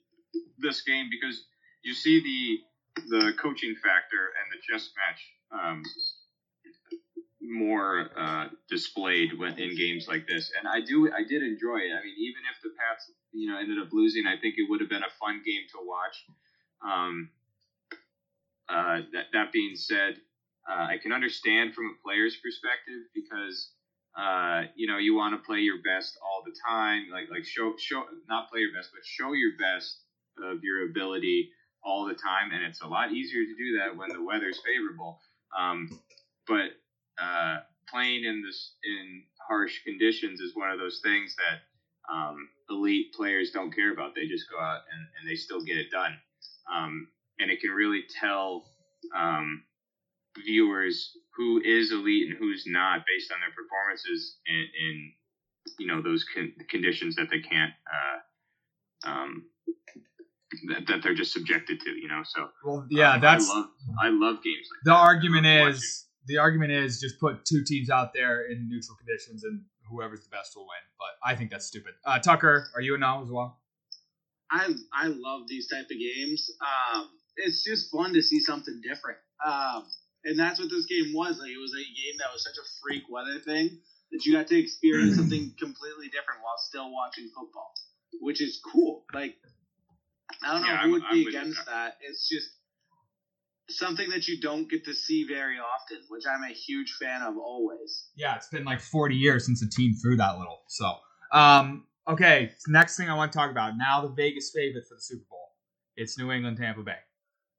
this 0.60 0.82
game 0.82 1.10
because 1.12 1.44
you 1.84 1.94
see 1.94 2.24
the 2.24 3.10
the 3.10 3.34
coaching 3.34 3.76
factor 3.76 4.32
and 4.39 4.48
the 4.50 4.60
chess 4.64 4.89
match 4.96 5.20
um, 5.52 5.84
more 7.41 8.08
uh, 8.16 8.48
displayed 8.70 9.38
when 9.38 9.60
in 9.60 9.76
games 9.76 10.08
like 10.08 10.26
this, 10.26 10.54
and 10.58 10.70
I 10.70 10.80
do 10.80 11.12
I 11.12 11.24
did 11.28 11.41
enjoy 11.44 11.80
it. 11.84 11.91
I 11.91 12.00
mean, 12.02 12.16
even 12.18 12.44
if 12.50 12.62
the 12.64 12.70
Pats 12.80 13.12
you 13.34 13.52
know 13.52 13.60
ended 13.60 13.78
up 13.78 13.89
losing, 13.91 14.26
I 14.26 14.38
think 14.39 14.56
it 14.58 14.70
would 14.70 14.80
have 14.80 14.89
been 14.89 15.04
a 15.04 15.14
fun 15.20 15.41
game 15.46 15.64
to 15.72 15.80
watch. 15.84 16.26
Um, 16.80 17.30
uh, 18.70 19.02
that 19.12 19.26
that 19.34 19.52
being 19.52 19.76
said, 19.76 20.16
uh, 20.70 20.88
I 20.91 20.98
can 20.98 21.12
understand 21.12 21.74
from 21.74 21.88
a 21.88 22.08
player's 22.08 22.38
perspective 22.38 23.04
because 23.14 23.74
uh, 24.16 24.64
you 24.76 24.88
know, 24.88 24.97
you 24.97 25.16
want 25.16 25.34
to 25.34 25.45
play 25.45 25.59
your 25.59 25.82
best 25.82 26.18
all 26.22 26.43
the 26.45 26.55
time, 26.68 27.07
like 27.11 27.30
like 27.32 27.45
show 27.45 27.74
show 27.78 28.03
not 28.30 28.49
play 28.49 28.61
your 28.61 28.74
best, 28.74 28.91
but 28.93 29.03
show 29.03 29.34
your 29.34 29.51
best 29.57 29.97
of 30.38 30.64
your 30.64 30.89
ability 30.89 31.49
all 31.84 32.05
the 32.05 32.14
time, 32.14 32.51
and 32.53 32.64
it's 32.64 32.82
a 32.82 32.88
lot 32.88 33.11
easier 33.11 33.43
to 33.43 33.55
do 33.55 33.80
that 33.80 33.97
when 33.97 34.09
the 34.09 34.24
weather's 34.24 34.59
favorable. 34.66 35.20
Um, 35.57 35.89
but 36.47 36.72
uh, 37.22 37.59
playing 37.89 38.24
in 38.24 38.43
this 38.43 38.74
in 38.84 39.24
harsh 39.47 39.84
conditions 39.84 40.39
is 40.39 40.55
one 40.55 40.70
of 40.70 40.78
those 40.78 40.99
things 41.03 41.36
that 41.36 42.14
um, 42.14 42.49
elite 42.70 43.14
players 43.14 43.51
don't 43.51 43.74
care 43.74 43.91
about. 43.91 44.14
They 44.16 44.28
just 44.28 44.49
go 44.49 44.59
out 44.59 44.82
and, 44.91 45.07
and 45.20 45.30
they 45.30 45.36
still 45.36 45.61
get 45.61 45.78
it 45.78 45.89
done, 45.89 46.16
um, 46.72 47.07
and 47.39 47.49
it 47.49 47.61
can 47.61 47.72
really 47.72 48.03
tell 48.20 48.66
um, 49.16 49.64
viewers 50.38 51.18
who 51.36 51.62
is 51.64 51.92
elite 51.92 52.30
and 52.30 52.38
who's 52.38 52.64
not 52.68 53.02
based 53.08 53.32
on 53.32 53.40
their 53.40 53.52
performances 53.56 54.38
in, 54.48 54.66
in 54.80 55.12
you 55.80 55.88
know 55.88 56.02
those 56.02 56.26
con- 56.34 56.54
conditions 56.70 57.16
that 57.16 57.28
they 57.30 57.40
can't 57.40 57.72
uh, 57.88 59.10
um, 59.10 59.44
that, 60.70 60.88
that 60.88 61.04
they're 61.04 61.16
just 61.16 61.34
subjected 61.34 61.80
to 61.82 61.90
you 61.92 62.08
know 62.08 62.22
so 62.24 62.48
Well, 62.64 62.86
yeah, 62.90 63.16
um, 63.16 63.22
that's 63.22 63.50
I 63.50 63.54
love 63.54 63.66
I 64.04 64.10
love 64.10 64.44
games 64.44 64.68
like 64.72 64.84
the 64.84 64.92
that. 64.92 64.98
argument 64.98 65.46
I 65.48 65.62
love 65.62 65.74
is 65.76 66.06
the 66.28 66.38
argument 66.38 66.72
is 66.72 67.00
just 67.00 67.20
put 67.20 67.46
two 67.46 67.64
teams 67.66 67.90
out 67.90 68.14
there 68.14 68.46
in 68.46 68.70
neutral 68.70 68.96
conditions 68.98 69.44
and 69.44 69.62
whoever's 69.90 70.24
the 70.24 70.30
best 70.30 70.54
will 70.56 70.64
win. 70.64 70.84
But 70.98 71.30
I 71.30 71.36
think 71.36 71.52
that's 71.52 71.66
stupid. 71.66 71.94
Uh, 72.06 72.20
Tucker, 72.20 72.68
are 72.76 72.82
you 72.82 72.96
a 72.96 72.98
no 72.98 73.22
as 73.24 73.30
well? 73.30 73.60
I 74.52 74.70
I 74.94 75.08
love 75.08 75.48
these 75.48 75.68
type 75.68 75.86
of 75.86 75.98
games. 75.98 76.50
Um, 76.62 77.10
it's 77.38 77.64
just 77.64 77.92
fun 77.92 78.14
to 78.14 78.22
see 78.22 78.40
something 78.40 78.82
different. 78.88 79.18
Um, 79.46 79.86
and 80.26 80.38
that's 80.40 80.60
what 80.60 80.70
this 80.70 80.86
game 80.86 81.14
was. 81.14 81.40
Like 81.40 81.52
it 81.52 81.60
was 81.60 81.74
a 81.74 81.84
game 81.84 82.18
that 82.20 82.32
was 82.32 82.44
such 82.44 82.58
a 82.58 82.66
freak 82.82 83.04
weather 83.10 83.40
thing 83.40 83.80
that 84.12 84.26
you 84.26 84.34
got 84.34 84.48
to 84.48 84.58
experience 84.60 85.16
something 85.18 85.54
completely 85.60 86.08
different 86.08 86.42
while 86.44 86.58
still 86.58 86.92
watching 86.92 87.30
football, 87.36 87.74
which 88.22 88.42
is 88.42 88.62
cool. 88.72 89.06
Like 89.14 89.36
I 90.44 90.54
don't 90.54 90.62
know 90.62 90.68
Yeah, 90.68 90.82
who 90.84 90.92
would 90.92 91.04
I'm 91.04 91.14
be 91.18 91.26
with 91.26 91.34
you 91.34 91.40
against 91.40 91.66
there. 91.66 91.76
that. 91.76 91.98
It's 92.02 92.30
just 92.30 92.50
something 93.70 94.10
that 94.10 94.28
you 94.28 94.40
don't 94.42 94.70
get 94.70 94.86
to 94.86 94.94
see 94.94 95.26
very 95.26 95.58
often, 95.58 95.98
which 96.10 96.24
I'm 96.30 96.44
a 96.44 96.54
huge 96.54 96.94
fan 97.00 97.22
of 97.22 97.38
always. 97.38 98.10
Yeah, 98.16 98.36
it's 98.36 98.48
been 98.48 98.66
like 98.66 98.82
40 98.82 99.16
years 99.16 99.46
since 99.46 99.62
a 99.62 99.70
team 99.70 99.94
threw 99.96 100.18
that 100.18 100.38
little. 100.38 100.62
So, 100.68 100.94
um, 101.32 101.86
okay, 102.08 102.52
next 102.68 102.98
thing 102.98 103.10
I 103.10 103.16
want 103.16 103.32
to 103.32 103.38
talk 103.38 103.52
about 103.52 103.78
now 103.78 104.02
the 104.02 104.10
Vegas 104.10 104.52
favorite 104.54 104.86
for 104.88 104.96
the 104.96 105.02
Super 105.02 105.24
Bowl. 105.30 105.40
It's 105.96 106.18
New 106.18 106.32
England 106.32 106.58
Tampa 106.58 106.84
Bay. 106.84 106.98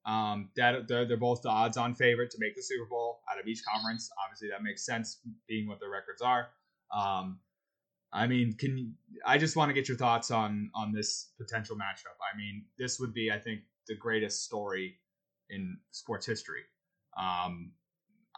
Um, 0.06 0.50
that 0.56 0.86
they're, 0.86 1.06
they're 1.06 1.16
both 1.16 1.40
the 1.42 1.48
odds-on 1.48 1.94
favorite 1.94 2.30
to 2.32 2.36
make 2.38 2.54
the 2.54 2.62
Super 2.62 2.86
Bowl 2.88 3.20
out 3.30 3.40
of 3.40 3.46
each 3.46 3.62
conference. 3.64 4.10
Obviously, 4.22 4.48
that 4.50 4.62
makes 4.62 4.84
sense, 4.84 5.20
being 5.48 5.66
what 5.66 5.80
their 5.80 5.90
records 5.90 6.20
are. 6.20 6.48
Um, 6.94 7.38
I 8.12 8.26
mean, 8.26 8.54
can 8.58 8.94
I 9.26 9.38
just 9.38 9.56
want 9.56 9.70
to 9.70 9.72
get 9.72 9.88
your 9.88 9.96
thoughts 9.96 10.30
on 10.30 10.70
on 10.74 10.92
this 10.92 11.30
potential 11.38 11.74
matchup? 11.76 12.16
I 12.32 12.36
mean, 12.36 12.64
this 12.78 13.00
would 13.00 13.12
be, 13.12 13.32
I 13.32 13.38
think, 13.38 13.62
the 13.88 13.96
greatest 13.96 14.44
story 14.44 14.96
in 15.50 15.78
sports 15.90 16.26
history. 16.26 16.62
Um, 17.18 17.72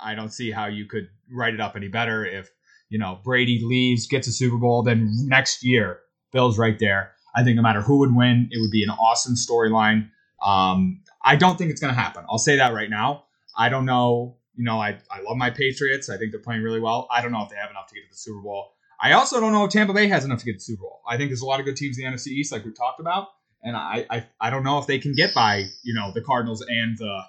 I 0.01 0.15
don't 0.15 0.33
see 0.33 0.51
how 0.51 0.67
you 0.67 0.87
could 0.87 1.09
write 1.31 1.55
it 1.55 1.61
up 1.61 1.77
any 1.77 1.89
better 1.89 2.25
if 2.25 2.49
you 2.89 2.99
know 2.99 3.21
Brady 3.23 3.61
leaves, 3.65 4.07
gets 4.07 4.29
a 4.29 4.33
Super 4.33 4.57
Bowl, 4.57 4.83
then 4.83 5.11
next 5.27 5.65
year 5.65 6.01
Bill's 6.33 6.59
right 6.59 6.79
there. 6.79 7.13
I 7.35 7.45
think 7.45 7.57
no 7.57 7.63
matter 7.63 7.83
who 7.83 7.99
would 7.99 8.15
win, 8.15 8.49
it 8.51 8.59
would 8.61 8.71
be 8.71 8.83
an 8.83 8.91
awesome 8.91 9.35
storyline. 9.35 10.09
Um, 10.43 11.03
I 11.23 11.37
don't 11.37 11.57
think 11.57 11.71
it's 11.71 11.81
going 11.81 11.95
to 11.95 12.01
happen. 12.01 12.25
I'll 12.29 12.39
say 12.39 12.57
that 12.57 12.75
right 12.75 12.91
now. 12.91 13.25
I 13.57 13.69
don't 13.69 13.87
know. 13.87 14.37
You 14.55 14.65
know, 14.65 14.79
I, 14.79 14.99
I 15.11 15.21
love 15.21 15.37
my 15.37 15.51
Patriots. 15.51 16.09
I 16.09 16.17
think 16.17 16.33
they're 16.33 16.41
playing 16.41 16.63
really 16.63 16.81
well. 16.81 17.07
I 17.11 17.21
don't 17.21 17.33
know 17.33 17.43
if 17.43 17.51
they 17.51 17.57
have 17.57 17.71
enough 17.71 17.89
to 17.89 17.95
get 17.95 18.05
to 18.05 18.11
the 18.11 18.17
Super 18.17 18.41
Bowl. 18.41 18.73
I 19.01 19.13
also 19.13 19.41
don't 19.41 19.53
know 19.53 19.65
if 19.65 19.71
Tampa 19.71 19.93
Bay 19.93 20.09
has 20.09 20.25
enough 20.25 20.39
to 20.41 20.45
get 20.47 20.53
to 20.53 20.59
the 20.59 20.63
Super 20.63 20.83
Bowl. 20.83 21.03
I 21.07 21.17
think 21.17 21.31
there's 21.31 21.43
a 21.43 21.47
lot 21.47 21.61
of 21.61 21.67
good 21.67 21.77
teams 21.77 21.99
in 21.99 22.05
the 22.05 22.11
NFC 22.11 22.29
East, 22.29 22.53
like 22.53 22.65
we've 22.65 22.77
talked 22.77 23.01
about, 23.01 23.29
and 23.63 23.77
I, 23.77 24.07
I 24.09 24.27
I 24.41 24.51
don't 24.51 24.65
know 24.65 24.79
if 24.79 24.87
they 24.87 24.99
can 24.99 25.13
get 25.13 25.35
by 25.35 25.65
you 25.83 25.95
know 25.95 26.13
the 26.15 26.23
Cardinals 26.23 26.65
and 26.67 26.97
the 26.97 27.21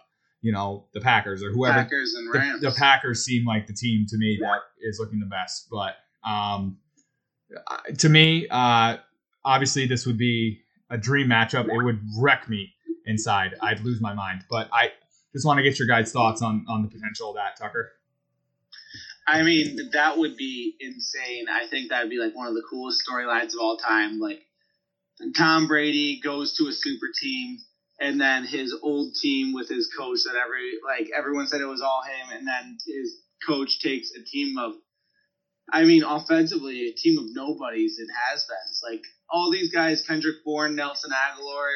you 0.42 0.52
know 0.52 0.86
the 0.94 1.02
Packers 1.02 1.44
or 1.44 1.52
whoever 1.52 1.84
Packers 1.84 2.14
and 2.14 2.28
the, 2.28 2.40
Rams. 2.40 2.62
the 2.62 2.72
Packers 2.72 3.26
seem 3.26 3.46
like 3.46 3.68
the 3.68 3.74
team 3.74 4.06
to 4.10 4.18
me 4.18 4.38
that 4.42 4.60
is 4.82 5.00
looking 5.00 5.20
the 5.20 5.26
best. 5.26 5.68
But 5.70 5.96
um, 6.28 6.78
to 7.98 8.10
me, 8.10 8.48
uh, 8.50 8.98
obviously, 9.44 9.88
this 9.88 10.06
would 10.06 10.18
be 10.18 10.62
a 10.90 10.98
dream 10.98 11.28
matchup. 11.28 11.68
It 11.68 11.84
would 11.84 12.00
wreck 12.18 12.48
me 12.48 12.74
inside. 13.08 13.56
I'd 13.62 13.80
lose 13.82 14.00
my 14.02 14.14
mind. 14.14 14.44
But 14.50 14.70
I 14.72 14.92
just 15.34 15.46
want 15.46 15.58
to 15.58 15.64
get 15.64 15.80
your 15.80 15.88
guys' 15.88 16.12
thoughts 16.12 16.42
on 16.42 16.66
on 16.70 16.84
the 16.84 16.90
potential 16.90 17.30
of 17.30 17.36
that, 17.36 17.58
Tucker. 17.58 17.92
I 19.28 19.44
mean, 19.44 19.90
that 19.92 20.18
would 20.18 20.38
be 20.38 20.76
insane. 20.80 21.48
I 21.52 21.68
think 21.68 21.90
that 21.90 22.04
would 22.04 22.10
be 22.10 22.20
like 22.20 22.36
one 22.36 22.48
of 22.48 22.54
the 22.54 22.64
coolest 22.70 23.04
storylines 23.08 23.54
of 23.54 23.60
all 23.60 23.78
time. 23.78 24.20
Like 24.20 24.42
Tom 25.36 25.68
Brady 25.68 26.22
goes 26.24 26.56
to 26.58 26.68
a 26.68 26.72
super 26.72 27.08
team 27.20 27.58
and 28.00 28.22
then 28.22 28.46
his 28.46 28.76
old 28.82 29.16
team 29.16 29.54
with 29.54 29.70
his 29.70 29.90
coach 29.98 30.20
that 30.26 30.36
every 30.36 30.74
like 30.86 31.10
everyone 31.18 31.48
said 31.48 31.62
it 31.62 31.66
was 31.66 31.82
all 31.82 32.04
him, 32.04 32.38
and 32.38 32.48
then 32.48 32.78
his 32.86 33.20
coach 33.46 33.80
takes 33.80 34.12
a 34.12 34.24
team 34.24 34.58
of, 34.58 34.74
I 35.72 35.84
mean, 35.84 36.04
offensively 36.04 36.88
a 36.88 36.94
team 36.94 37.18
of 37.18 37.26
nobodies. 37.30 37.98
It 38.00 38.10
has 38.30 38.46
been. 38.46 38.58
It's 38.70 38.84
like 38.84 39.02
all 39.30 39.52
these 39.52 39.72
guys, 39.72 40.06
Kendrick 40.06 40.44
Bourne, 40.46 40.76
Nelson 40.76 41.12
Agholor, 41.12 41.72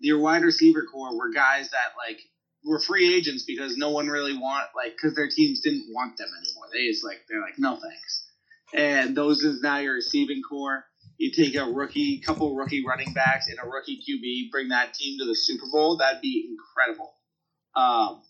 your 0.00 0.18
wide 0.18 0.42
receiver 0.42 0.84
core 0.90 1.16
were 1.16 1.30
guys 1.30 1.70
that 1.70 1.92
like 1.96 2.20
were 2.64 2.78
free 2.78 3.14
agents 3.14 3.44
because 3.44 3.76
no 3.76 3.90
one 3.90 4.08
really 4.08 4.36
want 4.36 4.66
like 4.74 4.92
because 4.92 5.14
their 5.14 5.28
teams 5.28 5.60
didn't 5.60 5.86
want 5.90 6.16
them 6.16 6.28
anymore. 6.42 6.66
They 6.72 6.88
just 6.88 7.04
like 7.04 7.24
they're 7.28 7.40
like 7.40 7.58
no 7.58 7.76
thanks. 7.76 8.26
And 8.74 9.16
those 9.16 9.42
is 9.42 9.62
now 9.62 9.78
your 9.78 9.94
receiving 9.94 10.42
core. 10.42 10.84
You 11.16 11.32
take 11.32 11.56
a 11.56 11.64
rookie, 11.64 12.20
couple 12.20 12.54
rookie 12.54 12.84
running 12.86 13.12
backs, 13.12 13.48
and 13.48 13.58
a 13.58 13.66
rookie 13.66 13.98
QB, 13.98 14.50
bring 14.52 14.68
that 14.68 14.94
team 14.94 15.18
to 15.18 15.24
the 15.24 15.34
Super 15.34 15.64
Bowl. 15.72 15.96
That'd 15.96 16.20
be 16.20 16.48
incredible. 16.48 17.14
Um, 17.74 18.22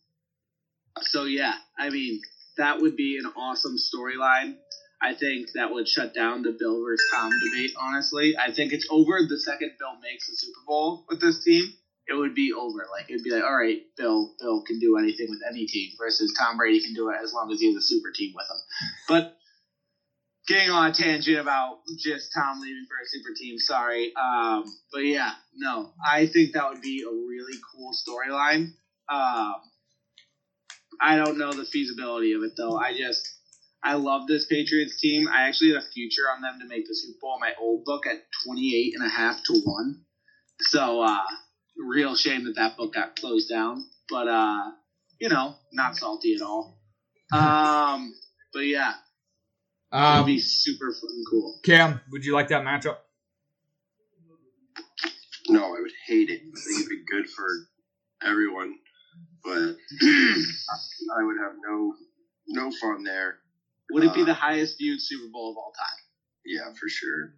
so 1.02 1.24
yeah, 1.24 1.54
I 1.78 1.90
mean 1.90 2.20
that 2.56 2.80
would 2.80 2.96
be 2.96 3.18
an 3.18 3.30
awesome 3.36 3.76
storyline. 3.76 4.56
I 5.00 5.14
think 5.14 5.52
that 5.54 5.70
would 5.70 5.88
shut 5.88 6.12
down 6.12 6.42
the 6.42 6.56
Bill 6.58 6.82
versus 6.82 7.06
Tom 7.12 7.30
debate. 7.30 7.72
Honestly, 7.80 8.36
I 8.36 8.50
think 8.50 8.72
it's 8.72 8.86
over 8.90 9.20
the 9.28 9.38
second 9.38 9.72
Bill 9.78 9.96
makes 10.02 10.26
the 10.26 10.36
Super 10.36 10.60
Bowl 10.66 11.04
with 11.08 11.20
this 11.20 11.42
team. 11.44 11.64
It 12.08 12.14
would 12.14 12.34
be 12.34 12.52
over. 12.52 12.86
Like 12.90 13.08
it'd 13.08 13.22
be 13.22 13.30
like, 13.30 13.44
all 13.44 13.56
right, 13.56 13.82
Bill, 13.96 14.34
Bill 14.40 14.62
can 14.62 14.78
do 14.80 14.96
anything 14.96 15.26
with 15.28 15.40
any 15.48 15.66
team 15.66 15.92
versus 15.98 16.34
Tom 16.38 16.56
Brady 16.56 16.80
can 16.80 16.94
do 16.94 17.10
it 17.10 17.16
as 17.22 17.32
long 17.32 17.52
as 17.52 17.60
he 17.60 17.66
has 17.72 17.76
a 17.76 17.86
super 17.86 18.10
team 18.12 18.32
with 18.34 18.46
him. 18.48 18.56
But 19.06 19.36
getting 20.48 20.70
on 20.70 20.88
a 20.88 20.92
tangent 20.92 21.38
about 21.38 21.80
just 21.98 22.32
Tom 22.34 22.60
leaving 22.60 22.86
for 22.88 22.96
a 22.96 23.06
super 23.06 23.34
team. 23.36 23.58
Sorry, 23.58 24.12
um, 24.16 24.64
but 24.90 25.04
yeah, 25.04 25.32
no, 25.54 25.90
I 26.04 26.26
think 26.26 26.54
that 26.54 26.68
would 26.70 26.80
be 26.80 27.04
a 27.06 27.12
really 27.12 27.58
cool 27.72 27.92
storyline. 27.92 28.70
Um, 29.08 29.54
I 31.00 31.16
don't 31.16 31.38
know 31.38 31.52
the 31.52 31.64
feasibility 31.64 32.32
of 32.32 32.42
it 32.42 32.52
though. 32.56 32.76
I 32.76 32.96
just 32.96 33.37
I 33.82 33.94
love 33.94 34.26
this 34.26 34.46
Patriots 34.46 35.00
team. 35.00 35.28
I 35.28 35.48
actually 35.48 35.70
had 35.70 35.82
a 35.82 35.86
future 35.86 36.22
on 36.34 36.42
them 36.42 36.58
to 36.60 36.66
make 36.66 36.86
the 36.86 36.94
Super 36.94 37.18
Bowl 37.20 37.34
in 37.36 37.40
my 37.40 37.52
old 37.60 37.84
book 37.84 38.06
at 38.06 38.24
28 38.44 38.94
and 38.96 39.06
a 39.06 39.08
half 39.08 39.36
to 39.44 39.52
1. 39.64 40.00
So, 40.60 41.00
uh, 41.02 41.18
real 41.76 42.16
shame 42.16 42.44
that 42.44 42.56
that 42.56 42.76
book 42.76 42.94
got 42.94 43.16
closed 43.16 43.48
down. 43.48 43.84
But, 44.08 44.26
uh, 44.28 44.70
you 45.20 45.28
know, 45.28 45.54
not 45.72 45.96
salty 45.96 46.34
at 46.34 46.42
all. 46.42 46.80
Um, 47.32 48.14
but 48.52 48.60
yeah, 48.66 48.90
it 49.92 49.96
would 49.96 50.00
Um, 50.20 50.26
be 50.26 50.38
super 50.40 50.92
fucking 50.92 51.24
cool. 51.30 51.60
Cam, 51.64 52.00
would 52.10 52.24
you 52.24 52.32
like 52.32 52.48
that 52.48 52.62
matchup? 52.64 52.96
No, 55.48 55.64
I 55.64 55.80
would 55.80 55.92
hate 56.06 56.30
it. 56.30 56.40
I 56.42 56.60
think 56.60 56.76
it'd 56.80 56.88
be 56.88 57.04
good 57.10 57.28
for 57.30 57.48
everyone, 58.22 58.74
but 59.44 59.76
I 60.02 61.22
would 61.22 61.36
have 61.42 61.52
no 61.66 61.94
no 62.48 62.70
fun 62.70 63.02
there. 63.04 63.38
Would 63.92 64.04
it 64.04 64.14
be 64.14 64.22
Uh, 64.22 64.26
the 64.26 64.34
highest 64.34 64.78
viewed 64.78 65.00
Super 65.00 65.28
Bowl 65.32 65.50
of 65.50 65.56
all 65.56 65.72
time? 65.72 66.00
Yeah, 66.44 66.72
for 66.78 66.88
sure. 66.88 67.34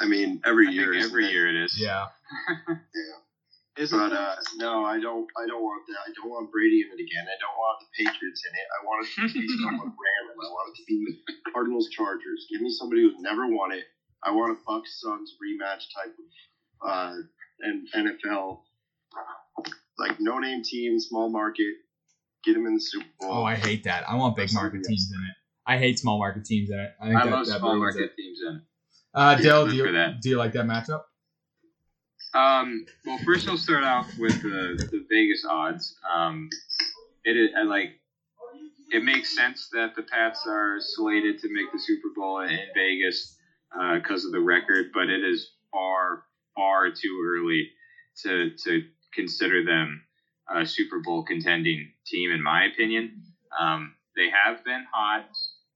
I 0.00 0.06
mean, 0.06 0.40
every 0.44 0.68
I 0.68 0.70
year, 0.70 0.92
think 0.92 1.04
every 1.04 1.26
it? 1.26 1.32
year 1.32 1.48
it 1.48 1.56
is. 1.64 1.78
Yeah. 1.80 2.06
Is 3.78 3.92
it? 3.92 3.96
But 3.96 4.12
uh, 4.12 4.34
no, 4.56 4.84
I 4.84 4.98
don't. 4.98 5.26
I 5.38 5.46
don't 5.46 5.62
want 5.62 5.86
that. 5.86 6.02
I 6.02 6.10
don't 6.18 6.28
want 6.28 6.50
Brady 6.50 6.82
in 6.82 6.88
it 6.90 7.00
again. 7.00 7.24
I 7.30 7.38
don't 7.38 7.54
want 7.56 7.78
the 7.78 7.86
Patriots 7.94 8.42
in 8.44 8.52
it. 8.52 8.66
I 8.74 8.84
want 8.84 9.06
it 9.06 9.10
to 9.14 9.32
be 9.38 9.46
someone 9.62 9.94
random. 9.94 10.34
I 10.34 10.48
want 10.50 10.74
it 10.74 10.82
to 10.82 10.84
be 10.86 11.22
Cardinals 11.54 11.88
Chargers. 11.90 12.46
Give 12.50 12.60
me 12.60 12.70
somebody 12.70 13.02
who's 13.02 13.14
never 13.20 13.46
won 13.46 13.70
it. 13.70 13.84
I 14.24 14.32
want 14.32 14.50
a 14.50 14.58
Bucks 14.66 15.00
Suns 15.00 15.32
rematch 15.38 15.86
type 15.94 16.12
of 16.82 16.90
uh, 16.90 17.14
and 17.60 17.86
NFL 17.94 18.62
like 19.98 20.16
no 20.18 20.38
name 20.40 20.62
team, 20.64 20.98
small 20.98 21.30
market. 21.30 21.74
Get 22.44 22.54
them 22.54 22.66
in 22.66 22.74
the 22.74 22.80
Super 22.80 23.06
Bowl. 23.20 23.30
Oh, 23.30 23.44
I 23.44 23.54
hate 23.54 23.84
that. 23.84 24.08
I 24.10 24.16
want 24.16 24.34
big 24.34 24.52
market 24.54 24.82
teams 24.82 25.10
in 25.14 25.22
it. 25.22 25.36
I 25.68 25.76
hate 25.76 25.98
small 25.98 26.18
market 26.18 26.46
teams 26.46 26.70
in 26.70 26.78
it. 26.78 26.94
I 26.98 27.08
think 27.08 27.20
I 27.20 27.24
that, 27.26 27.30
love 27.30 27.46
that 27.46 27.58
small 27.58 27.76
market 27.76 28.04
it. 28.04 28.16
teams 28.16 28.40
in 28.40 28.56
it. 28.56 28.62
Uh, 29.14 29.34
Good 29.34 29.70
do 29.70 29.76
you, 29.76 29.92
that. 29.92 30.20
do 30.22 30.30
you 30.30 30.36
like 30.38 30.52
that 30.52 30.64
matchup? 30.64 31.02
Um, 32.34 32.86
well, 33.04 33.18
first 33.24 33.48
I'll 33.48 33.58
start 33.58 33.84
off 33.84 34.10
with 34.18 34.42
the, 34.42 34.88
the 34.90 35.04
Vegas 35.10 35.44
odds. 35.48 35.94
Um, 36.14 36.48
it 37.24 37.36
is 37.36 37.50
I 37.56 37.64
like 37.64 37.90
it 38.90 39.04
makes 39.04 39.36
sense 39.36 39.68
that 39.72 39.94
the 39.94 40.02
Pats 40.02 40.46
are 40.46 40.78
slated 40.80 41.38
to 41.40 41.48
make 41.52 41.70
the 41.72 41.78
Super 41.78 42.08
Bowl 42.16 42.40
in 42.40 42.58
Vegas 42.74 43.36
because 43.94 44.24
of 44.24 44.32
the 44.32 44.40
record, 44.40 44.86
but 44.94 45.10
it 45.10 45.22
is 45.22 45.52
far 45.70 46.24
far 46.56 46.90
too 46.90 47.22
early 47.26 47.70
to 48.22 48.50
to 48.64 48.82
consider 49.14 49.64
them 49.64 50.02
a 50.54 50.64
Super 50.64 51.00
Bowl 51.00 51.24
contending 51.24 51.92
team, 52.06 52.30
in 52.32 52.42
my 52.42 52.64
opinion. 52.64 53.22
Um, 53.58 53.94
they 54.16 54.28
have 54.30 54.64
been 54.64 54.84
hot, 54.92 55.28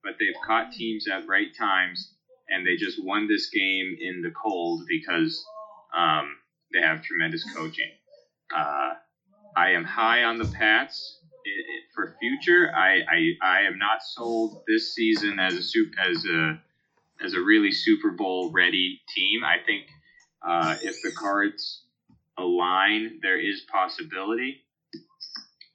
but 0.03 0.15
they've 0.19 0.35
caught 0.47 0.73
teams 0.73 1.07
at 1.07 1.27
right 1.27 1.55
times, 1.59 2.13
and 2.49 2.67
they 2.67 2.77
just 2.77 3.03
won 3.03 3.29
this 3.29 3.49
game 3.49 3.97
in 4.01 4.23
the 4.23 4.31
cold 4.31 4.83
because 4.89 5.45
um, 5.97 6.37
they 6.73 6.81
have 6.81 7.03
tremendous 7.03 7.45
coaching. 7.55 7.91
Uh, 8.55 8.95
I 9.57 9.71
am 9.71 9.85
high 9.85 10.25
on 10.25 10.39
the 10.39 10.47
Pats 10.47 11.19
i 11.45 11.51
i 11.51 11.77
for 11.95 12.15
future. 12.21 12.71
I, 12.75 13.01
I 13.09 13.21
I 13.43 13.61
am 13.63 13.79
not 13.79 14.03
sold 14.03 14.63
this 14.67 14.95
season 14.95 15.39
as 15.39 15.55
a 15.55 15.63
sup- 15.63 15.99
as 15.99 16.25
a 16.25 16.61
as 17.25 17.35
a 17.35 17.41
really 17.41 17.73
Super 17.73 18.11
Bowl 18.11 18.51
ready 18.53 19.01
team. 19.15 19.45
I 19.45 19.57
think 19.65 19.87
uh, 20.47 20.77
if 20.83 20.95
the 21.03 21.13
cards 21.19 21.85
align, 22.39 23.21
there 23.23 23.39
is 23.39 23.63
possibility. 23.71 24.65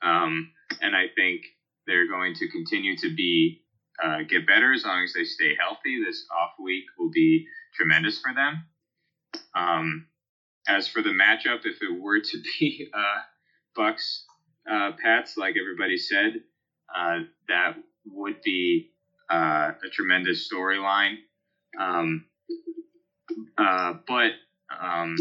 Um, 0.01 0.51
and 0.81 0.95
I 0.95 1.07
think 1.15 1.41
they're 1.85 2.07
going 2.07 2.33
to 2.35 2.49
continue 2.49 2.95
to 2.97 3.13
be 3.13 3.61
uh, 4.03 4.19
get 4.27 4.47
better 4.47 4.73
as 4.73 4.83
long 4.83 5.03
as 5.03 5.13
they 5.13 5.23
stay 5.23 5.55
healthy. 5.59 6.01
This 6.03 6.25
off 6.31 6.51
week 6.59 6.85
will 6.97 7.11
be 7.11 7.45
tremendous 7.73 8.19
for 8.19 8.33
them. 8.33 8.65
Um, 9.55 10.07
as 10.67 10.87
for 10.87 11.01
the 11.01 11.09
matchup, 11.09 11.65
if 11.65 11.81
it 11.81 11.99
were 11.99 12.19
to 12.19 12.37
be 12.59 12.89
uh, 12.93 13.21
Bucks 13.75 14.25
uh, 14.69 14.91
Pats, 15.01 15.37
like 15.37 15.55
everybody 15.59 15.97
said, 15.97 16.41
uh, 16.95 17.19
that 17.47 17.75
would 18.05 18.41
be 18.43 18.91
uh, 19.29 19.71
a 19.83 19.89
tremendous 19.91 20.49
storyline. 20.51 21.15
Um, 21.79 22.25
uh, 23.57 23.93
but 24.07 24.31
um, 24.79 25.15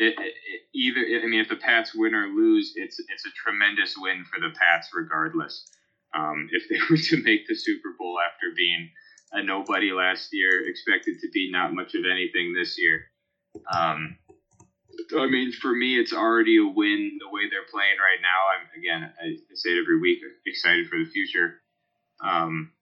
it, 0.00 0.14
it 0.18 0.34
either 0.74 1.00
I 1.22 1.28
mean, 1.28 1.40
if 1.40 1.48
the 1.48 1.56
Pats 1.56 1.94
win 1.94 2.14
or 2.14 2.28
lose, 2.28 2.72
it's 2.74 2.98
it's 2.98 3.26
a 3.26 3.30
tremendous 3.30 3.94
win 3.98 4.24
for 4.24 4.40
the 4.40 4.54
Pats, 4.58 4.88
regardless. 4.94 5.70
Um, 6.14 6.48
if 6.52 6.68
they 6.68 6.78
were 6.88 6.96
to 6.96 7.22
make 7.22 7.46
the 7.46 7.54
Super 7.54 7.94
Bowl 7.98 8.16
after 8.24 8.46
being 8.56 8.90
a 9.32 9.42
nobody 9.42 9.92
last 9.92 10.28
year, 10.32 10.68
expected 10.68 11.20
to 11.20 11.28
be 11.32 11.50
not 11.52 11.72
much 11.72 11.94
of 11.94 12.04
anything 12.04 12.52
this 12.52 12.76
year. 12.78 13.04
Um, 13.72 14.16
I 15.16 15.26
mean, 15.26 15.52
for 15.52 15.74
me, 15.74 15.98
it's 15.98 16.12
already 16.12 16.58
a 16.58 16.66
win 16.66 17.18
the 17.20 17.30
way 17.30 17.42
they're 17.50 17.68
playing 17.70 17.98
right 17.98 18.20
now. 18.22 18.50
I'm 18.54 18.78
again, 18.78 19.12
I 19.20 19.36
say 19.54 19.70
it 19.70 19.80
every 19.80 20.00
week, 20.00 20.18
excited 20.46 20.88
for 20.88 20.98
the 20.98 21.10
future. 21.10 21.60
Um, 22.24 22.72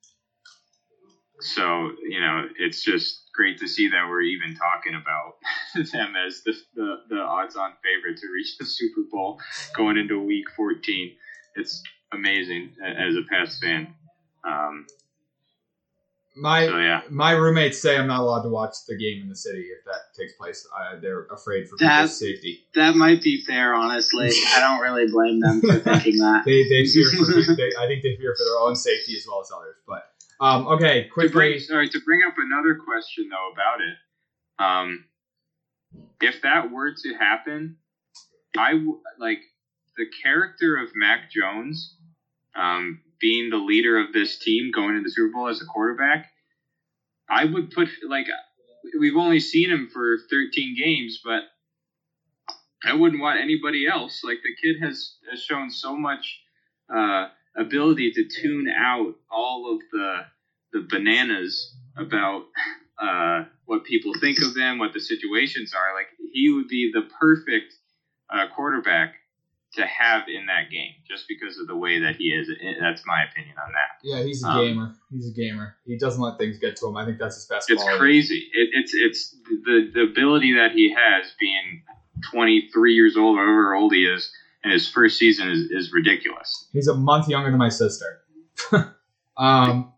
so 1.41 1.93
you 2.09 2.21
know, 2.21 2.47
it's 2.59 2.83
just 2.83 3.29
great 3.35 3.59
to 3.59 3.69
see 3.69 3.89
that 3.89 4.09
we're 4.09 4.23
even 4.23 4.57
talking 4.57 4.95
about 4.95 5.37
them 5.93 6.15
as 6.17 6.43
the, 6.45 6.53
the, 6.75 6.97
the 7.09 7.21
odds-on 7.21 7.73
favorite 7.85 8.19
to 8.19 8.27
reach 8.35 8.59
the 8.59 8.67
Super 8.67 9.03
Bowl 9.11 9.39
going 9.77 9.97
into 9.97 10.19
Week 10.21 10.47
14. 10.57 11.13
It's 11.55 11.83
amazing 12.13 12.71
as 12.85 13.15
a 13.17 13.23
Pats 13.29 13.59
fan. 13.61 13.95
Um, 14.45 14.87
My 16.37 16.67
so 16.67 16.79
yeah, 16.79 17.03
my 17.11 17.33
roommates 17.33 17.81
say 17.83 17.97
I'm 17.99 18.07
not 18.07 18.21
allowed 18.21 18.43
to 18.43 18.49
watch 18.49 18.75
the 18.87 18.97
game 18.97 19.23
in 19.23 19.29
the 19.29 19.35
city 19.37 19.67
if 19.77 19.85
that 19.85 20.15
takes 20.17 20.35
place. 20.35 20.67
Uh, 20.77 20.99
they're 21.01 21.25
afraid 21.27 21.69
for 21.69 21.77
That- 21.79 22.03
people's 22.03 22.19
safety. 22.19 22.61
That 22.75 22.95
might 22.95 23.23
be 23.23 23.43
fair, 23.45 23.75
honestly. 23.75 24.31
I 24.57 24.61
don't 24.61 24.81
really 24.81 25.09
blame 25.11 25.41
them 25.41 25.61
for 25.61 25.79
thinking 25.81 26.19
that. 26.19 26.45
They 26.45 26.63
they 26.69 26.87
fear 26.87 27.11
for 27.11 27.25
they, 27.57 27.71
I 27.79 27.87
think 27.89 28.03
they 28.03 28.17
fear 28.17 28.35
for 28.39 28.45
their 28.45 28.59
own 28.61 28.77
safety 28.77 29.17
as 29.17 29.27
well 29.29 29.41
as 29.41 29.51
others. 29.55 29.77
But 29.87 30.05
um, 30.41 30.67
okay, 30.69 31.05
to 31.05 31.09
bring, 31.15 31.31
quickly. 31.33 31.59
sorry 31.59 31.89
to 31.89 32.01
bring 32.05 32.21
up 32.27 32.35
another 32.39 32.77
question 32.77 33.29
though 33.29 33.51
about 33.53 33.81
it. 33.81 33.97
Um, 34.61 35.05
if 36.21 36.43
that 36.43 36.71
were 36.71 36.93
to 36.93 37.15
happen, 37.19 37.77
I 38.57 38.73
w- 38.75 39.01
like 39.19 39.41
the 39.97 40.07
character 40.23 40.77
of 40.77 40.91
Mac 40.95 41.31
Jones, 41.33 41.97
um, 42.59 43.01
being 43.21 43.51
the 43.51 43.57
leader 43.57 43.99
of 43.99 44.13
this 44.13 44.39
team 44.39 44.71
going 44.75 44.97
into 44.97 45.05
the 45.05 45.11
Super 45.11 45.33
Bowl 45.33 45.49
as 45.49 45.61
a 45.61 45.67
quarterback. 45.67 46.27
I 47.31 47.45
would 47.45 47.71
put 47.71 47.89
like 48.09 48.27
we've 48.99 49.17
only 49.17 49.41
seen 49.41 49.71
him 49.71 49.89
for 49.93 50.19
13 50.31 50.77
games, 50.79 51.21
but 51.25 51.43
I 52.85 52.95
wouldn't 52.95 53.21
want 53.21 53.41
anybody 53.41 53.87
else. 53.87 54.23
Like 54.25 54.39
the 54.43 54.55
kid 54.63 54.81
has, 54.83 55.17
has 55.31 55.43
shown 55.43 55.71
so 55.71 55.97
much 55.97 56.41
uh, 56.95 57.27
ability 57.57 58.13
to 58.13 58.25
tune 58.43 58.69
out 58.69 59.15
all 59.31 59.75
of 59.75 59.81
the 59.93 60.17
the 60.73 60.87
bananas 60.89 61.75
about 61.97 62.45
uh, 63.01 63.45
what 63.65 63.85
people 63.85 64.13
think 64.21 64.39
of 64.43 64.55
them, 64.55 64.79
what 64.79 64.93
the 64.93 65.01
situations 65.01 65.73
are. 65.75 65.95
Like 65.95 66.09
he 66.33 66.51
would 66.51 66.69
be 66.69 66.91
the 66.93 67.09
perfect 67.19 67.73
uh, 68.31 68.47
quarterback 68.55 69.15
to 69.79 69.87
have 69.87 70.23
in 70.29 70.47
that 70.47 70.71
game, 70.71 70.93
just 71.09 71.25
because 71.29 71.59
of 71.59 71.67
the 71.67 71.77
way 71.77 71.99
that 72.01 72.17
he 72.17 72.25
is. 72.27 72.49
That's 72.81 73.03
my 73.07 73.25
opinion 73.25 73.57
on 73.65 73.73
that. 73.73 73.99
Yeah, 74.05 74.23
he's 74.23 74.45
a 74.45 74.49
Um, 74.49 74.65
gamer. 74.67 74.95
He's 75.11 75.29
a 75.29 75.33
gamer. 75.35 75.77
He 75.87 75.97
doesn't 75.99 76.21
let 76.21 76.39
things 76.39 76.59
get 76.59 76.77
to 76.77 76.87
him. 76.87 76.97
I 76.97 77.05
think 77.05 77.19
that's 77.19 77.37
his 77.37 77.47
best. 77.47 77.71
It's 77.71 77.83
quality. 77.83 77.99
crazy. 77.99 78.49
It, 78.53 78.69
it's 78.73 78.93
it's 78.95 79.37
the 79.65 79.91
the 79.93 80.03
ability 80.03 80.55
that 80.55 80.73
he 80.73 80.95
has, 80.95 81.33
being 81.41 81.83
23 82.31 82.95
years 82.95 83.17
old, 83.17 83.37
or 83.39 83.45
however 83.45 83.75
old 83.75 83.93
he 83.95 84.05
is, 84.05 84.31
and 84.63 84.73
his 84.73 84.89
first 84.89 85.19
season 85.19 85.49
is, 85.49 85.61
is 85.71 85.93
ridiculous. 85.93 86.69
He's 86.73 86.89
a 86.89 86.95
month 86.95 87.29
younger 87.29 87.51
than 87.51 87.59
my 87.59 87.69
sister. 87.71 88.21
um, 89.37 89.93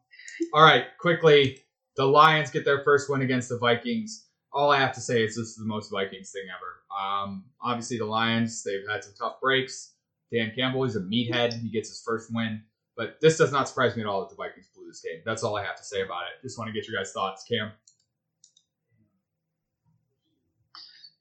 all 0.53 0.62
right, 0.62 0.85
quickly, 1.01 1.59
the 1.97 2.05
Lions 2.07 2.51
get 2.51 2.64
their 2.64 2.83
first 2.85 3.11
win 3.11 3.22
against 3.22 3.49
the 3.49 3.59
Vikings. 3.59 4.26
All 4.53 4.70
I 4.70 4.78
have 4.81 4.93
to 4.95 5.01
say 5.01 5.22
is 5.22 5.37
this 5.37 5.49
is 5.49 5.57
the 5.57 5.64
most 5.64 5.91
Vikings 5.91 6.31
thing 6.33 6.43
ever. 6.55 6.80
Um, 6.97 7.45
obviously, 7.62 7.99
the 7.99 8.07
Lions 8.07 8.62
they've 8.62 8.86
had 8.88 9.05
some 9.05 9.14
tough 9.18 9.41
breaks. 9.41 9.93
Dan 10.32 10.53
Campbell, 10.55 10.84
he's 10.84 10.97
a 10.97 11.01
meathead. 11.01 11.61
He 11.61 11.70
gets 11.70 11.88
his 11.88 12.03
first 12.05 12.30
win, 12.32 12.62
but 12.97 13.20
this 13.20 13.36
does 13.36 13.51
not 13.51 13.68
surprise 13.68 13.97
me 13.97 14.03
at 14.03 14.09
all 14.09 14.20
that 14.20 14.30
the 14.30 14.36
Vikings 14.36 14.68
blew 14.74 14.86
this 14.86 15.01
game. 15.01 15.20
That's 15.24 15.43
all 15.43 15.57
I 15.57 15.64
have 15.64 15.76
to 15.76 15.84
say 15.84 16.03
about 16.03 16.22
it. 16.22 16.43
Just 16.43 16.59
want 16.59 16.68
to 16.68 16.72
get 16.72 16.88
your 16.88 17.01
guys' 17.01 17.12
thoughts, 17.12 17.45
Cam. 17.45 17.72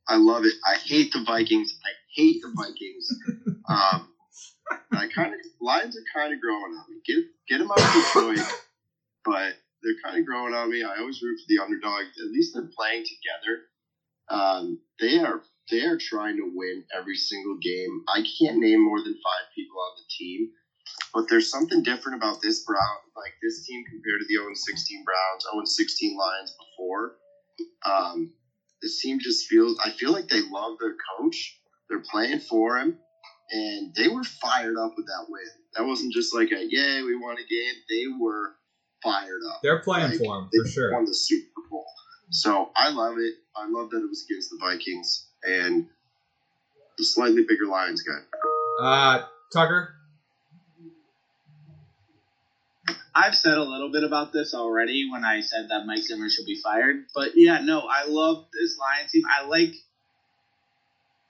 I 0.07 0.15
love 0.17 0.43
it. 0.45 0.53
I 0.65 0.75
hate 0.75 1.11
the 1.13 1.23
Vikings. 1.23 1.79
I 1.85 1.89
hate 2.15 2.41
the 2.41 2.51
Vikings. 2.55 3.19
um, 3.69 4.09
I 4.91 5.07
kind 5.07 5.33
of 5.33 5.39
Lions 5.61 5.97
are 5.97 6.19
kind 6.19 6.33
of 6.33 6.41
growing 6.41 6.73
on 6.73 6.85
me. 6.89 7.01
Get 7.05 7.25
get 7.47 7.57
them 7.59 7.71
out 7.71 7.79
of 7.79 7.93
Detroit, 7.93 8.39
but 9.25 9.53
they're 9.83 10.01
kind 10.03 10.19
of 10.19 10.25
growing 10.25 10.53
on 10.53 10.71
me. 10.71 10.83
I 10.83 10.97
always 10.99 11.21
root 11.21 11.39
for 11.39 11.45
the 11.47 11.63
underdog. 11.63 12.01
At 12.01 12.31
least 12.31 12.53
they're 12.53 12.69
playing 12.75 13.05
together. 13.05 13.61
Um, 14.29 14.79
they 14.99 15.19
are 15.19 15.41
they 15.71 15.83
are 15.85 15.97
trying 15.99 16.37
to 16.37 16.49
win 16.53 16.83
every 16.95 17.15
single 17.15 17.55
game. 17.61 17.99
I 18.09 18.23
can't 18.41 18.57
name 18.57 18.83
more 18.83 19.01
than 19.03 19.13
five 19.13 19.45
people 19.55 19.79
on 19.79 19.93
the 19.97 20.03
team, 20.17 20.47
but 21.13 21.25
there's 21.29 21.49
something 21.49 21.81
different 21.83 22.15
about 22.17 22.37
this 22.41 22.61
Brown, 22.61 22.99
like 23.15 23.33
this 23.41 23.63
team 23.65 23.83
compared 23.89 24.19
to 24.21 24.25
the 24.27 24.35
0 24.35 24.47
16 24.53 25.03
Browns, 25.05 25.43
0 25.53 25.61
16 25.65 26.17
Lions 26.17 26.53
before. 26.59 27.11
Um, 27.85 28.29
this 28.81 28.99
team 28.99 29.17
just 29.19 29.45
feels. 29.47 29.75
I 29.83 29.89
feel 29.91 30.11
like 30.11 30.27
they 30.27 30.41
love 30.41 30.73
their 30.79 30.95
coach. 31.19 31.55
They're 31.89 32.01
playing 32.11 32.39
for 32.39 32.77
him, 32.79 32.93
and 33.51 33.91
they 33.95 34.07
were 34.09 34.23
fired 34.23 34.75
up 34.77 34.91
with 34.97 35.05
that 35.07 35.25
win. 35.29 35.43
That 35.75 35.85
wasn't 35.85 36.13
just 36.13 36.33
like 36.35 36.49
a 36.51 36.65
yay, 36.67 37.01
we 37.03 37.15
won 37.15 37.37
a 37.37 37.45
game. 37.53 37.75
They 37.89 38.05
were 38.19 38.51
fired 39.03 39.41
up. 39.47 39.59
They're 39.63 39.81
playing 39.81 40.09
Like, 40.11 40.17
for 40.17 40.37
him 40.37 40.47
they 40.51 40.59
for 40.63 40.67
sure. 40.69 40.93
won 40.93 41.05
the 41.05 41.15
Super 41.15 41.61
Bowl. 41.69 41.85
So 42.31 42.65
I 42.75 42.89
love 42.89 43.15
it. 43.17 43.33
I 43.55 43.65
love 43.69 43.89
that 43.91 43.97
it 44.03 44.09
was 44.09 44.23
against 44.29 44.49
the 44.49 44.57
Vikings 44.61 45.23
and 45.43 45.83
the 46.97 47.03
slightly 47.03 47.43
bigger 47.47 47.65
Lions 47.65 48.01
guy. 48.01 48.83
Uh, 48.83 49.19
Tucker, 49.53 49.89
I've 53.15 53.35
said 53.35 53.57
a 53.57 53.63
little 53.63 53.89
bit 53.91 54.03
about 54.03 54.31
this 54.31 54.53
already 54.53 55.05
when 55.09 55.23
I 55.25 55.41
said 55.41 55.67
that 55.69 55.85
Mike 55.85 56.03
Zimmer 56.03 56.29
should 56.29 56.45
be 56.45 56.55
fired. 56.55 56.97
But 57.13 57.31
yeah, 57.35 57.59
no, 57.59 57.85
I 57.89 58.05
love 58.05 58.37
this 58.53 58.77
Lions 58.77 59.11
team. 59.11 59.23
I 59.27 59.43
like, 59.45 59.73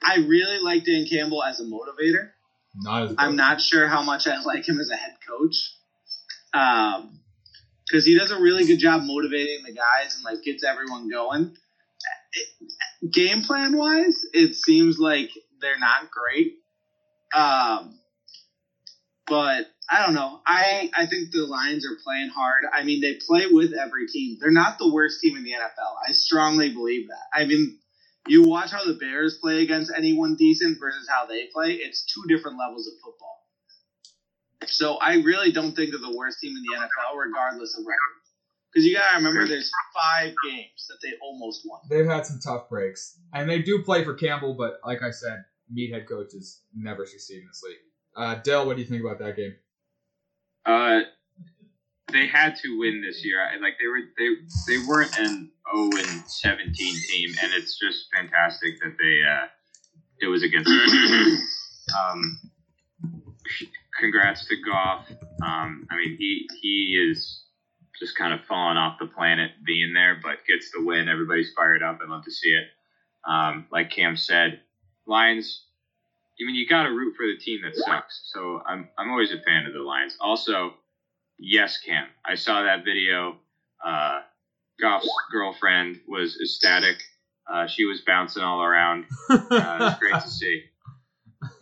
I 0.03 0.17
really 0.17 0.59
like 0.59 0.83
Dan 0.83 1.05
Campbell 1.05 1.43
as 1.43 1.59
a 1.59 1.63
motivator. 1.63 2.27
not 2.75 3.03
as. 3.03 3.15
I'm 3.17 3.35
not 3.35 3.59
sure 3.61 3.87
how 3.87 4.01
much 4.03 4.27
I 4.27 4.39
like 4.39 4.67
him 4.67 4.79
as 4.79 4.89
a 4.89 4.95
head 4.95 5.13
coach. 5.27 5.73
Um, 6.53 7.19
because 7.87 8.05
he 8.05 8.15
does 8.15 8.29
a 8.31 8.39
really 8.39 8.65
good 8.65 8.77
job 8.77 9.01
motivating 9.03 9.63
the 9.63 9.71
guys 9.73 10.15
and 10.15 10.23
like 10.23 10.43
gets 10.43 10.63
everyone 10.63 11.09
going. 11.09 11.49
It- 12.33 12.47
game 13.07 13.43
plan 13.43 13.77
wise, 13.77 14.25
it 14.33 14.55
seems 14.55 14.97
like 14.99 15.29
they're 15.61 15.79
not 15.79 16.09
great. 16.11 16.55
Um, 17.33 17.99
but 19.27 19.67
I 19.89 20.05
don't 20.05 20.13
know. 20.13 20.41
I 20.45 20.89
I 20.95 21.05
think 21.05 21.31
the 21.31 21.45
Lions 21.45 21.85
are 21.85 21.97
playing 22.03 22.29
hard. 22.29 22.63
I 22.71 22.83
mean, 22.83 23.01
they 23.01 23.19
play 23.25 23.45
with 23.49 23.73
every 23.73 24.07
team. 24.07 24.37
They're 24.39 24.51
not 24.51 24.77
the 24.77 24.91
worst 24.91 25.21
team 25.21 25.37
in 25.37 25.43
the 25.43 25.51
NFL. 25.51 25.93
I 26.07 26.11
strongly 26.11 26.73
believe 26.73 27.07
that. 27.07 27.25
I 27.33 27.45
mean, 27.45 27.77
you 28.27 28.43
watch 28.43 28.71
how 28.71 28.85
the 28.85 28.93
Bears 28.93 29.37
play 29.41 29.63
against 29.63 29.91
anyone 29.95 30.35
decent 30.35 30.79
versus 30.79 31.07
how 31.09 31.25
they 31.25 31.47
play. 31.53 31.73
It's 31.73 32.05
two 32.05 32.23
different 32.27 32.57
levels 32.59 32.87
of 32.87 32.93
football. 33.03 33.37
So 34.67 34.97
I 34.97 35.15
really 35.15 35.51
don't 35.51 35.75
think 35.75 35.91
they're 35.91 35.99
the 35.99 36.15
worst 36.15 36.39
team 36.39 36.55
in 36.55 36.63
the 36.63 36.77
NFL, 36.77 37.17
regardless 37.17 37.75
of 37.77 37.85
record. 37.85 38.18
Because 38.71 38.85
you 38.85 38.95
gotta 38.95 39.17
remember, 39.17 39.47
there's 39.47 39.71
five 39.93 40.33
games 40.47 40.85
that 40.89 40.97
they 41.01 41.13
almost 41.21 41.61
won. 41.65 41.79
They've 41.89 42.05
had 42.05 42.25
some 42.25 42.39
tough 42.39 42.69
breaks, 42.69 43.17
and 43.33 43.49
they 43.49 43.61
do 43.61 43.81
play 43.83 44.03
for 44.03 44.13
Campbell. 44.13 44.53
But 44.53 44.79
like 44.85 45.01
I 45.01 45.09
said, 45.11 45.43
meathead 45.73 46.07
coaches 46.07 46.61
never 46.75 47.05
succeed 47.05 47.39
in 47.41 47.47
this 47.47 47.63
league. 47.63 47.77
Uh, 48.15 48.35
Dell, 48.43 48.65
what 48.67 48.75
do 48.75 48.81
you 48.83 48.87
think 48.87 49.01
about 49.03 49.19
that 49.19 49.35
game? 49.35 49.55
Uh, 50.65 51.01
they 52.11 52.27
had 52.27 52.55
to 52.63 52.79
win 52.79 53.01
this 53.01 53.23
year. 53.25 53.41
I- 53.41 53.57
Like 53.57 53.77
they 53.79 53.87
were, 53.87 54.01
they 54.17 54.29
they 54.67 54.85
weren't 54.87 55.17
an 55.17 55.51
0 55.75 55.89
and 55.97 56.27
17 56.27 56.73
team, 57.07 57.29
and 57.41 57.53
it's 57.53 57.77
just 57.79 58.05
fantastic 58.13 58.79
that 58.81 58.95
they 58.99 59.21
uh, 59.27 59.47
it 60.21 60.27
was 60.27 60.43
against. 60.43 60.69
um, 61.97 62.39
congrats 63.99 64.45
to 64.47 64.55
Goff. 64.63 65.07
Um, 65.43 65.87
I 65.89 65.95
mean, 65.97 66.17
he 66.19 66.47
he 66.61 67.09
is 67.11 67.43
just 67.99 68.17
kind 68.17 68.33
of 68.33 68.39
falling 68.47 68.77
off 68.77 68.99
the 68.99 69.05
planet 69.05 69.51
being 69.65 69.93
there, 69.93 70.19
but 70.21 70.45
gets 70.47 70.71
the 70.71 70.83
win. 70.83 71.09
Everybody's 71.09 71.51
fired 71.55 71.83
up. 71.83 71.99
I 72.01 72.09
love 72.09 72.25
to 72.25 72.31
see 72.31 72.49
it. 72.49 72.67
Um, 73.27 73.67
like 73.71 73.91
Cam 73.91 74.15
said, 74.15 74.61
Lions. 75.05 75.65
I 76.41 76.45
mean, 76.45 76.55
you 76.55 76.67
got 76.67 76.83
to 76.83 76.89
root 76.89 77.15
for 77.17 77.25
the 77.25 77.37
team 77.37 77.59
that 77.63 77.75
sucks. 77.75 78.31
So 78.33 78.61
I'm 78.65 78.87
I'm 78.97 79.11
always 79.11 79.31
a 79.31 79.41
fan 79.41 79.65
of 79.65 79.73
the 79.73 79.79
Lions. 79.79 80.15
Also, 80.21 80.73
yes, 81.37 81.77
Cam. 81.79 82.07
I 82.25 82.35
saw 82.35 82.63
that 82.63 82.85
video. 82.85 83.37
Uh, 83.85 84.21
Goff's 84.79 85.09
girlfriend 85.31 85.99
was 86.07 86.39
ecstatic. 86.41 86.95
Uh, 87.51 87.67
she 87.67 87.83
was 87.83 88.01
bouncing 88.05 88.43
all 88.43 88.63
around. 88.63 89.05
Uh, 89.29 89.35
it 89.51 89.51
was 89.51 89.99
great 89.99 90.13
to 90.13 90.29
see 90.29 90.63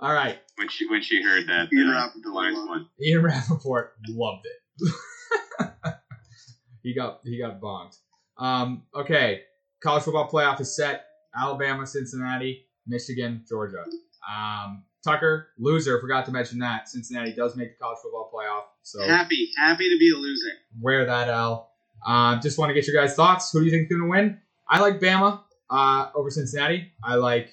All 0.00 0.12
right, 0.12 0.38
when 0.56 0.68
she 0.68 0.88
when 0.88 1.02
she 1.02 1.22
heard 1.22 1.46
that 1.48 1.68
Ian 1.72 1.88
uh, 1.88 1.92
Rapoport 1.92 2.24
the 2.24 2.30
Lions 2.30 2.58
loved 2.58 2.68
won. 2.68 2.88
Ian 3.00 3.22
Rapoport 3.22 3.92
loved 4.08 4.46
it. 4.46 4.92
he 6.82 6.94
got 6.94 7.20
he 7.24 7.38
got 7.38 7.60
bonked. 7.60 7.98
Um, 8.38 8.82
okay, 8.94 9.42
college 9.82 10.04
football 10.04 10.28
playoff 10.28 10.60
is 10.60 10.74
set. 10.74 11.06
Alabama, 11.34 11.86
Cincinnati, 11.86 12.66
Michigan, 12.86 13.44
Georgia. 13.48 13.84
Um, 14.28 14.84
Tucker, 15.04 15.48
loser. 15.58 16.00
Forgot 16.00 16.26
to 16.26 16.32
mention 16.32 16.58
that 16.60 16.88
Cincinnati 16.88 17.32
does 17.32 17.56
make 17.56 17.76
the 17.76 17.82
college 17.82 17.98
football 18.02 18.30
playoff. 18.32 18.64
So 18.82 19.02
Happy, 19.06 19.50
happy 19.58 19.88
to 19.88 19.98
be 19.98 20.12
a 20.12 20.16
loser. 20.16 20.52
wear 20.80 21.04
that 21.06 21.28
L. 21.28 21.70
Uh, 22.06 22.40
just 22.40 22.58
want 22.58 22.70
to 22.70 22.74
get 22.74 22.86
your 22.86 23.00
guys' 23.00 23.14
thoughts. 23.14 23.50
Who 23.52 23.60
do 23.60 23.64
you 23.64 23.70
think 23.70 23.84
is 23.84 23.88
going 23.88 24.02
to 24.02 24.08
win? 24.08 24.40
I 24.68 24.80
like 24.80 25.00
Bama 25.00 25.40
uh, 25.70 26.10
over 26.14 26.30
Cincinnati. 26.30 26.92
I 27.02 27.14
like. 27.16 27.50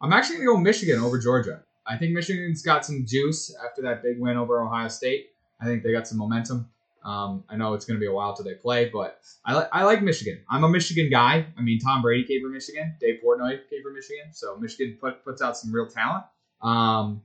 I'm 0.00 0.12
actually 0.12 0.36
going 0.36 0.48
to 0.48 0.54
go 0.54 0.60
Michigan 0.60 1.00
over 1.00 1.18
Georgia. 1.18 1.62
I 1.86 1.96
think 1.96 2.12
Michigan's 2.12 2.62
got 2.62 2.84
some 2.84 3.04
juice 3.06 3.54
after 3.64 3.82
that 3.82 4.02
big 4.02 4.18
win 4.18 4.36
over 4.36 4.60
Ohio 4.60 4.88
State. 4.88 5.28
I 5.60 5.64
think 5.64 5.82
they 5.82 5.92
got 5.92 6.06
some 6.06 6.18
momentum. 6.18 6.68
Um, 7.06 7.44
I 7.48 7.56
know 7.56 7.74
it's 7.74 7.84
going 7.84 7.96
to 7.96 8.00
be 8.00 8.08
a 8.08 8.12
while 8.12 8.34
till 8.34 8.44
they 8.44 8.54
play, 8.54 8.90
but 8.92 9.20
I 9.44 9.54
like 9.54 9.68
I 9.70 9.84
like 9.84 10.02
Michigan. 10.02 10.42
I'm 10.50 10.64
a 10.64 10.68
Michigan 10.68 11.08
guy. 11.08 11.46
I 11.56 11.62
mean, 11.62 11.78
Tom 11.78 12.02
Brady 12.02 12.26
came 12.26 12.42
from 12.42 12.52
Michigan. 12.52 12.96
Dave 13.00 13.20
Portnoy 13.24 13.60
came 13.70 13.82
from 13.84 13.94
Michigan. 13.94 14.32
So 14.32 14.56
Michigan 14.58 14.98
put, 15.00 15.24
puts 15.24 15.40
out 15.40 15.56
some 15.56 15.72
real 15.72 15.86
talent. 15.86 16.24
Um, 16.62 17.22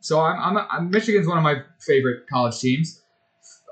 so 0.00 0.20
I'm, 0.20 0.38
I'm, 0.40 0.56
a, 0.56 0.68
I'm 0.70 0.90
Michigan's 0.90 1.28
one 1.28 1.36
of 1.36 1.44
my 1.44 1.56
favorite 1.80 2.26
college 2.30 2.58
teams. 2.58 3.02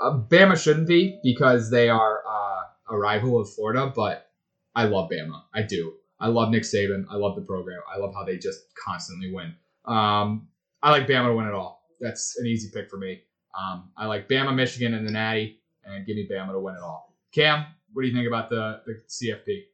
Uh, 0.02 0.18
Bama 0.18 0.62
shouldn't 0.62 0.86
be 0.86 1.18
because 1.24 1.70
they 1.70 1.88
are 1.88 2.22
uh, 2.28 2.94
a 2.94 2.98
rival 2.98 3.40
of 3.40 3.50
Florida, 3.54 3.90
but 3.94 4.26
I 4.74 4.84
love 4.84 5.10
Bama. 5.10 5.42
I 5.54 5.62
do. 5.62 5.94
I 6.20 6.28
love 6.28 6.50
Nick 6.50 6.64
Saban. 6.64 7.04
I 7.10 7.16
love 7.16 7.36
the 7.36 7.42
program. 7.42 7.80
I 7.92 7.98
love 7.98 8.12
how 8.14 8.24
they 8.24 8.36
just 8.36 8.60
constantly 8.84 9.32
win. 9.32 9.54
Um, 9.86 10.48
I 10.82 10.90
like 10.90 11.06
Bama 11.06 11.28
to 11.28 11.34
win 11.34 11.46
it 11.46 11.54
all. 11.54 11.82
That's 12.00 12.36
an 12.38 12.46
easy 12.46 12.70
pick 12.72 12.90
for 12.90 12.98
me. 12.98 13.22
Um, 13.58 13.90
I 13.96 14.06
like 14.06 14.28
Bama, 14.28 14.54
Michigan, 14.54 14.94
and 14.94 15.06
the 15.06 15.12
Natty, 15.12 15.58
and 15.84 16.06
give 16.06 16.16
me 16.16 16.26
Bama 16.30 16.52
to 16.52 16.58
win 16.60 16.74
it 16.74 16.80
all. 16.82 17.14
Cam, 17.34 17.66
what 17.92 18.02
do 18.02 18.08
you 18.08 18.14
think 18.14 18.26
about 18.26 18.48
the, 18.48 18.80
the 18.86 19.00
CFP? 19.08 19.64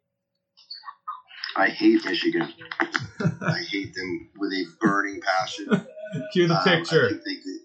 I 1.57 1.68
hate 1.68 2.05
Michigan. 2.05 2.53
I 3.41 3.59
hate 3.68 3.95
them 3.95 4.29
with 4.37 4.53
a 4.53 4.64
burning 4.81 5.20
passion. 5.20 5.66
Cue 6.33 6.47
the 6.47 6.57
Um, 6.57 6.64
picture. 6.64 7.07
I 7.07 7.09
think 7.11 7.22
they 7.24 7.35
get, 7.35 7.61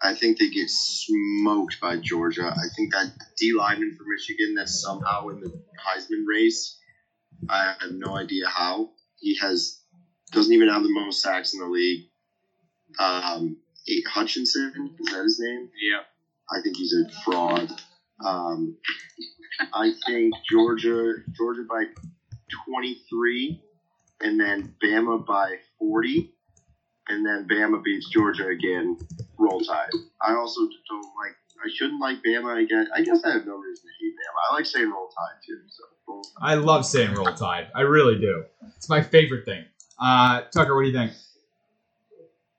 I 0.00 0.14
think 0.14 0.38
they 0.38 0.48
get 0.48 0.68
smoked 0.70 1.80
by 1.80 1.96
Georgia. 1.96 2.46
I 2.46 2.66
think 2.76 2.92
that 2.92 3.12
D 3.36 3.52
lineman 3.52 3.96
for 3.96 4.04
Michigan 4.04 4.54
that's 4.54 4.80
somehow 4.80 5.28
in 5.28 5.40
the 5.40 5.48
Heisman 5.86 6.24
race. 6.26 6.78
I 7.48 7.74
have 7.80 7.90
no 7.92 8.16
idea 8.16 8.46
how 8.48 8.90
he 9.18 9.36
has 9.38 9.80
doesn't 10.30 10.52
even 10.52 10.68
have 10.68 10.82
the 10.82 10.92
most 10.92 11.20
sacks 11.20 11.52
in 11.54 11.60
the 11.60 11.66
league. 11.66 12.06
Um, 12.98 13.58
Aidan 13.88 14.10
Hutchinson 14.10 14.94
is 14.98 15.12
that 15.12 15.22
his 15.24 15.40
name? 15.40 15.68
Yeah. 15.80 16.00
I 16.50 16.60
think 16.62 16.76
he's 16.76 16.94
a 16.94 17.08
fraud. 17.24 17.70
Um, 18.24 18.76
I 19.72 19.92
think 20.06 20.34
Georgia 20.50 21.14
Georgia 21.36 21.62
by 21.68 21.84
23. 22.66 23.60
and 24.20 24.38
then 24.38 24.74
Bama 24.82 25.24
by 25.26 25.56
40, 25.78 26.32
and 27.08 27.26
then 27.26 27.46
Bama 27.48 27.82
beats 27.82 28.08
Georgia 28.10 28.46
again. 28.48 28.98
Roll 29.38 29.60
Tide. 29.60 29.90
I 30.20 30.34
also 30.34 30.60
don't 30.88 31.02
like. 31.18 31.34
I 31.64 31.68
shouldn't 31.72 32.00
like 32.00 32.18
Bama. 32.26 32.62
again. 32.62 32.88
I 32.94 33.02
guess 33.02 33.22
I 33.24 33.32
have 33.32 33.46
no 33.46 33.56
reason 33.56 33.84
to 33.84 33.92
hate 34.00 34.12
Bama. 34.12 34.50
I 34.50 34.54
like 34.54 34.66
saying 34.66 34.90
Roll 34.90 35.08
Tide 35.08 35.40
too. 35.46 35.58
So 35.68 35.82
Roll 36.08 36.22
Tide. 36.22 36.32
I 36.40 36.54
love 36.54 36.86
saying 36.86 37.14
roll 37.14 37.32
tide. 37.34 37.68
I 37.74 37.82
really 37.82 38.18
do. 38.18 38.44
It's 38.76 38.88
my 38.88 39.02
favorite 39.02 39.44
thing. 39.44 39.64
Uh, 39.98 40.42
Tucker, 40.52 40.74
what 40.74 40.82
do 40.82 40.88
you 40.88 40.94
think? 40.94 41.12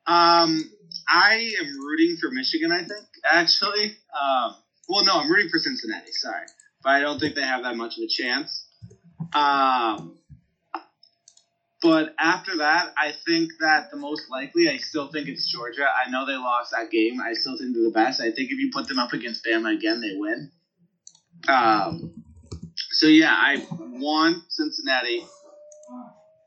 Um, 0.05 0.69
I 1.08 1.54
am 1.60 1.80
rooting 1.80 2.18
for 2.18 2.30
Michigan. 2.32 2.72
I 2.72 2.80
think 2.80 3.06
actually. 3.30 3.95
Um, 4.20 4.56
well, 4.89 5.06
no, 5.06 5.20
I'm 5.20 5.32
rooting 5.32 5.49
for 5.49 5.60
Cincinnati. 5.60 6.12
Sorry, 6.12 6.45
but 6.84 6.89
I 6.89 7.01
don't 7.01 7.20
think 7.20 7.36
they 7.36 7.41
have 7.41 7.64
that 7.64 7.76
much 7.76 7.97
of 7.97 8.04
a 8.04 8.08
chance. 8.08 8.66
Um, 9.34 10.18
but 11.82 12.16
after 12.18 12.58
that, 12.58 12.93
I 12.97 13.12
think 13.26 13.51
that 13.60 13.91
the 13.91 13.97
most 13.97 14.30
likely, 14.30 14.70
I 14.70 14.78
still 14.78 15.12
think 15.12 15.28
it's 15.28 15.51
Georgia. 15.51 15.86
I 15.86 16.10
know 16.10 16.26
they 16.26 16.38
lost 16.38 16.72
that 16.72 16.89
game. 16.89 17.20
I 17.20 17.34
still 17.34 17.58
think 17.58 17.74
they're 17.74 17.84
the 17.84 17.91
best. 17.91 18.22
I 18.22 18.32
think 18.32 18.51
if 18.51 18.58
you 18.58 18.72
put 18.74 18.88
them 18.88 18.99
up 18.99 19.12
against 19.12 19.45
Bama 19.45 19.76
again, 19.76 19.99
they 19.99 20.16
win. 20.16 20.51
Um, 21.47 22.24
so 22.91 23.08
yeah, 23.08 23.34
I 23.34 23.66
won 23.70 24.41
Cincinnati, 24.47 25.26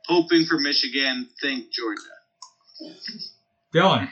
hoping 0.06 0.46
for 0.46 0.58
Michigan. 0.58 1.28
Think 1.40 1.70
Georgia. 1.70 2.00
Dylan. 3.76 4.08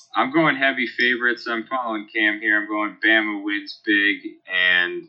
I'm 0.16 0.32
going 0.32 0.56
heavy 0.56 0.86
favorites. 0.86 1.46
I'm 1.48 1.66
following 1.66 2.06
Cam 2.14 2.40
here. 2.40 2.58
I'm 2.60 2.68
going 2.68 2.96
Bama 3.04 3.44
wins 3.44 3.80
big 3.84 4.18
and 4.52 5.04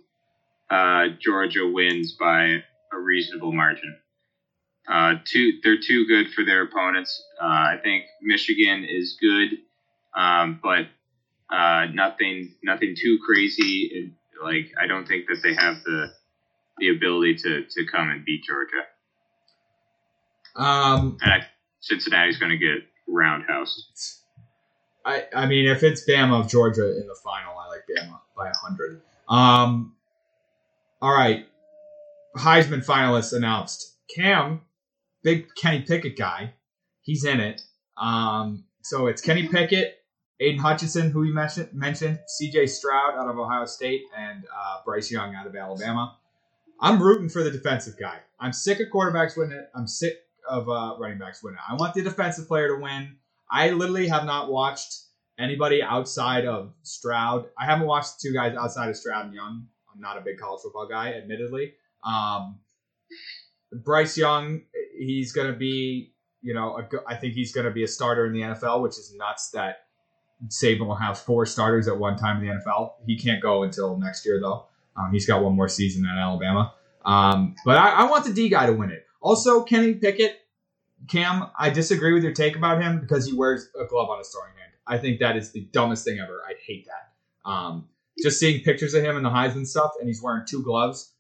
uh, 0.70 1.08
Georgia 1.20 1.68
wins 1.68 2.14
by 2.14 2.64
a 2.94 3.00
reasonable 3.00 3.54
margin. 3.54 3.96
Uh, 4.88 5.16
two, 5.26 5.54
they're 5.64 5.78
too 5.78 6.06
good 6.08 6.30
for 6.30 6.46
their 6.46 6.64
opponents. 6.64 7.24
Uh, 7.42 7.46
I 7.46 7.80
think 7.84 8.06
Michigan 8.22 8.86
is 8.90 9.18
good, 9.20 9.58
um, 10.16 10.60
but 10.64 10.86
uh, 11.50 11.86
nothing, 11.94 12.52
nothing 12.64 12.96
too 12.98 13.20
crazy. 13.26 13.90
It, 13.92 14.12
like 14.44 14.68
I 14.82 14.88
don't 14.88 15.08
think 15.08 15.28
that 15.28 15.40
they 15.44 15.54
have 15.54 15.76
the 15.86 16.08
the 16.80 16.90
ability 16.90 17.36
to 17.36 17.64
to 17.64 17.86
come 17.86 18.10
and 18.10 18.26
beat 18.26 18.44
Georgia. 18.44 18.84
Um, 20.56 21.18
And 21.22 21.32
I, 21.34 21.46
Cincinnati's 21.82 22.38
going 22.38 22.52
to 22.52 22.58
get 22.58 22.84
roundhouse. 23.08 24.22
I, 25.06 25.26
I 25.34 25.46
mean, 25.46 25.68
if 25.68 25.84
it's 25.84 26.08
Bama 26.08 26.42
of 26.42 26.50
Georgia 26.50 27.00
in 27.00 27.08
the 27.08 27.16
final, 27.24 27.58
I 27.58 27.68
like 27.70 27.84
Bama 27.90 28.20
by 28.36 28.46
100. 28.46 29.02
Um, 29.30 29.96
all 31.02 31.14
right. 31.14 31.48
Heisman 32.36 32.86
finalists 32.86 33.34
announced. 33.34 33.96
Cam, 34.14 34.62
big 35.24 35.48
Kenny 35.56 35.82
Pickett 35.82 36.18
guy, 36.18 36.54
he's 37.02 37.24
in 37.26 37.40
it. 37.40 37.62
Um, 37.98 38.66
so 38.82 39.08
it's 39.08 39.22
Kenny 39.22 39.48
Pickett, 39.52 39.98
Aidan 40.40 40.60
Hutchinson, 40.60 41.10
who 41.12 41.24
you 41.24 41.34
mentioned, 41.34 41.70
mentioned 41.74 42.20
CJ 42.42 42.70
Stroud 42.70 43.16
out 43.16 43.30
of 43.30 43.40
Ohio 43.40 43.66
State, 43.66 44.04
and 44.16 44.44
uh, 44.46 44.78
Bryce 44.86 45.10
Young 45.12 45.34
out 45.36 45.48
of 45.48 45.56
Alabama. 45.56 46.16
I'm 46.80 47.02
rooting 47.02 47.30
for 47.30 47.44
the 47.44 47.50
defensive 47.50 47.96
guy. 48.00 48.20
I'm 48.40 48.54
sick 48.54 48.80
of 48.80 48.88
quarterbacks 48.94 49.36
winning 49.36 49.58
it. 49.58 49.70
I'm 49.74 49.88
sick 49.88 50.14
of 50.50 50.70
uh, 50.70 50.96
running 51.00 51.18
backs 51.18 51.44
winning 51.44 51.58
it. 51.58 51.72
I 51.72 51.76
want 51.76 51.94
the 51.94 52.02
defensive 52.02 52.48
player 52.48 52.76
to 52.76 52.82
win. 52.82 53.16
I 53.50 53.72
literally 53.72 54.08
have 54.08 54.26
not 54.26 54.50
watched 54.50 55.04
anybody 55.40 55.82
outside 55.82 56.46
of 56.46 56.74
Stroud. 56.84 57.46
I 57.58 57.66
haven't 57.66 57.88
watched 57.88 58.20
two 58.20 58.34
guys 58.34 58.56
outside 58.56 58.90
of 58.90 58.98
Stroud 58.98 59.26
and 59.26 59.34
Young. 59.34 59.68
I'm 59.94 60.02
not 60.02 60.18
a 60.18 60.22
big 60.22 60.38
college 60.38 60.62
football 60.62 60.88
guy, 60.88 61.14
admittedly. 61.14 61.74
Um, 62.04 62.60
Bryce 63.72 64.18
Young, 64.18 64.62
he's 64.98 65.32
going 65.32 65.52
to 65.52 65.58
be, 65.58 66.14
you 66.42 66.54
know, 66.54 66.78
a, 66.78 66.88
I 67.08 67.16
think 67.16 67.34
he's 67.34 67.52
going 67.52 67.66
to 67.66 67.72
be 67.72 67.84
a 67.84 67.88
starter 67.88 68.26
in 68.26 68.34
the 68.34 68.42
NFL, 68.42 68.82
which 68.82 68.98
is 68.98 69.14
nuts 69.16 69.50
that 69.52 69.88
Saban 70.48 70.86
will 70.86 70.96
have 70.96 71.18
four 71.18 71.46
starters 71.46 71.88
at 71.88 71.98
one 71.98 72.18
time 72.18 72.42
in 72.42 72.48
the 72.48 72.54
NFL. 72.54 72.92
He 73.06 73.18
can't 73.18 73.42
go 73.42 73.64
until 73.64 73.98
next 73.98 74.26
year, 74.26 74.40
though. 74.40 74.68
Um, 74.96 75.12
he's 75.12 75.26
got 75.26 75.44
one 75.44 75.56
more 75.56 75.70
season 75.70 76.06
at 76.06 76.18
Alabama. 76.18 76.74
Um, 77.06 77.56
but 77.66 77.78
I, 77.78 77.90
I 77.90 78.10
want 78.10 78.26
the 78.26 78.34
D 78.34 78.50
guy 78.50 78.66
to 78.66 78.74
win 78.74 78.92
it. 78.92 79.07
Also, 79.22 79.64
Kenny 79.64 79.96
Pickett, 79.96 80.40
Cam, 81.08 81.50
I 81.58 81.70
disagree 81.70 82.14
with 82.14 82.24
your 82.24 82.34
take 82.34 82.56
about 82.56 82.82
him 82.82 83.00
because 83.00 83.26
he 83.26 83.34
wears 83.34 83.68
a 83.80 83.86
glove 83.86 84.10
on 84.10 84.20
his 84.20 84.30
throwing 84.30 84.56
hand. 84.58 84.72
I 84.86 84.98
think 84.98 85.20
that 85.20 85.36
is 85.38 85.52
the 85.52 85.62
dumbest 85.72 86.06
thing 86.06 86.20
ever. 86.20 86.42
I 86.48 86.54
hate 86.66 86.88
that. 86.88 87.50
Um, 87.50 87.90
just 88.22 88.40
seeing 88.40 88.64
pictures 88.64 88.94
of 88.94 89.04
him 89.04 89.18
in 89.18 89.24
the 89.24 89.30
Heisman 89.30 89.66
stuff, 89.66 89.92
and 90.00 90.08
he's 90.08 90.22
wearing 90.22 90.46
two 90.48 90.64
gloves, 90.64 91.14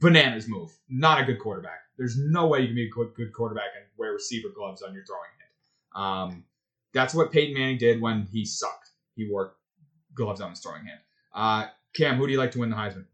bananas 0.00 0.46
move. 0.48 0.70
Not 0.88 1.20
a 1.20 1.24
good 1.24 1.38
quarterback. 1.38 1.80
There's 1.96 2.16
no 2.18 2.46
way 2.46 2.60
you 2.60 2.66
can 2.66 2.76
be 2.76 2.86
a 2.86 2.90
good, 2.90 3.32
quarterback 3.32 3.70
and 3.76 3.86
wear 3.96 4.12
receiver 4.12 4.48
gloves 4.54 4.82
on 4.82 4.94
your 4.94 5.04
throwing 5.04 5.22
hand. 5.38 6.32
Um, 6.32 6.44
that's 6.92 7.12
what 7.12 7.32
Peyton 7.32 7.54
Manning 7.54 7.78
did 7.78 8.00
when 8.00 8.28
he 8.30 8.44
sucked. 8.44 8.90
He 9.16 9.28
wore 9.28 9.54
gloves 10.14 10.40
on 10.40 10.50
his 10.50 10.60
throwing 10.60 10.84
hand. 10.84 11.00
Uh, 11.34 11.66
Cam, 11.94 12.16
who 12.16 12.26
do 12.26 12.32
you 12.32 12.38
like 12.38 12.52
to 12.52 12.60
win 12.60 12.70
the 12.70 12.76
Heisman? 12.76 13.06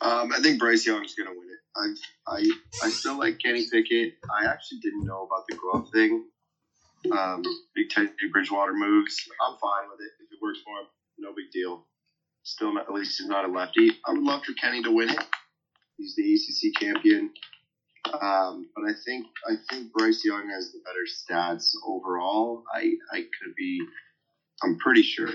Um, 0.00 0.32
I 0.32 0.40
think 0.40 0.58
Bryce 0.58 0.86
Young's 0.86 1.14
gonna 1.14 1.30
win 1.30 1.48
it. 1.50 1.59
I 1.76 1.94
I 2.26 2.50
I 2.82 2.90
still 2.90 3.18
like 3.18 3.38
Kenny 3.38 3.66
Pickett. 3.70 4.14
I 4.30 4.46
actually 4.46 4.78
didn't 4.80 5.04
know 5.06 5.22
about 5.22 5.44
the 5.48 5.56
glove 5.56 5.88
thing. 5.92 6.24
Um, 7.10 7.42
big 7.74 7.88
Teddy 7.88 8.10
Bridgewater 8.30 8.74
moves. 8.74 9.16
I'm 9.46 9.56
fine 9.58 9.88
with 9.90 10.00
it 10.00 10.12
if 10.24 10.32
it 10.32 10.38
works 10.42 10.58
for 10.64 10.80
him. 10.80 10.86
No 11.18 11.30
big 11.34 11.50
deal. 11.52 11.86
Still, 12.42 12.74
not, 12.74 12.88
at 12.88 12.94
least 12.94 13.18
he's 13.18 13.28
not 13.28 13.44
a 13.44 13.48
lefty. 13.48 13.92
I 14.06 14.12
would 14.12 14.22
love 14.22 14.42
for 14.44 14.52
Kenny 14.54 14.82
to 14.82 14.90
win 14.90 15.10
it. 15.10 15.24
He's 15.96 16.14
the 16.16 16.34
ACC 16.34 16.80
champion. 16.80 17.30
Um, 18.20 18.68
but 18.74 18.84
I 18.84 18.92
think 19.04 19.26
I 19.46 19.54
think 19.70 19.92
Bryce 19.92 20.22
Young 20.24 20.48
has 20.50 20.72
the 20.72 20.80
better 20.84 21.06
stats 21.06 21.72
overall. 21.86 22.64
I 22.74 22.92
I 23.12 23.20
could 23.20 23.54
be. 23.56 23.80
I'm 24.62 24.78
pretty 24.78 25.02
sure. 25.02 25.28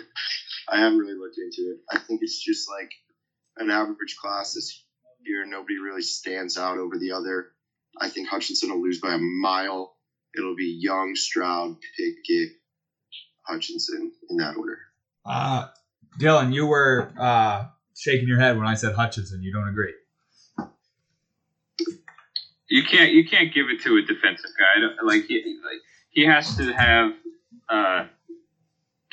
I 0.69 0.79
haven't 0.79 0.99
really 0.99 1.17
looked 1.17 1.37
into 1.37 1.71
it. 1.71 1.79
I 1.91 1.99
think 1.99 2.21
it's 2.21 2.43
just 2.43 2.69
like 2.69 2.91
an 3.57 3.71
average 3.71 4.17
class 4.21 4.53
this 4.53 4.84
year. 5.25 5.45
Nobody 5.45 5.77
really 5.77 6.01
stands 6.01 6.57
out 6.57 6.77
over 6.77 6.97
the 6.97 7.11
other. 7.11 7.47
I 7.99 8.09
think 8.09 8.27
Hutchinson 8.27 8.69
will 8.71 8.81
lose 8.81 8.99
by 8.99 9.13
a 9.13 9.17
mile. 9.17 9.95
It'll 10.37 10.55
be 10.55 10.77
Young, 10.79 11.15
Stroud, 11.15 11.77
Pickett, 11.97 12.49
Hutchinson 13.43 14.11
in 14.29 14.37
that 14.37 14.57
order. 14.57 14.79
Uh, 15.25 15.67
Dylan, 16.19 16.53
you 16.53 16.67
were 16.67 17.11
uh, 17.19 17.67
shaking 17.95 18.27
your 18.27 18.39
head 18.39 18.57
when 18.57 18.67
I 18.67 18.75
said 18.75 18.95
Hutchinson. 18.95 19.41
You 19.41 19.53
don't 19.53 19.69
agree? 19.69 19.93
You 22.67 22.83
can't 22.83 23.11
you 23.11 23.25
can't 23.27 23.53
give 23.53 23.67
it 23.69 23.81
to 23.83 23.97
a 23.97 24.01
defensive 24.01 24.51
guy. 24.57 25.03
Like 25.03 25.25
he 25.25 25.59
like 25.63 25.79
he 26.09 26.25
has 26.25 26.57
to 26.57 26.73
have 26.73 27.11
uh, 27.69 28.07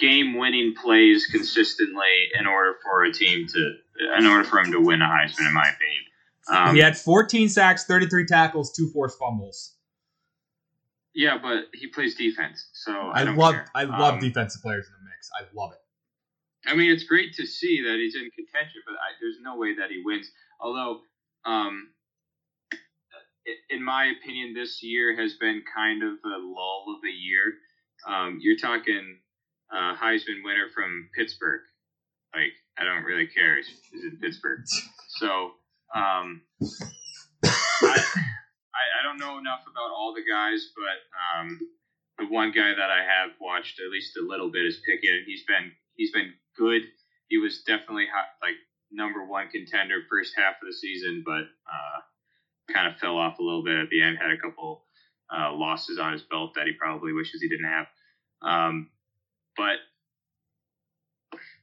game 0.03 0.37
winning 0.37 0.75
plays 0.75 1.27
consistently 1.27 2.29
in 2.39 2.47
order 2.47 2.75
for 2.83 3.05
a 3.05 3.13
team 3.13 3.47
to 3.47 3.75
in 4.19 4.27
order 4.27 4.43
for 4.43 4.59
him 4.59 4.73
to 4.73 4.81
win 4.81 5.01
a 5.01 5.07
Heisman, 5.07 5.47
in 5.47 5.55
my 5.55 5.71
opinion. 5.71 6.03
Um, 6.49 6.75
he 6.75 6.83
had 6.83 6.99
14 6.99 7.49
sacks, 7.49 7.85
33 7.85 8.27
tackles, 8.27 8.73
two 8.73 8.89
forced 8.89 9.17
fumbles. 9.19 9.77
yeah, 11.15 11.39
but 11.41 11.67
he 11.73 11.87
plays 11.87 12.17
defense, 12.17 12.69
so 12.73 12.93
I, 12.93 13.21
I, 13.21 13.25
don't 13.25 13.37
love 13.37 13.55
care. 13.55 13.67
I 13.75 13.85
love 13.85 14.15
Um, 14.15 14.21
defensive 14.21 14.61
players 14.61 14.87
in 14.87 14.93
the 14.93 15.09
mix. 15.09 15.31
I 15.39 15.45
love 15.55 15.73
it. 15.73 15.79
I 16.69 16.75
mean, 16.75 16.91
it's 16.91 17.05
great 17.05 17.35
to 17.35 17.47
see 17.47 17.83
that 17.83 17.97
he's 17.97 18.17
in 18.17 18.29
contention, 18.31 18.83
but 18.85 18.95
I, 18.95 19.15
there's 19.21 19.39
no 19.41 19.57
way 19.57 19.77
that 19.77 19.91
he 19.91 20.03
wins. 20.05 20.31
Although, 20.61 21.01
um, 21.45 21.91
in 23.71 23.83
my 23.83 24.07
opinion, 24.07 24.55
this 24.55 24.83
year 24.83 25.17
has 25.17 25.35
been 25.35 25.63
kind 25.75 26.03
of 26.03 26.15
a 26.25 26.39
lull 26.39 26.87
of 26.97 27.05
a 27.05 27.13
year. 27.13 27.55
Um, 28.07 28.39
you're 28.41 28.59
talking 28.59 29.19
uh, 29.73 29.97
Heisman 29.97 30.45
winner 30.45 30.69
from 30.75 31.09
Pittsburgh. 31.17 31.63
Like, 32.35 32.53
I 32.79 32.85
don't 32.85 33.05
really 33.05 33.27
care. 33.27 33.57
He's 33.57 34.05
in 34.05 34.19
Pittsburgh. 34.21 34.61
So, 35.19 35.53
um, 35.95 36.43
I, 37.45 37.49
I, 37.83 38.85
I 39.01 39.03
don't 39.03 39.19
know 39.19 39.39
enough 39.39 39.61
about 39.71 39.91
all 39.91 40.15
the 40.15 40.25
guys, 40.31 40.71
but 40.75 40.99
um, 41.41 41.61
the 42.19 42.27
one 42.27 42.53
guy 42.53 42.73
that 42.75 42.91
I 42.91 43.03
have 43.03 43.31
watched 43.41 43.81
at 43.81 43.91
least 43.91 44.17
a 44.17 44.27
little 44.27 44.51
bit 44.51 44.65
is 44.65 44.81
Pickett. 44.87 45.25
He's 45.27 45.45
been 45.45 45.73
he's 45.95 46.13
been 46.13 46.33
good. 46.57 46.83
He 47.29 47.39
was 47.39 47.63
definitely 47.67 48.07
hot, 48.13 48.27
like 48.41 48.57
number 48.91 49.25
one 49.25 49.49
contender 49.49 50.01
first 50.09 50.35
half 50.37 50.55
of 50.63 50.67
the 50.67 50.73
season, 50.73 51.23
but 51.25 51.45
uh, 51.67 51.99
kind 52.73 52.87
of 52.87 52.99
fell 52.99 53.19
off 53.19 53.39
a 53.39 53.43
little 53.43 53.65
bit 53.65 53.79
at 53.79 53.89
the 53.91 54.03
end. 54.03 54.19
Had 54.21 54.31
a 54.31 54.39
couple 54.39 54.85
uh, 55.35 55.53
losses 55.53 55.99
on 55.99 56.13
his 56.13 56.23
belt 56.23 56.53
that 56.57 56.67
he 56.67 56.73
probably 56.73 57.13
wishes 57.13 57.41
he 57.41 57.49
didn't 57.49 57.71
have. 57.71 57.87
Um, 58.43 58.89
but 59.57 59.77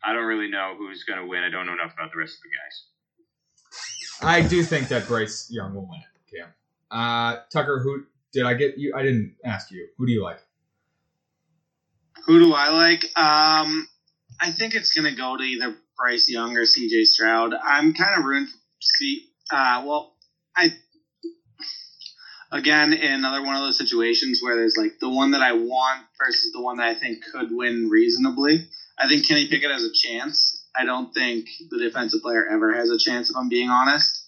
I 0.04 0.14
don't 0.14 0.26
really 0.26 0.50
know 0.50 0.76
who's 0.78 1.04
going 1.04 1.20
to 1.20 1.28
win. 1.28 1.44
I 1.44 1.50
don't 1.50 1.66
know 1.66 1.74
enough 1.74 1.94
about 1.94 2.12
the 2.12 2.20
rest 2.20 2.38
of 2.38 2.44
the 2.44 2.50
guys. 2.50 2.84
I 4.22 4.48
do 4.48 4.64
think 4.64 4.90
that 4.90 5.08
Bryce 5.08 5.50
Young 5.50 5.74
will 5.74 5.88
win 5.88 6.00
it, 6.00 6.36
Cam. 6.36 6.50
Uh, 6.92 7.42
Tucker, 7.52 7.80
who 7.80 8.04
did 8.34 8.46
I 8.46 8.54
get 8.54 8.78
you? 8.78 8.94
I 8.96 9.04
didn't 9.04 9.36
ask 9.44 9.72
you. 9.72 9.88
Who 9.98 10.06
do 10.06 10.12
you 10.12 10.24
like? 10.24 10.40
Who 12.26 12.40
do 12.40 12.54
I 12.54 12.70
like? 12.70 13.04
Um, 13.16 13.88
I 14.40 14.52
think 14.52 14.76
it's 14.76 14.94
going 14.94 15.10
to 15.10 15.18
go 15.18 15.38
to 15.38 15.44
either 15.44 15.76
Bryce 15.98 16.30
Young 16.30 16.56
or 16.58 16.64
CJ 16.64 17.06
Stroud. 17.06 17.54
I'm 17.54 17.94
kind 17.94 18.20
of 18.20 18.26
rooting 18.26 18.48
for 18.48 18.58
C. 18.82 19.26
Uh, 19.52 19.84
well, 19.86 20.14
I 20.56 20.74
again 22.52 22.93
in 22.93 23.12
another 23.12 23.43
one 23.43 23.56
of 23.56 23.62
those 23.62 23.78
situations 23.78 24.39
where 24.41 24.56
there's 24.56 24.76
like 24.78 25.00
the 25.00 25.10
one 25.10 25.32
that 25.32 25.41
I 25.41 25.54
want 25.54 26.06
versus 26.18 26.52
the 26.52 26.62
one 26.62 26.78
that 26.78 26.88
I 26.88 26.93
think 26.95 27.24
could 27.32 27.50
win 27.52 27.89
reasonably. 27.89 28.68
I 28.97 29.08
think 29.08 29.28
Kenny 29.28 29.47
Pickett 29.47 29.72
has 29.72 29.84
a 29.84 29.93
chance. 29.93 30.68
I 30.76 30.86
don't 30.86 31.14
think 31.14 31.47
the 31.70 31.80
defensive 31.80 32.22
player 32.22 32.47
ever 32.47 32.74
has 32.74 32.89
a 32.89 32.97
chance, 32.97 33.30
if 33.30 33.36
I'm 33.36 33.50
being 33.50 33.70
honest. 33.70 34.26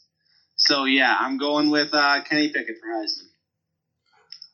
So 0.55 0.86
yeah, 0.86 1.15
I'm 1.19 1.38
going 1.38 1.69
with 1.69 1.93
uh, 1.93 2.22
Kenny 2.24 2.49
Pickett 2.49 2.78
for 2.80 2.88
Heisman. 2.88 3.28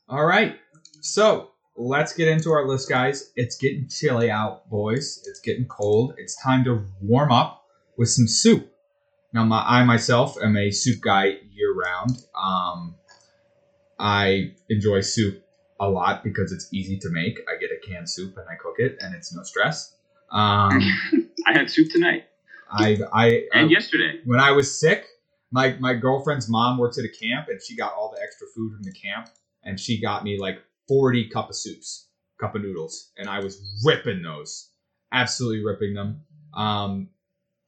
All 0.09 0.26
right. 0.26 0.57
So 1.01 1.51
let's 1.76 2.13
get 2.13 2.28
into 2.28 2.51
our 2.51 2.68
list, 2.68 2.89
guys. 2.89 3.32
It's 3.36 3.57
getting 3.57 3.88
chilly 3.89 4.32
out, 4.32 4.70
boys. 4.70 5.22
It's 5.26 5.39
getting 5.39 5.65
cold. 5.65 6.13
It's 6.18 6.41
time 6.41 6.63
to 6.63 6.86
warm 7.01 7.32
up 7.32 7.63
with 7.97 8.09
some 8.09 8.28
soup. 8.28 8.72
Now, 9.34 9.43
my, 9.43 9.63
I 9.63 9.84
myself 9.84 10.38
am 10.41 10.55
a 10.55 10.72
soup 10.72 11.01
guy 11.01 11.38
year 11.51 11.74
round. 11.74 12.18
Um, 12.41 12.95
I 13.99 14.53
enjoy 14.69 15.01
soup 15.01 15.43
a 15.79 15.89
lot 15.89 16.23
because 16.23 16.51
it's 16.51 16.71
easy 16.73 16.97
to 16.99 17.09
make. 17.09 17.39
I 17.47 17.59
get 17.59 17.71
a 17.71 17.87
canned 17.87 18.09
soup 18.09 18.37
and 18.37 18.45
I 18.49 18.55
cook 18.55 18.75
it, 18.77 18.97
and 18.99 19.15
it's 19.15 19.33
no 19.33 19.43
stress. 19.43 19.95
Um, 20.31 20.81
I 21.47 21.53
had 21.53 21.69
soup 21.69 21.89
tonight 21.89 22.25
I, 22.69 22.97
I, 23.13 23.27
and 23.53 23.67
I- 23.67 23.69
yesterday. 23.69 24.19
when 24.25 24.39
I 24.39 24.51
was 24.51 24.79
sick, 24.79 25.05
my 25.51 25.75
my 25.79 25.93
girlfriend's 25.93 26.49
mom 26.49 26.77
works 26.77 26.97
at 26.97 27.05
a 27.05 27.09
camp, 27.25 27.47
and 27.49 27.61
she 27.61 27.75
got 27.75 27.93
all 27.93 28.13
the 28.15 28.21
extra 28.21 28.47
food 28.55 28.73
from 28.73 28.83
the 28.83 28.91
camp, 28.91 29.29
and 29.63 29.79
she 29.79 30.01
got 30.01 30.23
me 30.23 30.37
like 30.39 30.61
forty 30.87 31.29
cup 31.29 31.49
of 31.49 31.55
soups, 31.55 32.09
cup 32.39 32.55
of 32.55 32.61
noodles, 32.61 33.11
and 33.17 33.29
I 33.29 33.39
was 33.39 33.61
ripping 33.85 34.21
those, 34.21 34.69
absolutely 35.11 35.63
ripping 35.63 35.93
them. 35.93 36.21
Um, 36.53 37.09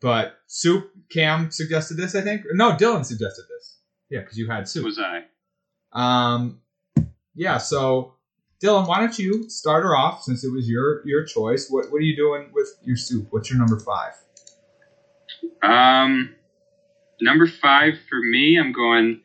but 0.02 0.40
soup, 0.48 0.92
Cam 1.10 1.52
suggested 1.52 1.96
this, 1.98 2.16
I 2.16 2.22
think. 2.22 2.44
No, 2.54 2.72
Dylan 2.72 3.06
suggested 3.06 3.46
this. 3.50 3.78
Yeah, 4.10 4.22
because 4.22 4.38
you 4.38 4.50
had 4.50 4.68
soup. 4.68 4.86
Was 4.86 4.98
I? 5.00 5.24
Um, 5.92 6.62
yeah. 7.36 7.58
So, 7.58 8.14
Dylan, 8.62 8.88
why 8.88 9.00
don't 9.00 9.18
you 9.18 9.50
start 9.50 9.84
her 9.84 9.96
off 9.96 10.24
since 10.24 10.44
it 10.44 10.52
was 10.52 10.70
your 10.70 11.06
your 11.08 11.24
choice? 11.24 11.70
What 11.70 11.92
what 11.92 11.98
are 11.98 12.06
you 12.06 12.16
doing 12.16 12.50
with 12.54 12.68
your 12.84 12.98
soup? 12.98 13.28
What's 13.30 13.50
your 13.50 13.60
number 13.60 13.80
five? 13.80 14.14
Um, 15.62 16.36
number 17.22 17.48
five 17.48 17.96
for 18.10 18.20
me, 18.20 18.58
I'm 18.60 18.72
going. 18.72 19.22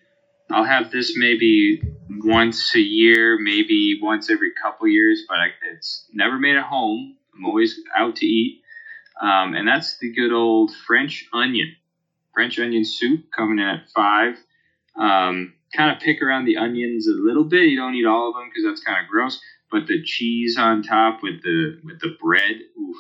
I'll 0.51 0.65
have 0.65 0.91
this 0.91 1.15
maybe 1.17 1.81
once 2.11 2.75
a 2.75 2.81
year, 2.81 3.39
maybe 3.41 3.99
once 4.01 4.31
every 4.31 4.53
couple 4.63 4.87
years, 4.87 5.23
but 5.27 5.39
I, 5.39 5.47
it's 5.73 6.07
never 6.13 6.39
made 6.39 6.57
at 6.57 6.65
home. 6.65 7.17
I'm 7.35 7.47
always 7.47 7.81
out 7.97 8.17
to 8.17 8.27
eat, 8.27 8.63
um, 9.21 9.55
and 9.55 9.67
that's 9.67 9.99
the 9.99 10.13
good 10.13 10.33
old 10.33 10.71
French 10.87 11.27
onion, 11.33 11.75
French 12.35 12.59
onion 12.59 12.85
soup 12.85 13.25
coming 13.35 13.59
in 13.59 13.67
at 13.67 13.89
five. 13.91 14.37
Um, 14.97 15.55
kind 15.75 15.95
of 15.95 16.03
pick 16.03 16.23
around 16.23 16.45
the 16.45 16.57
onions 16.57 17.07
a 17.09 17.13
little 17.13 17.45
bit. 17.45 17.69
You 17.69 17.77
don't 17.77 17.93
need 17.93 18.07
all 18.07 18.31
of 18.31 18.35
them 18.35 18.49
because 18.49 18.65
that's 18.65 18.85
kind 18.85 19.03
of 19.05 19.11
gross. 19.11 19.41
But 19.71 19.87
the 19.87 20.03
cheese 20.03 20.57
on 20.59 20.83
top 20.83 21.23
with 21.23 21.43
the 21.43 21.81
with 21.85 22.01
the 22.01 22.17
bread, 22.23 22.61
oof, 22.79 22.97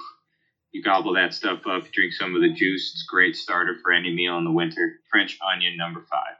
you 0.72 0.82
gobble 0.82 1.14
that 1.14 1.32
stuff 1.32 1.60
up, 1.66 1.90
drink 1.92 2.12
some 2.12 2.34
of 2.34 2.42
the 2.42 2.48
juice. 2.48 2.92
It's 2.94 3.06
a 3.08 3.12
great 3.12 3.36
starter 3.36 3.76
for 3.82 3.92
any 3.92 4.12
meal 4.12 4.36
in 4.38 4.44
the 4.44 4.50
winter. 4.50 5.00
French 5.10 5.38
onion 5.52 5.76
number 5.76 6.04
five. 6.10 6.36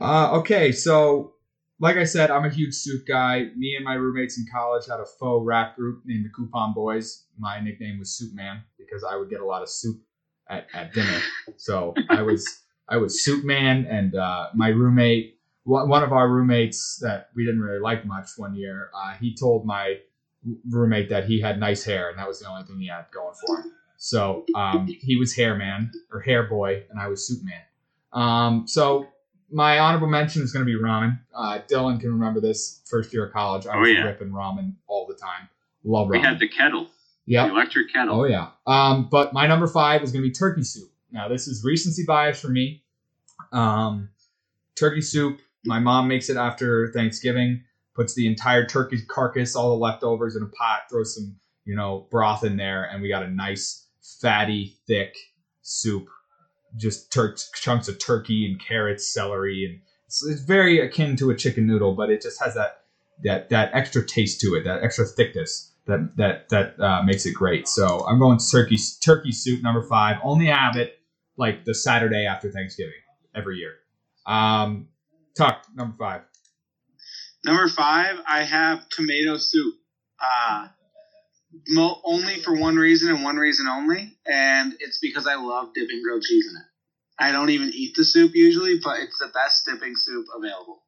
Uh, 0.00 0.38
okay, 0.38 0.72
so 0.72 1.34
like 1.80 1.96
I 1.96 2.04
said, 2.04 2.30
I'm 2.30 2.44
a 2.44 2.50
huge 2.50 2.74
soup 2.74 3.06
guy. 3.06 3.48
Me 3.56 3.74
and 3.76 3.84
my 3.84 3.94
roommates 3.94 4.38
in 4.38 4.46
college 4.50 4.86
had 4.86 5.00
a 5.00 5.04
faux 5.04 5.44
rap 5.44 5.76
group 5.76 6.02
named 6.06 6.24
the 6.24 6.30
Coupon 6.30 6.72
Boys. 6.72 7.24
My 7.38 7.60
nickname 7.60 7.98
was 7.98 8.16
Soup 8.16 8.32
Man 8.34 8.62
because 8.78 9.04
I 9.04 9.16
would 9.16 9.28
get 9.28 9.40
a 9.40 9.44
lot 9.44 9.62
of 9.62 9.68
soup 9.68 10.00
at, 10.48 10.68
at 10.72 10.94
dinner. 10.94 11.18
So 11.56 11.92
I 12.08 12.22
was 12.22 12.62
I 12.88 12.96
was 12.98 13.24
Soup 13.24 13.44
Man, 13.44 13.86
and 13.88 14.14
uh, 14.14 14.48
my 14.54 14.68
roommate, 14.68 15.38
one 15.64 16.02
of 16.02 16.12
our 16.12 16.28
roommates 16.28 16.98
that 17.02 17.28
we 17.34 17.44
didn't 17.44 17.60
really 17.60 17.78
like 17.80 18.04
much 18.04 18.30
one 18.36 18.54
year, 18.54 18.90
uh, 18.94 19.14
he 19.14 19.34
told 19.34 19.64
my 19.64 19.98
roommate 20.70 21.08
that 21.08 21.24
he 21.24 21.40
had 21.40 21.58
nice 21.60 21.84
hair, 21.84 22.10
and 22.10 22.18
that 22.18 22.26
was 22.28 22.40
the 22.40 22.48
only 22.48 22.64
thing 22.64 22.80
he 22.80 22.88
had 22.88 23.06
going 23.12 23.34
for 23.46 23.60
him. 23.60 23.72
So 23.96 24.44
um, 24.56 24.88
he 24.88 25.16
was 25.16 25.34
Hair 25.36 25.54
Man 25.56 25.92
or 26.12 26.20
Hair 26.20 26.48
Boy, 26.48 26.82
and 26.90 26.98
I 26.98 27.06
was 27.08 27.26
Soup 27.26 27.38
Man. 27.44 27.62
Um, 28.12 28.66
so 28.66 29.06
my 29.50 29.78
honorable 29.78 30.08
mention 30.08 30.42
is 30.42 30.52
going 30.52 30.66
to 30.66 30.70
be 30.70 30.76
ramen. 30.78 31.18
Uh, 31.34 31.60
Dylan 31.70 32.00
can 32.00 32.10
remember 32.12 32.40
this 32.40 32.80
first 32.86 33.12
year 33.12 33.26
of 33.26 33.32
college. 33.32 33.66
I 33.66 33.76
Oh, 33.76 33.80
was 33.80 33.90
yeah. 33.90 34.02
ripping 34.02 34.30
ramen 34.30 34.74
all 34.88 35.06
the 35.06 35.14
time. 35.14 35.48
Love 35.84 36.08
ramen. 36.08 36.10
We 36.12 36.18
had 36.20 36.38
the 36.40 36.48
kettle, 36.48 36.88
Yeah. 37.26 37.46
the 37.46 37.52
electric 37.52 37.92
kettle. 37.92 38.20
Oh 38.20 38.24
yeah. 38.24 38.48
Um, 38.66 39.08
but 39.10 39.32
my 39.32 39.46
number 39.46 39.66
five 39.68 40.02
is 40.02 40.10
going 40.10 40.22
to 40.24 40.28
be 40.28 40.34
turkey 40.34 40.64
soup. 40.64 40.90
Now 41.12 41.28
this 41.28 41.46
is 41.46 41.62
recency 41.64 42.04
bias 42.06 42.40
for 42.40 42.48
me. 42.48 42.82
Um, 43.52 44.10
turkey 44.76 45.02
soup. 45.02 45.40
My 45.64 45.78
mom 45.78 46.08
makes 46.08 46.28
it 46.28 46.36
after 46.36 46.90
Thanksgiving. 46.92 47.62
Puts 47.94 48.14
the 48.14 48.26
entire 48.26 48.66
turkey 48.66 48.98
carcass, 49.06 49.54
all 49.54 49.70
the 49.70 49.76
leftovers, 49.76 50.34
in 50.34 50.42
a 50.42 50.46
pot. 50.46 50.80
Throws 50.90 51.14
some, 51.14 51.36
you 51.64 51.76
know, 51.76 52.06
broth 52.10 52.42
in 52.42 52.56
there, 52.56 52.84
and 52.84 53.02
we 53.02 53.08
got 53.08 53.22
a 53.22 53.28
nice, 53.30 53.86
fatty, 54.20 54.78
thick 54.86 55.14
soup. 55.60 56.08
Just 56.74 57.12
tur- 57.12 57.36
chunks 57.54 57.88
of 57.88 57.98
turkey 57.98 58.46
and 58.46 58.58
carrots, 58.58 59.12
celery, 59.12 59.66
and 59.66 59.80
it's, 60.06 60.24
it's 60.24 60.40
very 60.40 60.80
akin 60.80 61.16
to 61.16 61.28
a 61.28 61.36
chicken 61.36 61.66
noodle, 61.66 61.94
but 61.94 62.08
it 62.08 62.22
just 62.22 62.42
has 62.42 62.54
that 62.54 62.84
that 63.24 63.50
that 63.50 63.70
extra 63.74 64.04
taste 64.04 64.40
to 64.40 64.54
it, 64.54 64.64
that 64.64 64.82
extra 64.82 65.04
thickness 65.04 65.72
that 65.86 66.16
that 66.16 66.48
that 66.48 66.80
uh, 66.80 67.02
makes 67.02 67.26
it 67.26 67.34
great. 67.34 67.68
So 67.68 68.06
I'm 68.06 68.18
going 68.18 68.38
turkey 68.38 68.78
turkey 69.00 69.32
soup 69.32 69.62
number 69.62 69.82
five. 69.82 70.16
Only 70.22 70.46
have 70.46 70.76
it 70.76 70.98
like 71.36 71.64
the 71.64 71.74
Saturday 71.74 72.26
after 72.26 72.50
Thanksgiving 72.50 72.92
every 73.34 73.58
year. 73.58 73.74
Um, 74.26 74.88
Tuck 75.36 75.64
number 75.74 75.96
five. 75.98 76.22
Number 77.44 77.68
five, 77.68 78.16
I 78.28 78.42
have 78.44 78.88
tomato 78.90 79.36
soup. 79.36 79.74
Uh, 80.20 80.68
mo- 81.68 82.00
only 82.04 82.36
for 82.36 82.54
one 82.54 82.76
reason 82.76 83.10
and 83.14 83.24
one 83.24 83.36
reason 83.36 83.66
only, 83.66 84.16
and 84.26 84.74
it's 84.78 84.98
because 84.98 85.26
I 85.26 85.34
love 85.34 85.70
dipping 85.74 86.02
grilled 86.02 86.22
cheese 86.22 86.46
in 86.48 86.56
it. 86.56 86.66
I 87.18 87.32
don't 87.32 87.50
even 87.50 87.70
eat 87.72 87.94
the 87.96 88.04
soup 88.04 88.32
usually, 88.34 88.78
but 88.82 89.00
it's 89.00 89.18
the 89.18 89.28
best 89.28 89.64
dipping 89.66 89.94
soup 89.96 90.26
available. 90.36 90.82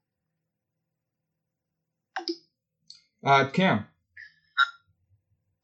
Uh, 3.25 3.49
Cam. 3.51 3.87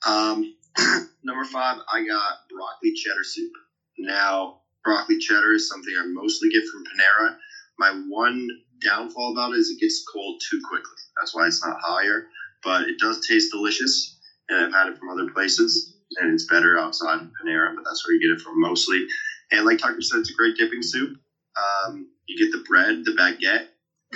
Um, 0.07 0.55
number 1.23 1.45
five, 1.45 1.79
I 1.93 2.07
got 2.07 2.39
broccoli 2.49 2.95
cheddar 2.95 3.25
soup. 3.25 3.53
Now, 3.99 4.60
broccoli 4.85 5.19
cheddar 5.19 5.55
is 5.55 5.69
something 5.69 5.93
I 5.99 6.05
mostly 6.07 6.49
get 6.51 6.65
from 6.67 6.85
Panera. 6.85 7.37
My 7.79 7.91
one 8.09 8.49
downfall 8.83 9.33
about 9.33 9.53
it 9.53 9.59
is 9.59 9.71
it 9.71 9.81
gets 9.81 10.05
cold 10.13 10.41
too 10.51 10.61
quickly. 10.69 10.97
That's 11.19 11.35
why 11.35 11.47
it's 11.47 11.65
not 11.65 11.77
higher, 11.83 12.27
but 12.63 12.83
it 12.89 12.99
does 12.99 13.27
taste 13.27 13.51
delicious, 13.53 14.19
and 14.49 14.65
I've 14.67 14.73
had 14.73 14.89
it 14.93 14.99
from 14.99 15.11
other 15.11 15.31
places, 15.31 15.95
and 16.19 16.33
it's 16.33 16.47
better 16.47 16.79
outside 16.79 17.21
of 17.21 17.31
Panera, 17.43 17.75
but 17.75 17.85
that's 17.85 18.07
where 18.07 18.15
you 18.15 18.21
get 18.21 18.37
it 18.37 18.43
from 18.43 18.61
mostly. 18.61 19.07
And 19.53 19.65
like 19.65 19.79
Tucker 19.79 20.01
said, 20.01 20.21
it's 20.21 20.31
a 20.31 20.35
great 20.35 20.57
dipping 20.57 20.83
soup. 20.83 21.17
Um, 21.57 22.09
you 22.27 22.39
get 22.39 22.57
the 22.57 22.65
bread, 22.69 23.05
the 23.05 23.13
baguette 23.13 23.69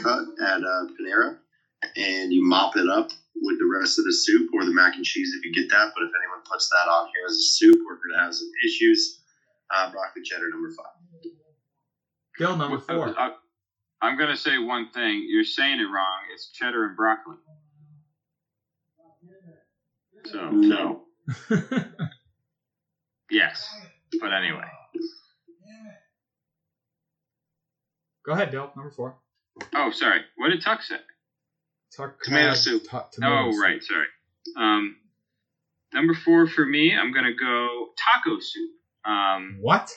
cut 0.03 0.25
at 0.43 0.62
uh, 0.62 0.87
Panera, 0.99 1.39
and 1.97 2.33
you 2.33 2.45
mop 2.45 2.77
it 2.77 2.89
up 2.89 3.11
with 3.37 3.59
the 3.59 3.79
rest 3.79 3.99
of 3.99 4.05
the 4.05 4.12
soup 4.12 4.51
or 4.55 4.65
the 4.65 4.73
mac 4.73 4.95
and 4.95 5.05
cheese 5.05 5.35
if 5.37 5.45
you 5.45 5.53
get 5.53 5.71
that. 5.71 5.93
But 5.95 6.05
if 6.05 6.11
anyone 6.17 6.45
puts 6.51 6.69
that 6.71 6.89
on 6.89 7.09
here 7.15 7.27
as 7.27 7.33
a 7.35 7.43
soup, 7.43 7.77
we're 7.85 7.97
going 7.97 8.15
to 8.19 8.25
have 8.25 8.35
some 8.35 8.51
issues. 8.65 9.21
Uh, 9.71 9.91
broccoli 9.91 10.23
cheddar 10.25 10.49
number 10.51 10.71
five. 10.71 11.33
Bill 12.39 12.57
number 12.57 12.79
four. 12.81 13.09
Uh, 13.19 13.31
I'm 14.03 14.19
gonna 14.19 14.37
say 14.37 14.59
one 14.59 14.91
thing. 14.93 15.27
You're 15.29 15.45
saying 15.45 15.81
it 15.81 15.85
wrong. 15.85 16.21
It's 16.33 16.51
cheddar 16.53 16.85
and 16.87 16.97
broccoli. 16.97 17.37
So 20.27 20.51
No. 20.51 21.03
yes, 23.31 23.69
but 24.21 24.33
anyway. 24.33 24.65
Go 28.27 28.33
ahead, 28.33 28.51
Dill. 28.51 28.71
Number 28.75 28.91
four. 28.91 29.17
Oh, 29.75 29.91
sorry. 29.91 30.21
What 30.37 30.49
did 30.51 30.62
Tuck 30.62 30.83
say? 30.83 30.97
Tuck 31.97 32.23
Tomato 32.23 32.49
had 32.51 32.59
soup. 32.59 32.83
tu- 32.91 32.99
tomato 33.12 33.49
Oh, 33.49 33.53
soup. 33.53 33.62
right. 33.62 33.83
Sorry. 33.83 34.07
Um, 34.57 34.97
number 35.93 36.15
four 36.15 36.47
for 36.47 36.65
me, 36.65 36.95
I'm 36.97 37.12
gonna 37.12 37.35
go 37.35 37.89
taco 37.99 38.41
soup. 38.41 38.71
Um, 39.05 39.59
What? 39.61 39.90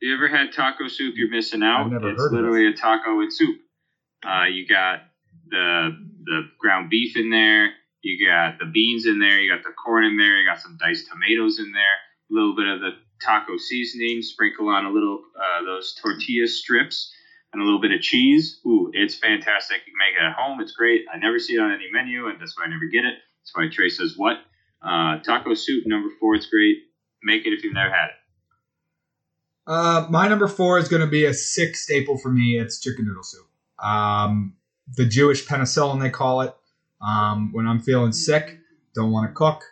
you 0.00 0.14
ever 0.14 0.28
had 0.28 0.52
taco 0.52 0.88
soup? 0.88 1.14
You're 1.16 1.30
missing 1.30 1.62
out. 1.62 1.86
I've 1.86 1.92
never 1.92 2.10
it's 2.10 2.20
heard 2.20 2.26
of 2.28 2.32
literally 2.32 2.66
a 2.66 2.74
taco 2.74 3.18
with 3.18 3.32
soup. 3.32 3.56
Uh, 4.24 4.44
you 4.44 4.66
got 4.66 5.00
the 5.48 5.90
the 6.24 6.42
ground 6.58 6.90
beef 6.90 7.16
in 7.16 7.30
there. 7.30 7.70
You 8.02 8.26
got 8.28 8.58
the 8.58 8.66
beans 8.66 9.06
in 9.06 9.18
there. 9.18 9.40
You 9.40 9.50
got 9.50 9.62
the 9.64 9.72
corn 9.72 10.04
in 10.04 10.16
there. 10.16 10.38
You 10.38 10.46
got 10.46 10.60
some 10.60 10.76
diced 10.78 11.08
tomatoes 11.10 11.58
in 11.58 11.72
there. 11.72 11.94
A 12.30 12.34
little 12.34 12.54
bit 12.54 12.66
of 12.66 12.80
the 12.80 12.90
taco 13.22 13.56
seasoning. 13.56 14.22
Sprinkle 14.22 14.68
on 14.68 14.84
a 14.84 14.90
little 14.90 15.22
uh, 15.38 15.64
those 15.64 15.94
tortilla 15.94 16.46
strips 16.46 17.12
and 17.52 17.62
a 17.62 17.64
little 17.64 17.80
bit 17.80 17.92
of 17.92 18.00
cheese. 18.00 18.60
Ooh, 18.66 18.90
it's 18.92 19.16
fantastic. 19.16 19.78
You 19.86 19.92
can 19.92 19.98
make 19.98 20.20
it 20.20 20.24
at 20.24 20.36
home. 20.36 20.60
It's 20.60 20.72
great. 20.72 21.04
I 21.12 21.18
never 21.18 21.38
see 21.38 21.54
it 21.54 21.60
on 21.60 21.72
any 21.72 21.88
menu, 21.92 22.28
and 22.28 22.40
that's 22.40 22.58
why 22.58 22.64
I 22.64 22.68
never 22.68 22.86
get 22.92 23.04
it. 23.04 23.14
That's 23.40 23.52
why 23.54 23.68
Trey 23.72 23.88
says 23.88 24.14
what. 24.16 24.36
Uh, 24.82 25.18
taco 25.20 25.54
soup 25.54 25.84
number 25.86 26.08
four. 26.20 26.34
It's 26.34 26.46
great. 26.46 26.76
Make 27.24 27.46
it 27.46 27.52
if 27.52 27.64
you've 27.64 27.74
never 27.74 27.90
had 27.90 28.06
it. 28.06 28.14
Uh, 29.66 30.06
my 30.10 30.28
number 30.28 30.46
four 30.46 30.78
is 30.78 30.88
going 30.88 31.00
to 31.00 31.08
be 31.08 31.24
a 31.24 31.32
sick 31.32 31.74
staple 31.74 32.18
for 32.18 32.30
me. 32.30 32.58
It's 32.58 32.80
chicken 32.80 33.06
noodle 33.06 33.22
soup. 33.22 33.46
Um, 33.78 34.54
the 34.96 35.06
Jewish 35.06 35.46
penicillin, 35.46 36.00
they 36.00 36.10
call 36.10 36.42
it. 36.42 36.54
Um, 37.00 37.52
when 37.52 37.66
I'm 37.66 37.80
feeling 37.80 38.12
sick, 38.12 38.58
don't 38.94 39.10
want 39.10 39.28
to 39.28 39.34
cook, 39.34 39.62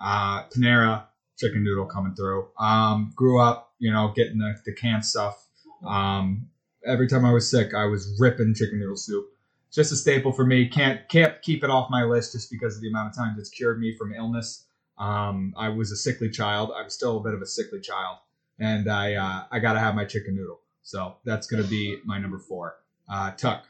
uh, 0.00 0.44
Panera 0.48 1.04
chicken 1.38 1.62
noodle 1.62 1.86
coming 1.86 2.14
through. 2.14 2.48
Um, 2.58 3.12
grew 3.14 3.40
up, 3.40 3.72
you 3.78 3.92
know, 3.92 4.12
getting 4.14 4.38
the, 4.38 4.54
the 4.64 4.72
canned 4.72 5.04
stuff. 5.04 5.46
Um, 5.86 6.48
every 6.86 7.08
time 7.08 7.24
I 7.24 7.32
was 7.32 7.50
sick, 7.50 7.74
I 7.74 7.84
was 7.84 8.16
ripping 8.18 8.54
chicken 8.54 8.78
noodle 8.78 8.96
soup. 8.96 9.26
Just 9.72 9.92
a 9.92 9.96
staple 9.96 10.32
for 10.32 10.46
me. 10.46 10.68
Can't 10.68 11.08
can't 11.08 11.40
keep 11.42 11.64
it 11.64 11.70
off 11.70 11.90
my 11.90 12.04
list 12.04 12.32
just 12.32 12.50
because 12.50 12.76
of 12.76 12.82
the 12.82 12.88
amount 12.88 13.10
of 13.10 13.16
times 13.16 13.38
it's 13.38 13.50
cured 13.50 13.80
me 13.80 13.96
from 13.96 14.14
illness. 14.14 14.66
Um, 14.98 15.54
I 15.56 15.70
was 15.70 15.90
a 15.90 15.96
sickly 15.96 16.30
child. 16.30 16.70
I'm 16.74 16.90
still 16.90 17.16
a 17.16 17.20
bit 17.20 17.34
of 17.34 17.42
a 17.42 17.46
sickly 17.46 17.80
child, 17.80 18.18
and 18.58 18.88
I 18.88 19.14
uh, 19.14 19.44
I 19.50 19.58
gotta 19.58 19.80
have 19.80 19.94
my 19.94 20.04
chicken 20.04 20.36
noodle. 20.36 20.60
So 20.82 21.16
that's 21.24 21.46
gonna 21.46 21.64
be 21.64 21.98
my 22.04 22.18
number 22.18 22.38
four. 22.38 22.76
Uh, 23.08 23.32
Tuck. 23.32 23.64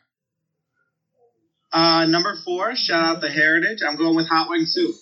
Uh, 1.73 2.05
number 2.07 2.37
four, 2.45 2.77
shout 2.77 3.03
out 3.03 3.21
the 3.21 3.31
Heritage. 3.31 3.83
I'm 3.83 3.97
going 3.97 4.15
with 4.15 4.29
hot 4.29 4.49
wing 4.49 4.65
soup. 4.65 4.95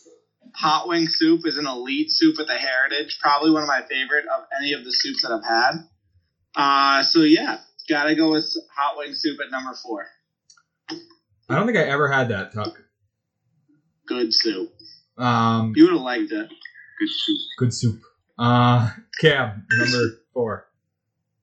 Hot 0.55 0.89
wing 0.89 1.07
soup 1.07 1.47
is 1.47 1.59
an 1.59 1.67
elite 1.67 2.11
soup 2.11 2.37
at 2.41 2.47
the 2.47 2.55
Heritage. 2.55 3.19
Probably 3.21 3.51
one 3.51 3.63
of 3.63 3.69
my 3.69 3.83
favorite 3.83 4.25
of 4.27 4.45
any 4.59 4.73
of 4.73 4.85
the 4.85 4.93
soups 4.93 5.23
that 5.23 5.33
I've 5.33 5.45
had. 5.45 5.73
Uh, 6.55 7.03
so 7.03 7.21
yeah, 7.21 7.59
gotta 7.89 8.15
go 8.15 8.31
with 8.31 8.47
hot 8.75 8.97
wing 8.97 9.13
soup 9.15 9.39
at 9.45 9.51
number 9.51 9.75
four. 9.83 10.07
I 11.49 11.57
don't 11.57 11.67
think 11.67 11.79
I 11.79 11.83
ever 11.83 12.11
had 12.11 12.29
that 12.29 12.53
Tuck. 12.53 12.81
Good 14.07 14.33
soup. 14.33 14.73
Um, 15.19 15.73
You 15.77 15.85
would 15.85 15.93
have 15.93 16.01
liked 16.03 16.33
it. 16.33 16.49
Good 16.99 17.09
soup. 17.09 17.39
good 17.59 17.75
soup. 17.75 18.01
Uh, 18.39 18.91
Cam 19.21 19.67
number 19.73 20.09
four. 20.33 20.65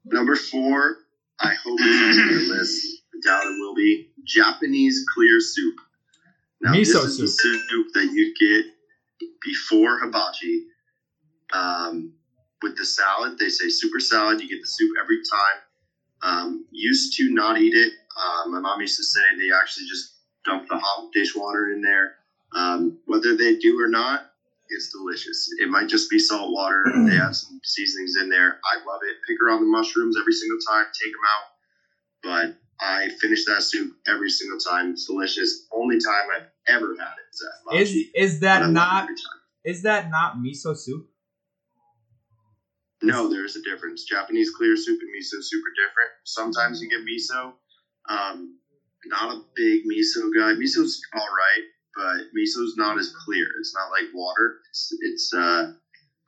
Number 0.05 0.35
four, 0.35 0.95
I 1.39 1.53
hope 1.63 1.79
it's 1.81 2.19
on 2.19 2.29
your 2.29 2.57
list. 2.57 3.01
I 3.13 3.19
doubt 3.23 3.45
it 3.45 3.55
will 3.59 3.75
be. 3.75 4.07
Japanese 4.25 5.03
clear 5.13 5.39
soup. 5.39 5.75
Now, 6.61 6.73
Miso 6.73 7.03
this 7.03 7.19
is 7.19 7.37
soup. 7.37 7.59
soup 7.69 7.87
that 7.93 8.05
you 8.11 8.33
get 8.39 8.65
before 9.41 9.99
hibachi. 9.99 10.63
Um, 11.51 12.11
with 12.61 12.75
the 12.77 12.85
salad, 12.85 13.37
they 13.39 13.49
say 13.49 13.69
super 13.69 13.99
salad. 13.99 14.41
You 14.41 14.49
get 14.49 14.61
the 14.61 14.67
soup 14.67 14.91
every 15.01 15.19
time. 15.31 15.61
Um, 16.21 16.65
used 16.71 17.15
to 17.17 17.29
not 17.31 17.57
eat 17.59 17.73
it. 17.73 17.93
Uh, 18.17 18.49
my 18.49 18.59
mom 18.59 18.81
used 18.81 18.97
to 18.97 19.03
say 19.03 19.21
they 19.37 19.49
actually 19.55 19.85
just 19.87 20.13
dump 20.45 20.67
the 20.69 20.77
hot 20.77 21.07
dish 21.13 21.33
water 21.35 21.71
in 21.71 21.81
there. 21.81 22.15
Um, 22.53 22.97
whether 23.05 23.35
they 23.35 23.55
do 23.55 23.79
or 23.79 23.87
not, 23.87 24.21
it's 24.69 24.89
delicious. 24.89 25.49
It 25.59 25.69
might 25.69 25.87
just 25.87 26.09
be 26.09 26.19
salt 26.19 26.51
water. 26.51 26.83
They 27.07 27.15
have 27.15 27.35
some 27.35 27.59
seasonings 27.63 28.15
in 28.15 28.29
there. 28.29 28.57
I 28.63 28.77
love 28.87 29.01
it. 29.03 29.17
Pick 29.27 29.37
around 29.41 29.61
the 29.61 29.65
mushrooms 29.67 30.15
every 30.19 30.33
single 30.33 30.59
time. 30.69 30.85
Take 31.01 31.11
them 31.11 31.21
out. 31.35 31.45
But 32.23 32.55
I 32.79 33.09
finish 33.19 33.45
that 33.45 33.63
soup 33.63 33.91
every 34.07 34.29
single 34.29 34.57
time. 34.59 34.91
It's 34.91 35.05
delicious. 35.05 35.65
Only 35.71 35.97
time 35.97 36.25
I've 36.35 36.47
ever 36.67 36.95
had 36.99 37.13
it 37.17 37.35
Is 37.81 38.05
is 38.15 38.39
that 38.41 38.69
not 38.69 39.07
is 39.63 39.81
that 39.83 40.09
not 40.09 40.35
miso 40.37 40.77
soup? 40.77 41.05
No, 43.01 43.29
there's 43.29 43.55
a 43.55 43.61
difference. 43.61 44.03
Japanese 44.03 44.49
clear 44.51 44.75
soup 44.75 44.99
and 45.01 45.09
miso 45.09 45.41
soup 45.41 45.61
are 45.63 45.75
different. 45.75 46.11
Sometimes 46.25 46.81
you 46.81 46.89
get 46.89 47.01
miso. 47.01 47.53
Um, 48.09 48.57
not 49.05 49.35
a 49.35 49.41
big 49.55 49.81
miso 49.85 50.29
guy. 50.35 50.53
Miso's 50.53 50.99
all 51.13 51.21
right, 51.21 51.63
but 51.95 52.17
miso's 52.35 52.75
not 52.77 52.97
as 52.97 53.11
clear. 53.25 53.45
It's 53.59 53.73
not 53.73 53.89
like 53.91 54.05
water. 54.13 54.55
It's 54.69 54.93
it's 55.01 55.33
uh, 55.33 55.71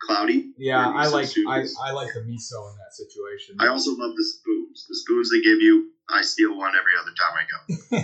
cloudy. 0.01 0.51
Yeah, 0.57 0.87
I 0.87 1.07
like 1.07 1.29
I. 1.47 1.63
I 1.81 1.91
like 1.91 2.09
the 2.13 2.21
miso 2.21 2.69
in 2.71 2.77
that 2.77 2.93
situation. 2.93 3.57
I 3.59 3.67
also 3.67 3.91
love 3.91 4.15
the 4.15 4.23
spoons. 4.23 4.85
The 4.87 4.95
spoons 4.95 5.29
they 5.31 5.41
give 5.41 5.61
you, 5.61 5.89
I 6.09 6.21
steal 6.21 6.57
one 6.57 6.73
every 6.75 6.93
other 6.99 7.11
time 7.17 8.01
I 8.01 8.03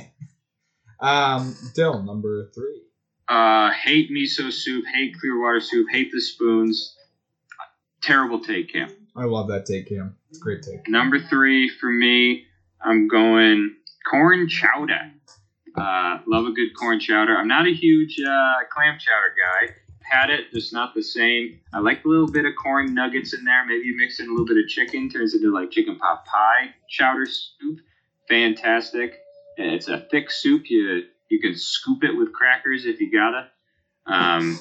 go. 1.01 1.05
um, 1.05 1.55
Dill 1.75 2.03
number 2.03 2.49
three. 2.53 2.83
Uh, 3.27 3.71
hate 3.71 4.09
miso 4.11 4.51
soup. 4.51 4.85
Hate 4.93 5.15
clear 5.19 5.39
water 5.39 5.59
soup. 5.59 5.87
Hate 5.91 6.11
the 6.11 6.21
spoons. 6.21 6.95
Terrible 8.01 8.39
take, 8.39 8.71
Cam. 8.71 8.89
I 9.15 9.25
love 9.25 9.47
that 9.49 9.65
take, 9.65 9.89
Cam. 9.89 10.15
It's 10.29 10.37
a 10.37 10.41
great 10.41 10.61
take. 10.61 10.87
Number 10.87 11.19
three 11.19 11.67
for 11.67 11.89
me, 11.89 12.45
I'm 12.81 13.07
going 13.07 13.75
corn 14.09 14.47
chowder. 14.47 15.11
Uh, 15.77 16.19
love 16.27 16.45
a 16.45 16.51
good 16.51 16.73
corn 16.77 16.99
chowder. 16.99 17.37
I'm 17.37 17.47
not 17.47 17.67
a 17.67 17.73
huge 17.73 18.19
uh, 18.19 18.53
clam 18.71 18.97
chowder 18.99 19.33
guy. 19.37 19.75
Had 20.01 20.29
it, 20.29 20.51
just 20.53 20.73
not 20.73 20.95
the 20.95 21.03
same. 21.03 21.59
I 21.73 21.79
like 21.79 22.03
a 22.05 22.07
little 22.07 22.31
bit 22.31 22.45
of 22.45 22.53
corn 22.61 22.93
nuggets 22.93 23.33
in 23.33 23.43
there. 23.43 23.65
Maybe 23.65 23.85
you 23.85 23.97
mix 23.97 24.19
in 24.19 24.27
a 24.27 24.31
little 24.31 24.45
bit 24.45 24.57
of 24.57 24.67
chicken, 24.69 25.09
turns 25.09 25.33
into 25.33 25.53
like 25.53 25.69
chicken 25.69 25.97
pot 25.97 26.25
pie 26.25 26.73
chowder 26.89 27.25
soup. 27.25 27.79
Fantastic. 28.29 29.19
It's 29.57 29.87
a 29.89 30.05
thick 30.09 30.31
soup. 30.31 30.63
You 30.69 31.03
you 31.29 31.41
can 31.41 31.55
scoop 31.57 32.03
it 32.03 32.17
with 32.17 32.31
crackers 32.31 32.85
if 32.85 33.01
you 33.01 33.11
gotta. 33.11 33.47
Um, 34.05 34.57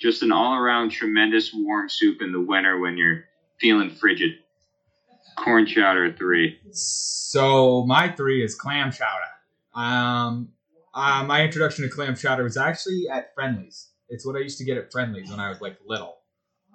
just 0.00 0.22
an 0.22 0.32
all 0.32 0.54
around 0.54 0.90
tremendous 0.90 1.52
warm 1.54 1.88
soup 1.88 2.22
in 2.22 2.32
the 2.32 2.40
winter 2.40 2.78
when 2.80 2.96
you're 2.96 3.24
feeling 3.60 3.90
frigid. 3.90 4.32
Corn 5.36 5.66
chowder 5.66 6.12
three. 6.12 6.58
So 6.72 7.84
my 7.84 8.08
three 8.10 8.42
is 8.42 8.54
clam 8.54 8.90
chowder. 8.90 9.31
Um, 9.74 10.50
uh, 10.94 11.24
my 11.26 11.42
introduction 11.42 11.88
to 11.88 11.94
clam 11.94 12.14
chowder 12.16 12.44
was 12.44 12.56
actually 12.56 13.08
at 13.10 13.34
Friendly's. 13.34 13.90
It's 14.08 14.26
what 14.26 14.36
I 14.36 14.40
used 14.40 14.58
to 14.58 14.64
get 14.64 14.76
at 14.76 14.92
Friendly's 14.92 15.30
when 15.30 15.40
I 15.40 15.48
was 15.48 15.60
like 15.60 15.78
little. 15.86 16.18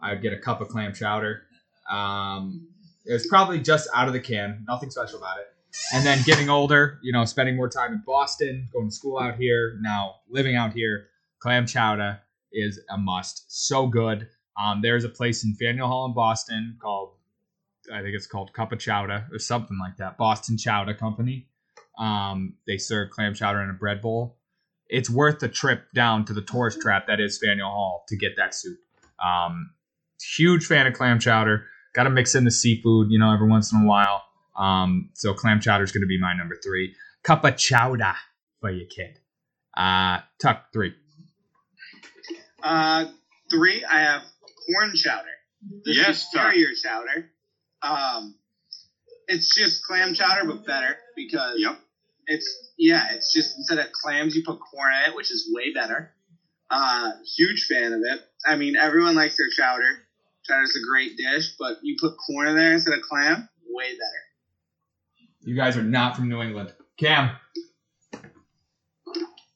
I 0.02 0.14
would 0.14 0.22
get 0.22 0.34
a 0.34 0.38
cup 0.38 0.62
of 0.62 0.70
clam 0.70 0.94
chowder. 0.94 1.44
Um, 1.92 2.68
it 3.06 3.14
was 3.14 3.28
probably 3.28 3.60
just 3.60 3.88
out 3.94 4.08
of 4.08 4.14
the 4.14 4.20
can, 4.20 4.66
nothing 4.68 4.90
special 4.90 5.20
about 5.20 5.38
it. 5.40 5.46
And 5.94 6.06
then 6.06 6.22
getting 6.26 6.50
older, 6.50 7.00
you 7.04 7.12
know, 7.12 7.26
spending 7.26 7.56
more 7.56 7.70
time 7.70 7.94
in 7.94 8.04
Boston, 8.06 8.68
going 8.74 8.90
to 8.90 8.96
school 8.96 9.20
out 9.20 9.36
here, 9.36 9.78
now 9.82 10.16
living 10.30 10.56
out 10.56 10.74
here, 10.74 11.08
clam 11.40 11.66
chowder 11.66 12.20
is 12.52 12.80
a 12.90 12.98
must. 12.98 13.46
So 13.48 13.88
good. 13.88 14.28
Um, 14.60 14.82
there's 14.82 15.04
a 15.04 15.10
place 15.10 15.44
in 15.44 15.54
Faneuil 15.54 15.88
Hall 15.88 16.06
in 16.08 16.14
Boston 16.14 16.78
called, 16.82 17.14
I 17.94 18.02
think 18.02 18.16
it's 18.16 18.28
called 18.28 18.54
Cup 18.54 18.72
of 18.72 18.80
Chowder 18.80 19.28
or 19.32 19.40
something 19.40 19.78
like 19.80 19.98
that. 19.98 20.18
Boston 20.18 20.58
Chowder 20.58 20.96
Company. 20.96 21.48
Um, 21.98 22.54
they 22.68 22.78
serve 22.78 23.10
clam 23.12 23.34
chowder 23.34 23.62
in 23.62 23.70
a 23.70 23.74
bread 23.74 24.02
bowl. 24.02 24.38
It's 24.90 25.10
worth 25.10 25.40
the 25.40 25.50
trip 25.50 25.92
down 25.94 26.26
to 26.26 26.34
the 26.34 26.42
tourist 26.42 26.80
trap 26.82 27.08
that 27.08 27.20
is 27.20 27.38
Faneuil 27.40 27.70
Hall 27.70 28.06
to 28.08 28.16
get 28.18 28.38
that 28.38 28.54
soup. 28.56 28.78
Um, 29.24 29.72
huge 30.22 30.66
fan 30.66 30.88
of 30.88 30.94
clam 30.94 31.20
chowder. 31.20 31.66
Got 31.94 32.04
to 32.04 32.10
mix 32.10 32.36
in 32.36 32.44
the 32.44 32.52
seafood, 32.52 33.08
you 33.10 33.20
know, 33.20 33.34
every 33.34 33.48
once 33.50 33.74
in 33.74 33.82
a 33.82 33.86
while. 33.86 34.24
Um, 34.58 35.10
so 35.14 35.34
clam 35.34 35.60
chowder 35.60 35.84
is 35.84 35.92
going 35.92 36.02
to 36.02 36.08
be 36.08 36.20
my 36.20 36.34
number 36.36 36.56
three. 36.64 36.94
Cup 37.24 37.44
of 37.44 37.58
chowder 37.58 38.14
for 38.62 38.70
your 38.70 38.88
kid. 38.88 39.20
Uh, 39.76 40.20
Tuck 40.40 40.72
three. 40.72 40.94
Uh, 42.64 43.06
three, 43.50 43.84
I 43.86 44.00
have 44.02 44.22
corn 44.74 44.92
chowder. 44.96 45.28
The 45.84 45.94
Yes, 45.94 46.30
Tom. 46.32 46.46
superior 46.48 46.70
chowder. 46.82 47.30
Um, 47.82 48.36
it's 49.28 49.54
just 49.56 49.84
clam 49.86 50.14
chowder, 50.14 50.46
but 50.48 50.66
better 50.66 50.96
because 51.16 51.56
Yep. 51.60 51.80
It's 52.28 52.72
yeah, 52.78 53.08
it's 53.12 53.34
just 53.34 53.58
instead 53.58 53.80
of 53.80 53.92
clams, 53.92 54.36
you 54.36 54.44
put 54.46 54.60
corn 54.60 54.92
in 54.94 55.12
it, 55.12 55.16
which 55.16 55.32
is 55.32 55.50
way 55.52 55.74
better. 55.74 56.12
Uh, 56.70 57.12
huge 57.38 57.66
fan 57.66 57.94
of 57.94 58.02
it. 58.04 58.22
I 58.46 58.58
mean, 58.58 58.76
everyone 58.76 59.16
likes 59.16 59.38
their 59.38 59.50
chowder. 59.50 60.04
Chowder's 60.46 60.76
a 60.76 60.86
great 60.86 61.18
dish, 61.18 61.56
but 61.58 61.78
you 61.82 61.96
put 62.00 62.16
corn 62.18 62.48
in 62.50 62.56
there 62.56 62.74
instead 62.74 62.94
of 62.94 63.02
clam, 63.02 63.48
way 63.70 63.86
better. 63.92 64.24
You 65.42 65.56
guys 65.56 65.78
are 65.78 65.84
not 65.84 66.16
from 66.16 66.28
New 66.30 66.42
England. 66.42 66.74
Cam. 67.00 67.32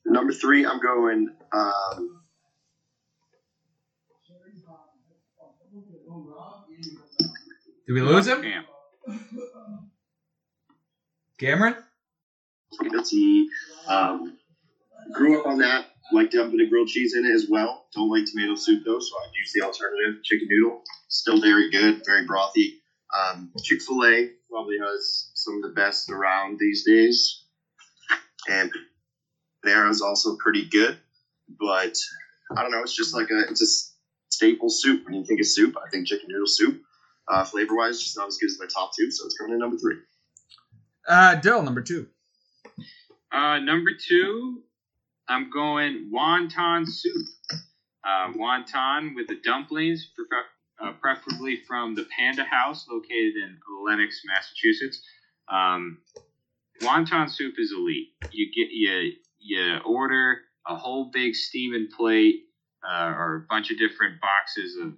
Number 0.05 0.31
three, 0.31 0.65
I'm 0.65 0.81
going. 0.81 1.29
Um, 1.51 2.21
Did 7.87 7.93
we 7.93 8.01
lose 8.01 8.27
him? 8.27 8.41
Cam. 8.41 8.63
Cameron? 11.37 11.75
Spaghetti. 12.81 13.47
Um, 13.87 14.37
grew 15.13 15.39
up 15.39 15.47
on 15.47 15.59
that. 15.59 15.85
Like 16.13 16.31
dumping 16.31 16.59
a 16.59 16.67
grilled 16.67 16.89
cheese 16.89 17.15
in 17.15 17.25
it 17.25 17.33
as 17.33 17.47
well. 17.49 17.85
Don't 17.95 18.09
like 18.09 18.25
tomato 18.25 18.55
soup 18.55 18.83
though, 18.85 18.99
so 18.99 19.15
I'd 19.17 19.31
use 19.33 19.53
the 19.53 19.61
alternative 19.61 20.21
chicken 20.23 20.47
noodle. 20.49 20.81
Still 21.07 21.39
very 21.39 21.71
good, 21.71 22.03
very 22.05 22.27
brothy. 22.27 22.79
Um, 23.17 23.51
Chick 23.63 23.81
Fil 23.81 24.05
A 24.05 24.29
probably 24.49 24.77
has 24.79 25.31
some 25.35 25.55
of 25.55 25.61
the 25.61 25.69
best 25.69 26.09
around 26.09 26.57
these 26.59 26.83
days, 26.85 27.43
and 28.49 28.71
Panera's 29.65 30.01
also 30.01 30.35
pretty 30.37 30.65
good. 30.65 30.97
But 31.59 31.95
I 32.57 32.61
don't 32.61 32.71
know. 32.71 32.81
It's 32.81 32.95
just 32.95 33.15
like 33.15 33.29
a 33.31 33.49
it's 33.49 33.61
a 33.61 34.33
staple 34.33 34.69
soup. 34.69 35.05
When 35.05 35.13
you 35.13 35.23
think 35.23 35.39
of 35.39 35.47
soup, 35.47 35.75
I 35.77 35.89
think 35.89 36.07
chicken 36.07 36.27
noodle 36.29 36.47
soup. 36.47 36.81
Uh, 37.29 37.45
flavor 37.45 37.75
wise, 37.77 38.01
just 38.01 38.17
not 38.17 38.27
as 38.27 38.37
good 38.37 38.47
as 38.47 38.57
my 38.59 38.65
top 38.65 38.91
two, 38.97 39.09
so 39.11 39.25
it's 39.25 39.37
coming 39.37 39.53
in 39.53 39.59
number 39.59 39.77
three. 39.77 39.95
Uh, 41.07 41.35
Dill, 41.35 41.61
number 41.61 41.81
two. 41.81 42.07
Uh, 43.31 43.59
number 43.59 43.91
two, 43.97 44.61
I'm 45.27 45.49
going 45.49 46.11
wonton 46.13 46.85
soup. 46.87 47.27
Uh, 48.03 48.31
wonton 48.33 49.15
with 49.15 49.27
the 49.27 49.37
dumplings, 49.43 50.09
uh, 50.81 50.91
preferably 50.99 51.61
from 51.67 51.95
the 51.95 52.05
Panda 52.17 52.43
House 52.43 52.85
located 52.89 53.35
in 53.35 53.57
Lenox, 53.85 54.21
Massachusetts. 54.25 55.01
Um, 55.47 55.99
wonton 56.81 57.29
soup 57.29 57.55
is 57.57 57.71
elite. 57.71 58.09
You 58.31 58.47
get 58.47 58.71
you 58.71 59.13
you 59.39 59.77
order 59.85 60.39
a 60.67 60.75
whole 60.75 61.11
big 61.11 61.35
steaming 61.35 61.87
plate 61.95 62.45
uh, 62.87 63.13
or 63.15 63.35
a 63.35 63.45
bunch 63.47 63.71
of 63.71 63.77
different 63.77 64.19
boxes 64.19 64.77
of 64.77 64.93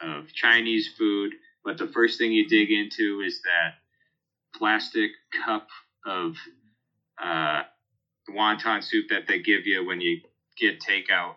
of 0.00 0.32
Chinese 0.32 0.88
food, 0.96 1.34
but 1.62 1.76
the 1.76 1.86
first 1.88 2.18
thing 2.18 2.32
you 2.32 2.48
dig 2.48 2.70
into 2.70 3.20
is 3.20 3.42
that 3.42 3.74
plastic 4.58 5.10
cup 5.44 5.68
of 6.06 6.36
uh, 7.22 7.62
the 8.26 8.32
wonton 8.32 8.82
soup 8.82 9.06
that 9.10 9.26
they 9.26 9.40
give 9.40 9.66
you 9.66 9.86
when 9.86 10.00
you 10.00 10.20
get 10.58 10.80
takeout. 10.80 11.34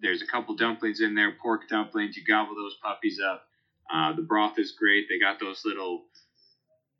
There's 0.00 0.22
a 0.22 0.26
couple 0.26 0.56
dumplings 0.56 1.00
in 1.00 1.14
there, 1.14 1.32
pork 1.40 1.68
dumplings. 1.68 2.16
You 2.16 2.24
gobble 2.24 2.54
those 2.54 2.76
puppies 2.82 3.20
up. 3.20 3.44
Uh, 3.92 4.12
the 4.14 4.22
broth 4.22 4.58
is 4.58 4.72
great. 4.72 5.06
They 5.08 5.18
got 5.18 5.38
those 5.38 5.62
little 5.64 6.04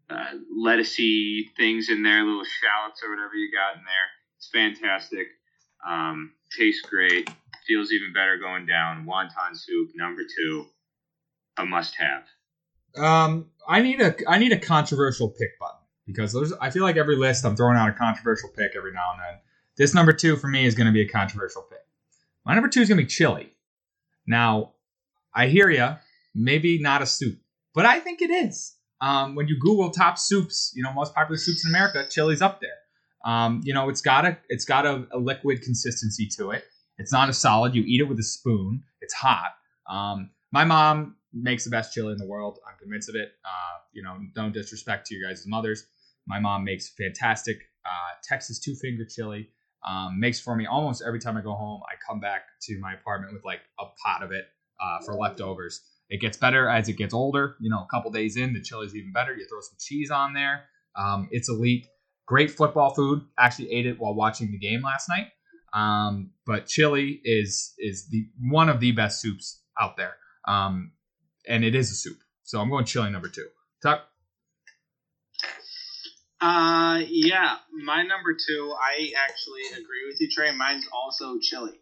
uh, 0.08 0.34
lettucey 0.56 1.48
things 1.56 1.88
in 1.88 2.02
there, 2.02 2.24
little 2.24 2.44
shallots 2.44 3.02
or 3.02 3.10
whatever 3.10 3.34
you 3.34 3.50
got 3.50 3.76
in 3.78 3.84
there. 3.84 4.08
It's 4.36 4.48
fantastic. 4.52 5.28
Um, 5.86 6.32
tastes 6.56 6.82
great. 6.82 7.28
Feels 7.66 7.92
even 7.92 8.12
better 8.12 8.38
going 8.38 8.66
down. 8.66 9.06
Wonton 9.06 9.54
soup, 9.56 9.90
number 9.94 10.22
two, 10.22 10.66
a 11.58 11.64
must-have. 11.64 12.24
Um, 12.96 13.46
I 13.66 13.80
need 13.80 14.00
a 14.00 14.14
I 14.28 14.38
need 14.38 14.52
a 14.52 14.58
controversial 14.58 15.28
pick 15.28 15.58
button 15.58 15.81
because 16.06 16.32
there's 16.32 16.52
I 16.54 16.70
feel 16.70 16.82
like 16.82 16.96
every 16.96 17.16
list 17.16 17.44
I'm 17.44 17.56
throwing 17.56 17.76
out 17.76 17.88
a 17.88 17.92
controversial 17.92 18.48
pick 18.50 18.72
every 18.76 18.92
now 18.92 19.12
and 19.12 19.20
then. 19.20 19.40
This 19.76 19.94
number 19.94 20.12
two 20.12 20.36
for 20.36 20.48
me 20.48 20.66
is 20.66 20.74
going 20.74 20.86
to 20.86 20.92
be 20.92 21.00
a 21.02 21.08
controversial 21.08 21.62
pick. 21.62 21.78
My 22.44 22.54
number 22.54 22.68
two 22.68 22.80
is 22.80 22.88
going 22.88 22.98
to 22.98 23.04
be 23.04 23.08
chili. 23.08 23.52
Now, 24.26 24.72
I 25.34 25.48
hear 25.48 25.70
you. 25.70 25.96
Maybe 26.34 26.78
not 26.78 27.02
a 27.02 27.06
soup, 27.06 27.38
but 27.74 27.84
I 27.84 28.00
think 28.00 28.22
it 28.22 28.30
is. 28.30 28.74
Um, 29.00 29.34
when 29.34 29.48
you 29.48 29.58
Google 29.58 29.90
top 29.90 30.18
soups, 30.18 30.72
you 30.74 30.82
know 30.82 30.92
most 30.92 31.14
popular 31.14 31.36
soups 31.36 31.64
in 31.66 31.70
America, 31.70 32.06
chili's 32.08 32.40
up 32.40 32.60
there. 32.60 32.70
Um, 33.24 33.60
you 33.64 33.74
know 33.74 33.88
it's 33.88 34.00
got 34.00 34.24
a 34.24 34.38
it's 34.48 34.64
got 34.64 34.86
a, 34.86 35.06
a, 35.12 35.18
liquid 35.18 35.62
consistency 35.62 36.28
to 36.36 36.50
it. 36.50 36.64
It's 36.98 37.12
not 37.12 37.28
a 37.28 37.32
solid. 37.32 37.74
You 37.74 37.82
eat 37.86 38.00
it 38.00 38.04
with 38.04 38.18
a 38.18 38.24
spoon. 38.24 38.82
It's 39.00 39.14
hot. 39.14 39.50
Um, 39.88 40.30
my 40.52 40.64
mom 40.64 41.16
makes 41.32 41.64
the 41.64 41.70
best 41.70 41.92
chili 41.92 42.12
in 42.12 42.18
the 42.18 42.26
world. 42.26 42.58
I'm 42.68 42.78
convinced 42.78 43.08
of 43.08 43.14
it. 43.16 43.32
Uh, 43.44 43.78
you 43.92 44.02
know, 44.02 44.18
no 44.36 44.50
disrespect 44.50 45.06
to 45.08 45.14
your 45.14 45.28
guys' 45.28 45.46
mothers. 45.46 45.86
My 46.26 46.38
mom 46.38 46.64
makes 46.64 46.90
fantastic 46.90 47.58
uh, 47.84 48.14
Texas 48.22 48.58
two 48.60 48.74
finger 48.74 49.04
chili. 49.04 49.48
Um, 49.86 50.20
makes 50.20 50.40
for 50.40 50.54
me 50.54 50.66
almost 50.66 51.02
every 51.04 51.18
time 51.18 51.36
I 51.36 51.42
go 51.42 51.54
home. 51.54 51.80
I 51.90 51.94
come 52.08 52.20
back 52.20 52.42
to 52.62 52.78
my 52.78 52.94
apartment 52.94 53.32
with 53.32 53.44
like 53.44 53.60
a 53.80 53.84
pot 54.04 54.22
of 54.22 54.30
it 54.30 54.44
uh, 54.80 55.04
for 55.04 55.14
leftovers. 55.14 55.80
It 56.08 56.20
gets 56.20 56.36
better 56.36 56.68
as 56.68 56.88
it 56.88 56.94
gets 56.94 57.14
older. 57.14 57.56
You 57.60 57.70
know, 57.70 57.80
a 57.80 57.88
couple 57.90 58.10
days 58.10 58.36
in, 58.36 58.52
the 58.52 58.60
chili's 58.60 58.94
even 58.94 59.12
better. 59.12 59.34
You 59.34 59.46
throw 59.46 59.60
some 59.60 59.76
cheese 59.80 60.10
on 60.10 60.34
there. 60.34 60.64
Um, 60.94 61.28
it's 61.30 61.48
elite. 61.48 61.86
Great 62.26 62.50
football 62.50 62.94
food. 62.94 63.22
Actually 63.38 63.72
ate 63.72 63.86
it 63.86 63.98
while 63.98 64.14
watching 64.14 64.50
the 64.52 64.58
game 64.58 64.82
last 64.82 65.08
night. 65.08 65.28
Um, 65.74 66.30
but 66.46 66.66
chili 66.66 67.20
is 67.24 67.72
is 67.78 68.08
the 68.10 68.26
one 68.38 68.68
of 68.68 68.78
the 68.78 68.92
best 68.92 69.20
soups 69.20 69.62
out 69.80 69.96
there. 69.96 70.16
Um, 70.46 70.92
and 71.48 71.64
it 71.64 71.74
is 71.74 71.90
a 71.90 71.94
soup. 71.94 72.18
So 72.44 72.60
I'm 72.60 72.70
going 72.70 72.84
chili 72.84 73.10
number 73.10 73.28
two. 73.28 73.46
Tuck. 73.82 74.02
Uh, 76.42 77.00
yeah, 77.08 77.54
my 77.84 78.02
number 78.02 78.34
two. 78.34 78.74
I 78.76 79.12
actually 79.28 79.62
agree 79.80 80.04
with 80.08 80.20
you, 80.20 80.28
Trey. 80.28 80.50
Mine's 80.50 80.88
also 80.92 81.38
chili. 81.40 81.80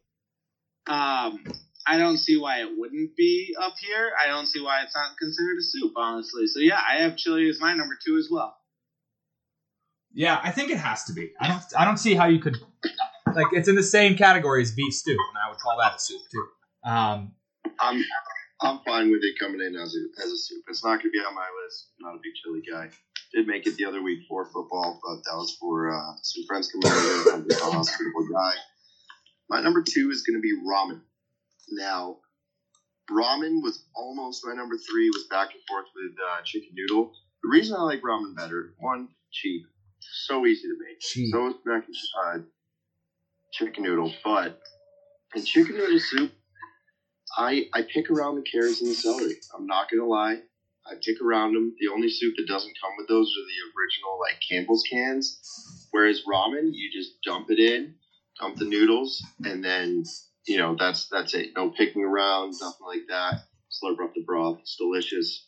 Um, 0.87 1.43
I 1.87 1.97
don't 1.97 2.19
see 2.19 2.37
why 2.37 2.61
it 2.61 2.69
wouldn't 2.77 3.17
be 3.17 3.55
up 3.59 3.73
here. 3.81 4.11
I 4.23 4.27
don't 4.27 4.47
see 4.47 4.61
why 4.61 4.83
it's 4.83 4.95
not 4.95 5.17
considered 5.19 5.57
a 5.59 5.63
soup, 5.63 5.93
honestly. 5.97 6.47
So 6.47 6.59
yeah, 6.59 6.79
I 6.87 7.01
have 7.01 7.17
chili 7.17 7.49
as 7.49 7.59
my 7.59 7.73
number 7.75 7.97
two 8.05 8.19
as 8.19 8.29
well. 8.31 8.55
Yeah, 10.13 10.39
I 10.43 10.51
think 10.51 10.71
it 10.71 10.79
has 10.79 11.05
to 11.05 11.15
be. 11.15 11.31
I 11.41 11.49
don't. 11.49 11.63
I 11.79 11.87
don't 11.87 11.97
see 11.97 12.15
how 12.15 12.27
you 12.27 12.39
could. 12.39 12.59
Like, 13.35 13.47
it's 13.53 13.69
in 13.69 13.77
the 13.77 13.83
same 13.83 14.15
category 14.15 14.61
as 14.61 14.73
beef 14.73 14.93
stew, 14.93 15.13
and 15.13 15.39
I 15.43 15.49
would 15.49 15.59
call 15.59 15.79
that 15.79 15.95
a 15.95 15.99
soup 15.99 16.21
too. 16.31 16.47
Um, 16.85 17.33
I'm 17.81 18.05
I'm 18.61 18.81
fine 18.85 19.11
with 19.11 19.21
it 19.23 19.39
coming 19.41 19.61
in 19.61 19.75
as 19.75 19.95
a 19.95 20.23
as 20.23 20.31
a 20.31 20.37
soup. 20.37 20.65
It's 20.69 20.85
not 20.85 21.01
going 21.01 21.01
to 21.03 21.11
be 21.11 21.19
on 21.19 21.35
my 21.35 21.49
list. 21.65 21.87
I'm 21.99 22.11
not 22.11 22.17
a 22.17 22.21
big 22.23 22.33
chili 22.43 22.61
guy. 22.69 22.91
Did 23.33 23.47
make 23.47 23.67
it 23.67 23.77
the 23.77 23.85
other 23.85 24.03
week 24.03 24.21
for 24.29 24.45
football, 24.47 24.99
but 25.03 25.23
that 25.25 25.37
was 25.37 25.57
for 25.61 25.93
uh, 25.93 26.15
some 26.23 26.45
friends 26.49 26.69
coming 26.69 26.87
over. 26.87 27.33
I'm 27.35 27.47
a 27.49 27.77
hospitable 27.77 28.27
guy. 28.33 28.55
My 29.49 29.61
number 29.61 29.83
two 29.83 30.11
is 30.11 30.23
going 30.23 30.37
to 30.37 30.41
be 30.41 30.53
ramen. 30.67 31.01
Now, 31.71 32.19
ramen 33.09 33.63
was 33.63 33.85
almost 33.95 34.45
my 34.45 34.55
number 34.55 34.77
three. 34.79 35.11
Was 35.11 35.27
back 35.31 35.51
and 35.53 35.63
forth 35.69 35.87
with 35.95 36.13
uh, 36.19 36.43
chicken 36.45 36.71
noodle. 36.75 37.13
The 37.45 37.51
reason 37.51 37.77
I 37.77 37.83
like 37.83 38.03
ramen 38.03 38.35
better, 38.37 38.75
one, 38.79 39.09
cheap, 39.31 39.63
so 40.01 40.45
easy 40.45 40.63
to 40.63 40.77
make. 40.85 41.01
Cheap. 41.01 41.31
So 41.31 41.49
is 41.49 41.55
mac 41.65 41.85
and 41.87 42.43
uh, 42.43 42.45
chicken 43.53 43.85
noodle, 43.85 44.13
but 44.25 44.61
in 45.35 45.45
chicken 45.45 45.77
noodle 45.77 46.01
soup, 46.01 46.33
I 47.37 47.67
I 47.73 47.83
pick 47.83 48.11
around 48.11 48.37
the 48.37 48.43
carrots 48.43 48.81
and 48.81 48.91
the 48.91 48.95
celery. 48.95 49.37
I'm 49.57 49.67
not 49.67 49.89
gonna 49.91 50.07
lie. 50.07 50.41
I 50.87 50.95
pick 51.03 51.21
around 51.21 51.55
them. 51.55 51.75
The 51.79 51.89
only 51.89 52.09
soup 52.09 52.35
that 52.37 52.49
doesn't 52.49 52.77
come 52.81 52.93
with 52.97 53.09
those 53.09 53.29
are 53.29 53.47
the 53.47 53.79
original 53.79 54.19
like 54.19 54.41
Campbell's 54.49 54.85
cans. 54.91 55.89
Whereas 55.91 56.23
ramen, 56.31 56.71
you 56.73 56.91
just 56.93 57.21
dump 57.23 57.51
it 57.51 57.59
in, 57.59 57.95
dump 58.39 58.57
the 58.57 58.65
noodles, 58.65 59.25
and 59.45 59.65
then 59.65 60.05
you 60.47 60.59
know 60.59 60.77
that's 60.79 61.09
that's 61.09 61.35
it. 61.35 61.51
No 61.55 61.71
picking 61.71 62.03
around, 62.05 62.55
nothing 62.61 62.87
like 62.87 63.07
that. 63.09 63.45
Slurp 63.71 64.03
up 64.03 64.15
the 64.15 64.25
broth. 64.25 64.59
It's 64.61 64.77
delicious. 64.77 65.47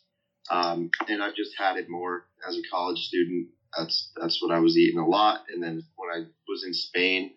Um, 0.51 0.89
and 1.07 1.23
I've 1.23 1.35
just 1.35 1.51
had 1.57 1.77
it 1.77 1.89
more 1.89 2.25
as 2.47 2.57
a 2.57 2.69
college 2.69 2.99
student. 2.99 3.47
That's 3.77 4.11
that's 4.15 4.41
what 4.41 4.53
I 4.53 4.59
was 4.59 4.77
eating 4.77 4.99
a 4.99 5.07
lot. 5.07 5.45
And 5.49 5.63
then 5.63 5.83
when 5.95 6.09
I 6.09 6.25
was 6.47 6.63
in 6.65 6.73
Spain, 6.73 7.31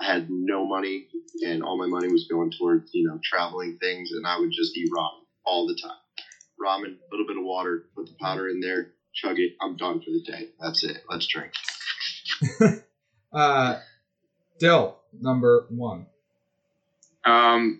I 0.00 0.06
had 0.06 0.28
no 0.30 0.66
money, 0.66 1.08
and 1.44 1.62
all 1.62 1.78
my 1.78 1.86
money 1.86 2.10
was 2.10 2.26
going 2.30 2.52
towards 2.58 2.90
you 2.92 3.06
know 3.06 3.18
traveling 3.22 3.78
things, 3.80 4.10
and 4.12 4.26
I 4.26 4.38
would 4.38 4.52
just 4.52 4.76
eat 4.76 4.90
ramen 4.96 5.26
all 5.44 5.66
the 5.66 5.78
time. 5.80 5.96
Ramen, 6.62 6.94
a 6.94 7.10
little 7.10 7.26
bit 7.26 7.36
of 7.36 7.42
water, 7.44 7.82
put 7.94 8.06
the 8.06 8.14
powder 8.20 8.48
in 8.48 8.60
there, 8.60 8.86
chug 9.14 9.38
it. 9.38 9.52
I'm 9.60 9.76
done 9.76 10.00
for 10.00 10.10
the 10.10 10.20
day. 10.20 10.48
That's 10.60 10.82
it. 10.84 10.98
Let's 11.08 11.26
drink. 11.26 11.52
uh, 13.32 13.74
Dill, 14.58 14.96
number 15.20 15.64
one. 15.68 16.06
Um, 17.24 17.78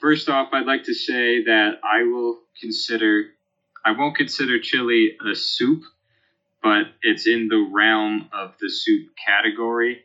first 0.00 0.28
off, 0.28 0.48
I'd 0.52 0.66
like 0.66 0.84
to 0.84 0.94
say 0.94 1.42
that 1.44 1.76
I 1.84 2.04
will 2.04 2.38
consider, 2.60 3.24
I 3.84 3.92
won't 3.92 4.16
consider 4.16 4.58
chili 4.58 5.12
a 5.24 5.34
soup, 5.34 5.80
but 6.62 6.86
it's 7.02 7.26
in 7.26 7.48
the 7.48 7.58
realm 7.72 8.24
of 8.32 8.50
the 8.60 8.68
soup 8.70 9.02
category. 9.24 10.00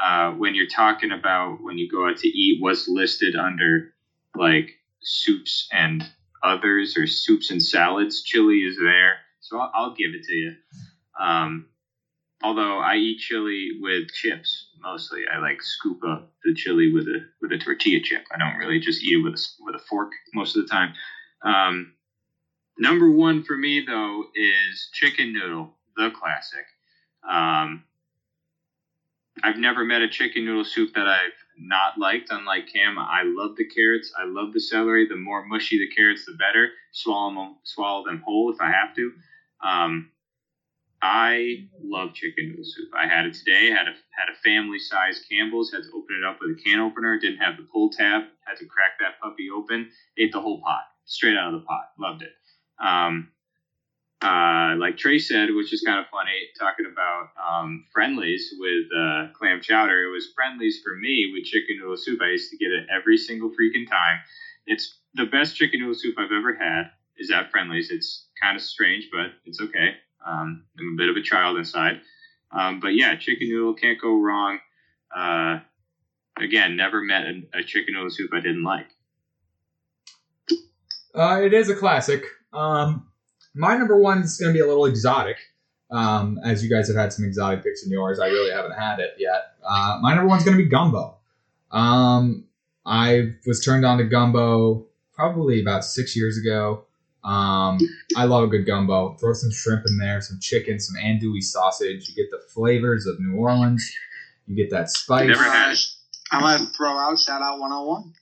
Uh, 0.00 0.30
when 0.30 0.54
you're 0.54 0.66
talking 0.66 1.12
about 1.12 1.58
when 1.60 1.78
you 1.78 1.88
go 1.88 2.08
out 2.08 2.16
to 2.18 2.28
eat, 2.28 2.56
what's 2.60 2.88
listed 2.88 3.34
under 3.36 3.84
like 4.34 4.66
soups 5.02 5.66
and 5.72 6.04
others 6.42 6.96
or 6.96 7.06
soups 7.06 7.50
and 7.50 7.62
salads, 7.62 8.22
chili 8.22 8.58
is 8.58 8.78
there. 8.78 9.18
So 9.40 9.58
I'll, 9.58 9.70
I'll 9.74 9.94
give 9.94 10.14
it 10.14 10.24
to 10.24 10.34
you. 10.34 10.52
Um, 11.18 11.66
although 12.42 12.78
I 12.78 12.96
eat 12.96 13.18
chili 13.18 13.72
with 13.80 14.10
chips 14.12 14.70
mostly. 14.82 15.22
I 15.32 15.38
like 15.38 15.62
scoop 15.62 16.02
up 16.04 16.32
the 16.44 16.54
chili 16.54 16.92
with 16.92 17.06
a 17.06 17.18
with 17.40 17.52
a 17.52 17.58
tortilla 17.58 18.00
chip. 18.02 18.24
I 18.32 18.38
don't 18.38 18.58
really 18.58 18.80
just 18.80 19.02
eat 19.02 19.18
it 19.18 19.22
with 19.22 19.34
a, 19.34 19.64
with 19.64 19.74
a 19.74 19.84
fork 19.88 20.12
most 20.34 20.56
of 20.56 20.62
the 20.62 20.68
time. 20.68 20.94
Um, 21.42 21.92
number 22.78 23.10
one 23.10 23.44
for 23.44 23.56
me 23.56 23.84
though 23.86 24.24
is 24.34 24.88
chicken 24.92 25.32
noodle, 25.32 25.74
the 25.96 26.10
classic. 26.10 26.66
Um, 27.28 27.84
I've 29.42 29.58
never 29.58 29.84
met 29.84 30.02
a 30.02 30.08
chicken 30.08 30.44
noodle 30.44 30.64
soup 30.64 30.94
that 30.94 31.06
I've 31.06 31.32
not 31.60 31.98
liked. 31.98 32.30
Unlike 32.30 32.72
Cam, 32.72 32.98
I 32.98 33.22
love 33.24 33.56
the 33.56 33.68
carrots. 33.68 34.12
I 34.18 34.24
love 34.24 34.52
the 34.52 34.60
celery. 34.60 35.06
The 35.06 35.16
more 35.16 35.44
mushy 35.46 35.78
the 35.78 35.94
carrots, 35.94 36.24
the 36.24 36.32
better. 36.32 36.70
Swallow 36.92 37.34
them, 37.34 37.56
swallow 37.64 38.04
them 38.04 38.22
whole 38.24 38.52
if 38.52 38.60
I 38.60 38.70
have 38.70 38.94
to. 38.96 39.12
Um, 39.62 40.10
I 41.02 41.68
love 41.82 42.14
chicken 42.14 42.48
noodle 42.48 42.64
soup. 42.64 42.90
I 42.96 43.06
had 43.06 43.26
it 43.26 43.34
today. 43.34 43.70
Had 43.70 43.88
a 43.88 43.92
had 44.12 44.28
a 44.30 44.38
family 44.44 44.78
size 44.78 45.22
Campbell's. 45.30 45.72
Had 45.72 45.82
to 45.84 45.88
open 45.94 46.20
it 46.22 46.26
up 46.26 46.38
with 46.40 46.58
a 46.58 46.62
can 46.62 46.80
opener. 46.80 47.18
Didn't 47.18 47.38
have 47.38 47.56
the 47.56 47.66
pull 47.72 47.90
tab. 47.90 48.24
Had 48.44 48.58
to 48.58 48.66
crack 48.66 48.98
that 49.00 49.20
puppy 49.20 49.48
open. 49.54 49.90
Ate 50.18 50.32
the 50.32 50.40
whole 50.40 50.60
pot 50.60 50.82
straight 51.06 51.36
out 51.36 51.54
of 51.54 51.60
the 51.60 51.66
pot. 51.66 51.84
Loved 51.98 52.22
it. 52.22 52.32
Um, 52.84 53.28
uh, 54.22 54.74
like 54.76 54.98
Trey 54.98 55.18
said, 55.18 55.54
which 55.54 55.72
is 55.72 55.82
kind 55.82 55.98
of 55.98 56.06
funny, 56.10 56.48
talking 56.58 56.86
about 56.90 57.30
um, 57.40 57.86
Friendly's 57.92 58.52
with 58.58 58.86
uh, 58.94 59.28
clam 59.32 59.60
chowder. 59.62 60.04
It 60.04 60.12
was 60.12 60.28
Friendly's 60.34 60.80
for 60.82 60.94
me 60.94 61.30
with 61.32 61.44
chicken 61.44 61.78
noodle 61.80 61.96
soup. 61.96 62.20
I 62.22 62.30
used 62.30 62.50
to 62.50 62.58
get 62.58 62.70
it 62.70 62.86
every 62.94 63.16
single 63.16 63.50
freaking 63.50 63.88
time. 63.88 64.18
It's 64.66 64.98
the 65.14 65.24
best 65.24 65.56
chicken 65.56 65.80
noodle 65.80 65.94
soup 65.94 66.16
I've 66.18 66.32
ever 66.32 66.54
had. 66.54 66.90
Is 67.16 67.30
at 67.30 67.50
Friendly's. 67.50 67.90
It's 67.90 68.26
kind 68.40 68.56
of 68.56 68.62
strange, 68.62 69.08
but 69.12 69.32
it's 69.44 69.60
okay. 69.60 69.96
Um, 70.26 70.64
I'm 70.78 70.94
a 70.94 70.96
bit 70.96 71.10
of 71.10 71.16
a 71.16 71.22
child 71.22 71.58
inside. 71.58 72.00
Um, 72.52 72.80
but 72.80 72.94
yeah, 72.94 73.14
chicken 73.16 73.48
noodle 73.48 73.74
can't 73.74 74.00
go 74.00 74.18
wrong. 74.18 74.58
Uh, 75.14 75.60
again, 76.38 76.76
never 76.76 77.02
met 77.02 77.24
a, 77.24 77.60
a 77.60 77.62
chicken 77.62 77.94
noodle 77.94 78.10
soup 78.10 78.30
I 78.32 78.40
didn't 78.40 78.64
like. 78.64 78.86
Uh, 81.14 81.40
it 81.42 81.52
is 81.52 81.68
a 81.68 81.74
classic. 81.74 82.24
Um, 82.52 83.09
my 83.60 83.76
number 83.76 83.98
one 83.98 84.22
is 84.22 84.38
going 84.38 84.52
to 84.52 84.56
be 84.56 84.62
a 84.62 84.66
little 84.66 84.86
exotic. 84.86 85.36
Um, 85.90 86.38
as 86.44 86.62
you 86.64 86.70
guys 86.70 86.88
have 86.88 86.96
had 86.96 87.12
some 87.12 87.24
exotic 87.24 87.62
picks 87.62 87.84
in 87.84 87.90
yours, 87.90 88.18
I 88.18 88.28
really 88.28 88.52
haven't 88.52 88.72
had 88.72 89.00
it 89.00 89.14
yet. 89.18 89.54
Uh, 89.62 89.98
my 90.00 90.14
number 90.14 90.28
one's 90.28 90.44
going 90.44 90.56
to 90.56 90.62
be 90.62 90.68
gumbo. 90.68 91.16
Um, 91.70 92.44
I 92.86 93.32
was 93.46 93.62
turned 93.62 93.84
on 93.84 93.98
to 93.98 94.04
gumbo 94.04 94.86
probably 95.12 95.60
about 95.60 95.84
six 95.84 96.16
years 96.16 96.38
ago. 96.38 96.84
Um, 97.22 97.78
I 98.16 98.24
love 98.24 98.44
a 98.44 98.46
good 98.46 98.64
gumbo. 98.66 99.14
Throw 99.14 99.34
some 99.34 99.50
shrimp 99.50 99.84
in 99.86 99.98
there, 99.98 100.20
some 100.22 100.38
chicken, 100.40 100.80
some 100.80 100.96
andouille 101.02 101.42
sausage. 101.42 102.08
You 102.08 102.14
get 102.14 102.30
the 102.30 102.40
flavors 102.54 103.06
of 103.06 103.20
New 103.20 103.36
Orleans. 103.36 103.92
You 104.46 104.56
get 104.56 104.70
that 104.70 104.90
spice. 104.90 105.28
Never 105.28 105.42
had. 105.42 105.76
I'm 106.32 106.40
gonna 106.40 106.70
throw 106.70 106.96
out 106.96 107.18
shout 107.18 107.42
out 107.42 107.58
101. 107.58 108.14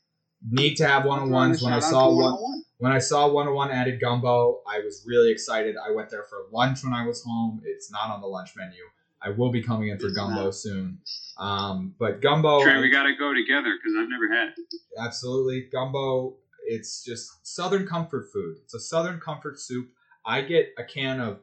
Need 0.51 0.77
to 0.77 0.89
have 0.89 1.05
one 1.05 1.21
on 1.21 1.31
ones. 1.31 1.63
When 1.63 1.73
I 1.73 1.79
saw 1.79 2.09
one, 2.09 2.17
101. 2.17 2.65
When 2.79 2.93
I 2.93 2.99
saw 2.99 3.27
101 3.27 3.71
added 3.71 4.01
gumbo, 4.01 4.61
I 4.69 4.79
was 4.81 5.05
really 5.07 5.31
excited. 5.31 5.77
I 5.77 5.91
went 5.93 6.11
there 6.11 6.25
for 6.25 6.47
lunch 6.53 6.83
when 6.85 6.93
I 6.93 7.07
was 7.07 7.23
home. 7.23 7.61
It's 7.65 7.91
not 7.91 8.11
on 8.11 8.21
the 8.21 8.27
lunch 8.27 8.51
menu. 8.57 8.83
I 9.21 9.31
will 9.31 9.51
be 9.51 9.63
coming 9.63 9.89
in 9.89 9.99
for 9.99 10.07
It's 10.07 10.17
gumbo 10.17 10.45
not. 10.45 10.55
soon. 10.55 10.99
Um, 11.39 11.95
but 11.99 12.21
gumbo, 12.21 12.63
Trey, 12.63 12.81
we 12.81 12.89
gotta 12.91 13.15
go 13.19 13.35
together 13.35 13.75
because 13.77 13.95
I've 13.99 14.09
never 14.09 14.33
had 14.33 14.49
it. 14.57 14.65
absolutely 15.01 15.69
gumbo. 15.73 16.37
It's 16.67 17.03
just 17.03 17.45
southern 17.47 17.87
comfort 17.87 18.27
food. 18.33 18.57
It's 18.63 18.75
a 18.75 18.81
southern 18.81 19.19
comfort 19.21 19.59
soup. 19.59 19.89
I 20.25 20.43
get 20.43 20.69
a 20.79 20.85
can 20.85 21.21
of 21.21 21.41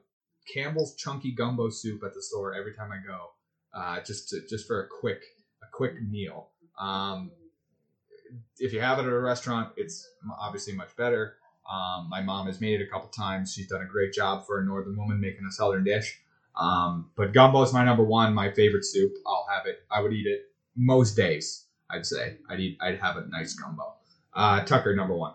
Campbell's 0.54 0.96
chunky 0.96 1.32
gumbo 1.34 1.70
soup 1.70 2.02
at 2.06 2.14
the 2.14 2.22
store 2.22 2.54
every 2.54 2.74
time 2.74 2.92
I 2.92 2.98
go, 3.06 3.32
uh, 3.74 4.00
just 4.02 4.30
to, 4.30 4.42
just 4.48 4.68
for 4.68 4.84
a 4.84 4.88
quick 4.88 5.22
a 5.64 5.66
quick 5.74 6.02
meal. 6.02 6.50
Um, 6.80 7.32
if 8.60 8.74
you 8.74 8.82
have 8.82 9.00
it 9.00 9.04
at 9.04 9.12
a 9.12 9.20
restaurant, 9.20 9.74
it's 9.78 10.08
obviously 10.40 10.74
much 10.74 10.96
better. 10.96 11.36
Um, 11.72 12.10
my 12.10 12.22
mom 12.22 12.48
has 12.48 12.62
made 12.62 12.80
it 12.80 12.84
a 12.84 12.92
couple 12.92 13.10
times. 13.10 13.54
She's 13.54 13.68
done 13.68 13.82
a 13.82 13.88
great 13.88 14.14
job 14.14 14.46
for 14.46 14.60
a 14.60 14.66
northern 14.66 14.96
woman 14.96 15.20
making 15.20 15.46
a 15.48 15.52
southern 15.52 15.84
dish. 15.84 16.20
Um, 16.56 17.10
but 17.16 17.34
gumbo 17.34 17.64
is 17.64 17.74
my 17.74 17.84
number 17.84 18.04
one, 18.04 18.34
my 18.34 18.52
favorite 18.52 18.86
soup. 18.86 19.14
I'll 19.26 19.48
have 19.54 19.66
it. 19.66 19.84
I 19.92 20.02
would 20.02 20.14
eat 20.14 20.28
it 20.28 20.52
most 20.76 21.16
days. 21.16 21.66
I'd 21.90 22.06
say 22.06 22.38
I'd 22.50 22.60
eat. 22.60 22.78
I'd 22.82 23.00
have 23.00 23.18
a 23.18 23.28
nice 23.28 23.54
gumbo. 23.54 23.96
Uh, 24.34 24.64
Tucker, 24.64 24.96
number 24.96 25.16
one. 25.16 25.34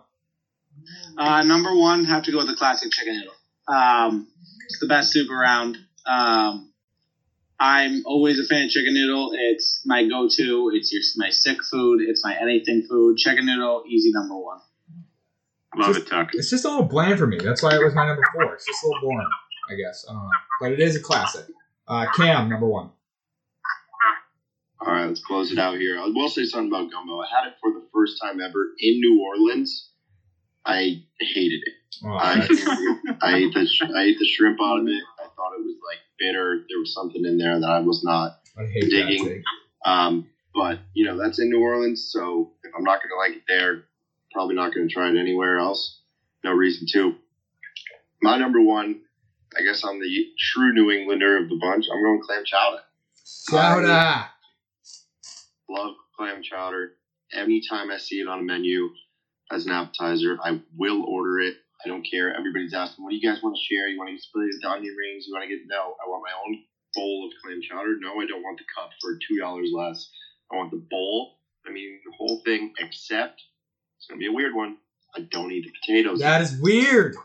Uh, 1.17 1.43
number 1.43 1.75
one, 1.75 2.05
have 2.05 2.23
to 2.23 2.31
go 2.31 2.37
with 2.37 2.47
the 2.47 2.55
classic 2.55 2.91
chicken 2.91 3.19
noodle. 3.19 3.33
Um, 3.67 4.27
it's 4.65 4.79
the 4.79 4.87
best 4.87 5.11
soup 5.11 5.29
around. 5.29 5.77
Um, 6.05 6.70
I'm 7.61 8.01
always 8.07 8.39
a 8.39 8.43
fan 8.43 8.63
of 8.63 8.69
chicken 8.71 8.95
noodle. 8.95 9.33
It's 9.35 9.83
my 9.85 10.07
go-to. 10.07 10.71
It's 10.73 10.91
your 10.91 11.01
my 11.17 11.29
sick 11.29 11.59
food. 11.63 12.01
It's 12.01 12.25
my 12.25 12.35
anything 12.41 12.87
food. 12.89 13.17
Chicken 13.17 13.45
noodle, 13.45 13.83
easy 13.87 14.11
number 14.11 14.35
one. 14.35 14.61
Love 15.77 15.93
Just- 15.93 16.07
it, 16.07 16.09
Tuck. 16.09 16.29
It's 16.33 16.49
just 16.49 16.65
a 16.65 16.69
little 16.69 16.85
bland 16.85 17.19
for 17.19 17.27
me. 17.27 17.37
That's 17.37 17.61
why 17.61 17.75
it 17.75 17.83
was 17.83 17.93
my 17.93 18.07
number 18.07 18.23
four. 18.33 18.55
It's 18.55 18.65
just 18.65 18.83
a 18.83 18.87
little 18.87 19.01
boring, 19.01 19.27
I 19.69 19.75
guess. 19.75 20.03
I 20.09 20.13
don't 20.13 20.23
know, 20.23 20.29
but 20.59 20.71
it 20.71 20.79
is 20.79 20.95
a 20.95 20.99
classic. 20.99 21.45
Uh, 21.87 22.07
Cam, 22.15 22.49
number 22.49 22.67
one. 22.67 22.89
All 24.81 24.91
right, 24.91 25.05
let's 25.05 25.23
close 25.23 25.51
it 25.51 25.59
out 25.59 25.77
here. 25.77 25.99
I 25.99 26.07
will 26.07 26.29
say 26.29 26.45
something 26.45 26.69
about 26.69 26.91
gumbo. 26.91 27.19
I 27.19 27.27
had 27.27 27.47
it 27.47 27.53
for 27.61 27.71
the 27.71 27.85
first 27.93 28.19
time 28.19 28.41
ever 28.41 28.69
in 28.79 28.99
New 28.99 29.21
Orleans. 29.21 29.91
I 30.65 31.03
hated 31.19 31.61
it. 31.63 31.73
Oh, 32.03 32.09
I, 32.09 32.39
I 33.21 33.35
ate 33.35 33.53
the 33.53 33.69
I 33.95 34.01
ate 34.03 34.17
the 34.17 34.25
shrimp 34.25 34.59
out 34.59 34.79
of 34.79 34.87
it. 34.87 35.03
I 35.19 35.27
thought 35.35 35.53
it 35.53 35.63
was 35.63 35.75
like 35.87 35.99
bitter. 36.21 36.63
There 36.69 36.79
was 36.79 36.93
something 36.93 37.25
in 37.25 37.37
there 37.37 37.59
that 37.59 37.69
I 37.69 37.79
was 37.79 38.03
not. 38.03 38.37
I 38.57 38.65
digging. 38.79 39.43
Um, 39.85 40.27
but 40.53 40.79
you 40.93 41.05
know 41.05 41.17
that's 41.17 41.39
in 41.39 41.49
New 41.49 41.61
Orleans, 41.61 42.09
so 42.11 42.51
if 42.63 42.71
I'm 42.77 42.83
not 42.83 42.99
going 43.01 43.09
to 43.09 43.17
like 43.17 43.37
it 43.37 43.43
there, 43.47 43.83
probably 44.33 44.55
not 44.55 44.73
going 44.73 44.87
to 44.87 44.93
try 44.93 45.09
it 45.09 45.17
anywhere 45.17 45.57
else. 45.57 45.99
No 46.43 46.51
reason 46.51 46.87
to. 46.93 47.15
My 48.21 48.37
number 48.37 48.61
one, 48.61 49.01
I 49.57 49.63
guess 49.63 49.83
I'm 49.83 49.99
the 49.99 50.25
true 50.37 50.73
New 50.73 50.91
Englander 50.91 51.37
of 51.37 51.49
the 51.49 51.57
bunch. 51.59 51.87
I'm 51.91 52.03
going 52.03 52.21
clam 52.21 52.43
chowder. 52.45 52.81
Chowder. 53.49 54.25
Love 55.69 55.95
clam 56.17 56.43
chowder. 56.43 56.93
Anytime 57.33 57.89
I 57.91 57.97
see 57.97 58.19
it 58.19 58.27
on 58.27 58.39
a 58.39 58.43
menu 58.43 58.89
as 59.51 59.65
an 59.65 59.71
appetizer, 59.71 60.37
I 60.43 60.59
will 60.77 61.03
order 61.03 61.39
it. 61.39 61.55
I 61.85 61.87
don't 61.89 62.05
care. 62.05 62.35
Everybody's 62.35 62.73
asking, 62.73 63.03
what 63.03 63.11
do 63.11 63.15
you 63.17 63.21
guys 63.25 63.41
want 63.41 63.55
to 63.57 63.63
share? 63.73 63.87
You 63.87 63.97
want 63.97 64.11
to 64.15 64.21
split 64.21 64.49
the 64.61 64.69
onion 64.69 64.95
rings? 64.95 65.25
You 65.27 65.33
want 65.33 65.43
to 65.43 65.49
get 65.49 65.65
no? 65.67 65.95
I 65.97 66.07
want 66.07 66.23
my 66.25 66.33
own 66.45 66.63
bowl 66.93 67.25
of 67.27 67.31
clam 67.41 67.61
chowder. 67.61 67.97
No, 67.99 68.19
I 68.21 68.25
don't 68.27 68.43
want 68.43 68.59
the 68.59 68.65
cup 68.75 68.91
for 69.01 69.17
two 69.27 69.39
dollars 69.39 69.69
less. 69.73 70.09
I 70.51 70.55
want 70.57 70.71
the 70.71 70.83
bowl. 70.89 71.37
I 71.67 71.71
mean 71.71 71.99
the 72.05 72.11
whole 72.17 72.41
thing, 72.45 72.73
except 72.79 73.41
it's 73.97 74.07
gonna 74.07 74.19
be 74.19 74.27
a 74.27 74.31
weird 74.31 74.53
one. 74.53 74.77
I 75.15 75.21
don't 75.31 75.51
eat 75.51 75.65
the 75.65 75.73
potatoes. 75.81 76.19
That 76.19 76.41
is 76.41 76.59
weird. 76.59 77.15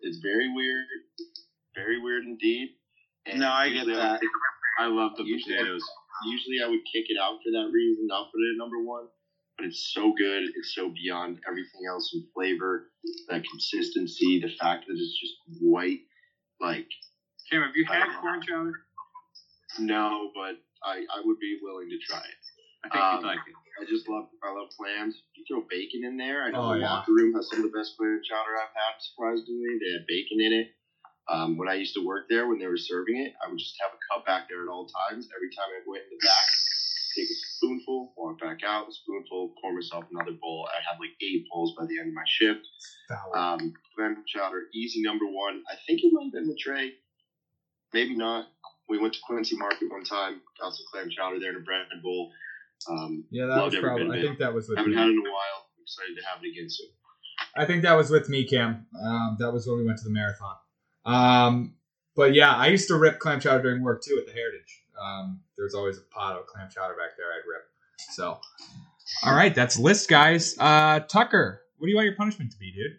it's 0.00 0.18
very 0.18 0.52
weird. 0.54 0.86
Very 1.74 2.00
weird 2.00 2.24
indeed. 2.24 2.70
And 3.26 3.40
No, 3.40 3.50
I 3.50 3.68
get 3.68 3.86
usually 3.86 3.94
that. 3.96 4.20
would 4.20 4.30
I 4.78 4.86
love 4.86 5.12
the 5.16 5.24
Usually- 5.24 5.54
potatoes. 5.56 5.82
Usually 6.24 6.62
I 6.64 6.68
would 6.68 6.80
kick 6.90 7.06
it 7.10 7.18
out 7.20 7.38
for 7.44 7.50
that 7.52 7.68
reason, 7.72 8.06
not 8.06 8.32
put 8.32 8.40
it 8.40 8.52
at 8.54 8.58
number 8.58 8.80
one. 8.82 9.08
But 9.56 9.66
it's 9.66 9.90
so 9.94 10.12
good. 10.16 10.44
It's 10.54 10.74
so 10.74 10.90
beyond 10.94 11.38
everything 11.48 11.80
else 11.88 12.10
in 12.12 12.22
flavor, 12.34 12.82
that 13.28 13.42
consistency, 13.50 14.38
the 14.40 14.48
fact 14.60 14.84
that 14.86 14.94
it's 14.94 15.18
just 15.18 15.34
white. 15.60 16.00
Like, 16.60 16.86
Cam, 17.50 17.62
have 17.62 17.70
you 17.74 17.84
had 17.86 18.06
corn 18.20 18.40
chowder? 18.46 18.72
no, 19.78 20.28
but 20.34 20.56
I, 20.84 20.98
I 21.14 21.20
would 21.24 21.38
be 21.38 21.56
willing 21.62 21.88
to 21.90 21.98
try 21.98 22.18
it. 22.18 22.36
I 22.84 22.88
think 22.88 23.02
Um, 23.04 23.14
you'd 23.20 23.26
like 23.28 23.40
it. 23.46 23.54
I 23.80 23.84
just 23.84 24.08
love 24.08 24.24
I 24.42 24.52
love 24.52 24.68
clams. 24.78 25.20
You 25.34 25.44
throw 25.48 25.60
bacon 25.68 26.04
in 26.04 26.16
there. 26.16 26.44
I 26.44 26.50
know 26.50 26.70
Oh, 26.70 26.72
the 26.72 26.80
yeah. 26.80 26.92
locker 26.92 27.12
room 27.12 27.34
has 27.34 27.48
some 27.50 27.60
of 27.60 27.70
the 27.70 27.76
best 27.76 27.92
clam 27.98 28.20
chowder 28.24 28.56
I've 28.56 28.72
had. 28.72 28.94
Surprisingly, 29.00 29.76
they 29.80 29.92
had 29.92 30.04
bacon 30.08 30.40
in 30.40 30.52
it. 30.52 30.68
Um, 31.28 31.56
when 31.56 31.68
I 31.68 31.74
used 31.74 31.94
to 31.94 32.04
work 32.04 32.24
there, 32.28 32.46
when 32.46 32.58
they 32.58 32.66
were 32.68 32.76
serving 32.78 33.16
it, 33.18 33.32
I 33.44 33.48
would 33.48 33.58
just 33.58 33.74
have 33.82 33.90
a 33.92 34.00
cup 34.14 34.24
back 34.24 34.44
there 34.48 34.62
at 34.62 34.68
all 34.68 34.86
times. 35.10 35.28
Every 35.34 35.50
time 35.50 35.68
I 35.68 35.80
went 35.86 36.04
in 36.04 36.16
the 36.16 36.22
back, 36.26 36.46
take 37.16 37.30
a 37.30 37.38
spoonful, 37.56 38.12
walk 38.16 38.40
back 38.40 38.60
out, 38.64 38.88
a 38.88 38.92
spoonful, 38.92 39.54
pour 39.60 39.72
myself 39.72 40.04
another 40.12 40.36
bowl. 40.40 40.68
I 40.68 40.78
had 40.84 41.00
like 41.00 41.16
eight 41.22 41.46
bowls 41.50 41.74
by 41.78 41.86
the 41.86 41.98
end 41.98 42.08
of 42.08 42.14
my 42.14 42.26
shift. 42.26 42.66
Um, 43.34 43.72
clam 43.94 44.22
chowder, 44.26 44.64
easy 44.74 45.02
number 45.02 45.24
one. 45.24 45.62
I 45.70 45.76
think 45.86 46.00
it 46.02 46.12
might 46.12 46.24
have 46.24 46.32
been 46.32 46.54
Trey. 46.58 46.92
Maybe 47.92 48.16
not. 48.16 48.46
We 48.88 48.98
went 48.98 49.14
to 49.14 49.20
Quincy 49.26 49.56
Market 49.56 49.90
one 49.90 50.04
time, 50.04 50.40
got 50.60 50.74
some 50.74 50.86
clam 50.92 51.08
chowder 51.10 51.40
there 51.40 51.50
in 51.50 51.56
a 51.56 51.60
bread 51.60 51.86
bowl. 52.02 52.30
Um, 52.88 53.24
yeah, 53.30 53.46
that 53.46 53.64
was 53.64 53.74
probably. 53.76 54.18
I 54.18 54.22
think 54.22 54.38
that 54.38 54.52
was 54.52 54.68
with 54.68 54.78
haven't 54.78 54.92
me. 54.92 54.98
had 54.98 55.08
it 55.08 55.12
in 55.12 55.18
a 55.18 55.22
while. 55.22 55.66
I'm 55.76 55.82
excited 55.82 56.14
to 56.20 56.26
have 56.28 56.44
it 56.44 56.48
again 56.48 56.68
soon. 56.68 56.90
I 57.56 57.64
think 57.64 57.82
that 57.82 57.94
was 57.94 58.10
with 58.10 58.28
me, 58.28 58.44
Cam. 58.46 58.86
Um, 59.02 59.36
that 59.40 59.52
was 59.52 59.66
when 59.66 59.78
we 59.78 59.84
went 59.84 59.98
to 59.98 60.04
the 60.04 60.10
marathon. 60.10 60.56
Um, 61.04 61.74
but 62.14 62.34
yeah, 62.34 62.54
I 62.54 62.68
used 62.68 62.88
to 62.88 62.96
rip 62.96 63.18
clam 63.18 63.40
chowder 63.40 63.62
during 63.62 63.82
work 63.82 64.02
too 64.02 64.18
at 64.18 64.26
the 64.26 64.32
Heritage. 64.32 64.82
Um, 65.02 65.40
there's 65.56 65.74
always 65.74 65.98
a 65.98 66.02
pot 66.02 66.36
of 66.36 66.46
clam 66.46 66.68
chowder 66.70 66.94
back 66.94 67.16
there 67.16 67.26
I'd 67.26 67.46
rip. 67.48 67.64
So, 68.12 68.38
all 69.24 69.34
right, 69.34 69.54
that's 69.54 69.78
list, 69.78 70.08
guys. 70.08 70.56
Uh, 70.58 71.00
Tucker, 71.00 71.62
what 71.78 71.86
do 71.86 71.90
you 71.90 71.96
want 71.96 72.06
your 72.06 72.16
punishment 72.16 72.52
to 72.52 72.58
be, 72.58 72.72
dude? 72.72 72.98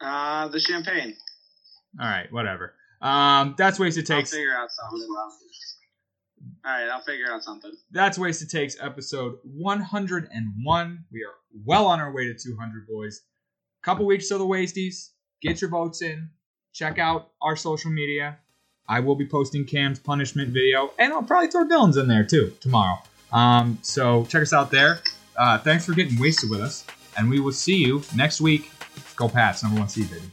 Uh, 0.00 0.48
the 0.48 0.60
champagne. 0.60 1.16
All 2.00 2.06
right, 2.06 2.30
whatever. 2.32 2.74
Um, 3.00 3.54
that's 3.56 3.78
wasted 3.78 4.10
I'll 4.10 4.18
takes. 4.18 4.30
figure 4.32 4.54
out 4.54 4.68
something. 4.70 5.08
All 6.64 6.72
right, 6.72 6.88
I'll 6.88 7.00
figure 7.02 7.30
out 7.30 7.42
something. 7.42 7.72
That's 7.90 8.18
wasted 8.18 8.50
takes 8.50 8.76
episode 8.80 9.38
101. 9.44 11.04
We 11.10 11.22
are 11.24 11.34
well 11.64 11.86
on 11.86 12.00
our 12.00 12.12
way 12.12 12.26
to 12.26 12.34
200, 12.34 12.86
boys. 12.86 13.22
Couple 13.82 14.06
weeks 14.06 14.28
till 14.28 14.38
the 14.38 14.44
wasties. 14.46 15.10
Get 15.40 15.60
your 15.60 15.70
votes 15.70 16.02
in. 16.02 16.30
Check 16.72 16.98
out 16.98 17.30
our 17.40 17.56
social 17.56 17.90
media. 17.90 18.38
I 18.88 19.00
will 19.00 19.14
be 19.14 19.26
posting 19.26 19.64
Cam's 19.64 19.98
punishment 19.98 20.48
video, 20.50 20.92
and 20.98 21.12
I'll 21.12 21.22
probably 21.22 21.50
throw 21.50 21.66
Dylan's 21.66 21.96
in 21.96 22.08
there 22.08 22.24
too 22.24 22.52
tomorrow. 22.60 22.98
Um, 23.32 23.78
so 23.82 24.24
check 24.26 24.42
us 24.42 24.52
out 24.52 24.70
there. 24.70 25.00
Uh, 25.36 25.58
thanks 25.58 25.84
for 25.84 25.92
getting 25.92 26.18
wasted 26.18 26.50
with 26.50 26.60
us, 26.60 26.86
and 27.16 27.28
we 27.28 27.40
will 27.40 27.52
see 27.52 27.76
you 27.76 28.02
next 28.16 28.40
week. 28.40 28.70
Go 29.16 29.28
Pats, 29.28 29.62
number 29.62 29.78
one 29.78 29.88
seed, 29.88 30.10
baby. 30.10 30.24